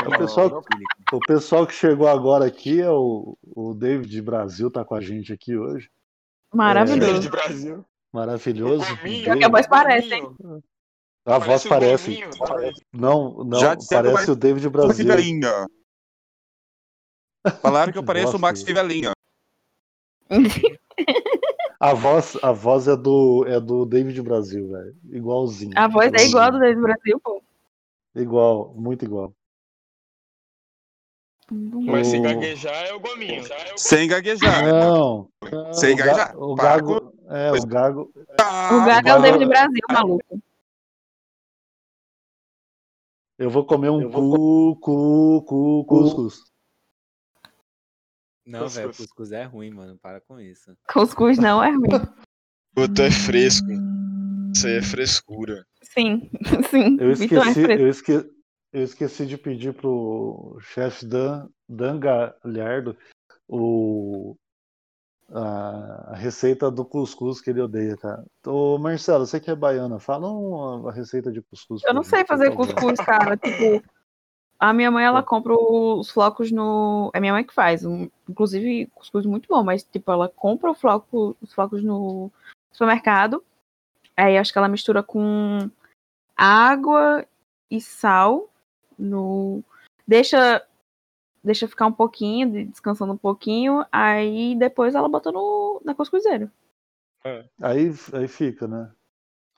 O 0.06 0.18
pessoal, 0.18 0.64
o 1.12 1.20
pessoal 1.20 1.66
que 1.66 1.74
chegou 1.74 2.08
agora 2.08 2.46
aqui 2.46 2.80
é 2.80 2.90
o, 2.92 3.36
o 3.56 3.74
David 3.74 4.22
Brasil, 4.22 4.70
tá 4.70 4.86
com 4.86 4.94
a 4.94 5.02
gente 5.02 5.34
aqui 5.34 5.58
hoje. 5.58 5.90
Maravilhoso. 6.54 7.22
De 7.22 7.30
Brasil. 7.30 7.86
Maravilhoso. 8.12 8.86
Pior 9.02 9.38
que 9.38 9.44
a 9.44 9.50
voz 9.50 9.66
parece, 9.66 10.14
hein? 10.14 10.28
A 11.26 11.38
voz 11.40 11.64
Parece 11.66 11.70
parece. 11.70 12.38
parece. 12.38 12.82
Não, 12.92 13.44
não, 13.46 13.58
Já 13.60 13.78
parece 13.90 14.30
o 14.32 14.36
David 14.36 14.68
Brasil. 14.70 14.94
Fivelinha. 14.94 15.68
Falaram 17.62 17.92
que 17.94 17.98
eu 17.98 18.04
pareço 18.04 18.36
o. 18.36 18.40
Max 18.40 18.62
Fivelinha. 18.62 19.12
A 21.80 21.94
voz, 21.94 22.38
a 22.42 22.52
voz 22.52 22.88
é 22.88 22.96
do 22.96 23.46
é 23.48 23.60
do 23.60 23.86
David 23.86 24.22
Brasil, 24.22 24.70
velho. 24.70 24.96
Igualzinho. 25.12 25.72
A 25.76 25.88
voz 25.88 26.12
é 26.14 26.26
igual 26.26 26.52
do 26.52 26.60
David 26.60 26.82
Brasil, 26.82 27.20
pô. 27.24 27.42
Igual, 28.16 28.74
muito 28.76 29.06
igual. 29.06 29.34
Mas 31.52 32.08
se 32.08 32.18
O- 32.18 32.22
gaguejar 32.22 32.86
é 32.86 32.94
o 32.94 33.00
gominho. 33.00 33.44
Sem 33.76 34.08
gaguejar. 34.08 34.66
Não. 34.66 35.30
não, 35.52 35.74
Sem 35.74 35.94
o, 35.94 35.98
ga, 35.98 36.06
gaguejar. 36.06 36.38
o 36.38 36.56
Gago. 36.56 37.14
É, 37.30 37.52
o 37.52 37.66
Gago. 37.66 38.12
O 38.16 38.86
Gaga 38.86 39.10
é 39.10 39.16
o 39.16 39.22
David 39.22 39.46
Brasil, 39.46 39.82
maluco. 39.90 40.40
Eu 43.44 43.50
vou 43.50 43.66
comer 43.66 43.90
um 43.90 44.10
cu, 44.10 44.78
cu, 44.78 45.44
cu, 45.46 45.86
cuscuz. 45.86 46.46
Não, 48.46 48.70
velho, 48.70 48.88
cuscuz 48.88 49.34
é 49.34 49.44
ruim, 49.44 49.70
mano. 49.70 50.00
Para 50.02 50.22
com 50.22 50.40
isso. 50.40 50.74
Cuscuz 50.88 51.38
não 51.38 51.62
é 51.62 51.70
ruim. 51.72 51.90
Pô, 52.74 52.88
tu 52.88 53.02
é 53.02 53.12
fresco. 53.12 53.68
Isso 54.56 54.66
aí 54.66 54.78
é 54.78 54.82
frescura. 54.82 55.66
Sim, 55.84 56.32
sim. 56.72 56.98
Eu 57.02 57.10
é 57.10 57.12
esqueci, 57.12 57.54
fresco. 57.54 57.82
eu, 57.82 57.88
esque, 57.90 58.12
eu 58.72 58.82
esqueci 58.82 59.26
de 59.26 59.38
pedir 59.38 59.74
pro 59.74 60.58
chefe 60.62 61.06
Dan, 61.06 61.50
Dan 61.68 62.00
Galhardo 62.00 62.96
o, 63.46 64.38
a, 65.32 66.16
receita 66.16 66.70
do 66.70 66.84
cuscuz 66.84 67.42
que 67.42 67.50
ele 67.50 67.62
odeia, 67.62 67.98
cara. 67.98 68.26
Ô, 68.46 68.78
Marcelo, 68.78 69.26
você 69.26 69.40
que 69.40 69.50
é 69.52 69.56
baiana, 69.56 70.00
fala 70.00 70.30
uma, 70.30 70.92
receita 70.92 71.32
de 71.32 71.42
cuscuz. 71.42 71.82
Eu 71.86 71.94
não 71.94 72.04
gente, 72.04 72.10
sei 72.12 72.26
fazer 72.26 72.52
cuscuz, 72.56 73.00
cara. 73.00 73.38
Tipo, 73.38 73.84
A 74.60 74.72
minha 74.72 74.90
mãe, 74.90 75.04
ela 75.04 75.22
compra 75.22 75.54
os 75.54 76.10
flocos 76.10 76.52
no. 76.52 77.12
É 77.14 77.20
minha 77.20 77.34
mãe 77.34 77.44
que 77.44 77.54
faz. 77.54 77.84
um- 77.84 78.10
Inclusive, 78.30 78.90
cuscuz 78.96 79.26
muito 79.26 79.48
bom, 79.50 79.62
mas, 79.64 79.84
tipo, 79.84 80.10
ela 80.12 80.30
compra 80.30 80.72
o 80.72 80.76
floco, 80.76 81.36
os 81.42 81.54
flocos 81.54 81.84
no 81.84 82.32
supermercado. 82.72 83.44
Aí 84.16 84.38
acho 84.38 84.54
que 84.54 84.58
ela 84.58 84.70
mistura 84.70 85.04
com 85.04 85.70
água 86.38 87.26
e 87.70 87.82
sal 87.82 88.50
no. 88.98 89.62
Deixa. 90.08 90.66
Deixa 91.44 91.68
ficar 91.68 91.88
um 91.88 91.92
pouquinho, 91.92 92.50
de- 92.50 92.66
descansando 92.66 93.14
um 93.14 93.18
pouquinho. 93.18 93.86
Aí 93.92 94.56
depois 94.56 94.96
ela 94.96 95.10
bota 95.10 95.32
no, 95.32 95.82
na 95.84 95.94
cuscuzeira. 95.94 96.52
Aí, 97.62 97.92
aí 98.14 98.28
fica, 98.28 98.68
né? 98.68 98.92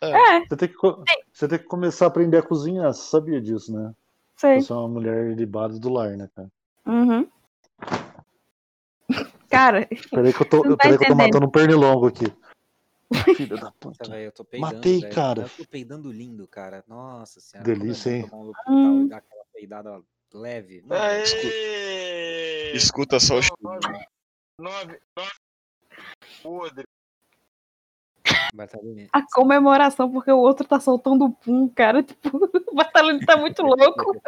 É, 0.02 0.40
Você 0.48 0.58
tem, 0.58 0.68
que, 0.68 0.76
você 1.32 1.48
tem 1.48 1.58
que 1.60 1.66
começar 1.66 2.06
a 2.06 2.08
aprender 2.10 2.38
a 2.38 2.44
cozinhar, 2.44 2.94
você 2.94 3.10
sabia 3.10 3.42
disso, 3.42 3.74
né? 3.74 3.94
sei. 4.36 4.62
Você 4.62 4.72
é 4.72 4.76
uma 4.76 4.88
mulher 4.88 5.36
de 5.36 5.46
base 5.46 5.80
do 5.80 5.90
lar, 5.90 6.16
né, 6.16 6.30
cara? 6.36 6.52
Uhum. 6.86 7.28
Cara, 9.50 9.88
Peraí 10.12 10.34
que 10.34 10.42
eu 10.42 10.50
tô, 10.50 10.64
não 10.64 10.76
tá 10.76 10.84
peraí 10.84 10.98
que 10.98 11.04
eu 11.04 11.08
tô 11.08 11.16
matando 11.16 11.46
um 11.46 11.52
pernilongo 11.52 12.08
aqui. 12.08 12.26
Filha 13.36 13.58
da 13.58 13.72
puta. 13.72 14.04
Nossa, 14.04 14.20
eu 14.20 14.32
tô 14.32 14.44
peidando, 14.44 14.76
Matei, 14.76 15.00
velho. 15.00 15.14
cara. 15.14 15.42
Eu 15.44 15.50
tô 15.50 15.66
peidando 15.66 16.12
lindo, 16.12 16.48
cara. 16.48 16.84
Nossa 16.88 17.40
senhora. 17.40 17.66
Delícia, 17.66 18.10
é 18.10 18.16
hein? 18.18 18.30
um 18.34 18.52
Hum. 18.68 19.04
e 19.04 19.08
dar 19.08 19.18
aquela 19.18 19.44
peidada 19.54 20.02
leve. 20.36 20.84
Hum, 20.86 20.94
Aê! 20.94 22.74
Escuta 22.76 23.20
só 23.20 23.38
os. 23.38 23.48
Nove, 23.62 24.06
nove, 24.60 25.00
nove. 25.18 25.32
Podre. 26.44 26.86
A 29.12 29.22
comemoração 29.34 30.12
porque 30.12 30.32
o 30.32 30.40
outro 30.40 30.66
tá 30.68 30.80
soltando 30.80 31.30
pum, 31.30 31.68
cara. 31.70 32.02
Tipo, 32.04 32.30
o 32.72 32.76
Batalhão 32.76 33.20
tá 33.20 33.38
muito 33.38 33.62
louco. 33.62 34.22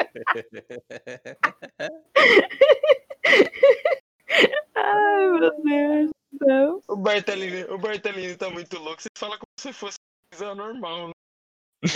Ai, 4.76 5.28
meu 5.32 5.64
Deus 5.64 6.12
do 6.32 6.46
céu. 6.46 6.82
O 6.88 6.96
Bartolini, 6.96 7.64
o 7.66 7.78
Bartolini 7.78 8.36
tá 8.36 8.50
muito 8.50 8.78
louco. 8.80 9.02
Você 9.02 9.08
fala 9.18 9.38
como 9.38 9.48
se 9.60 9.74
fosse 9.74 9.98
coisa 10.34 10.54
normal. 10.54 11.08
Né? 11.08 11.14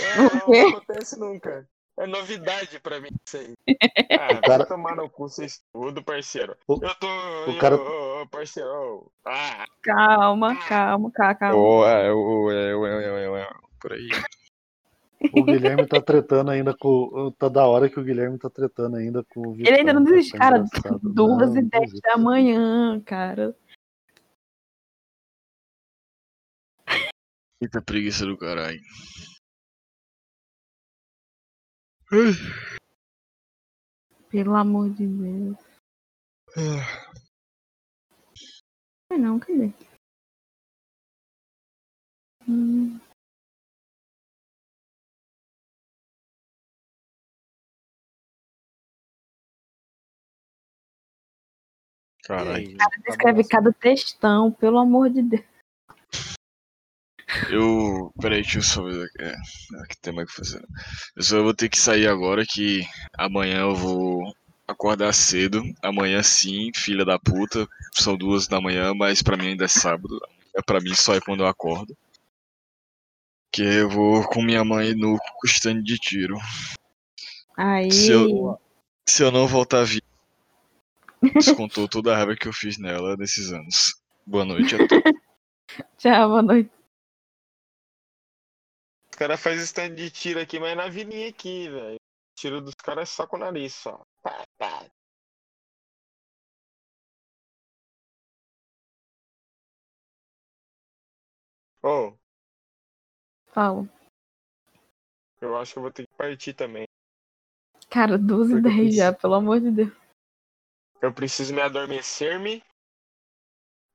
É, 0.00 0.16
não 0.62 0.68
acontece 0.70 1.18
nunca. 1.18 1.68
É 1.98 2.06
novidade 2.06 2.80
pra 2.80 3.00
mim 3.00 3.10
isso 3.26 3.36
aí. 3.36 3.54
Ah, 4.12 4.40
cara- 4.40 4.58
vai 4.58 4.66
tomar 4.66 4.94
no 4.96 5.08
cu 5.10 5.28
vocês 5.28 5.62
tudo, 5.72 6.02
parceiro. 6.04 6.56
O- 6.68 6.74
eu 6.82 6.94
tô. 6.96 7.50
o 7.50 7.58
cara- 7.58 7.74
eu- 7.76 8.26
parceiro. 8.30 8.68
ô, 8.68 9.10
Ah, 9.26 9.64
Calma, 9.82 10.54
calma, 10.68 11.10
calma, 11.10 11.34
calma. 11.34 11.56
Oh, 11.56 11.84
é, 11.86 12.12
oh, 12.12 12.50
é, 12.50 12.74
oh, 12.76 13.36
é, 13.36 13.50
por 13.80 13.92
aí. 13.92 14.08
O 15.32 15.44
Guilherme 15.44 15.86
tá 15.86 16.00
tretando 16.00 16.50
ainda 16.50 16.76
com. 16.76 17.32
Tá 17.38 17.48
da 17.48 17.64
hora 17.64 17.88
que 17.88 17.98
o 17.98 18.02
Guilherme 18.02 18.36
tá 18.38 18.50
tretando 18.50 18.96
ainda 18.96 19.24
com 19.32 19.48
o 19.50 19.54
Ele 19.54 19.70
ainda 19.70 19.92
não 19.92 20.00
Vitão, 20.02 20.16
desiste, 20.16 20.32
tá 20.32 20.38
cara. 20.38 20.64
Duas 21.00 21.54
e 21.54 21.62
dez 21.62 21.92
da 22.00 22.16
manhã, 22.18 23.00
cara. 23.02 23.56
Eita 27.60 27.80
preguiça 27.80 28.26
do 28.26 28.36
caralho. 28.36 28.80
Pelo 34.28 34.54
amor 34.54 34.90
de 34.90 35.06
Deus. 35.06 35.56
Não, 39.10 39.18
não, 39.18 39.38
cadê? 39.40 39.72
Hum, 42.46 43.00
Caralho. 52.24 52.76
cara, 52.76 53.02
descreve 53.06 53.48
cada 53.48 53.72
textão, 53.72 54.52
pelo 54.52 54.78
amor 54.78 55.08
de 55.08 55.22
Deus. 55.22 55.51
Eu. 57.50 58.12
Peraí, 58.20 58.42
deixa 58.42 58.58
eu 58.58 58.62
só 58.62 58.82
ver. 58.82 59.08
É, 59.18 59.34
aqui 59.82 59.96
tem 60.00 60.12
mais 60.12 60.28
o 60.28 60.30
que 60.30 60.36
fazer. 60.36 60.64
Eu 61.16 61.22
só 61.22 61.42
vou 61.42 61.54
ter 61.54 61.68
que 61.68 61.78
sair 61.78 62.06
agora 62.06 62.44
que 62.46 62.86
amanhã 63.16 63.60
eu 63.60 63.74
vou 63.74 64.34
acordar 64.66 65.12
cedo. 65.12 65.62
Amanhã 65.82 66.22
sim, 66.22 66.70
filha 66.74 67.04
da 67.04 67.18
puta. 67.18 67.68
São 67.94 68.16
duas 68.16 68.46
da 68.46 68.60
manhã, 68.60 68.94
mas 68.94 69.22
pra 69.22 69.36
mim 69.36 69.48
ainda 69.48 69.64
é 69.64 69.68
sábado. 69.68 70.20
É 70.54 70.62
pra 70.62 70.80
mim 70.80 70.94
só 70.94 71.14
é 71.14 71.20
quando 71.20 71.40
eu 71.40 71.46
acordo. 71.46 71.96
Que 73.50 73.62
eu 73.62 73.88
vou 73.88 74.24
com 74.28 74.42
minha 74.42 74.64
mãe 74.64 74.94
no 74.94 75.18
stand 75.44 75.82
de 75.82 75.98
tiro. 75.98 76.38
Aí. 77.56 77.90
Se 77.90 78.10
eu, 78.10 78.58
se 79.06 79.22
eu 79.22 79.30
não 79.30 79.46
voltar 79.46 79.84
vivo, 79.84 80.02
descontou 81.34 81.86
toda 81.86 82.12
a 82.12 82.16
raiva 82.16 82.34
que 82.34 82.48
eu 82.48 82.52
fiz 82.52 82.78
nela 82.78 83.16
nesses 83.16 83.52
anos. 83.52 84.00
Boa 84.26 84.44
noite 84.44 84.74
a 84.74 84.86
todos. 84.86 85.12
Tchau, 85.98 86.28
boa 86.28 86.42
noite. 86.42 86.81
Os 89.12 89.18
caras 89.18 89.40
fazem 89.40 89.62
stand 89.64 89.94
de 89.94 90.10
tiro 90.10 90.40
aqui, 90.40 90.58
mas 90.58 90.74
na 90.76 90.88
vilinha 90.88 91.28
aqui, 91.28 91.68
velho. 91.68 91.96
Tiro 92.34 92.60
dos 92.62 92.74
caras 92.74 93.10
é 93.10 93.12
só 93.12 93.26
com 93.26 93.36
o 93.36 93.40
nariz, 93.40 93.74
só. 93.74 94.02
Pá, 94.22 94.42
pá. 94.58 94.90
Ô, 101.82 102.16
Fala. 103.48 103.86
eu 105.40 105.56
acho 105.58 105.72
que 105.72 105.78
eu 105.78 105.82
vou 105.82 105.92
ter 105.92 106.06
que 106.06 106.14
partir 106.14 106.54
também. 106.54 106.84
Cara, 107.90 108.16
12 108.16 108.52
e 108.52 108.62
Porque 108.62 108.68
eu 108.68 108.72
10 108.76 108.94
já, 108.96 109.04
preciso- 109.12 109.20
pelo 109.20 109.34
amor 109.34 109.60
de 109.60 109.70
Deus. 109.70 109.92
Eu 111.02 111.12
preciso 111.12 111.52
me 111.52 111.60
adormecer-me 111.60 112.62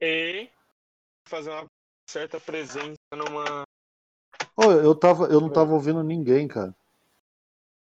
e 0.02 0.50
fazer 1.28 1.50
uma 1.52 1.66
certa 2.10 2.40
presença 2.40 2.98
numa. 3.14 3.67
Ô, 4.58 4.72
eu, 4.72 4.96
tava, 4.96 5.26
eu 5.26 5.40
não 5.40 5.52
tava 5.54 5.74
ouvindo 5.74 6.04
ninguém, 6.04 6.48
cara. 6.48 6.76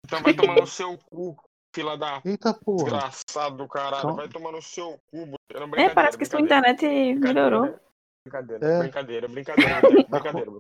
Então 0.06 0.22
vai 0.24 0.34
tomar 0.34 0.56
no 0.56 0.66
seu 0.66 0.98
cu, 0.98 1.38
fila 1.76 1.98
da 1.98 2.22
Eita 2.24 2.54
porra. 2.54 2.84
desgraçado 2.84 3.58
do 3.58 3.68
caralho. 3.68 4.02
Calma. 4.02 4.16
Vai 4.18 4.30
tomar 4.30 4.52
no 4.54 4.62
seu 4.62 4.98
cu. 5.08 5.18
É, 5.50 5.60
brincadeira, 5.60 5.94
parece 5.94 6.18
que 6.18 6.26
sua 6.26 6.40
internet 6.42 6.86
melhorou. 7.16 7.78
Brincadeira, 8.26 8.66
É. 8.66 8.80
brincadeira, 8.80 9.28
brincadeira, 9.28 9.82
brincadeira, 9.82 10.08
brincadeira. 10.10 10.52
Eu 10.52 10.60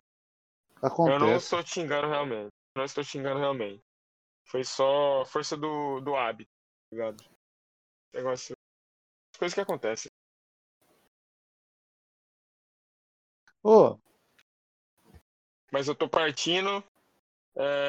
não 0.81 0.87
Acontece. 0.87 1.35
estou 1.45 1.63
te 1.63 1.69
xingando 1.71 2.07
realmente. 2.07 2.47
Eu 2.75 2.79
não 2.79 2.85
estou 2.85 3.03
te 3.03 3.09
xingando 3.09 3.39
realmente. 3.39 3.81
Foi 4.47 4.63
só 4.63 5.23
força 5.25 5.55
do, 5.55 6.01
do 6.01 6.15
hábito, 6.15 6.49
tá 6.49 6.95
ligado? 6.95 7.23
Negócio. 8.13 8.53
Coisas 9.37 9.53
que 9.55 9.61
acontecem. 9.61 10.09
Ô, 13.63 13.97
Mas 15.71 15.87
eu 15.87 15.95
tô 15.95 16.07
partindo. 16.07 16.83
É... 17.55 17.87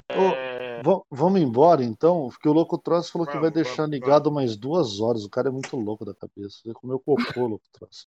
va- 0.85 1.03
vamos 1.11 1.41
embora 1.41 1.85
então? 1.85 2.29
Porque 2.29 2.49
o 2.49 2.53
Louco 2.53 2.77
Troço 2.79 3.13
falou 3.13 3.27
que 3.27 3.33
vai 3.35 3.43
Vamos, 3.43 3.55
deixar 3.55 3.83
vamos, 3.83 3.91
ligado 3.93 4.31
mais 4.33 4.57
duas 4.57 5.01
horas. 5.01 5.25
O 5.25 5.31
cara 5.31 5.49
é 5.49 5.53
muito 5.53 5.77
louco 5.77 6.05
da 6.05 6.15
cabeça. 6.15 6.59
Ele 6.65 6.75
comeu 6.75 6.99
cocô, 6.99 7.15
Louco 7.47 7.65
Troço. 7.73 8.07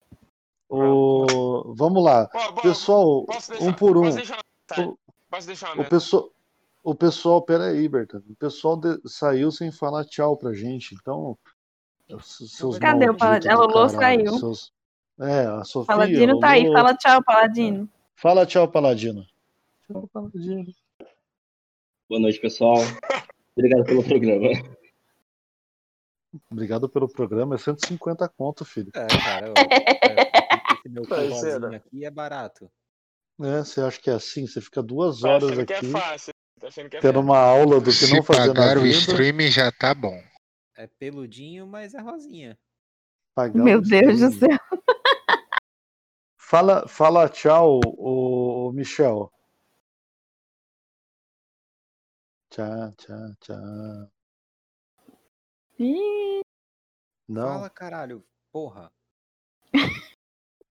O... 0.70 1.74
Vamos 1.76 2.04
lá. 2.04 2.28
Pessoal, 2.62 3.26
posso 3.26 3.52
um 3.54 3.58
deixar- 3.58 3.76
por 3.78 3.98
um. 3.98 4.02
Posso 4.04 4.18
deixar, 4.18 4.40
tá, 4.68 4.82
O- 4.82 5.00
posso 5.30 5.48
deixar 5.48 5.80
O 5.80 5.86
pessoal, 5.86 6.30
o 6.84 6.96
pessoal, 6.96 7.41
peraí, 7.41 7.88
Berta. 7.88 8.18
O 8.30 8.36
pessoal 8.36 8.78
de- 8.78 9.02
saiu 9.06 9.52
sem 9.52 9.72
falar 9.72 10.06
tchau 10.06 10.38
pra 10.38 10.54
gente. 10.54 10.94
Então, 10.96 11.36
se- 12.22 12.48
seus 12.50 12.78
Cadê 12.78 13.10
o 13.10 13.18
Paladino? 13.18 13.52
A 13.54 13.58
Lolo 13.58 13.74
caralho, 13.74 13.91
saiu. 14.30 14.38
seus- 14.40 14.72
É, 15.20 15.46
a 15.48 15.64
Sofia. 15.64 15.88
Paladino 15.88 16.40
tá 16.40 16.50
aí, 16.52 16.72
fala 16.72 16.96
tchau, 16.96 17.24
Paladino. 17.24 17.90
Fala 18.16 18.46
tchau, 18.46 18.68
Paladino. 18.68 19.26
Boa 19.90 20.30
noite, 22.20 22.40
pessoal. 22.40 22.76
Obrigado 23.57 23.86
pelo 23.86 24.03
programa. 24.03 24.49
Obrigado 26.52 26.88
pelo 26.90 27.10
programa. 27.10 27.56
É 27.56 27.57
150 27.57 28.30
conto, 28.30 28.64
filho. 28.64 28.91
É, 28.94 29.07
cara, 29.07 29.49
ó, 29.49 29.53
é, 29.57 30.76
esse 30.76 30.90
meu 30.90 31.03
forrozinho 31.06 31.76
aqui 31.76 32.06
é 32.06 32.11
barato. 32.11 32.70
É, 33.41 33.60
você 33.60 33.82
acha 33.82 33.99
que 33.99 34.10
é 34.11 34.14
assim? 34.14 34.45
Você 34.45 34.61
fica 34.61 34.84
duas 34.84 35.22
Tá 35.22 35.30
horas 35.30 35.52
achando 35.52 35.66
que 35.66 35.74
é 35.74 35.78
aqui 35.78 35.91
fácil. 35.91 36.34
Tá 36.60 36.68
achando 36.68 36.90
que 36.90 36.98
é 36.98 36.99
tendo 36.99 37.14
fácil. 37.16 37.30
uma 37.30 37.40
aula 37.40 37.80
do 37.80 37.86
que 37.86 37.91
Se 37.94 38.14
não 38.14 38.22
fazer 38.22 38.53
na 38.53 38.53
pagar 38.53 38.78
o 38.78 38.82
vida. 38.82 38.95
stream 38.95 39.40
já 39.49 39.72
tá 39.72 39.95
bom. 39.95 40.22
É 40.78 40.86
peludinho, 40.86 41.66
mas 41.66 41.95
é 41.95 41.99
rosinha. 41.99 42.60
pagar 43.34 43.64
Meu 43.64 43.80
o 43.80 43.82
Deus 43.82 44.20
do 44.20 44.32
céu. 44.34 44.60
Fala, 46.38 46.88
fala 46.88 47.28
tchau, 47.30 47.80
o, 47.86 48.72
Michel. 48.74 49.32
Tchau, 52.60 52.91
tchau, 52.98 53.36
tchau. 53.40 54.11
Ih, 55.80 56.41
Não. 57.26 57.48
Fala, 57.48 57.69
caralho. 57.69 58.22
Porra. 58.52 58.91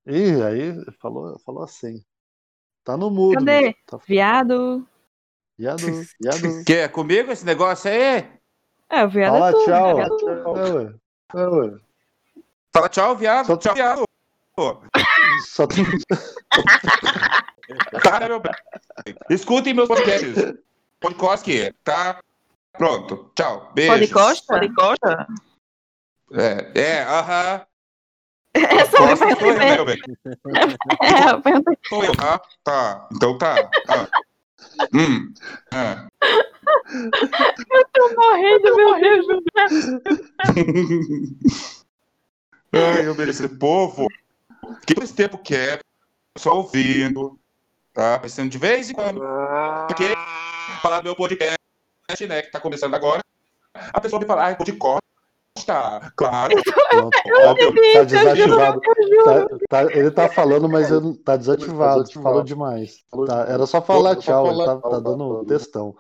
Ih, 0.07 0.43
aí 0.45 0.85
falou, 1.01 1.39
falou 1.39 1.63
assim. 1.63 2.05
Tá 2.85 2.95
no 2.95 3.11
mudo. 3.11 3.37
Cadê? 3.39 3.69
Michel. 3.69 3.75
Tá... 3.87 3.97
Viado. 4.07 4.87
Viado, 5.57 5.79
viado. 6.21 6.65
Que 6.67 6.75
é 6.75 6.89
comigo 6.89 7.33
esse 7.33 7.47
negócio 7.47 7.91
aí? 7.91 8.31
É, 8.91 9.05
o 9.05 9.09
viado 9.09 9.33
Fala 9.33 9.49
é 9.49 9.53
tudo. 9.53 9.65
tchau. 9.65 9.97
viado 9.97 10.15
é 10.15 10.19
tudo. 10.19 10.59
É, 10.61 10.71
ué. 10.71 10.95
É, 11.37 11.47
ué. 11.49 11.81
Fala 12.71 12.89
tchau, 12.91 13.17
viado. 13.17 13.47
Só- 13.47 13.57
Tchau, 13.57 13.75
viado. 13.75 14.05
Só 15.47 15.67
tem... 15.67 15.85
Cara, 18.03 18.29
meu. 18.29 18.43
Escutem 19.31 19.73
meus 19.73 19.89
podcasts. 19.89 20.35
Podcast, 21.01 21.75
tá? 21.85 22.21
Pronto. 22.73 23.31
Tchau. 23.35 23.71
Beijo. 23.75 23.93
Pode 23.93 24.09
costa? 24.09 24.55
Pode 24.55 24.75
costa? 24.75 25.27
É, 26.33 26.81
é, 26.81 27.03
aham. 27.05 27.63
Essa 28.55 28.97
eu 28.97 29.09
Costa 29.09 29.17
sou 29.17 29.29
eu, 29.29 29.37
perguntei. 29.37 29.75
meu 29.75 29.85
bem. 29.85 29.99
É, 31.03 31.31
eu 31.31 31.41
perguntei. 31.43 31.79
Sou 31.89 32.05
eu, 32.05 32.17
tá? 32.17 32.41
Tá. 32.65 33.09
Então 33.13 33.39
tá. 33.39 33.71
Ah. 33.89 34.09
Hum. 34.93 35.33
Ah. 35.73 36.09
Eu 36.91 37.85
tô 37.93 38.15
morrendo, 38.17 38.77
meu 38.77 39.01
Deus 39.01 39.27
do 39.27 39.43
céu. 39.55 39.69
Ai, 42.73 43.07
eu 43.07 43.15
mereço 43.15 43.49
povo. 43.59 44.07
Que 44.87 44.95
esse 45.03 45.15
tempo 45.15 45.39
quieto, 45.39 45.83
só 46.37 46.57
ouvindo, 46.57 47.39
tá? 47.95 48.19
Pensando 48.19 48.51
de 48.51 48.59
vez 48.59 48.91
em 48.91 48.95
quando. 48.95 49.21
Porque 49.87 50.05
falar 50.83 51.01
do 51.01 51.05
meu 51.05 51.17
podcast, 51.17 51.57
né, 52.29 52.43
que 52.43 52.51
tá 52.51 52.61
começando 52.61 52.95
agora, 52.95 53.21
a 53.75 54.01
pessoa 54.01 54.21
me 54.21 54.27
fala, 54.27 54.45
ai, 54.45 54.57
de 54.65 54.73
costa. 54.73 54.99
Claro. 56.17 56.55
Pronto, 56.91 57.11
tá, 57.11 57.93
tá 57.95 58.05
desativado. 58.05 58.81
Tá- 59.25 59.49
tá- 59.69 59.93
ele 59.93 60.11
tá 60.13 60.29
falando, 60.29 60.69
mas 60.69 60.89
ele 60.91 61.15
tá 61.19 61.37
desativado. 61.37 62.11
Falou 62.13 62.45
demais. 62.45 62.99
Tá, 63.27 63.45
era 63.49 63.67
só 63.67 63.83
falar 63.83 64.15
tchau, 64.17 64.47
ele 64.53 64.65
tá, 64.65 64.77
tá 64.77 65.01
dando 65.01 65.45
textão. 65.47 65.97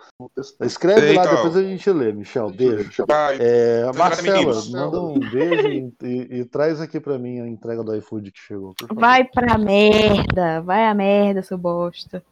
Escreve 0.62 1.12
lá, 1.12 1.24
Então. 1.24 1.34
depois 1.36 1.56
a 1.56 1.62
gente 1.62 1.90
lê, 1.90 2.12
Michel. 2.12 2.50
Beijo. 2.50 3.04
É, 3.40 3.90
Marcela, 3.96 4.62
manda 4.70 5.02
um 5.02 5.18
beijo 5.18 5.68
e, 5.68 5.92
e- 6.04 6.38
e 6.40 6.44
traz 6.44 6.80
aqui 6.80 7.00
pra 7.00 7.18
mim 7.18 7.40
a 7.40 7.48
entrega 7.48 7.82
do 7.82 7.94
iFood 7.96 8.30
que 8.30 8.38
chegou. 8.40 8.74
Vai 8.94 9.24
pra 9.24 9.58
merda. 9.58 10.60
Vai 10.62 10.86
a 10.86 10.94
merda, 10.94 11.42
seu 11.42 11.58
bosta. 11.58 12.22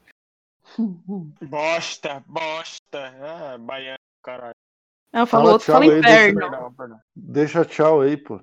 Bosta, 1.48 2.20
bosta. 2.26 3.14
Ah, 3.20 3.58
baiano, 3.58 3.98
caralho. 4.22 4.54
Não, 5.12 5.26
falou 5.26 5.26
Fala 5.26 5.52
outro, 5.52 5.66
tchau 5.66 5.74
fala 5.74 5.84
aí, 5.84 6.00
deixa- 6.00 6.08
inferno. 6.28 6.40
Perdão, 6.40 6.74
perdão. 6.74 7.00
Deixa 7.14 7.64
tchau 7.64 8.00
aí, 8.00 8.16
pô. 8.16 8.40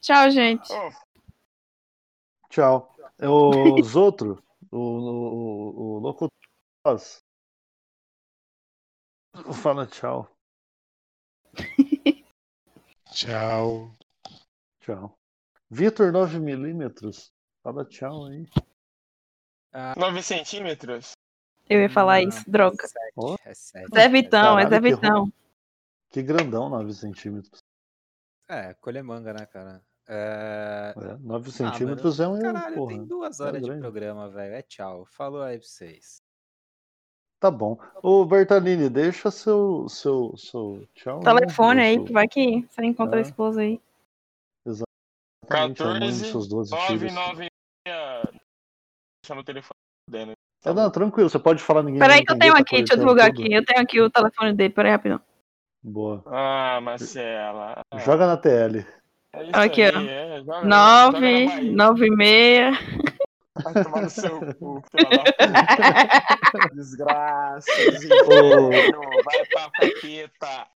Tchau, 0.00 0.30
gente. 0.30 0.72
Ô, 0.72 0.90
Tchau. 2.48 2.96
É 3.18 3.28
Os 3.28 3.94
outros, 3.96 4.38
o, 4.70 4.78
o, 4.78 5.34
o, 5.34 5.96
o 5.96 5.98
locutor. 6.00 6.30
Fala 9.62 9.86
tchau. 9.86 10.28
Tchau. 13.12 13.94
Tchau. 14.80 15.14
Vitor 15.70 16.12
9mm. 16.12 17.30
Fala 17.62 17.84
tchau 17.84 18.26
aí. 18.26 18.48
9 19.96 20.22
centímetros? 20.22 21.12
Eu 21.70 21.80
ia 21.82 21.88
falar 21.88 22.20
isso, 22.20 22.42
droga. 22.50 22.76
Ó, 23.16 23.36
É 23.44 23.54
sério. 23.54 23.88
Zé 23.94 24.08
Vitão, 24.08 24.58
é 24.58 24.68
Zé 24.68 24.80
que 24.80 24.90
Vitão. 24.90 25.32
Que 26.10 26.20
grandão 26.22 26.68
9 26.68 26.92
centímetros. 26.92 27.60
É, 28.48 28.74
colher 28.74 29.04
manga, 29.04 29.32
né, 29.32 29.46
cara? 29.46 29.80
É... 30.08 30.92
É, 30.96 31.16
9 31.20 31.48
Ah, 31.48 31.52
centímetros 31.52 32.18
é 32.18 32.26
um. 32.26 32.40
Caralho, 32.40 32.74
porra, 32.74 32.90
tem 32.90 33.04
duas 33.04 33.38
é 33.38 33.44
horas 33.44 33.60
de 33.62 33.66
grande. 33.68 33.80
programa, 33.82 34.28
velho. 34.28 34.54
É 34.54 34.62
tchau. 34.62 35.04
Falou 35.06 35.42
aí 35.42 35.58
pra 35.58 35.68
vocês. 35.68 36.20
Tá 37.38 37.48
bom. 37.50 37.78
Ô, 38.02 38.24
Bertalini, 38.24 38.90
deixa 38.90 39.30
seu, 39.30 39.88
seu, 39.88 40.36
seu 40.36 40.84
tchau. 40.94 41.20
né? 41.20 41.24
Telefone 41.32 41.80
aí, 41.80 41.94
Seu- 41.94 42.04
que 42.04 42.12
vai 42.12 42.26
que 42.26 42.66
você 42.68 42.84
encontra 42.84 43.16
a 43.18 43.20
É. 43.20 43.22
esposa 43.22 43.60
aí. 43.60 43.80
Exatamente, 44.66 45.82
a 45.82 45.86
mãe 45.86 46.00
dos 46.00 46.18
14, 46.18 46.30
seus 46.32 46.48
12 46.48 46.76
filhos. 46.88 47.14
996. 47.14 47.50
Deixa 49.22 49.34
no 49.36 49.44
telefone. 49.44 49.78
É, 50.64 50.72
não, 50.74 50.90
tranquilo, 50.90 51.28
você 51.30 51.38
pode 51.38 51.62
falar 51.62 51.82
ninguém. 51.82 52.00
Peraí 52.00 52.24
que 52.24 52.32
eu 52.32 52.38
tenho 52.38 52.52
tá 52.52 52.58
aqui, 52.60 52.76
deixa 52.78 52.94
eu 52.94 52.98
divulgar 52.98 53.30
tudo. 53.30 53.42
aqui. 53.42 53.52
Eu 53.54 53.64
tenho 53.64 53.80
aqui 53.80 54.00
o 54.00 54.10
telefone 54.10 54.52
dele, 54.52 54.74
peraí 54.74 54.92
rapidão. 54.92 55.20
Boa. 55.82 56.22
Ah, 56.26 56.78
Marcela. 56.82 57.80
Joga 58.04 58.26
na 58.26 58.36
TL. 58.36 58.84
É 59.32 59.42
isso 59.44 59.50
Aqui, 59.54 59.82
aí, 59.82 59.92
ó. 59.94 60.00
é, 60.00 60.38
joga- 60.38 60.44
joga 60.44 60.66
na 60.66 61.04
Nove, 61.06 61.46
Bahia. 61.46 61.72
nove 61.72 62.06
e 62.06 62.10
meia. 62.10 62.72
Vai 63.62 63.84
tomar 63.84 64.02
no 64.02 64.10
seu 64.10 64.54
cu. 64.56 64.82
Desgraça, 66.74 67.70
vai 69.24 69.46
pra 69.46 69.70
capeta. 69.70 70.66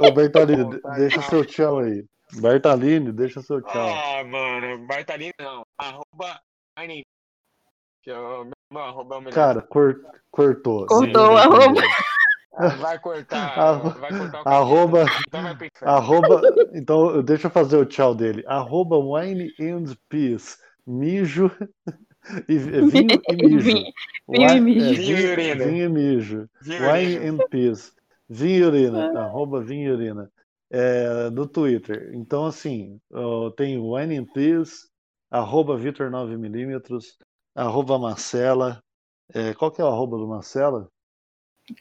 ô 0.00 0.10
Bertalini, 0.12 0.80
Tá, 0.80 0.90
deixa 0.94 1.20
tchau. 1.20 1.28
seu 1.30 1.44
tchau 1.44 1.78
aí. 1.80 2.04
Bertalini, 2.40 3.12
deixa 3.12 3.42
seu 3.42 3.60
tchau. 3.62 3.88
Ah, 3.88 4.24
mano, 4.24 4.86
Bartalini 4.86 5.32
não. 5.38 5.62
Arroba. 5.78 6.40
Que 8.02 8.10
é 8.10 8.18
o 8.18 8.50
arroba 8.80 9.14
é 9.14 9.18
o 9.18 9.20
melhor. 9.20 9.34
Cara, 9.34 9.62
cor- 9.62 10.00
cortou. 10.30 10.86
Cortou 10.86 11.36
arroba. 11.36 11.80
Ah, 12.54 12.68
Vai 12.68 12.98
cortar. 12.98 13.38
Arro- 13.58 13.90
vai 13.98 14.10
cortar 14.18 14.42
o 14.42 14.48
Arroba, 14.48 15.04
Então 15.26 15.42
vai 15.42 15.56
arroba, 15.82 16.40
então 16.74 17.22
deixa 17.22 17.46
eu 17.46 17.50
fazer 17.50 17.76
o 17.78 17.86
tchau 17.86 18.14
dele. 18.14 18.44
Arroba 18.46 18.96
wine 18.98 19.50
and 19.60 19.94
peace. 20.08 20.56
Mijo 20.86 21.50
e 22.48 22.58
vinho 22.58 23.20
e 23.28 23.36
mijo. 23.36 23.70
Vinho- 23.70 23.92
vinho 24.28 24.56
e 24.56 24.60
mijo. 24.60 24.90
é, 24.90 24.94
Vinho 24.94 25.18
e 25.18 25.32
urina. 25.32 25.64
Vinho 25.64 25.84
e 25.84 25.88
mijo. 25.88 26.48
Vinho 26.60 26.92
Wine 26.92 27.16
urina. 27.16 27.32
and 27.32 27.48
peace. 27.50 27.92
Vinho 28.28 28.58
e 28.58 28.64
urina. 28.64 29.18
Arroba 29.20 29.60
vinho 29.62 29.88
e 29.88 29.92
urina. 29.92 30.30
É, 30.70 31.30
no 31.30 31.46
Twitter. 31.46 32.10
Então, 32.14 32.46
assim, 32.46 32.98
tenho 33.56 33.94
Wine 33.94 34.16
and 34.18 34.26
peace, 34.32 34.88
arroba 35.30 35.76
Vitor 35.76 36.10
9mm, 36.10 36.82
arroba 37.54 37.98
Marcela. 37.98 38.82
É, 39.34 39.54
qual 39.54 39.70
que 39.70 39.80
é 39.80 39.84
o 39.84 39.88
arroba 39.88 40.16
do 40.18 40.26
Marcela? 40.28 40.88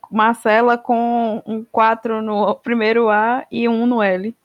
Marcela 0.09 0.77
com 0.77 1.41
um 1.45 1.63
4 1.65 2.21
no 2.21 2.55
primeiro 2.55 3.09
A 3.09 3.45
e 3.51 3.67
um 3.67 3.85
no 3.85 4.01
L. 4.01 4.35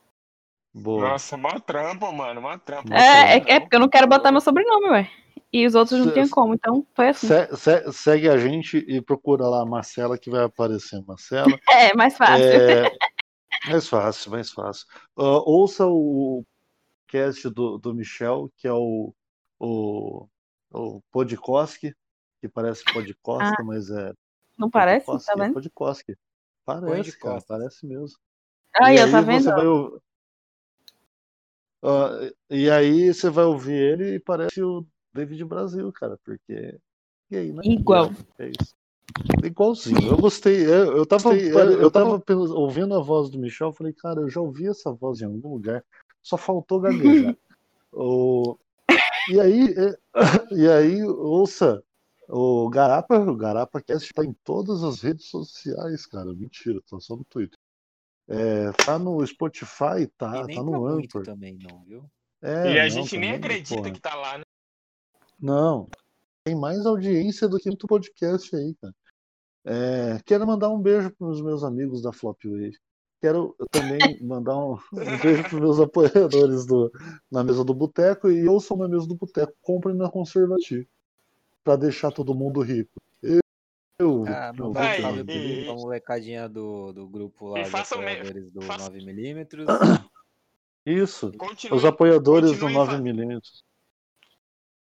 Boa. 0.75 1.11
Nossa, 1.11 1.37
mó 1.37 1.59
trampo, 1.61 2.11
mano, 2.13 2.43
mó 2.43 2.59
trampo. 2.59 2.93
É, 2.93 3.39
é, 3.39 3.53
é 3.55 3.61
porque 3.61 3.77
eu 3.77 3.81
não 3.81 3.89
quero 3.89 4.07
botar 4.07 4.31
meu 4.31 4.41
sobrenome, 4.41 4.89
ué. 4.91 5.11
E 5.53 5.65
os 5.67 5.75
outros 5.75 6.05
não 6.05 6.13
tinham 6.13 6.29
como, 6.29 6.55
então 6.55 6.87
foi 6.95 7.09
assim. 7.09 7.29
Se- 7.29 7.57
se- 7.57 7.93
segue 7.93 8.29
a 8.29 8.37
gente 8.37 8.79
e 8.87 9.01
procura 9.01 9.47
lá 9.49 9.63
a 9.63 9.67
Marcela 9.67 10.19
que 10.19 10.29
vai 10.29 10.45
aparecer. 10.45 11.03
Marcela. 11.07 11.47
É, 11.71 11.95
mais 11.95 12.17
fácil. 12.17 12.45
É, 12.45 12.83
mais 13.67 13.89
fácil, 13.89 14.31
mais 14.31 14.51
fácil. 14.51 14.87
Ah, 15.17 15.41
ouça 15.47 15.87
o 15.87 16.45
cast 17.09 17.49
do, 17.49 17.79
do 17.79 17.95
Michel, 17.95 18.51
que 18.59 18.67
é 18.67 18.73
o, 18.73 19.15
o, 19.59 20.27
o 20.71 21.01
Podkoski, 21.11 21.95
que 22.41 22.49
parece 22.49 22.85
Podcosta, 22.85 23.57
Ah, 23.59 23.65
mas 23.65 23.91
é. 23.91 24.13
Não 24.59 24.71
parece? 24.71 25.07
Podkoski, 25.07 25.27
Tá 25.27 25.33
é 25.33 25.45
vendo? 25.45 25.55
Podkoski. 25.55 26.17
Põe 26.65 26.77
de 26.77 26.83
Parece, 26.83 27.19
cara, 27.19 27.35
costas. 27.35 27.49
parece 27.49 27.87
mesmo. 27.87 28.19
Aí, 28.79 28.97
e 28.97 29.03
ó, 29.03 29.11
tá 29.11 29.19
aí 29.19 29.25
vendo? 29.25 29.43
você 29.43 29.51
vai 29.53 29.67
Ah, 31.83 32.31
e 32.51 32.71
aí 32.71 33.15
você 33.15 33.31
vai 33.31 33.45
ouvir 33.45 33.75
ele 33.75 34.15
e 34.17 34.21
parece 34.21 34.63
o 34.63 34.85
David 35.15 35.45
Brasil, 35.45 35.93
cara, 35.93 36.19
porque 36.25 36.79
gay, 37.31 37.53
né? 37.53 37.63
Igual. 37.65 38.11
É 38.39 38.49
isso. 38.49 38.75
Igualzinho. 39.45 40.11
Eu 40.11 40.17
gostei. 40.17 40.67
Eu, 40.67 40.97
eu 40.97 41.07
tava, 41.07 41.35
eu, 41.35 41.81
eu 41.81 41.91
tava 41.91 42.21
pelo- 42.21 42.55
ouvindo 42.59 42.95
a 42.95 43.01
voz 43.01 43.31
do 43.31 43.39
Michel, 43.39 43.73
falei, 43.73 43.93
cara, 43.93 44.21
eu 44.21 44.29
já 44.29 44.41
ouvi 44.41 44.67
essa 44.67 44.93
voz 44.93 45.21
em 45.21 45.25
algum 45.27 45.49
lugar. 45.55 45.85
Só 46.23 46.37
faltou 46.37 46.81
gaguejar. 46.81 47.37
o... 47.93 48.59
E 49.29 49.41
aí, 49.41 49.75
é, 49.75 49.99
e 50.55 50.69
aí, 50.69 51.03
ouça, 51.05 51.83
o 52.29 52.69
Garapa, 52.69 53.19
o 53.19 53.37
Garapa 53.37 53.81
Cast 53.83 54.13
tá 54.13 54.25
em 54.25 54.33
todas 54.45 54.83
as 54.83 55.01
redes 55.01 55.27
sociais, 55.27 56.07
cara. 56.07 56.33
Mentira, 56.35 56.81
tá 56.89 56.99
só 57.01 57.17
no 57.17 57.25
Twitter. 57.25 57.59
É, 58.29 58.73
tá 58.73 58.99
no 58.99 59.25
Spotify, 59.27 60.03
E 60.03 60.07
tá, 60.09 60.45
nem 60.45 60.57
tá 60.57 60.63
no 60.63 60.81
muito 60.81 61.19
Anchor. 61.19 61.25
também, 61.25 61.59
não, 61.59 61.85
viu? 61.85 62.05
É, 62.43 62.75
e 62.75 62.81
a 62.81 62.83
não, 62.85 62.91
gente 62.91 63.17
nem 63.17 63.31
também, 63.33 63.35
acredita 63.35 63.77
porra. 63.77 63.93
que 63.93 64.01
tá 64.01 64.15
lá, 64.15 64.39
né? 64.39 64.45
Não, 65.41 65.89
tem 66.45 66.55
mais 66.55 66.85
audiência 66.87 67.49
do 67.49 67.59
que 67.59 67.69
muito 67.69 67.87
podcast 67.87 68.55
aí, 68.55 68.75
cara. 68.81 68.95
É, 69.65 70.21
quero 70.25 70.47
mandar 70.47 70.71
um 70.71 70.81
beijo 70.81 71.11
para 71.11 71.27
os 71.27 71.43
meus 71.43 71.65
amigos 71.65 72.03
da 72.03 72.13
Flopwave. 72.13 72.79
Quero 73.21 73.57
também 73.71 73.99
mandar 74.23 74.57
um, 74.57 74.75
um 74.93 75.19
beijo 75.23 75.43
para 75.45 75.55
os 75.55 75.61
meus 75.61 75.81
apoiadores 75.81 76.67
do, 76.67 76.93
na 77.31 77.43
mesa 77.43 77.65
do 77.65 77.73
boteco 77.75 78.31
e 78.31 78.45
eu 78.45 78.61
sou 78.61 78.77
na 78.77 78.87
mesa 78.89 79.07
do 79.07 79.15
boteco. 79.15 79.53
Comprem 79.63 79.97
na 79.97 80.11
Conservativa 80.11 80.85
para 81.65 81.77
deixar 81.77 82.13
todo 82.13 82.35
mundo 82.35 82.61
rico. 82.61 82.93
Eu, 83.23 83.41
eu, 83.99 84.25
Ah, 84.29 84.53
Aí, 84.77 85.01
salve 85.03 85.25
e- 85.33 85.65
pra 85.65 85.75
molecadinha 85.75 86.49
do, 86.49 86.93
do 86.93 87.09
grupo 87.09 87.49
lá 87.49 87.61
E 87.61 87.71
me- 87.71 87.71
apoiadores 87.81 88.51
do 88.53 88.61
faça- 88.63 88.91
9mm. 88.91 90.05
isso, 90.85 91.33
Continue, 91.37 91.77
os 91.79 91.85
apoiadores 91.85 92.53
do 92.53 92.61
continue, 92.61 92.87
fa- 92.87 92.93
9mm. 92.99 93.41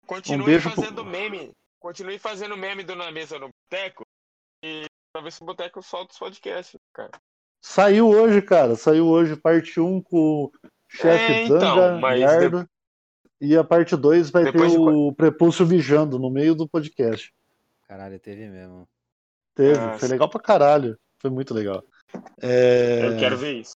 continue 0.07 0.43
Um 0.43 0.47
beijo 0.47 0.71
pro- 0.71 0.83
fazendo 0.83 1.05
meme. 1.05 1.53
Continue 1.79 2.19
fazendo 2.19 2.57
meme 2.57 2.83
do 2.83 2.97
Na 2.97 3.13
Mesa 3.13 3.39
no 3.39 3.49
Boteco. 3.71 4.05
E 4.63 4.85
pra 5.13 5.23
ver 5.23 5.31
se 5.33 5.41
o 5.43 5.47
Boteco 5.47 5.81
solta 5.83 6.13
os 6.13 6.19
podcasts, 6.19 6.79
cara. 6.93 7.13
Saiu 7.61 8.09
hoje, 8.09 8.41
cara. 8.43 8.77
Saiu 8.77 9.07
hoje 9.07 9.37
parte 9.37 9.81
1 9.81 10.01
com 10.03 10.45
o 10.45 10.53
chefe 10.89 11.33
É, 11.33 11.45
então, 11.45 11.61
Zanga, 11.61 11.99
mas 11.99 12.21
Yardo. 12.21 12.69
E 13.41 13.57
a 13.57 13.63
parte 13.65 13.95
2 13.97 14.31
vai 14.31 14.45
Depois 14.45 14.73
ter 14.73 14.79
de 14.79 14.85
o 14.85 15.13
Prepúcio 15.13 15.67
mijando 15.67 16.19
no 16.19 16.31
meio 16.31 16.55
do 16.55 16.69
podcast. 16.69 17.33
Caralho, 17.87 18.19
teve 18.19 18.49
mesmo. 18.49 18.89
Teve, 19.55 19.79
Ah, 19.79 19.99
foi 19.99 20.09
legal 20.09 20.29
pra 20.29 20.41
caralho. 20.41 20.99
Foi 21.19 21.31
muito 21.31 21.53
legal. 21.53 21.83
É, 22.41 23.03
Eu 23.05 23.19
quero 23.19 23.37
ver 23.37 23.55
isso. 23.55 23.75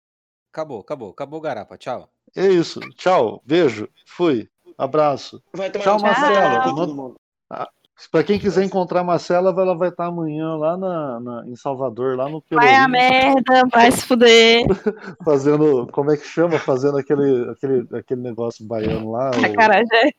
Acabou, 0.52 0.80
acabou, 0.80 1.10
acabou 1.10 1.38
o 1.38 1.42
Garapa. 1.42 1.76
Tchau. 1.76 2.08
é 2.34 2.46
isso. 2.48 2.80
Tchau. 2.96 3.42
Beijo. 3.44 3.88
Fui. 4.06 4.48
Abraço. 4.78 5.42
Vai 5.52 5.70
tomar 5.70 5.84
Tchau, 5.84 6.00
Marcelo. 6.00 7.16
vai 7.48 7.66
Pra 8.10 8.22
quem 8.24 8.38
quiser 8.38 8.64
encontrar 8.64 9.00
a 9.00 9.04
Marcela, 9.04 9.50
ela 9.50 9.76
vai 9.76 9.88
estar 9.90 10.06
amanhã 10.06 10.54
lá 10.56 10.76
na, 10.76 11.20
na- 11.20 11.44
em 11.46 11.54
Salvador, 11.56 12.16
lá 12.16 12.28
no 12.28 12.42
Vai 12.50 12.74
a 12.74 12.86
Pelourinho, 12.88 12.90
merda, 12.90 13.68
vai 13.72 13.90
se 13.92 14.06
fuder. 14.06 14.64
fazendo, 15.24 15.86
como 15.92 16.10
é 16.10 16.16
que 16.16 16.24
chama? 16.24 16.58
Fazendo 16.58 16.96
aquele, 16.98 17.50
aquele, 17.50 17.86
aquele 17.96 18.20
negócio 18.22 18.66
baiano 18.66 19.10
lá, 19.12 19.30
o 19.30 19.44
Acarajé. 19.44 20.12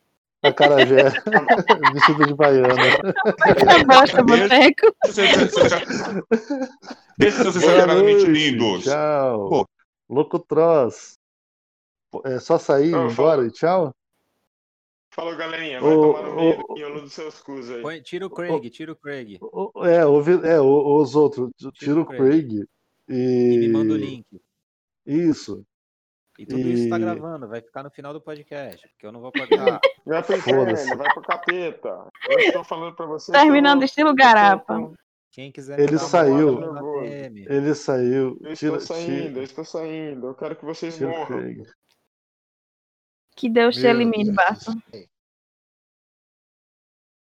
acarajé, 0.44 1.04
vestido 1.94 2.26
de 2.28 2.34
baiana. 2.36 2.76
Bosta, 3.88 4.24
boneco. 4.24 4.96
Deixa 7.18 7.48
exageradamente 7.48 8.26
noite, 8.26 8.32
lindos. 8.32 8.84
Tchau. 8.84 9.50
Pô. 9.50 9.66
Louco 10.10 10.40
Tross. 10.40 11.14
Pô, 12.12 12.22
É 12.26 12.40
só 12.40 12.58
sair, 12.58 12.92
ir 12.92 12.96
embora 12.96 13.46
e 13.46 13.52
tchau? 13.52 13.92
Falou, 15.14 15.36
galerinha. 15.36 15.82
Vai 15.82 15.94
Ô, 15.94 16.14
tomar 16.14 16.30
no 16.30 16.36
meio 16.36 17.02
do 17.02 17.10
seus 17.10 17.42
cus 17.42 17.70
aí. 17.70 17.82
Põe- 17.82 18.02
tira 18.02 18.26
o 18.26 18.30
Craig, 18.30 18.70
tira 18.70 18.92
o 18.94 18.96
Craig. 18.96 19.38
O- 19.42 19.86
É, 19.86 20.06
ouvi, 20.06 20.34
é 20.48 20.60
o- 20.60 20.96
os 21.02 21.16
outros. 21.16 21.52
Tira 21.74 22.00
o 22.00 22.06
Craig. 22.06 22.20
Craig 22.48 22.66
E 23.10 23.58
me 23.60 23.68
manda 23.70 23.94
o 23.94 23.98
e. 23.98 24.00
link. 24.00 24.26
Isso. 25.06 25.66
E 26.40 26.46
tudo 26.46 26.62
isso 26.62 26.90
tá 26.90 26.98
E- 26.98 27.02
gravando, 27.02 27.48
vai 27.48 27.62
ficar 27.62 27.84
no 27.84 27.92
final 27.92 28.14
do 28.14 28.22
podcast, 28.22 28.88
porque 28.90 29.06
eu 29.06 29.12
não 29.12 29.20
vou 29.22 29.32
cortar. 29.32 29.80
Vai 30.06 30.24
pro 30.24 30.36
Foda-se. 30.42 30.84
inferno, 30.86 30.98
vai 31.04 31.14
pro 31.14 31.22
capeta. 31.22 32.08
Eu 32.28 32.40
estou 32.40 32.64
falando 32.64 32.96
pra 32.96 33.06
vocês. 33.06 33.38
Terminando 33.38 33.82
eu 33.82 33.86
estilo 33.86 34.16
garapa. 34.16 34.92
Quem 35.32 35.52
quiser 35.52 35.80
Ele 35.80 35.98
saiu. 36.00 36.60
manda 36.60 36.82
DM. 37.02 37.46
Ele 37.48 37.76
saiu. 37.76 38.38
Eu 38.42 38.56
Tira, 38.56 38.78
estou 38.78 38.80
saindo, 38.98 39.12
eu 39.14 39.30
tira, 39.34 39.44
estou 39.44 39.64
saindo. 39.66 40.28
Eu 40.28 40.34
quero 40.34 40.56
que 40.56 40.66
vocês 40.66 40.96
tira 40.98 41.10
o 41.10 41.12
morram. 41.12 41.26
Craig. 41.38 41.64
Que 43.42 43.50
Deus 43.50 43.76
te 43.76 43.82
Meu 43.82 43.90
elimine, 43.90 44.26
Deus. 44.26 44.36
Barça. 44.36 44.72